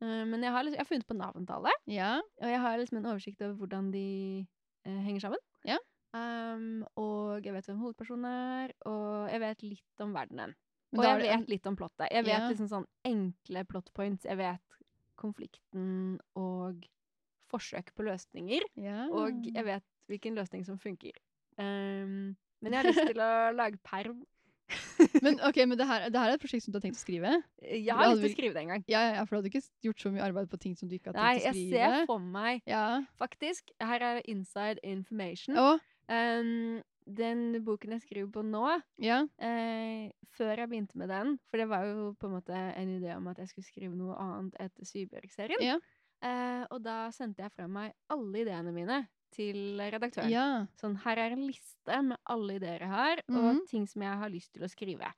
Uh, 0.00 0.24
men 0.30 0.42
jeg 0.42 0.52
har, 0.54 0.62
liksom, 0.62 0.76
jeg 0.78 0.84
har 0.84 0.90
funnet 0.92 1.06
på 1.08 1.16
navn 1.18 1.46
til 1.46 1.54
alle, 1.56 1.72
Ja. 1.90 2.10
og 2.40 2.48
jeg 2.52 2.60
har 2.60 2.78
liksom 2.78 2.98
en 3.00 3.06
oversikt 3.12 3.40
over 3.42 3.54
hvordan 3.58 3.90
de 3.92 4.46
eh, 4.86 4.98
henger 5.04 5.20
sammen. 5.20 5.38
Ja. 5.66 5.78
Um, 6.14 6.84
og 6.96 7.42
jeg 7.44 7.52
vet 7.52 7.66
hvem 7.66 7.80
hovedpersonen 7.82 8.24
er, 8.30 8.72
og 8.86 9.28
jeg 9.30 9.40
vet 9.42 9.62
litt 9.62 10.00
om 10.00 10.14
verdenen. 10.14 10.54
Og 10.96 11.02
jeg 11.04 11.18
en- 11.18 11.40
vet 11.40 11.48
litt 11.50 11.66
om 11.66 11.76
plottet. 11.76 12.08
Jeg 12.10 12.24
vet 12.24 12.32
Ja. 12.38 12.48
liksom 12.48 12.68
sånn 12.68 12.86
enkle 13.04 13.64
plot 13.68 13.90
points. 13.92 14.24
Jeg 14.24 14.38
vet 14.38 14.60
konflikten 15.16 16.18
og 16.36 16.86
forsøk 17.50 17.92
på 17.96 18.04
løsninger. 18.06 18.62
Og 19.12 19.44
jeg 19.52 19.64
vet 19.64 19.84
hvilken 20.08 20.34
løsning 20.38 20.64
som 20.64 20.78
funker. 20.78 21.12
Um, 21.58 22.36
men 22.62 22.72
jeg 22.72 22.76
har 22.80 22.84
lyst 22.88 23.06
til 23.12 23.20
å 23.20 23.30
lage 23.60 23.78
perm. 23.84 24.22
Men 25.24 25.38
ok, 25.48 25.60
men 25.66 25.78
det 25.80 25.86
her, 25.88 26.08
det 26.12 26.20
her 26.20 26.32
er 26.32 26.38
et 26.38 26.42
prosjekt 26.42 26.64
som 26.64 26.74
du 26.74 26.78
har 26.78 26.84
tenkt 26.84 26.98
å 26.98 27.02
skrive? 27.02 27.32
Jeg 27.62 27.94
har 27.94 28.12
lyst 28.12 28.22
til 28.24 28.30
å 28.30 28.36
skrive 28.36 28.56
det 28.56 28.64
en 28.64 28.72
gang. 28.74 28.84
Ja, 28.90 29.02
ja, 29.06 29.14
ja, 29.18 29.24
for 29.24 29.36
du 29.36 29.40
hadde 29.40 29.52
ikke 29.52 29.88
gjort 29.88 30.04
så 30.04 30.12
mye 30.14 30.26
arbeid 30.26 30.50
på 30.52 30.60
ting 30.62 30.76
som 30.78 30.90
du 30.90 30.96
ikke 30.98 31.12
har 31.12 31.18
Nei, 31.18 31.32
tenkt 31.38 31.48
å 31.48 31.54
jeg 31.56 31.72
ser 31.72 32.06
for 32.10 32.28
meg 32.38 32.62
Ja. 32.68 32.84
Faktisk, 33.20 33.72
her 33.82 34.04
er 34.10 34.22
inside 34.30 34.82
information. 34.86 35.58
Oh. 35.58 35.82
Um, 36.08 36.80
den 37.08 37.64
boken 37.64 37.94
jeg 37.96 38.04
skriver 38.04 38.30
på 38.32 38.42
nå, 38.44 38.64
ja. 39.00 39.22
eh, 39.40 40.08
før 40.36 40.62
jeg 40.62 40.68
begynte 40.68 40.98
med 41.00 41.08
den 41.12 41.38
For 41.48 41.60
det 41.60 41.68
var 41.70 41.86
jo 41.88 42.10
på 42.20 42.28
en 42.28 42.34
måte 42.36 42.52
en 42.52 42.90
idé 42.98 43.14
om 43.16 43.30
at 43.32 43.40
jeg 43.40 43.52
skulle 43.52 43.68
skrive 43.68 43.96
noe 43.96 44.16
annet 44.20 44.58
etter 44.60 44.88
Sybjørg-serien. 44.88 45.62
Ja. 45.64 45.78
Eh, 46.18 46.64
og 46.74 46.82
da 46.84 47.06
sendte 47.14 47.44
jeg 47.44 47.54
fra 47.54 47.68
meg 47.70 47.94
alle 48.12 48.42
ideene 48.42 48.74
mine 48.74 49.04
til 49.34 49.78
redaktøren. 49.78 50.30
ja. 50.30 50.66
Sånn, 50.80 50.96
her 51.04 51.16
er 51.18 51.32
en 51.36 51.46
liste 51.46 52.02
med 52.02 52.16
alle 52.26 52.56
ideer 52.58 52.80
jeg 52.80 52.88
har, 52.92 53.22
og 53.28 53.34
Mhm. 53.54 53.66
ting 53.68 53.86
som 53.86 54.02
jeg 54.02 54.18
har 54.18 54.28
lyst 54.30 54.52
til 54.52 54.62
å 54.62 54.68
skrive. 54.70 55.12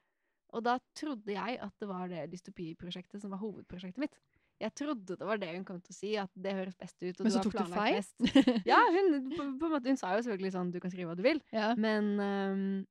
Og 0.53 0.65
da 0.65 0.79
trodde 0.99 1.27
jeg 1.33 1.59
at 1.63 1.73
det 1.79 1.89
var 1.89 2.09
det 2.09 2.31
dystopiprosjektet 2.33 3.21
som 3.23 3.31
var 3.31 3.39
hovedprosjektet 3.39 3.99
mitt. 3.99 4.15
Jeg 4.61 4.75
trodde 4.75 5.17
det 5.17 5.25
var 5.27 5.39
det 5.39 5.55
hun 5.55 5.65
kom 5.65 5.81
til 5.81 5.93
å 5.95 5.97
si, 5.97 6.17
at 6.19 6.29
det 6.37 6.53
høres 6.53 6.77
best 6.77 6.99
ut, 7.03 7.21
Men 7.21 7.33
så 7.33 7.43
tok 7.43 7.53
du 7.53 7.73
feil? 7.73 7.95
best. 7.95 8.67
Ja, 8.67 8.81
hun, 8.91 9.31
på, 9.31 9.47
på 9.59 9.71
måte, 9.71 9.87
hun 9.89 9.97
sa 9.97 10.11
jo 10.17 10.23
selvfølgelig 10.27 10.53
sånn, 10.53 10.71
du 10.73 10.81
kan 10.81 10.91
skrive 10.91 11.07
hva 11.09 11.17
du 11.17 11.23
vil, 11.23 11.41
ja. 11.53 11.75
men 11.77 12.19
um, 12.21 12.87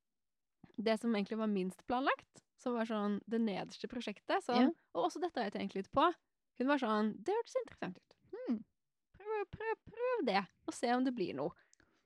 det 0.81 0.99
som 0.99 1.13
egentlig 1.13 1.37
var 1.37 1.47
minst 1.51 1.85
planlagt, 1.85 2.41
som 2.57 2.73
var 2.73 2.85
sånn 2.89 3.19
det 3.29 3.39
nederste 3.43 3.87
prosjektet, 3.91 4.41
sånn, 4.47 4.61
Ja. 4.61 4.69
og 4.95 5.09
også 5.11 5.21
dette 5.21 5.37
har 5.39 5.49
jeg 5.51 5.59
tenkt 5.59 5.75
litt 5.75 5.91
på, 5.91 6.07
hun 6.59 6.67
var 6.67 6.79
sånn, 6.81 7.13
det 7.21 7.35
hørtes 7.37 7.55
interessant 7.61 7.97
ut. 7.99 8.15
Prøv, 9.29 9.47
prøv, 9.53 9.73
prøv 9.93 10.21
det, 10.27 10.41
og 10.67 10.73
se 10.75 10.89
om 10.95 11.03
det 11.05 11.13
blir 11.15 11.35
noe. 11.37 11.53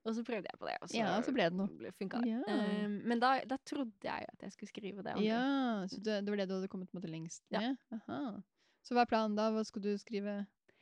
Og 0.04 0.12
så 0.18 0.24
prøvde 0.28 0.50
jeg 0.52 0.60
på 0.60 0.68
det, 0.68 0.74
og 0.84 0.90
så, 0.92 0.98
Ja, 1.00 1.12
så 1.24 1.32
ble 1.32 1.46
det 1.48 1.56
noe. 1.56 1.92
funka 1.96 2.20
det. 2.20 2.34
Ja. 2.34 2.56
Um, 2.84 2.98
men 3.08 3.22
da, 3.24 3.38
da 3.48 3.56
trodde 3.64 4.04
jeg 4.04 4.26
at 4.34 4.42
jeg 4.44 4.52
skulle 4.52 4.72
skrive 4.74 5.04
det. 5.06 5.14
andre. 5.14 5.24
Ja, 5.24 5.86
så 5.88 6.02
det, 6.04 6.18
det 6.26 6.34
var 6.34 6.42
det 6.42 6.48
du 6.50 6.58
hadde 6.58 6.68
kommet 6.74 6.92
måte 6.92 7.08
lengst 7.08 7.46
Ja. 7.54 7.62
med? 7.64 7.78
Aha. 7.96 8.42
Så 8.84 8.98
hva 8.98 9.06
er 9.06 9.12
planen 9.14 9.38
da? 9.40 9.46
Hva 9.56 9.64
skal 9.64 9.86
du 9.86 9.94
skrive? 9.98 10.42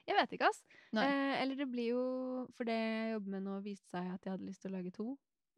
Jeg 0.09 0.17
vet 0.17 0.33
ikke, 0.33 0.49
ass. 0.49 0.63
Eh, 0.97 1.35
eller 1.43 1.55
det 1.55 1.69
blir 1.69 1.91
jo 1.93 2.47
For 2.57 2.65
det 2.65 2.73
jeg 2.73 3.13
jobber 3.13 3.35
med 3.35 3.45
nå, 3.45 3.59
viste 3.61 3.93
seg 3.93 4.09
at 4.09 4.25
jeg 4.25 4.33
hadde 4.33 4.49
lyst 4.49 4.65
til 4.65 4.71
å 4.73 4.77
lage 4.79 4.91
to. 4.97 5.07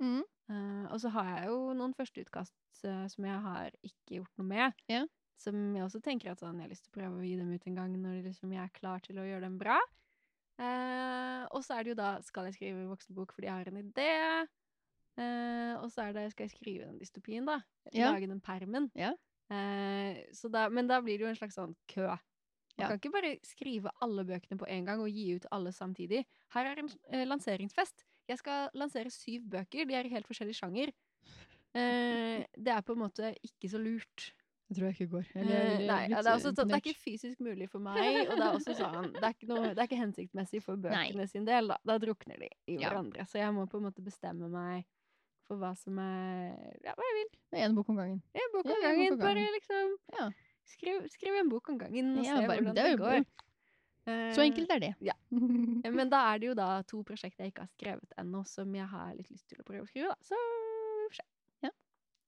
Mm. 0.04 0.22
Uh, 0.52 0.86
og 0.92 1.00
så 1.00 1.14
har 1.16 1.30
jeg 1.38 1.48
jo 1.48 1.58
noen 1.80 1.96
førsteutkast 1.96 2.84
uh, 2.84 3.08
som 3.08 3.26
jeg 3.32 3.40
har 3.48 3.72
ikke 3.80 4.20
gjort 4.20 4.34
noe 4.42 4.50
med. 4.52 4.84
Yeah. 4.92 5.08
Som 5.40 5.72
jeg 5.78 5.88
også 5.88 6.04
tenker 6.04 6.34
at 6.34 6.44
sånn, 6.44 6.60
jeg 6.60 6.68
har 6.68 6.74
lyst 6.76 6.84
til 6.90 6.92
å 6.92 6.98
prøve 7.00 7.22
å 7.22 7.24
gi 7.24 7.38
dem 7.40 7.56
ut 7.56 7.68
en 7.72 7.80
gang 7.80 7.96
når 7.96 8.20
liksom 8.28 8.52
jeg 8.52 8.64
er 8.68 8.76
klar 8.76 9.00
til 9.08 9.24
å 9.24 9.26
gjøre 9.30 9.48
dem 9.48 9.56
bra. 9.62 9.80
Eh, 10.62 11.46
og 11.52 11.64
så 11.66 11.78
er 11.80 11.84
det 11.88 11.94
jo 11.94 12.00
da 12.00 12.10
skal 12.26 12.46
jeg 12.50 12.58
skrive 12.60 12.84
voksenbok 12.92 13.34
fordi 13.34 13.48
jeg 13.50 13.56
har 13.58 13.72
en 13.72 13.82
idé. 13.82 14.10
Eh, 15.18 15.74
og 15.82 15.90
så 15.94 16.08
er 16.08 16.14
det 16.16 16.28
skal 16.34 16.48
jeg 16.48 16.56
skrive 16.56 16.88
den 16.90 17.00
dystopien, 17.02 17.46
da. 17.50 17.60
Ja. 17.94 18.12
Lage 18.14 18.30
den 18.32 18.42
permen. 18.42 18.90
Ja. 18.98 19.14
Eh, 19.54 20.24
så 20.34 20.50
da, 20.54 20.68
men 20.70 20.88
da 20.90 21.02
blir 21.02 21.18
det 21.20 21.26
jo 21.28 21.32
en 21.34 21.40
slags 21.40 21.58
sånn 21.60 21.76
kø. 21.92 22.08
Man 22.08 22.20
Ja. 22.82 22.88
kan 22.90 22.98
ikke 22.98 23.12
bare 23.14 23.36
skrive 23.46 23.92
alle 24.02 24.24
bøkene 24.26 24.58
på 24.58 24.66
en 24.68 24.86
gang 24.86 25.00
og 25.04 25.10
gi 25.14 25.36
ut 25.36 25.46
alle 25.52 25.70
samtidig. 25.72 26.24
Her 26.56 26.66
er 26.72 26.80
en 26.82 26.90
eh, 27.12 27.26
lanseringsfest. 27.30 28.06
Jeg 28.28 28.40
skal 28.40 28.70
lansere 28.74 29.12
syv 29.14 29.46
bøker. 29.46 29.86
De 29.86 29.94
er 29.94 30.06
i 30.06 30.10
helt 30.10 30.26
forskjellig 30.26 30.56
sjanger. 30.58 30.90
Eh, 31.76 32.46
det 32.58 32.74
er 32.74 32.82
på 32.82 32.94
en 32.96 33.04
måte 33.04 33.36
ikke 33.46 33.70
så 33.70 33.78
lurt. 33.82 34.32
Det 34.74 34.80
tror 34.80 34.88
jeg 34.90 34.96
ikke 34.98 35.12
går. 35.14 35.26
Eh, 35.36 35.42
Eller, 35.44 35.60
eller 35.76 35.86
nei, 35.94 36.02
litt 36.08 36.16
ja, 36.16 36.22
det, 36.24 36.30
er 36.32 36.38
også, 36.40 36.52
sånn- 36.58 36.68
det 36.72 36.76
er 36.80 36.82
ikke 36.82 37.02
fysisk 37.04 37.40
mulig 37.46 37.68
for 37.70 37.80
meg, 37.86 38.00
og 38.26 38.34
det 38.40 38.46
er 38.48 38.56
også 38.58 38.74
sånn 38.80 39.12
Det 39.14 39.22
er 39.24 39.34
ikke, 39.36 39.48
noe, 39.52 39.68
det 39.70 39.78
er 39.78 39.88
ikke 39.88 40.00
hensiktsmessig 40.02 40.64
for 40.66 40.76
bøkene 40.82 41.28
sin 41.30 41.46
del. 41.46 41.68
Da, 41.70 41.78
da 41.86 41.98
drukner 42.02 42.40
de 42.42 42.50
i 42.68 42.80
Ja. 42.82 42.90
hverandre. 42.90 43.28
Så 43.30 43.38
jeg 43.38 43.54
må 43.54 43.68
på 43.70 43.78
en 43.78 43.86
måte 43.86 44.02
bestemme 44.02 44.50
meg 44.50 44.86
for 45.46 45.58
hva 45.62 45.76
som 45.78 46.00
er 46.00 46.58
Ja, 46.84 46.96
hva 46.98 47.06
jeg 47.06 47.16
vil. 47.22 47.30
Det 47.52 47.60
er 47.62 47.66
en 47.70 47.76
bok 47.76 47.90
om 47.90 47.98
gangen. 48.02 48.22
Én 48.34 48.52
bok 48.54 48.66
om 48.66 48.72
en 48.72 48.82
gangen. 48.82 49.20
Bare 49.20 49.46
liksom 49.54 49.96
Ja. 50.18 50.30
skriv, 50.66 51.06
skriv 51.12 51.38
en 51.40 51.50
bok 51.50 51.70
om 51.70 51.78
gangen 51.78 52.18
og 52.18 52.26
Ja, 52.26 52.38
se 52.42 52.48
bare- 52.48 52.58
hvordan 52.62 52.76
det 52.76 53.00
går. 53.00 53.26
Så 54.36 54.42
enkelt 54.44 54.70
er 54.72 54.80
det. 54.80 54.96
ja. 55.00 55.14
Eh, 55.32 55.92
Men 55.92 56.10
da 56.10 56.34
er 56.34 56.40
det 56.40 56.48
jo 56.48 56.54
da 56.56 56.82
to 56.82 57.04
prosjekter 57.04 57.44
jeg 57.46 57.54
ikke 57.54 57.62
har 57.62 57.70
skrevet 57.78 58.10
ennå, 58.18 58.46
som 58.48 58.74
jeg 58.76 58.86
har 58.88 59.14
litt 59.16 59.30
lyst 59.32 59.48
til 59.48 59.58
å 59.60 59.64
prøve 59.64 59.84
å 59.84 59.88
skrive, 59.88 60.08
da. 60.10 60.16
Så 60.24 60.36
vi 60.36 61.08
får 61.08 61.16
se. 61.16 61.24
Ja. 61.64 61.70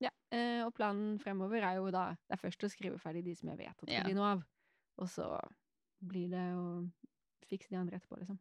Ja, 0.00 0.10
eh, 0.34 0.60
og 0.66 0.74
planen 0.76 1.18
fremover 1.22 1.62
er 1.64 1.78
jo 1.78 1.86
da 1.90 2.10
Det 2.28 2.36
er 2.36 2.42
først 2.42 2.64
å 2.66 2.68
skrive 2.68 2.98
ferdig 3.00 3.22
de 3.24 3.34
som 3.34 3.48
jeg 3.48 3.58
vet 3.62 3.72
at 3.72 3.86
det 3.86 3.94
blir 4.04 4.14
noe 4.18 4.32
av. 4.36 4.42
Og 4.98 5.08
så 5.08 5.28
blir 6.04 6.28
det 6.32 6.42
å 6.56 6.90
fikse 7.48 7.70
de 7.70 7.76
andre 7.80 7.96
etterpå, 7.96 8.18
liksom. 8.20 8.38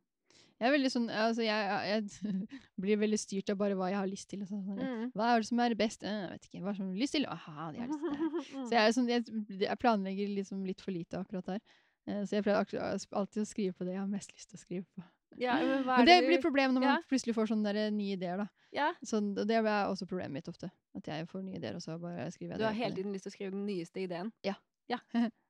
Jeg 0.59 0.67
er 0.69 0.71
veldig 0.71 0.89
sånn, 0.91 1.09
altså 1.11 1.43
jeg, 1.43 1.63
jeg 1.89 2.47
blir 2.79 2.97
veldig 2.97 3.17
styrt 3.19 3.49
av 3.51 3.57
bare 3.59 3.75
hva 3.75 3.89
jeg 3.91 3.97
har 3.99 4.07
lyst 4.07 4.29
til. 4.29 4.45
sånn, 4.47 4.63
Mm. 4.75 5.11
Hva 5.11 5.33
er 5.33 5.39
det 5.43 5.47
som 5.49 5.59
er 5.59 5.75
best? 5.75 6.03
Eh, 6.03 6.09
Jeg 6.09 6.29
vet 6.31 6.45
ikke. 6.47 6.61
Hva 6.63 6.69
er 6.69 6.71
det 6.71 6.77
som 6.79 6.87
har 6.87 7.01
lyst 7.03 7.13
til? 7.17 7.25
Aha, 7.25 7.71
det 7.71 7.79
har 7.81 7.87
lyst 7.91 8.05
til. 8.05 8.15
Så 8.69 8.71
jeg, 8.71 8.83
er 8.87 8.95
sånn, 8.95 9.09
jeg, 9.09 9.25
jeg 9.67 9.77
planlegger 9.79 10.31
liksom 10.35 10.63
litt 10.65 10.81
for 10.81 10.91
lite 10.95 11.19
akkurat 11.19 11.45
der. 11.45 11.59
Eh, 12.07 12.23
Så 12.23 12.35
jeg 12.37 12.43
pleier 12.43 12.63
alltid 12.63 13.43
å 13.43 13.45
skrive 13.47 13.73
på 13.75 13.83
det 13.85 13.93
jeg 13.97 13.99
har 14.03 14.07
mest 14.07 14.31
lyst 14.31 14.49
til 14.49 14.57
å 14.59 14.63
skrive 14.63 14.85
på. 14.95 15.03
Ja, 15.41 15.55
men 15.59 15.85
Men 15.85 16.05
det, 16.07 16.19
det 16.21 16.27
blir 16.29 16.41
problemet 16.43 16.75
når 16.75 16.85
man 16.85 16.93
ja. 16.93 16.99
plutselig 17.09 17.35
får 17.35 17.51
sånne 17.51 17.73
der 17.75 17.91
nye 17.91 18.15
ideer. 18.15 18.37
da. 18.43 18.47
Ja, 18.75 18.91
Så 19.03 19.21
det 19.35 19.55
er 19.55 19.67
også 19.87 20.07
problemet 20.07 20.31
mitt 20.41 20.47
ofte. 20.51 20.69
At 20.95 21.07
jeg 21.07 21.27
får 21.27 21.43
nye 21.43 21.59
ideer, 21.59 21.75
og 21.75 21.83
så 21.83 21.97
bare 21.99 22.29
skriver 22.31 22.55
jeg 22.55 22.59
du 22.59 22.67
har 22.67 22.77
hele 22.77 22.95
tiden 22.95 23.15
lyst 23.15 23.27
til 23.27 23.33
å 23.33 23.35
skrive 23.35 23.55
den 23.55 23.65
nyeste 23.67 24.03
ideen. 24.03 24.31
Ja. 24.43 24.55
Ja. 24.91 24.99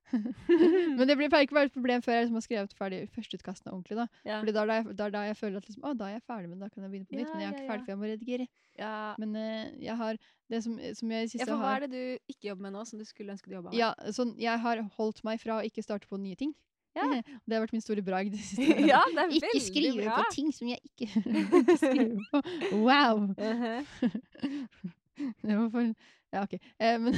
Men 0.96 1.08
det 1.08 1.16
blir, 1.18 1.28
ikke 1.28 1.56
være 1.56 1.68
et 1.68 1.74
problem 1.74 2.02
før 2.04 2.14
jeg 2.14 2.24
liksom 2.24 2.38
har 2.38 2.44
skrevet 2.44 2.74
ferdig 2.78 3.00
førsteutkastene 3.12 3.72
ordentlig. 3.74 3.98
da. 3.98 4.06
ja. 4.24 4.38
Fordi 4.38 4.54
da 4.54 4.62
er 4.62 4.70
det 4.70 4.96
da, 4.96 5.08
da 5.12 5.24
jeg 5.26 5.36
føler 5.36 5.60
at 5.60 5.68
liksom, 5.68 5.84
å, 5.84 5.92
da 5.98 6.08
er 6.08 6.14
jeg 6.16 6.24
ferdig, 6.30 6.50
men 6.52 6.62
da 6.62 6.70
kan 6.70 6.86
jeg 6.86 6.92
begynne 6.92 7.10
på 7.10 7.18
nytt. 7.18 7.26
Ja, 7.26 7.34
Men 7.34 7.42
jeg 7.42 7.50
er 7.50 7.56
ikke 7.58 7.72
ferdig 7.72 7.84
for 7.84 7.92
jeg 7.92 8.00
må 8.00 8.10
redigere. 8.12 8.46
ja. 8.78 8.92
Men 9.22 9.34
uh, 9.36 9.82
jeg 9.82 9.98
har 10.02 10.20
det 10.54 10.62
som, 10.62 10.78
som 11.00 11.16
jeg 11.16 11.32
siste 11.32 11.48
for 11.50 11.58
hva 11.58 11.72
har 11.74 11.82
er 11.84 11.90
det 11.90 12.04
du 12.06 12.32
ikke 12.32 12.52
jobber 12.52 12.68
med 12.68 12.76
nå, 12.78 12.84
som 12.88 13.02
du 13.02 13.04
skulle 13.08 13.34
ønske 13.34 13.50
du 13.50 13.58
jobba 13.58 13.72
med? 13.72 13.78
ja, 13.80 13.90
sånn, 14.14 14.36
Jeg 14.40 14.62
har 14.62 14.84
holdt 14.96 15.24
meg 15.26 15.42
fra 15.42 15.58
å 15.58 15.66
ikke 15.66 15.84
starte 15.84 16.08
på 16.08 16.20
nye 16.22 16.38
ting. 16.38 16.54
Ja. 16.96 17.06
det 17.46 17.56
har 17.56 17.64
vært 17.64 17.76
min 17.76 17.84
store 17.84 18.04
bragd. 18.04 18.36
ja, 18.92 19.02
ikke 19.28 19.62
skrive 19.62 20.04
bra. 20.04 20.20
på 20.20 20.36
ting 20.36 20.52
som 20.56 20.70
jeg 20.72 20.80
ikke 20.88 21.08
skriver 21.82 22.20
på. 22.32 22.44
Wow! 22.82 23.26
Mhm. 23.36 24.92
Det 25.16 25.54
var 25.56 25.70
for, 25.72 25.94
ja, 26.34 26.42
ok. 26.42 26.54
Eh, 26.78 26.98
men, 27.00 27.14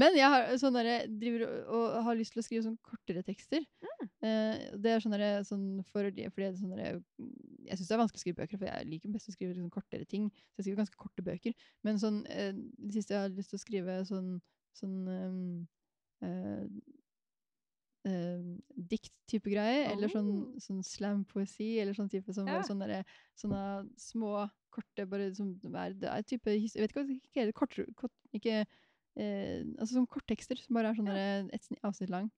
men 0.00 0.16
jeg 0.18 0.30
har, 0.32 0.48
sånn 0.58 0.74
der, 0.74 1.04
driver 1.20 1.44
og, 1.46 1.82
og 1.84 2.06
har 2.08 2.16
lyst 2.18 2.34
til 2.34 2.42
å 2.42 2.44
skrive 2.46 2.64
sånn 2.64 2.78
kortere 2.82 3.22
tekster. 3.26 3.62
Mm. 3.84 4.08
Eh, 4.26 4.64
det 4.82 4.94
er 4.94 5.04
sånn 5.04 5.14
der, 5.14 5.44
sånn 5.46 5.68
for, 5.92 6.08
fordi 6.08 6.48
det 6.48 6.58
sånn 6.58 6.74
der, 6.74 6.98
Jeg 7.68 7.78
syns 7.78 7.92
det 7.92 7.94
er 7.94 8.02
vanskelig 8.02 8.22
å 8.22 8.24
skrive 8.24 8.40
bøker, 8.40 8.58
for 8.58 8.70
jeg 8.70 8.90
liker 8.90 9.14
best 9.14 9.30
å 9.30 9.36
skrive 9.36 9.54
sånn 9.54 9.70
kortere 9.72 10.08
ting. 10.10 10.26
Så 10.34 10.62
jeg 10.62 10.66
skriver 10.66 10.82
ganske 10.82 11.00
korte 11.04 11.26
bøker. 11.26 11.54
Men 11.86 12.02
sånn, 12.02 12.24
eh, 12.32 12.50
det 12.56 12.96
siste 12.96 13.14
jeg 13.14 13.22
har 13.22 13.38
lyst 13.38 13.54
til 13.54 13.60
å 13.60 13.64
skrive 13.64 14.00
sånn, 14.10 14.34
sånn 14.74 14.98
um, 15.14 16.74
eh, 18.04 18.10
eh, 18.10 18.40
dikt-type 18.76 19.50
greie, 19.50 19.86
eller 19.92 20.08
sånn, 20.08 20.30
Oh. 20.54 20.58
sånn 20.58 20.82
slam-poesi, 20.84 21.78
eller 21.80 21.92
sånn 21.94 22.10
type 22.10 22.32
som 22.34 22.46
Ja. 22.46 22.60
sånne, 22.62 23.04
sånne 23.36 23.88
små, 23.96 24.50
korte 24.70 25.06
bare 25.08 25.32
som 25.34 25.54
er, 25.76 25.92
Det 25.94 26.08
er 26.10 26.22
type 26.22 26.46
Jeg 26.50 26.70
vet 26.74 26.90
ikke 26.90 27.00
hva 27.00 27.06
det 27.06 27.20
heter. 27.34 27.52
Kort, 27.52 27.78
kort, 27.96 28.12
ikke 28.34 28.66
eh, 29.16 29.62
Altså 29.78 29.94
sånn 29.94 30.08
korttekster 30.08 30.58
som 30.58 30.74
bare 30.74 30.90
er 30.90 30.94
sånn 30.94 31.06
ja. 31.06 31.46
et 31.52 31.68
avsnitt 31.84 32.10
lang. 32.10 32.30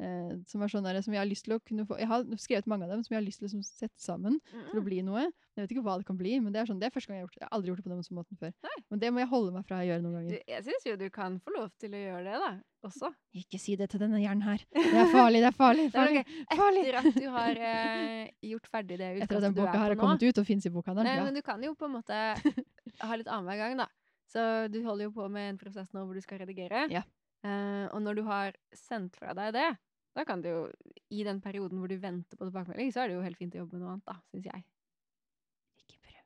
Eh, 0.00 0.32
som 0.48 0.62
er 0.64 0.70
sånn 0.72 0.86
som 1.04 1.12
jeg 1.12 1.20
har 1.20 1.28
lyst 1.28 1.44
til 1.44 1.52
å 1.58 1.60
kunne 1.60 1.84
få 1.84 1.98
Jeg 2.00 2.08
har 2.08 2.22
skrevet 2.40 2.68
mange 2.70 2.86
av 2.86 2.94
dem 2.94 3.02
som 3.04 3.12
jeg 3.12 3.18
har 3.20 3.26
lyst 3.26 3.42
til 3.42 3.44
å 3.44 3.48
liksom 3.50 3.64
sette 3.66 4.00
sammen 4.00 4.38
til 4.70 4.80
å 4.80 4.84
bli 4.86 5.02
noe. 5.04 5.26
Jeg 5.58 5.66
vet 5.66 5.74
ikke 5.74 5.82
hva 5.84 5.96
det 6.00 6.06
kan 6.08 6.16
bli, 6.16 6.38
men 6.40 6.54
det 6.54 6.62
er 6.62 6.68
sånn, 6.70 6.78
det 6.80 6.88
er 6.88 6.94
første 6.94 7.10
gang 7.10 7.18
jeg 7.18 7.20
har 7.20 7.26
gjort 7.26 7.34
det. 7.36 7.40
Jeg 7.42 7.48
har 7.50 7.56
aldri 7.58 7.70
gjort 7.70 7.80
det 7.80 7.84
på 7.84 7.92
den 7.92 8.16
måten 8.16 8.40
før. 8.40 8.54
Nei. 8.64 8.78
Men 8.88 9.02
det 9.02 9.10
må 9.12 9.20
jeg 9.20 9.28
holde 9.34 9.52
meg 9.58 9.66
fra 9.68 9.80
å 9.82 9.86
gjøre 9.90 10.04
noen 10.06 10.14
Du, 10.14 10.20
ganger. 10.30 10.44
jeg 10.54 10.64
syns 10.70 10.86
jo 10.88 10.94
du 11.02 11.06
kan 11.12 11.36
få 11.44 11.52
lov 11.58 11.68
til 11.82 11.98
å 11.98 12.00
gjøre 12.00 12.24
det, 12.30 12.40
da. 12.46 12.50
Også. 12.88 13.10
Ikke 13.36 13.60
si 13.60 13.76
det 13.76 13.90
til 13.92 14.00
denne 14.00 14.22
hjernen 14.22 14.46
her. 14.46 14.64
Det 14.72 14.86
er 15.02 15.12
farlig, 15.12 15.42
det 15.44 15.50
er 15.50 15.58
farlig. 15.58 15.86
Det 15.92 16.00
er 16.00 16.08
farlig. 16.08 16.24
farlig. 16.56 16.84
Etter 16.86 17.00
at 17.02 17.20
du 17.20 17.28
har 17.36 17.60
eh, 17.68 18.30
gjort 18.54 18.70
ferdig 18.72 18.96
det 18.96 19.08
Etter 19.10 19.20
at 19.20 19.26
utkastet 19.26 19.44
den 19.50 19.58
boka 19.58 19.74
her 19.76 19.84
er 19.90 19.92
har 19.92 20.00
kommet 20.00 20.24
ut 20.24 20.40
og 20.40 20.48
finnes 20.48 20.64
i 20.64 20.72
bokhandelen. 20.72 21.12
Ja. 21.20 21.26
men 21.28 21.36
du 21.36 21.42
kan 21.44 21.60
jo 21.66 21.74
på 21.76 21.90
en 21.90 21.98
måte 21.98 22.22
ha 23.04 23.18
litt 23.20 23.28
annenhver 23.28 23.60
gang, 23.60 23.76
da. 23.84 23.90
Så 24.32 24.42
du 24.72 24.80
holder 24.86 25.10
jo 25.10 25.12
på 25.18 25.28
med 25.28 25.52
en 25.52 25.60
prosess 25.60 25.92
nå 25.92 26.06
hvor 26.06 26.16
du 26.16 26.24
skal 26.24 26.40
redigere. 26.40 26.86
Ja. 26.88 27.04
Eh, 27.44 27.86
og 27.92 28.00
når 28.04 28.20
du 28.20 28.24
har 28.28 28.56
sendt 28.76 29.16
fra 29.20 29.36
deg 29.36 29.52
det, 29.58 29.68
da 30.20 30.26
kan 30.28 30.44
du 30.44 30.50
jo 30.50 30.60
I 31.10 31.24
den 31.26 31.40
perioden 31.42 31.80
hvor 31.80 31.90
du 31.90 31.96
venter 32.00 32.36
på 32.36 32.46
tilbakemelding, 32.48 32.92
så 32.92 33.04
er 33.04 33.10
det 33.10 33.16
jo 33.18 33.24
helt 33.24 33.40
fint 33.40 33.56
å 33.56 33.64
jobbe 33.64 33.78
med 33.78 33.84
noe 33.84 33.96
annet, 33.96 34.06
da, 34.06 34.20
syns 34.30 34.46
jeg. 34.50 34.62
Ikke 35.80 35.98
prøv. 36.04 36.20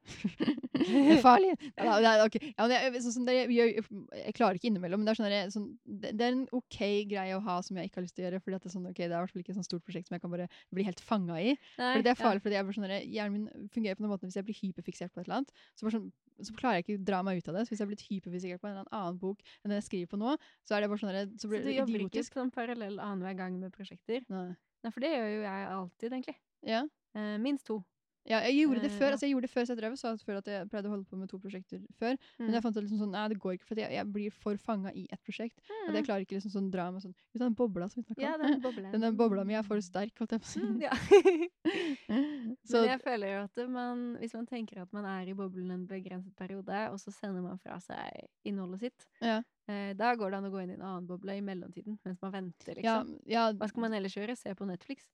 det 0.74 1.14
er 1.14 1.22
farlig. 1.22 1.52
Ja, 1.78 1.94
det 2.02 2.10
er, 2.10 2.22
okay. 2.26 2.50
ja, 2.50 2.66
men 2.66 2.74
jeg, 2.74 3.02
sånn, 3.06 3.28
det, 3.28 3.36
jeg, 3.54 3.84
jeg 4.18 4.34
klarer 4.36 4.58
ikke 4.58 4.68
innimellom, 4.68 5.00
men 5.00 5.08
det 5.08 5.14
er, 5.14 5.20
sånn, 5.22 5.54
sånn, 5.54 5.70
det, 6.02 6.12
det 6.18 6.26
er 6.26 6.36
en 6.36 6.44
ok 6.58 6.80
greie 7.14 7.38
å 7.38 7.42
ha 7.46 7.56
som 7.64 7.80
jeg 7.80 7.88
ikke 7.88 8.00
har 8.00 8.06
lyst 8.08 8.18
til 8.18 8.26
å 8.26 8.28
gjøre. 8.28 8.42
fordi 8.44 8.58
at 8.58 8.66
det 8.66 8.70
er 8.70 8.76
sånn, 8.76 8.90
ok, 8.90 9.00
det 9.00 9.08
er 9.08 9.14
i 9.14 9.22
hvert 9.22 9.34
fall 9.36 9.44
ikke 9.44 9.54
et 9.54 9.60
sånt 9.60 9.70
stort 9.70 9.86
prosjekt 9.86 10.10
som 10.10 10.18
jeg 10.18 10.24
kan 10.26 10.34
bare 10.34 10.50
bli 10.74 10.88
helt 10.90 11.04
fanga 11.04 11.38
i. 11.40 11.54
Nei, 11.54 11.88
Fordi 11.94 12.04
det 12.04 12.12
er 12.12 12.18
ja. 12.18 12.20
farlig, 12.20 12.44
fordi 12.44 12.58
jeg 12.58 12.78
sånn, 12.78 12.90
hjernen 13.16 13.38
min 13.38 13.72
fungerer 13.78 14.00
på 14.00 14.04
den 14.04 14.12
måten 14.12 14.28
hvis 14.28 14.40
jeg 14.40 14.48
blir 14.50 14.60
hyperfiksert 14.60 15.14
på 15.14 15.22
et 15.22 15.30
eller 15.30 15.40
annet, 15.40 15.56
så, 15.72 15.86
bare 15.86 15.96
sånn, 15.96 16.10
så 16.42 16.54
klarer 16.58 16.80
jeg 16.80 16.86
ikke 16.86 16.98
å 16.98 17.04
dra 17.10 17.22
meg 17.26 17.40
ut 17.40 17.48
av 17.50 17.58
det. 17.58 17.64
Så 17.64 17.72
hvis 17.72 17.80
jeg 17.80 17.86
har 17.86 17.92
blitt 17.92 18.06
hyperfysikert 18.08 18.62
på 18.62 18.70
en 18.70 18.76
eller 18.76 18.92
annen 18.98 19.20
bok 19.22 19.42
enn 19.62 19.70
den 19.70 19.78
jeg 19.78 19.88
skriver 19.88 20.10
på 20.12 20.20
nå, 20.20 20.36
så 20.66 20.76
er 20.76 20.84
det 20.84 20.90
bare 20.92 21.02
sånn 21.04 21.34
så 21.38 21.48
Så 21.48 21.62
du 21.62 21.72
jobber 21.72 22.06
ikke 22.06 22.26
sånn 22.26 22.52
parallell 22.54 22.98
annenhver 22.98 23.38
gang 23.38 23.58
med 23.60 23.74
prosjekter? 23.74 24.26
Nei. 24.32 24.50
Nei, 24.84 24.92
for 24.92 25.00
det 25.00 25.14
gjør 25.14 25.30
jo 25.30 25.42
jeg 25.46 25.68
alltid, 25.72 26.08
egentlig. 26.12 26.36
Ja. 26.68 26.82
Eh, 27.16 27.36
minst 27.40 27.68
to. 27.70 27.78
Ja, 28.26 28.38
jeg 28.40 28.54
gjorde 28.64 28.80
det 28.80 28.90
Eh, 28.90 28.98
før. 28.98 29.12
altså 29.12 29.26
jeg 29.26 29.34
gjorde 29.34 29.44
det 29.44 29.50
før 29.52 29.64
så 29.68 29.72
jeg 29.74 29.78
drev 29.82 29.92
og 29.92 29.98
sa 30.00 30.14
før 30.16 30.38
at 30.40 30.46
jeg 30.48 30.68
pleide 30.72 30.88
å 30.88 30.92
holde 30.94 31.04
på 31.04 31.16
med 31.20 31.28
to 31.28 31.38
prosjekter 31.38 31.80
før. 31.98 32.16
Men 32.38 32.48
Mm. 32.48 32.54
jeg 32.54 32.62
fant 32.64 32.76
ut 32.78 32.82
liksom 32.84 32.98
sånn, 33.02 33.10
nei, 33.12 33.28
det 33.28 33.38
går 33.38 33.52
ikke, 33.58 33.66
for 33.68 33.74
jeg, 33.76 33.90
jeg 33.92 34.06
blir 34.12 34.32
for 34.32 34.56
fanga 34.56 34.92
i 34.96 35.06
ett 35.12 35.20
prosjekt. 35.22 35.58
At 35.88 35.94
jeg 35.94 36.04
Mm. 36.04 36.08
klarer 36.08 36.20
ikke 36.24 36.36
liksom 36.40 36.50
sånn 36.56 36.70
dra 36.70 36.90
meg 36.90 37.02
sånn 37.02 37.12
ut 37.12 37.40
av 37.42 37.46
den 37.46 37.54
bobla 37.54 37.88
som 37.90 38.02
vi 38.02 38.06
snakka 38.08 38.22
Ja, 38.22 38.34
om. 38.34 38.40
den 38.40 38.60
boblen. 38.64 38.92
den 39.00 39.16
bobla 39.16 39.44
mi 39.44 39.52
er 39.54 39.62
for 39.62 39.76
sterk, 39.80 40.16
holdt 40.18 40.30
jeg 40.32 40.40
på 40.40 40.46
å 40.46 40.52
si. 40.54 40.60
Mm, 40.60 40.80
ja. 40.80 40.90
Så 42.64 42.80
Men 42.80 42.88
jeg 42.96 43.00
føler 43.04 43.26
jo 43.34 43.40
at 43.44 43.68
man, 43.68 44.16
hvis 44.20 44.34
man 44.36 44.46
tenker 44.46 44.80
at 44.82 44.92
man 44.92 45.04
er 45.04 45.28
i 45.28 45.34
boblen 45.36 45.70
en 45.74 45.86
begrenset 45.86 46.34
periode, 46.36 46.78
og 46.90 46.96
så 47.00 47.12
sender 47.12 47.42
man 47.44 47.58
fra 47.60 47.76
seg 47.80 48.26
innholdet 48.48 48.80
sitt, 48.80 49.06
Ja. 49.20 49.42
eh, 49.68 49.92
da 49.92 50.14
går 50.16 50.30
det 50.30 50.38
an 50.40 50.44
å 50.48 50.52
gå 50.54 50.62
inn 50.62 50.70
i 50.70 50.74
en 50.78 50.82
annen 50.82 51.06
boble 51.06 51.36
i 51.36 51.40
mellomtiden, 51.44 51.98
mens 52.04 52.20
man 52.22 52.32
venter, 52.32 52.80
ja, 52.82 53.02
liksom. 53.02 53.20
ja, 53.26 53.52
Hva 53.52 53.68
skal 53.68 53.80
man 53.84 53.92
ellers 53.92 54.14
gjøre? 54.16 54.36
Se 54.36 54.54
på 54.54 54.66
Netflix? 54.66 55.06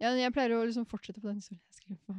ja, 0.00 0.10
jeg 0.18 0.32
pleier 0.34 0.50
å 0.56 0.64
liksom 0.66 0.86
fortsette 0.86 1.20
på 1.20 1.28
den 1.30 1.36
historien 1.38 1.60
jeg 1.70 1.78
skriver 1.78 1.98
på. 2.06 2.16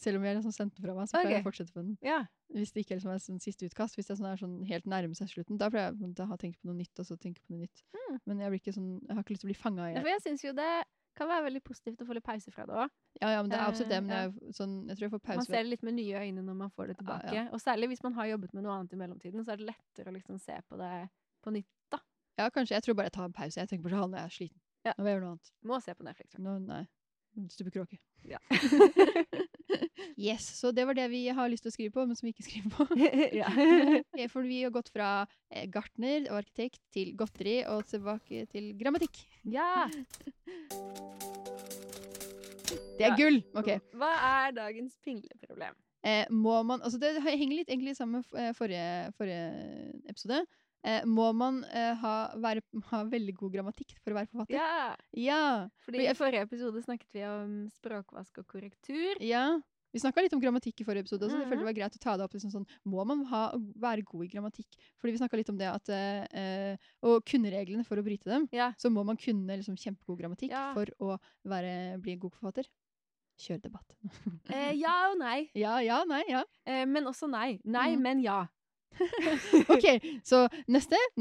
Selv 0.00 0.18
om 0.18 0.24
jeg 0.26 0.38
liksom 0.38 0.54
sendte 0.54 0.80
den 0.80 0.86
fra 0.88 0.94
meg, 0.96 1.08
så 1.10 1.20
pleier 1.20 1.36
jeg 1.38 1.44
å 1.44 1.48
fortsette 1.48 1.74
på 1.74 1.82
den. 1.84 1.94
Ja. 2.04 2.24
Hvis 2.54 2.72
det 2.74 2.84
ikke 2.84 2.96
liksom 2.98 3.12
er 3.14 3.22
sånn 3.22 3.40
siste 3.42 3.68
utkast, 3.68 3.98
hvis 3.98 4.08
det 4.08 4.14
er 4.16 4.20
sånn, 4.20 4.30
er 4.32 4.40
sånn 4.40 4.56
helt 4.68 4.88
nærme 4.90 5.14
seg 5.18 5.30
slutten, 5.30 5.58
da 5.60 5.70
pleier 5.70 5.94
jeg 5.94 6.18
å 6.24 6.28
ha 6.30 6.38
tenkt 6.40 6.60
på 6.60 6.70
noe 6.70 6.78
nytt, 6.78 6.98
og 6.98 7.06
så 7.06 7.16
tenke 7.20 7.42
på 7.44 7.54
noe 7.54 7.64
nytt. 7.64 7.84
Mm. 7.94 8.18
Men 8.26 8.42
jeg 8.44 8.74
sånn, 8.74 8.90
jeg 9.06 9.14
har 9.14 9.22
ikke 9.22 9.36
lyst 9.36 9.44
til 9.44 9.50
å 9.50 9.52
bli 9.52 9.58
fanga 9.60 9.88
i 9.90 9.94
Ja, 9.94 10.02
For 10.02 10.12
jeg 10.12 10.24
syns 10.26 10.44
jo 10.46 10.52
det 10.56 10.70
kan 11.14 11.30
være 11.30 11.46
veldig 11.46 11.62
positivt 11.62 12.02
å 12.02 12.06
få 12.08 12.16
litt 12.16 12.26
pause 12.26 12.50
fra 12.50 12.64
det 12.66 12.74
òg. 12.74 12.94
Ja, 13.20 13.28
ja, 13.36 13.42
men 13.42 13.52
det 13.52 13.58
er 13.58 13.68
absolutt 13.68 13.92
det, 13.92 14.00
men 14.02 14.10
Eh, 14.14 14.22
jeg, 14.24 14.50
er 14.50 14.56
sånn, 14.58 14.74
jeg 14.88 14.96
tror 14.98 15.06
jeg 15.06 15.12
får 15.14 15.20
Man 15.22 15.36
pause. 15.36 15.46
ser 15.46 15.62
det 15.62 15.70
litt 15.70 15.86
med 15.86 15.94
nye 15.94 16.22
øyne 16.24 16.42
når 16.42 16.56
man 16.58 16.70
får 16.74 16.90
det 16.90 16.96
tilbake. 16.98 17.34
ja. 17.34 17.44
Og 17.54 17.60
særlig 17.62 17.88
hvis 17.92 18.02
man 18.02 18.16
har 18.18 18.26
jobbet 18.32 18.54
med 18.54 18.64
noe 18.66 18.74
annet 18.78 18.92
i 18.92 18.96
mellomtiden, 18.96 19.44
så 19.46 19.54
er 19.54 19.62
det 19.62 19.68
lettere 19.70 20.10
å 20.10 20.16
liksom 20.16 20.40
se 20.42 20.58
på 20.68 20.76
det 20.80 21.08
på 21.44 21.54
nytt. 21.54 21.70
da. 21.90 21.98
Ja, 22.38 22.50
kanskje. 22.50 22.74
Jeg 22.74 22.82
tror 22.82 22.94
bare 22.98 23.06
jeg 23.06 23.12
tar 23.12 23.24
en 23.30 23.32
pause. 23.32 23.60
Jeg 23.60 23.68
tenker 23.68 23.86
på 23.86 23.94
det 23.94 24.02
når 24.02 24.18
jeg 24.18 24.24
er 24.24 24.36
sliten. 24.38 24.60
Ja. 24.84 24.92
Nå 24.98 25.04
vil 25.04 25.12
jeg 25.12 25.16
gjøre 25.16 25.24
noe 25.24 25.34
annet. 25.36 25.52
Må 25.62 25.80
se 25.80 25.94
på 25.94 26.04
Netflix. 26.04 26.38
Nå, 26.38 26.58
nei. 26.66 26.82
Stupe 27.50 27.70
kråke. 27.74 27.98
Ja. 28.28 28.38
Yes, 30.14 30.44
så 30.60 30.70
det 30.70 30.84
var 30.86 30.94
det 30.94 31.08
vi 31.10 31.24
har 31.34 31.48
lyst 31.50 31.64
til 31.66 31.72
å 31.72 31.74
skrive 31.74 31.92
på, 31.96 32.04
men 32.06 32.14
som 32.14 32.28
vi 32.28 32.32
ikke 32.34 32.44
skriver 32.46 32.70
på. 32.70 32.84
ja. 33.40 33.48
Eh, 34.18 34.28
For 34.30 34.46
vi 34.46 34.60
har 34.62 34.70
gått 34.74 34.92
fra 34.94 35.26
eh, 35.50 35.64
gartner 35.72 36.28
og 36.30 36.38
arkitekt 36.44 36.78
til 36.94 37.10
godteri 37.18 37.56
og 37.66 37.82
tilbake 37.90 38.44
til 38.52 38.70
grammatikk. 38.78 39.24
ja. 39.50 39.88
Det 42.94 43.08
er 43.08 43.16
gull! 43.18 43.40
Ok. 43.58 43.72
Hva 43.98 44.10
er 44.28 44.54
dagens 44.54 44.94
pingleproblem? 45.02 45.74
Eh, 46.06 46.28
må 46.30 46.60
man, 46.68 46.82
altså 46.84 47.00
det 47.00 47.16
henger 47.24 47.56
litt 47.62 47.70
egentlig 47.72 47.96
sammen 47.98 48.22
med 48.22 48.40
eh, 48.40 48.52
forrige, 48.54 49.10
forrige 49.18 49.46
episode. 50.12 50.42
Eh, 50.84 51.04
må 51.08 51.30
man 51.32 51.62
eh, 51.72 51.94
ha, 51.96 52.14
være, 52.36 52.60
ha 52.90 53.02
veldig 53.08 53.34
god 53.40 53.52
grammatikk 53.54 53.94
for 54.04 54.12
å 54.12 54.18
være 54.18 54.28
forfatter? 54.28 54.58
Ja, 54.58 54.96
Ja! 55.16 55.68
fordi 55.86 56.02
For 56.04 56.10
i 56.12 56.18
forrige 56.18 56.42
episode 56.44 56.82
snakket 56.84 57.14
vi 57.16 57.22
om 57.24 57.54
språkvask 57.72 58.42
og 58.42 58.46
korrektur. 58.52 59.16
Ja. 59.24 59.46
Vi 59.94 60.00
snakka 60.02 60.24
litt 60.24 60.32
om 60.34 60.40
grammatikk 60.42 60.80
i 60.82 60.84
forrige 60.84 61.04
episode, 61.06 61.28
så 61.30 61.38
jeg 61.38 61.46
følte 61.46 61.54
Mhm. 61.54 61.64
det 61.64 61.68
var 61.70 61.76
greit 61.78 61.96
å 61.96 62.00
ta 62.02 62.16
det 62.18 62.24
opp. 62.26 62.32
Liksom 62.34 62.50
sånn, 62.50 62.66
må 62.84 63.04
man 63.06 63.24
ha, 63.30 63.52
være 63.78 64.02
god 64.04 64.24
i 64.24 64.28
grammatikk? 64.28 64.66
Fordi 65.00 65.12
vi 65.14 65.18
snakka 65.22 65.36
litt 65.38 65.48
om 65.50 65.56
det 65.56 65.68
at 65.70 65.88
eh, 65.88 66.26
eh, 66.34 66.76
å 67.02 67.20
kunne 67.24 67.52
reglene 67.54 67.86
for 67.86 67.96
å 67.96 68.02
bryte 68.04 68.24
dem, 68.28 68.48
Ja. 68.52 68.72
så 68.76 68.90
må 68.90 69.04
man 69.06 69.16
kunne 69.16 69.46
liksom, 69.56 69.76
kjempegod 69.78 70.18
grammatikk 70.18 70.50
Ja. 70.50 70.74
for 70.74 70.86
å 71.00 71.18
være, 71.46 71.96
bli 72.02 72.12
en 72.12 72.18
god 72.18 72.32
forfatter. 72.32 72.66
Kjør 73.38 73.62
debatt. 73.62 73.94
Eh, 74.50 74.72
ja 74.74 75.10
og 75.12 75.18
nei. 75.18 75.48
ja, 75.54 75.78
ja, 75.78 76.04
nei, 76.04 76.24
ja. 76.28 76.44
Eh, 76.66 76.84
men 76.84 77.04
også 77.04 77.30
nei. 77.30 77.60
Nei, 77.64 77.94
mm. 77.96 78.02
men 78.02 78.20
ja. 78.22 78.46
OK, 79.74 79.86
så 80.26 80.44
neste. 80.70 80.98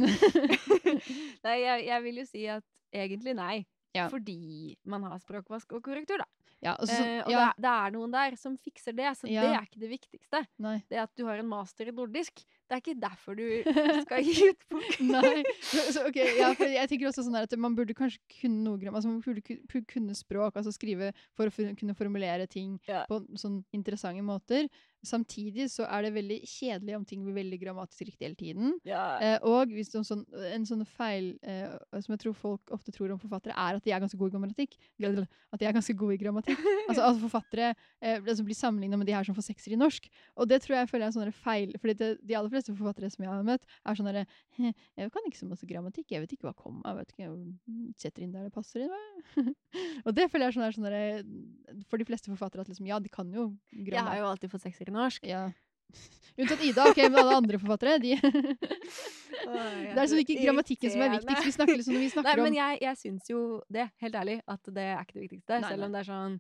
nei, 1.46 1.58
jeg, 1.64 1.86
jeg 1.88 2.04
vil 2.08 2.22
jo 2.22 2.26
si 2.30 2.46
at 2.52 2.66
egentlig 2.94 3.36
nei. 3.38 3.56
Ja. 3.94 4.08
Fordi 4.10 4.74
man 4.90 5.04
har 5.06 5.20
språkvask 5.22 5.76
og 5.78 5.84
korrektur, 5.86 6.18
da. 6.24 6.26
ja, 6.66 6.72
så, 6.82 6.96
Eh, 6.98 7.20
og 7.28 7.30
ja, 7.30 7.38
det, 7.38 7.44
er- 7.44 7.60
det 7.62 7.74
er 7.74 7.92
noen 7.94 8.14
der 8.16 8.38
som 8.42 8.56
fikser 8.58 8.96
det, 8.98 9.12
så 9.20 9.28
det 9.30 9.38
er 9.38 9.68
ikke 9.68 9.82
det 9.84 9.90
viktigste. 9.92 10.40
nei. 10.66 10.80
Det 10.90 10.98
at 11.04 11.12
du 11.20 11.28
har 11.28 11.38
en 11.38 11.50
master 11.52 11.92
i 11.92 11.94
nordisk, 11.94 12.42
det 12.74 12.80
er 12.80 12.82
ikke 12.82 13.02
derfor 13.02 13.36
du 13.38 13.44
skal 14.08 14.24
gi 14.26 14.48
ut 14.50 14.64
bok. 14.74 14.96
Nei. 15.06 15.44
Så, 15.94 16.08
okay, 16.08 16.32
ja, 16.40 16.50
for 16.58 16.72
jeg 16.72 16.90
tenker 16.90 17.10
også 17.12 17.26
sånn 17.28 17.38
at 17.38 17.54
man 17.62 17.76
burde 17.78 17.94
kanskje 17.98 18.22
kunne 18.40 18.64
noe 18.66 18.90
altså 18.90 19.12
man 19.12 19.22
burde 19.22 19.84
kunne 19.92 20.16
språk, 20.18 20.58
altså 20.58 20.74
skrive 20.74 21.12
for 21.38 21.50
å 21.50 21.70
kunne 21.78 21.98
formulere 21.98 22.50
ting 22.50 22.80
Ja. 22.90 23.06
på 23.10 23.22
sånn 23.38 23.62
interessante 23.76 24.24
måter. 24.26 24.68
Samtidig 25.04 25.66
så 25.68 25.84
er 25.92 26.06
det 26.06 26.14
veldig 26.16 26.38
kjedelig 26.48 26.94
om 26.96 27.04
ting 27.06 27.24
blir 27.26 27.36
veldig 27.36 27.58
grammatisk 27.60 28.06
riktig 28.08 28.24
hele 28.24 28.38
tiden. 28.40 28.70
Ja. 28.88 29.18
Eh, 29.20 29.36
og 29.44 29.74
hvis 29.76 29.92
sånn, 29.92 30.22
en 30.48 30.64
sånn 30.68 30.86
feil 30.88 31.34
eh, 31.44 31.74
som 32.00 32.14
jeg 32.16 32.22
tror 32.24 32.38
folk 32.40 32.72
ofte 32.72 32.94
tror 32.96 33.12
om 33.12 33.20
forfattere, 33.20 33.52
er 33.52 33.80
at 33.80 33.84
de 33.84 33.92
er 33.92 34.00
ganske 34.00 34.18
gode 34.20 34.32
i 34.32 34.38
grammatikk. 34.38 34.78
At 35.04 35.60
de 35.60 35.68
er 35.68 35.76
ganske 35.76 35.96
gode 36.00 36.16
i 36.16 36.22
grammatikk. 36.22 36.56
altså, 36.88 37.04
altså 37.04 37.20
forfattere 37.26 37.74
eh, 38.00 38.22
altså 38.22 38.48
blir 38.48 38.56
sammenligna 38.56 39.02
med 39.02 39.12
de 39.12 39.18
her 39.18 39.28
som 39.28 39.36
får 39.36 39.50
sekser 39.50 39.76
i 39.76 39.82
norsk. 39.82 40.08
Og 40.40 40.48
det 40.48 40.62
tror 40.64 40.78
jeg 40.80 40.92
føler 40.94 41.10
er 41.10 41.12
en 41.12 41.18
sånn 41.18 41.36
feil. 41.36 41.76
fordi 41.84 41.98
det, 42.00 42.10
de 42.24 42.40
aller 42.40 42.54
fleste 42.56 42.63
forfattere 42.72 43.10
som 43.12 43.26
jeg 43.26 43.32
har 43.34 43.44
møtt, 43.44 43.68
er 43.84 44.00
sånn 44.00 44.08
derre 44.08 44.24
Jeg 44.58 45.12
kan 45.12 45.28
ikke 45.28 45.42
så 45.42 45.50
masse 45.50 45.68
grammatikk, 45.68 46.08
jeg 46.16 46.24
vet 46.24 46.32
ikke 46.38 46.48
hva 46.48 46.56
komma 46.56 46.94
jeg 46.94 47.02
vet 47.02 47.12
ikke, 47.12 47.28
jeg 47.28 47.92
setter 48.00 48.24
inn 48.24 48.32
der 48.32 48.48
det 48.48 48.54
passer 48.56 48.86
inn. 48.86 48.94
hva?» 48.94 49.44
og 50.08 50.16
det 50.16 50.30
føler 50.32 50.48
jeg 50.48 50.54
er 50.54 50.56
sånn 50.56 50.64
der, 50.64 50.78
sånn 50.78 50.88
derre 50.88 51.84
For 51.92 52.00
de 52.00 52.08
fleste 52.08 52.32
forfattere 52.32 52.64
at 52.64 52.72
liksom, 52.72 52.88
ja, 52.88 53.00
de 53.04 53.12
kan 53.12 53.28
jo 53.34 53.50
grammatikk. 53.74 53.94
Jeg 54.00 54.08
har 54.08 54.22
jo 54.24 54.32
alltid 54.32 54.54
fått 54.56 54.64
sekser 54.70 54.88
i 54.88 54.96
norsk. 54.96 55.28
Ja. 55.28 55.50
Unntatt 56.40 56.64
Ida, 56.66 56.88
ok, 56.90 56.98
men 57.06 57.20
alle 57.22 57.36
andre 57.38 57.60
forfattere, 57.62 58.00
de 58.02 58.16
Det 59.44 60.00
er 60.00 60.08
sånn 60.10 60.22
ikke 60.24 60.40
grammatikken 60.40 60.94
som 60.94 61.04
er 61.04 61.12
viktigst. 61.18 61.46
Vi 61.46 61.54
snakker 61.58 61.78
liksom 61.78 61.96
når 61.98 62.04
vi 62.06 62.24
Nei, 62.24 62.36
men 62.40 62.56
jeg, 62.58 62.80
jeg 62.86 63.00
syns 63.02 63.30
jo 63.30 63.40
det, 63.70 63.90
helt 64.02 64.16
ærlig, 64.18 64.38
at 64.50 64.72
det 64.74 64.86
er 64.94 65.02
ikke 65.04 65.18
det 65.18 65.26
viktigste. 65.28 65.60
Nei, 65.60 65.72
selv 65.74 65.88
om 65.88 65.94
det 65.96 66.02
er 66.02 66.08
sånn 66.10 66.38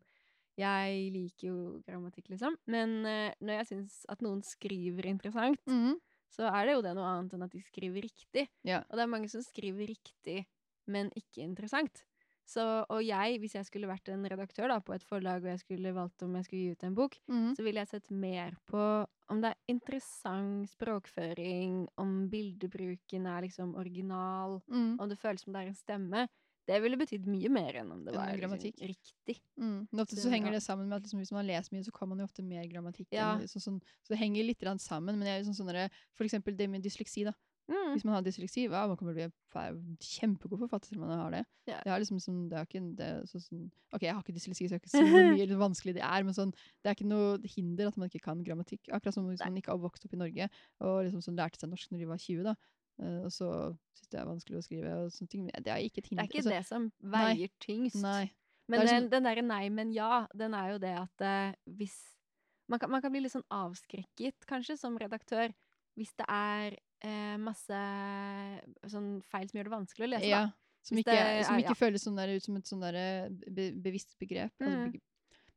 Jeg 0.61 0.97
liker 1.13 1.47
jo 1.49 1.57
grammatikk, 1.85 2.29
liksom. 2.33 2.55
Men 2.69 2.95
uh, 3.05 3.29
når 3.41 3.59
jeg 3.59 3.69
syns 3.71 3.99
at 4.13 4.21
noen 4.25 4.41
skriver 4.45 5.09
interessant, 5.11 5.61
Mhm. 5.69 5.99
Så 6.33 6.49
er 6.49 6.65
det 6.65 6.77
jo 6.77 6.85
det 6.85 6.95
noe 6.97 7.11
annet 7.11 7.35
enn 7.35 7.45
at 7.45 7.53
de 7.53 7.61
skriver 7.61 8.05
riktig. 8.05 8.47
Ja. 8.65 8.81
Og 8.89 8.97
det 8.97 9.05
er 9.05 9.13
mange 9.13 9.29
som 9.31 9.43
skriver 9.45 9.87
riktig, 9.91 10.43
men 10.89 11.11
ikke 11.19 11.45
interessant. 11.45 12.03
Så, 12.43 12.63
og 12.91 12.99
jeg, 13.05 13.37
hvis 13.39 13.53
jeg 13.55 13.67
skulle 13.69 13.87
vært 13.87 14.09
en 14.11 14.25
redaktør 14.27 14.67
da, 14.67 14.81
på 14.83 14.95
et 14.95 15.05
forlag, 15.07 15.45
og 15.45 15.53
jeg 15.53 15.61
skulle 15.61 15.93
valgt 15.95 16.25
om 16.25 16.33
jeg 16.35 16.47
skulle 16.47 16.63
gi 16.63 16.73
ut 16.75 16.85
en 16.87 16.97
bok, 16.97 17.15
mm. 17.31 17.49
så 17.55 17.63
ville 17.63 17.83
jeg 17.83 17.91
sett 17.93 18.09
mer 18.11 18.57
på 18.67 18.81
om 19.31 19.39
det 19.41 19.53
er 19.53 19.71
interessant 19.71 20.67
språkføring, 20.73 21.85
om 22.03 22.11
bildebruken 22.29 23.29
er 23.31 23.47
liksom 23.47 23.77
original, 23.79 24.59
mm. 24.67 24.97
om 24.99 25.09
det 25.09 25.17
føles 25.21 25.45
som 25.45 25.55
det 25.55 25.63
er 25.63 25.71
en 25.71 25.79
stemme. 25.79 26.25
Det 26.67 26.81
ville 26.81 26.95
betydd 26.99 27.25
mye 27.27 27.49
mer 27.51 27.75
enn 27.81 27.91
om 27.91 28.03
det 28.05 28.13
var 28.15 28.29
liksom, 28.37 28.59
riktig. 28.87 29.37
Mm. 29.59 29.87
Men 29.91 29.99
ofte 30.05 30.15
Så 30.15 30.23
så 30.27 30.31
henger 30.31 30.51
det 30.55 30.61
sammen 30.63 30.87
med 30.87 30.95
at 30.97 31.03
liksom, 31.03 31.19
hvis 31.19 31.33
man 31.35 31.45
leser 31.47 31.75
mye, 31.75 31.83
så 31.83 31.91
kan 31.91 32.07
man 32.09 32.19
jo 32.19 32.27
ofte 32.29 32.43
mer 32.43 32.63
grammatikk. 32.71 33.07
Ja. 33.11 33.33
enn- 33.37 33.47
Så, 33.51 33.59
sånn, 33.59 33.81
så 34.01 34.13
det 34.15 34.19
henger 34.19 34.43
litt 34.47 34.63
sammen. 34.79 35.17
Men 35.19 35.27
jeg 35.27 35.41
er 35.41 35.51
sånn 35.51 35.89
for 36.15 36.23
eksempel 36.23 36.55
det 36.55 36.69
med 36.69 36.81
dysleksi. 36.83 37.25
da. 37.25 37.33
Mm. 37.71 37.93
Hvis 37.95 38.03
man 38.03 38.15
har 38.15 38.21
dysleksi, 38.23 38.65
ja, 38.69 38.87
man 38.87 38.97
kommer 38.97 39.13
til 39.15 39.29
å 39.31 39.31
bli 39.31 39.95
kjempegod 40.03 40.59
forfatter 40.59 40.89
selv 40.91 41.03
om 41.03 41.07
man 41.07 41.19
har 41.19 41.31
det. 41.31 41.45
Ja. 41.69 41.79
Det 41.85 41.91
er 41.93 41.99
liksom 42.03 42.19
sånn, 42.19 42.49
det 42.51 42.57
er 42.59 42.65
ikke, 42.67 42.81
det 42.97 43.05
er 43.07 43.21
så, 43.29 43.39
sånn, 43.39 43.71
ok, 43.93 44.01
jeg 44.03 44.13
har 44.13 44.21
ikke 44.23 44.35
dysleksi, 44.35 44.67
så 44.67 44.75
jeg 44.75 44.81
kan 44.83 44.89
ikke 44.89 44.97
si 44.97 45.11
hvor 45.13 45.29
mye 45.31 45.43
eller 45.45 45.61
vanskelig 45.61 45.93
det 45.95 46.03
er, 46.03 46.23
men 46.27 46.33
sånn, 46.35 46.51
det 46.83 46.91
er 46.91 46.95
ikke 46.97 47.07
noe 47.07 47.37
hinder 47.55 47.87
at 47.87 47.95
man 47.97 48.09
ikke 48.11 48.23
kan 48.25 48.43
grammatikk. 48.43 48.89
Akkurat 48.91 49.13
som 49.15 49.29
hvis 49.29 49.39
man 49.39 49.55
ikke 49.61 49.71
har 49.71 49.79
vokst 49.79 50.03
opp 50.05 50.13
i 50.13 50.19
Norge 50.19 50.49
og 50.83 51.05
liksom 51.07 51.23
sånn, 51.23 51.37
lærte 51.39 51.59
seg 51.63 51.71
norsk 51.71 51.91
når 51.93 51.99
de 52.03 52.09
var 52.11 52.17
20, 52.19 52.43
da. 52.43 52.55
Eh, 53.01 53.19
og 53.25 53.31
så 53.31 53.49
syns 53.97 54.09
det 54.11 54.19
er 54.19 54.25
vanskelig 54.29 54.57
å 54.59 54.63
skrive 54.65 54.93
og 55.03 55.11
sånne 55.11 55.29
ting. 55.29 55.43
men 55.45 55.63
Det 55.63 55.71
er 55.73 55.83
ikke 55.83 56.03
et 56.03 56.09
Det 56.09 56.19
er 56.19 56.27
ikke 56.29 56.37
altså, 56.43 56.49
det 56.49 56.65
som 56.67 56.91
nei. 57.01 57.35
veier 57.35 57.49
tyngst. 57.59 58.01
Nei. 58.01 58.31
Men 58.71 58.85
den, 58.87 59.09
den 59.11 59.23
derre 59.27 59.41
nei, 59.43 59.69
men 59.69 59.91
ja, 59.91 60.25
den 60.33 60.53
er 60.55 60.71
jo 60.71 60.77
det 60.79 60.93
at 60.95 61.21
uh, 61.27 61.55
hvis 61.67 61.97
man 62.71 62.79
kan, 62.79 62.89
man 62.89 63.01
kan 63.03 63.11
bli 63.11 63.19
litt 63.25 63.33
sånn 63.33 63.43
avskrekket, 63.51 64.45
kanskje, 64.47 64.77
som 64.79 64.95
redaktør, 64.97 65.51
hvis 65.99 66.13
det 66.15 66.25
er 66.31 66.77
uh, 67.03 67.35
masse 67.43 67.79
sånn 68.89 69.17
feil 69.29 69.49
som 69.49 69.59
gjør 69.59 69.67
det 69.69 69.73
vanskelig 69.75 70.07
å 70.07 70.11
lese. 70.13 70.29
Ja, 70.31 70.43
som 70.83 70.99
ikke, 70.99 71.11
det 71.15 71.45
som 71.47 71.55
er- 71.55 71.63
ikke 71.65 71.79
føles 71.79 72.03
sånn 72.07 72.15
der 72.19 72.31
ut 72.35 72.43
som 72.43 72.55
et 72.59 72.67
sånn 72.69 72.83
be, 73.51 73.71
bevisst 73.83 74.15
begrep. 74.19 74.51
Altså 74.59 74.77
Mm. 74.79 74.91
be, 74.91 74.99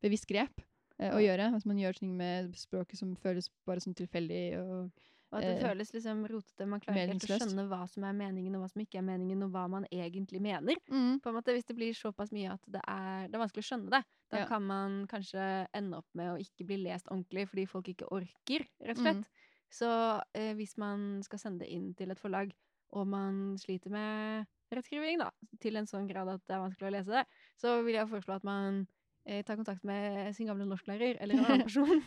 bevisst 0.03 0.27
grep 0.27 0.61
å 0.99 1.19
gjøre. 1.23 1.55
At 1.57 1.67
man 1.67 1.79
gjør 1.79 1.95
ting 1.99 2.17
med 2.17 2.55
språket 2.57 2.99
som 2.99 3.15
føles 3.17 3.51
bare 3.67 3.81
sånn 3.81 3.95
tilfeldig 3.95 4.59
og 4.61 4.91
Og 5.33 5.39
at 5.41 5.45
det 5.49 5.55
eh, 5.57 5.63
føles 5.67 5.91
liksom 5.93 6.21
rotete. 6.31 6.67
Man 6.71 6.81
klarer 6.81 7.01
ikke 7.11 7.17
helt 7.17 7.25
å 7.27 7.39
skjønne 7.41 7.65
hva 7.71 7.81
som 7.91 8.05
er 8.07 8.13
meningen, 8.15 8.55
og 8.55 8.63
hva 8.63 8.69
som 8.71 8.83
ikke 8.85 9.01
er 9.01 9.07
meningen, 9.09 9.43
og 9.47 9.51
hva 9.57 9.65
man 9.73 9.87
egentlig 9.91 10.41
mener. 10.45 10.79
mm, 10.89 11.19
På 11.25 11.33
en 11.33 11.39
måte, 11.39 11.53
Hvis 11.57 11.67
det 11.67 11.77
blir 11.79 11.95
såpass 11.99 12.31
mye 12.33 12.53
at 12.55 12.63
det 12.71 12.83
er, 12.87 13.27
det 13.27 13.35
er 13.35 13.43
vanskelig 13.43 13.65
å 13.65 13.69
skjønne 13.71 13.91
det, 13.97 14.03
da 14.31 14.39
Ja. 14.39 14.47
kan 14.47 14.63
man 14.63 15.07
kanskje 15.11 15.67
ende 15.75 15.99
opp 15.99 16.07
med 16.15 16.33
å 16.33 16.39
ikke 16.39 16.67
bli 16.67 16.77
lest 16.85 17.09
ordentlig 17.11 17.49
fordi 17.51 17.67
folk 17.67 17.89
ikke 17.89 18.09
orker, 18.15 18.67
rett 18.81 18.99
og 18.99 19.03
slett. 19.03 19.17
Mm. 19.17 19.53
Så 19.77 19.91
eh, 20.35 20.53
hvis 20.55 20.77
man 20.79 21.23
skal 21.27 21.39
sende 21.43 21.65
det 21.65 21.73
inn 21.75 21.93
til 21.99 22.11
et 22.15 22.21
forlag, 22.23 22.53
og 22.95 23.07
man 23.11 23.57
sliter 23.59 23.91
med 23.91 24.47
rettskriving, 24.73 25.19
da, 25.19 25.31
til 25.61 25.77
en 25.77 25.87
sånn 25.91 26.07
grad 26.07 26.29
at 26.31 26.43
det 26.47 26.55
er 26.55 26.63
vanskelig 26.63 26.87
å 26.89 26.95
lese 26.95 27.11
det, 27.19 27.25
så 27.59 27.83
vil 27.83 27.99
jeg 27.99 28.09
foreslå 28.09 28.37
at 28.39 28.47
man 28.47 28.87
eh, 29.27 29.43
tar 29.43 29.59
kontakt 29.59 29.83
med 29.85 30.31
sin 30.39 30.47
gamle 30.47 30.67
norsklærer 30.71 31.19
eller 31.21 31.35
en 31.35 31.47
annen 31.51 31.67
person, 31.69 32.03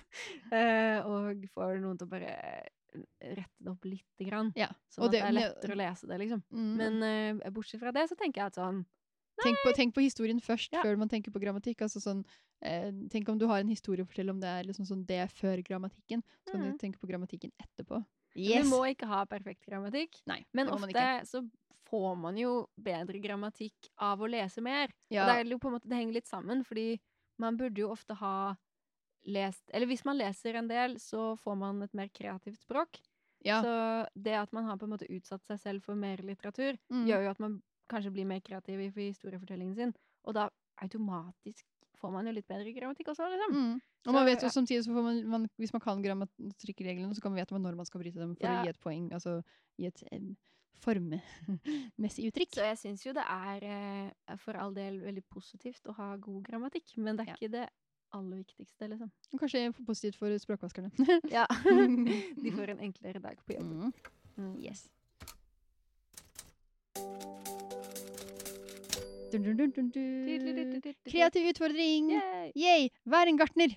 eh, 0.56 1.04
og 1.04 1.44
får 1.54 1.80
noen 1.84 2.00
til 2.00 2.08
å 2.08 2.14
bare 2.16 2.34
rette 3.22 3.58
det 3.60 3.70
opp 3.72 3.86
lite 3.86 4.26
grann. 4.26 4.52
Ja, 4.56 4.68
Sånn 4.90 5.06
at 5.06 5.12
det- 5.12 5.22
det 5.22 5.28
er 5.28 5.32
lettere 5.38 5.76
å 5.76 5.78
lese 5.78 6.08
det, 6.08 6.18
liksom. 6.20 6.44
mm. 6.52 6.76
Men 6.78 7.40
uh, 7.44 7.50
bortsett 7.52 7.80
fra 7.80 7.92
det, 7.92 8.08
så 8.10 8.16
tenker 8.18 8.42
jeg 8.42 8.46
at 8.48 8.56
sånn 8.56 8.86
Tenk 9.42 9.56
på, 9.64 9.72
tenk 9.72 9.94
på 9.96 10.02
historien 10.04 10.40
først, 10.42 10.74
Ja. 10.74 10.82
før 10.84 10.98
man 10.98 11.08
tenker 11.08 11.32
på 11.32 11.40
grammatikk. 11.40 11.78
Altså 11.80 12.02
sånn, 12.04 12.26
eh, 12.62 12.92
tenk 13.10 13.30
om 13.30 13.38
du 13.38 13.48
har 13.48 13.60
en 13.62 13.70
historie 13.70 14.04
å 14.04 14.08
fortelle 14.10 14.32
om 14.32 14.40
det 14.42 14.50
er 14.50 14.64
liksom 14.68 14.84
sånn 14.86 15.06
det 15.06 15.30
før 15.32 15.64
grammatikken. 15.64 16.22
Så 16.46 16.52
kan 16.52 16.60
Mm. 16.62 16.72
du 16.74 16.78
tenke 16.78 17.00
på 17.00 17.08
grammatikken 17.08 17.50
etterpå. 17.58 18.06
Du 18.36 18.64
må 18.68 18.84
ikke 18.94 19.08
ha 19.08 19.24
perfekt 19.26 19.66
grammatikk. 19.66 20.20
Nei, 20.28 20.44
Men 20.54 20.68
ofte 20.68 21.24
så 21.26 21.50
får 21.90 22.18
man 22.20 22.36
jo 22.36 22.68
bedre 22.78 23.22
grammatikk 23.22 23.88
av 23.98 24.20
å 24.20 24.28
lese 24.30 24.62
mer. 24.62 24.90
Ja, 25.10 25.24
Og 25.40 25.46
det, 25.48 25.62
måte, 25.64 25.88
det 25.88 25.96
henger 25.96 26.14
litt 26.16 26.28
sammen, 26.28 26.66
fordi 26.66 27.00
man 27.38 27.56
burde 27.56 27.78
jo 27.78 27.88
ofte 27.92 28.16
ha 28.18 28.58
lest 29.26 29.64
Eller 29.74 29.88
hvis 29.88 30.06
man 30.06 30.18
leser 30.18 30.56
en 30.56 30.68
del, 30.68 31.00
så 31.00 31.36
får 31.38 31.56
man 31.58 31.82
et 31.84 31.94
mer 31.94 32.08
kreativt 32.10 32.60
språk. 32.62 33.00
ja. 33.46 33.62
Så 33.64 33.74
det 34.16 34.34
at 34.36 34.52
man 34.54 34.66
har 34.66 34.78
på 34.78 34.86
en 34.86 34.92
måte 34.96 35.08
utsatt 35.10 35.46
seg 35.46 35.60
selv 35.60 35.84
for 35.84 35.96
mer 35.96 36.18
litteratur, 36.18 36.78
mm. 36.92 37.06
gjør 37.08 37.24
jo 37.24 37.30
at 37.30 37.40
man 37.40 37.62
kanskje 37.90 38.12
blir 38.12 38.26
mer 38.26 38.40
kreativ 38.42 38.80
i 38.80 38.90
historiefortellingen 39.10 39.76
sin. 39.76 39.94
Og 40.26 40.34
da 40.36 40.50
automatisk 40.82 41.66
får 42.00 42.12
man 42.12 42.28
jo 42.28 42.32
litt 42.32 42.48
bedre 42.48 42.72
grammatikk 42.72 43.10
også, 43.12 43.28
liksom. 43.28 43.56
Mm. 43.56 43.74
Og 43.80 44.06
Så, 44.06 44.14
man 44.16 44.26
vet 44.26 44.42
jo 44.42 44.48
ja. 44.48 44.52
samtidig, 44.56 44.84
så 44.86 44.94
får 44.94 45.04
man, 45.04 45.18
man, 45.28 45.48
hvis 45.58 45.74
man 45.74 45.82
kan 45.82 46.02
grammatikkreglene, 46.04 47.16
så 47.16 47.22
kan 47.22 47.32
man 47.34 47.42
vite 47.42 47.60
når 47.60 47.76
man 47.76 47.86
skal 47.86 48.00
bryte 48.00 48.20
dem 48.20 48.36
for 48.36 48.48
Ja. 48.48 48.62
å 48.62 48.64
gi 48.64 48.70
et 48.70 48.80
poeng, 48.80 49.10
altså 49.12 49.42
gi 49.78 49.88
et 49.88 50.04
em, 50.14 50.38
formmessig 50.80 52.30
uttrykk. 52.30 52.54
Så 52.56 52.64
jeg 52.70 52.78
syns 52.80 53.04
jo 53.06 53.14
det 53.18 53.26
er 53.26 53.66
eh, 53.68 54.38
for 54.40 54.56
all 54.60 54.74
del 54.76 55.02
veldig 55.04 55.24
positivt 55.28 55.88
å 55.92 55.96
ha 55.98 56.14
god 56.18 56.44
grammatikk, 56.48 56.96
men 56.98 57.18
det 57.18 57.28
er 57.28 57.32
Ja. 57.34 57.36
ikke 57.36 57.52
det 57.52 57.68
aller 58.16 58.42
viktigste, 58.44 58.88
liksom. 58.92 59.12
Kanskje 59.40 59.66
positivt 59.86 60.20
for 60.20 60.38
språkvaskerne. 60.46 60.92
Ja. 61.38 61.46
De 62.44 62.52
får 62.56 62.76
en 62.76 62.80
enklere 62.90 63.20
dag 63.20 63.42
på 63.46 63.58
jobb. 63.58 63.74
mm. 63.74 63.94
Mm. 64.40 64.56
Yes. 64.64 64.88
Dun, 69.30 69.44
dun, 69.44 69.70
dun. 69.70 70.94
Kreativ 71.06 71.50
utfordring! 71.52 72.08
Yay! 72.16 72.48
Yay! 72.58 72.88
Vær 73.06 73.30
en 73.30 73.38
gartner! 73.38 73.76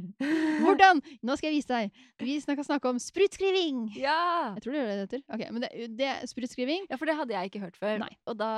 Hvordan? 0.64 1.00
Nå 1.24 1.36
skal 1.38 1.48
jeg 1.48 1.56
vise 1.56 1.70
deg. 1.70 2.02
Vi 2.20 2.34
skal 2.42 2.60
snakke 2.66 2.90
om 2.90 2.98
sprutskriving. 3.00 3.86
Ja! 3.96 4.52
Jeg 4.58 4.66
tror 4.66 4.76
det 4.76 4.82
er 4.82 4.90
det 4.90 4.96
det 4.98 5.06
heter. 5.06 5.22
Okay, 5.32 5.48
men 5.54 5.64
det, 5.64 5.70
det 5.96 6.10
sprutskriving. 6.28 6.84
ja, 6.90 6.98
for 7.00 7.08
det 7.08 7.16
hadde 7.16 7.36
jeg 7.36 7.48
ikke 7.48 7.62
hørt 7.64 7.80
før. 7.80 7.96
Nei. 8.02 8.12
Og 8.28 8.36
da 8.42 8.50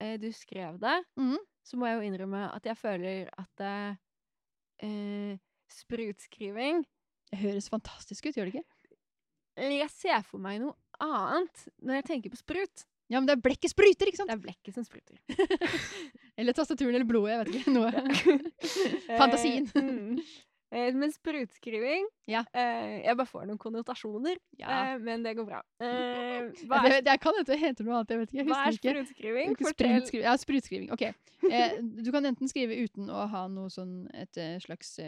eh, 0.00 0.16
du 0.22 0.30
skrev 0.32 0.80
det, 0.80 0.96
mm. 1.20 1.36
så 1.68 1.80
må 1.80 1.90
jeg 1.90 2.00
jo 2.00 2.08
innrømme 2.08 2.46
at 2.54 2.70
jeg 2.70 2.80
føler 2.80 3.28
at 3.36 3.66
eh, 3.68 4.00
eh, 4.84 5.36
sprutskriving 5.72 6.84
Det 7.32 7.40
høres 7.40 7.70
fantastisk 7.72 8.28
ut, 8.28 8.36
gjør 8.36 8.50
det 8.50 8.60
ikke? 8.60 8.68
Jeg 9.74 9.90
ser 9.94 10.24
for 10.26 10.42
meg 10.42 10.60
noe 10.62 10.74
annet 11.02 11.68
når 11.82 12.00
jeg 12.00 12.06
tenker 12.08 12.32
på 12.32 12.40
sprut. 12.40 12.86
Ja, 13.12 13.20
men 13.20 13.28
det 13.28 13.36
er 13.36 13.42
blekket 13.44 13.70
spruter, 13.70 14.08
ikke 14.08 14.18
sant? 14.18 14.30
Det 14.32 14.38
er 14.38 14.44
blekket 14.46 14.74
som 14.74 14.86
spruter. 14.86 15.18
Eller 16.40 16.56
tastaturen 16.56 16.96
eller 16.96 17.06
blodet, 17.06 17.30
jeg 17.30 17.40
vet 17.40 17.50
ikke. 17.52 17.74
Noe. 17.76 17.90
Fantasien. 19.20 19.68
Eh, 20.74 20.88
mm. 20.90 20.96
Men 20.98 21.12
sprutskriving 21.14 22.06
Ja. 22.26 22.40
eh, 22.52 23.02
Jeg 23.04 23.16
bare 23.16 23.26
får 23.30 23.46
noen 23.46 23.58
konnotasjoner, 23.62 24.36
Ja. 24.58 24.94
eh, 24.94 24.98
men 24.98 25.22
det 25.22 25.36
går 25.36 25.46
bra. 25.46 25.60
Eh, 25.80 26.50
Det, 26.50 26.66
jeg 26.66 27.04
det 27.04 27.20
kan 27.20 27.34
hende 27.34 27.46
det 27.46 27.58
heter 27.60 27.84
noe 27.86 27.94
annet, 28.00 28.10
jeg 28.10 28.18
vet 28.18 28.28
ikke. 28.32 28.38
Jeg 28.42 28.46
hva 28.48 28.66
er 28.66 28.72
sprutskriving? 28.78 29.50
Ikke 29.54 29.70
Sprutskriving. 29.70 30.24
Ja, 30.24 30.34
sprutskriving. 30.36 30.90
Ok. 30.92 31.02
Eh, 31.50 31.78
du 31.80 32.10
kan 32.10 32.24
enten 32.24 32.48
skrive 32.48 32.74
uten 32.82 33.06
å 33.12 33.28
ha 33.28 33.46
noe 33.48 33.68
sånn 33.68 34.08
et 34.14 34.36
eh, 34.36 34.58
slags 34.58 34.98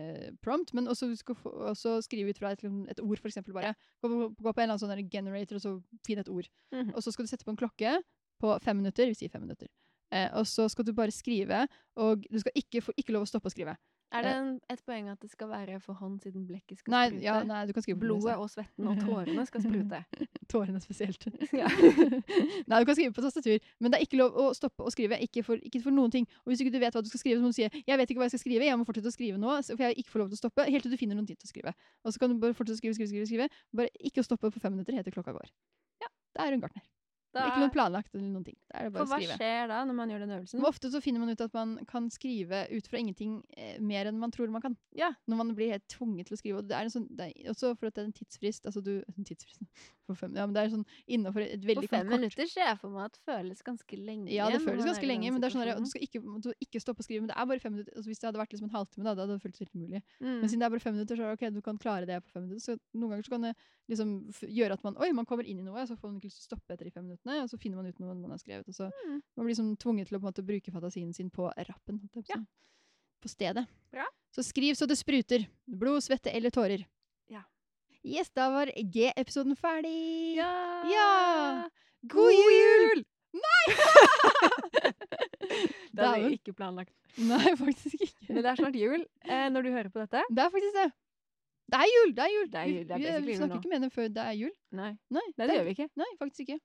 prompt, 0.42 0.72
men 0.74 0.86
også, 0.86 1.10
få, 1.34 1.50
også 1.72 1.96
skrive 2.04 2.30
ut 2.30 2.38
fra 2.38 2.52
et, 2.52 2.62
liksom, 2.62 2.88
et 2.90 3.00
ord, 3.00 3.18
for 3.18 3.28
eksempel, 3.28 3.52
bare. 3.56 3.74
Gå, 4.04 4.08
på- 4.08 4.34
gå 4.36 4.52
på 4.52 4.60
en 4.62 4.70
eller 4.70 4.76
annen 4.76 4.84
sånn 4.84 5.10
generator, 5.10 5.56
og 5.56 5.62
så 5.62 5.82
finne 6.06 6.20
et 6.20 6.28
ord. 6.28 6.46
Mhm. 6.72 6.94
Og 6.94 7.02
så 7.02 7.10
skal 7.12 7.24
du 7.24 7.28
sette 7.28 7.44
på 7.44 7.50
en 7.50 7.56
klokke 7.56 7.98
på 8.40 8.60
fem 8.62 8.76
minutter. 8.76 9.06
Vi 9.06 9.14
sier 9.14 9.30
fem 9.30 9.42
minutter. 9.42 9.66
Eh, 10.12 10.28
og 10.34 10.44
så 10.46 10.68
skal 10.70 10.84
du 10.84 10.92
bare 10.92 11.10
skrive, 11.10 11.66
og 11.96 12.22
du 12.30 12.38
skal 12.38 12.52
ikke 12.54 12.80
få 12.84 12.92
ikke 12.96 13.10
lov 13.16 13.24
å 13.24 13.26
stoppe 13.32 13.48
å 13.48 13.50
skrive. 13.50 13.76
Er 14.14 14.22
det 14.22 14.32
en, 14.38 14.50
et 14.70 14.82
poeng 14.86 15.08
at 15.10 15.18
det 15.22 15.28
skal 15.32 15.48
være 15.50 15.80
for 15.82 15.98
hånd, 15.98 16.20
siden 16.22 16.44
blekket 16.46 16.78
skal 16.78 16.92
Nei, 16.94 17.08
sprute? 17.08 17.24
ja, 17.24 17.40
nei, 17.42 17.62
du 17.66 17.72
kan 17.74 17.82
skrive 17.82 17.98
på 17.98 18.04
Blodet 18.04 18.36
og 18.38 18.50
svetten 18.52 18.86
og 18.86 19.00
tårene 19.02 19.46
skal 19.48 19.64
sprute. 19.64 20.00
Tårene 20.52 20.80
spesielt. 20.80 21.26
Ja. 21.50 21.66
Nei, 22.70 22.78
du 22.78 22.86
kan 22.86 22.94
skrive 22.94 23.12
på 23.16 23.24
tastatur, 23.24 23.58
men 23.82 23.90
det 23.90 23.98
er 23.98 24.06
ikke 24.06 24.20
lov 24.20 24.38
å 24.38 24.46
stoppe 24.54 24.86
å 24.86 24.92
skrive. 24.94 25.18
Ikke 25.26 25.42
for, 25.42 25.58
ikke 25.58 25.82
for 25.82 25.96
noen 25.96 26.14
ting. 26.14 26.28
Og 26.44 26.52
hvis 26.52 26.62
ikke 26.62 26.74
du 26.76 26.78
vet 26.78 26.94
hva 26.94 27.02
du 27.02 27.10
skal 27.10 27.24
skrive, 27.24 27.40
så 27.40 27.42
må 27.42 27.50
du 27.50 27.58
si 27.58 27.66
'jeg 27.66 27.98
vet 27.98 28.10
ikke 28.10 28.22
hva 28.22 28.30
jeg 28.30 28.36
skal 28.38 28.44
skrive', 28.46 28.70
jeg 28.70 28.78
må 28.78 28.86
fortsette 28.86 29.10
å 29.10 29.16
skrive 29.18 29.42
nå, 29.42 29.58
for 29.66 29.82
jeg 29.82 29.98
ikke 29.98 30.14
får 30.14 30.22
lov 30.22 30.28
til 30.30 30.38
å 30.38 30.42
stoppe, 30.44 30.70
helt 30.70 30.82
til 30.86 30.94
du 30.94 30.96
finner 30.96 31.18
noen 31.18 31.26
tid 31.26 31.42
til 31.42 31.50
å 31.50 31.52
skrive. 31.52 31.74
Og 32.06 32.12
så 32.14 32.18
kan 32.22 32.30
du 32.30 32.38
bare 32.38 32.54
fortsette 32.54 32.78
å 32.78 32.82
skrive, 32.82 32.94
skrive, 32.94 33.10
skrive, 33.10 33.26
skrive. 33.26 33.48
Bare 33.74 33.90
ikke 33.98 34.22
å 34.22 34.28
stoppe 34.28 34.54
på 34.54 34.62
fem 34.62 34.72
minutter 34.72 34.94
helt 34.94 35.04
til 35.04 35.18
klokka 35.18 35.34
går. 35.34 35.50
Ja, 36.00 36.08
det 36.38 36.46
er 36.46 36.50
du 36.54 36.54
en 36.54 36.66
gartner. 36.68 36.86
Det 37.36 37.42
Da, 37.44 37.50
ikke 37.52 37.64
noe 37.64 37.74
planlagt 37.74 38.14
eller 38.14 38.30
noen 38.30 38.46
ting. 38.46 38.56
Da 38.70 38.80
er 38.80 38.88
det 38.88 38.92
for 38.94 38.98
bare 38.98 39.06
å 39.06 39.28
hva 39.28 39.38
skjer 39.38 39.70
da, 39.70 39.80
når 39.88 39.98
man 39.98 40.12
gjør 40.12 40.24
den 40.24 40.34
øvelsen? 40.38 40.60
Men 40.60 40.68
ofte 40.70 40.90
så 40.92 41.00
finner 41.04 41.22
man 41.22 41.32
ut 41.32 41.42
at 41.44 41.56
man 41.56 41.74
kan 41.90 42.08
skrive 42.12 42.62
ut 42.72 42.88
fra 42.90 43.00
ingenting 43.02 43.36
eh, 43.56 43.76
mer 43.82 44.10
enn 44.10 44.18
man 44.22 44.32
tror 44.34 44.52
man 44.52 44.64
kan. 44.64 44.76
Ja. 44.96 45.12
Når 45.28 45.40
man 45.42 45.52
blir 45.58 45.74
helt 45.74 45.86
tvunget 45.92 46.30
til 46.30 46.38
å 46.38 46.40
skrive. 46.40 46.62
Og 46.62 46.70
det 46.70 46.78
er 46.78 46.88
en 46.88 46.94
sånn, 46.96 47.06
det 47.18 47.28
er 47.30 47.52
også 47.52 47.74
for 47.76 47.90
at 47.90 47.98
det 47.98 48.04
er 48.04 48.08
en 48.08 48.16
tidsfrist. 48.16 48.66
Altså 48.66 48.82
du, 48.84 48.94
en 49.12 49.28
tidsfrist 49.28 49.62
for 50.08 50.18
fem, 50.18 50.34
ja, 50.38 50.46
men 50.46 50.54
det 50.56 50.64
er 50.64 50.72
sånn 50.72 50.86
innenfor 51.04 51.42
et 51.44 51.60
For 51.60 51.72
veldig 51.72 51.90
fem 51.90 52.06
kort 52.06 52.14
minutter 52.14 52.50
ser 52.50 52.68
jeg 52.70 52.80
for 52.82 52.94
meg 52.94 53.08
at 53.10 53.20
føles 53.26 53.62
ganske 53.66 54.00
lenge. 54.00 54.30
Ja, 54.34 54.48
det 54.52 54.62
føles 54.64 54.86
ganske 54.86 55.08
lenge, 55.08 55.32
men 55.34 55.42
det 55.42 55.50
er 55.50 55.56
sånn 55.56 55.64
at 55.66 55.82
du 55.82 55.90
skal 55.90 56.06
ikke, 56.06 56.22
du 56.44 56.50
ikke 56.62 56.82
stoppe 56.82 57.02
å 57.02 57.06
skrive. 57.06 57.24
Men 57.24 57.32
det 57.32 57.38
er 57.38 57.48
bare 57.52 57.62
fem 57.62 57.74
minutter. 57.74 57.96
Altså, 57.96 58.10
hvis 58.12 58.22
det 58.22 58.30
hadde 58.30 58.42
vært 58.42 58.54
liksom 58.54 58.70
en 58.70 58.76
halvtime, 58.76 59.06
da, 59.06 59.16
da 59.16 59.26
hadde 59.26 59.38
det 59.38 59.44
føltes 59.44 59.64
helt 59.64 59.74
umulig. 59.74 60.02
Mm. 60.20 60.28
Men 60.30 60.46
siden 60.46 60.62
det 60.62 60.68
er 60.68 60.76
bare 60.76 60.86
fem 60.86 60.96
minutter, 60.96 61.18
så 61.18 61.26
er 61.26 61.32
det 61.32 61.40
ok, 61.40 61.56
du 61.56 61.64
kan 61.66 61.80
klare 61.82 62.08
det 62.08 62.20
på 62.22 62.36
fem 62.36 62.46
minutter. 62.46 62.62
Så 62.62 62.78
noen 62.94 63.16
ganger 63.16 63.26
så 63.26 63.34
kan 63.34 63.48
det 63.48 63.56
liksom 63.90 64.14
gjøre 64.42 64.76
at 64.78 64.86
man 64.86 64.96
oi, 65.02 65.10
man 65.14 65.26
kommer 65.28 65.46
inn 65.46 65.60
i 65.62 65.66
noe, 65.66 65.82
så 65.86 65.96
får 65.98 66.10
man 66.10 66.20
ikke 66.20 66.30
lyst 66.30 66.40
til 66.42 66.46
å 66.46 66.50
stoppe 66.54 66.74
etter 66.74 66.88
de 66.88 66.92
fem 66.94 67.04
minuttene, 67.06 67.25
og 67.42 67.48
så 67.50 67.58
finner 67.58 67.76
man 67.80 67.86
ut 67.90 67.98
noe 68.00 68.14
man 68.14 68.30
har 68.30 68.38
skrevet. 68.38 68.68
Og 68.68 68.74
så 68.74 68.90
Mm. 69.06 69.22
man 69.36 69.46
blir 69.46 69.54
liksom 69.54 69.76
tvunget 69.76 70.08
til 70.08 70.18
å 70.18 70.22
måte 70.22 70.42
bruke 70.46 70.70
fantasien 70.72 71.12
sin 71.14 71.30
på 71.30 71.50
rappen. 71.56 72.00
Ja. 72.28 72.36
På 73.22 73.28
stedet. 73.28 73.66
Bra. 73.90 74.06
Så 74.30 74.42
skriv 74.44 74.74
så 74.74 74.86
det 74.86 74.96
spruter. 74.98 75.46
Blod, 75.66 76.02
svette 76.02 76.30
eller 76.34 76.50
tårer. 76.50 76.86
Ja. 77.28 77.42
Yes, 78.04 78.30
da 78.30 78.50
var 78.50 78.66
G-episoden 78.66 79.56
ferdig. 79.56 80.36
Ja! 80.36 80.82
Ja! 80.86 81.68
God 82.06 82.32
jul! 82.32 83.04
Nei! 83.34 83.64
Det 85.96 86.04
hadde 86.04 86.28
vi 86.28 86.36
ikke 86.36 86.52
planlagt. 86.56 86.92
Nei, 87.16 87.54
faktisk 87.56 87.94
ikke. 87.96 88.26
Men 88.28 88.42
det 88.44 88.50
er 88.50 88.58
snart 88.60 88.76
jul 88.76 89.00
eh, 89.24 89.46
når 89.48 89.64
du 89.64 89.70
hører 89.72 89.88
på 89.92 90.02
dette. 90.02 90.20
Det 90.28 90.42
er 90.44 90.50
faktisk 90.52 90.74
det. 90.76 90.86
Det 91.72 91.78
er 91.80 91.88
jul! 91.90 92.12
Det 92.14 92.22
er 92.26 92.32
jul. 92.34 92.48
Det 92.52 92.58
er 92.60 92.66
jul, 92.70 92.82
det 92.86 92.94
er 92.94 92.98
vi, 93.00 93.06
vi, 93.06 93.26
vi 93.32 93.36
snakker 93.40 93.56
ikke 93.62 93.70
med 93.72 93.78
henne 93.80 93.90
før 93.94 94.10
det 94.12 94.22
er 94.26 94.36
jul. 94.38 94.52
Nei, 94.76 94.90
Nei, 95.16 95.22
Nei 95.40 95.46
det 95.48 95.56
gjør 95.56 95.64
vi 95.70 95.74
ikke. 95.76 95.88
Nei, 96.02 96.08
faktisk 96.20 96.44
ikke. 96.44 96.58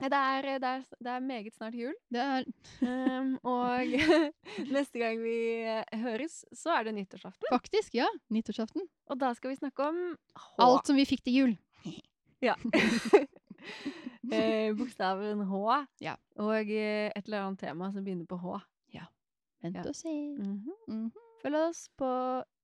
Det 0.00 0.08
er, 0.12 0.42
det, 0.58 0.66
er, 0.68 0.82
det 1.00 1.10
er 1.12 1.20
meget 1.22 1.54
snart 1.54 1.74
jul. 1.78 1.94
Det 2.12 2.20
er 2.20 2.44
Um, 2.82 3.38
og 3.54 3.86
neste 4.74 4.98
gang 4.98 5.20
vi 5.22 5.36
eh, 5.62 5.84
høres, 6.02 6.40
så 6.52 6.74
er 6.78 6.88
det 6.88 6.94
nyttårsaften. 6.96 7.46
faktisk, 7.52 7.94
ja. 7.94 8.06
Nyttårsaften. 8.34 8.82
Og 9.06 9.20
da 9.20 9.30
skal 9.38 9.50
vi 9.54 9.56
snakke 9.60 9.86
om 9.86 10.00
H. 10.36 10.48
Alt 10.66 10.86
som 10.90 10.96
vi 10.98 11.04
fikk 11.08 11.22
til 11.24 11.34
jul. 11.38 11.54
Ja. 12.42 12.54
eh, 14.32 14.74
bokstaven 14.76 15.44
H. 15.48 15.60
Ja. 16.04 16.16
Og 16.42 16.70
eh, 16.70 17.10
et 17.14 17.24
eller 17.26 17.46
annet 17.46 17.60
tema 17.62 17.90
som 17.94 18.04
begynner 18.04 18.26
på 18.28 18.38
H. 18.42 18.58
Ja. 18.94 19.06
Vent 19.62 19.76
Ja. 19.78 19.86
og 19.88 19.96
se. 19.96 20.12
Mhm. 20.38 20.74
Mhm. 20.88 21.12
Følg 21.42 21.56
oss 21.60 21.86
på 22.00 22.08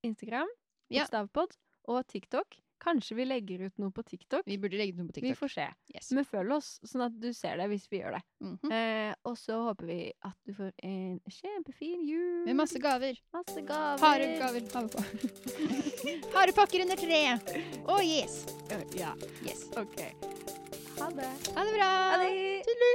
Instagram. 0.03 0.49
Bokstavpod, 0.91 1.55
og 1.87 2.07
TikTok. 2.07 2.57
Kanskje 2.81 3.15
vi 3.19 3.25
legger 3.27 3.65
ut 3.67 3.77
noe 3.81 3.93
på 3.93 4.03
TikTok. 4.03 4.47
Vi 4.49 4.57
burde 4.57 4.79
legge 4.79 4.95
ut 4.95 5.01
noe 5.01 5.11
på 5.11 5.17
TikTok. 5.19 5.29
Vi 5.29 5.37
får 5.37 5.53
se. 5.53 5.67
Yes. 5.93 6.09
Men 6.17 6.25
følg 6.25 6.55
oss, 6.55 6.71
sånn 6.87 7.03
at 7.05 7.19
du 7.21 7.29
ser 7.37 7.61
det 7.61 7.67
hvis 7.69 7.85
vi 7.91 8.01
gjør 8.01 8.17
det. 8.17 8.21
Mhm. 8.41 8.71
Eh, 8.73 9.13
og 9.29 9.37
så 9.37 9.59
håper 9.67 9.91
vi 9.91 9.99
at 10.25 10.37
du 10.47 10.55
får 10.57 10.71
en 10.89 11.19
kjempefin 11.29 12.01
jul. 12.07 12.41
Med 12.47 12.57
masse 12.57 12.81
gaver. 12.81 13.21
Masse 13.37 13.61
gaver. 13.61 14.01
Harde 14.01 14.31
gaver. 14.41 14.65
Ha 14.73 14.83
på. 14.95 15.05
Harde 16.35 16.57
pakker 16.57 16.87
under 16.87 16.97
treet. 16.97 17.53
Å, 17.85 18.01
yes. 18.01 18.41
Ja, 18.97 19.13
yes. 19.45 19.67
ok. 19.77 20.01
Ha 21.01 21.13
det. 21.17 21.31
Ha 21.55 21.69
det 21.69 21.77
bra. 21.77 21.93
Ha 22.15 22.19
det. 22.25 22.61
Tudelu. 22.65 22.93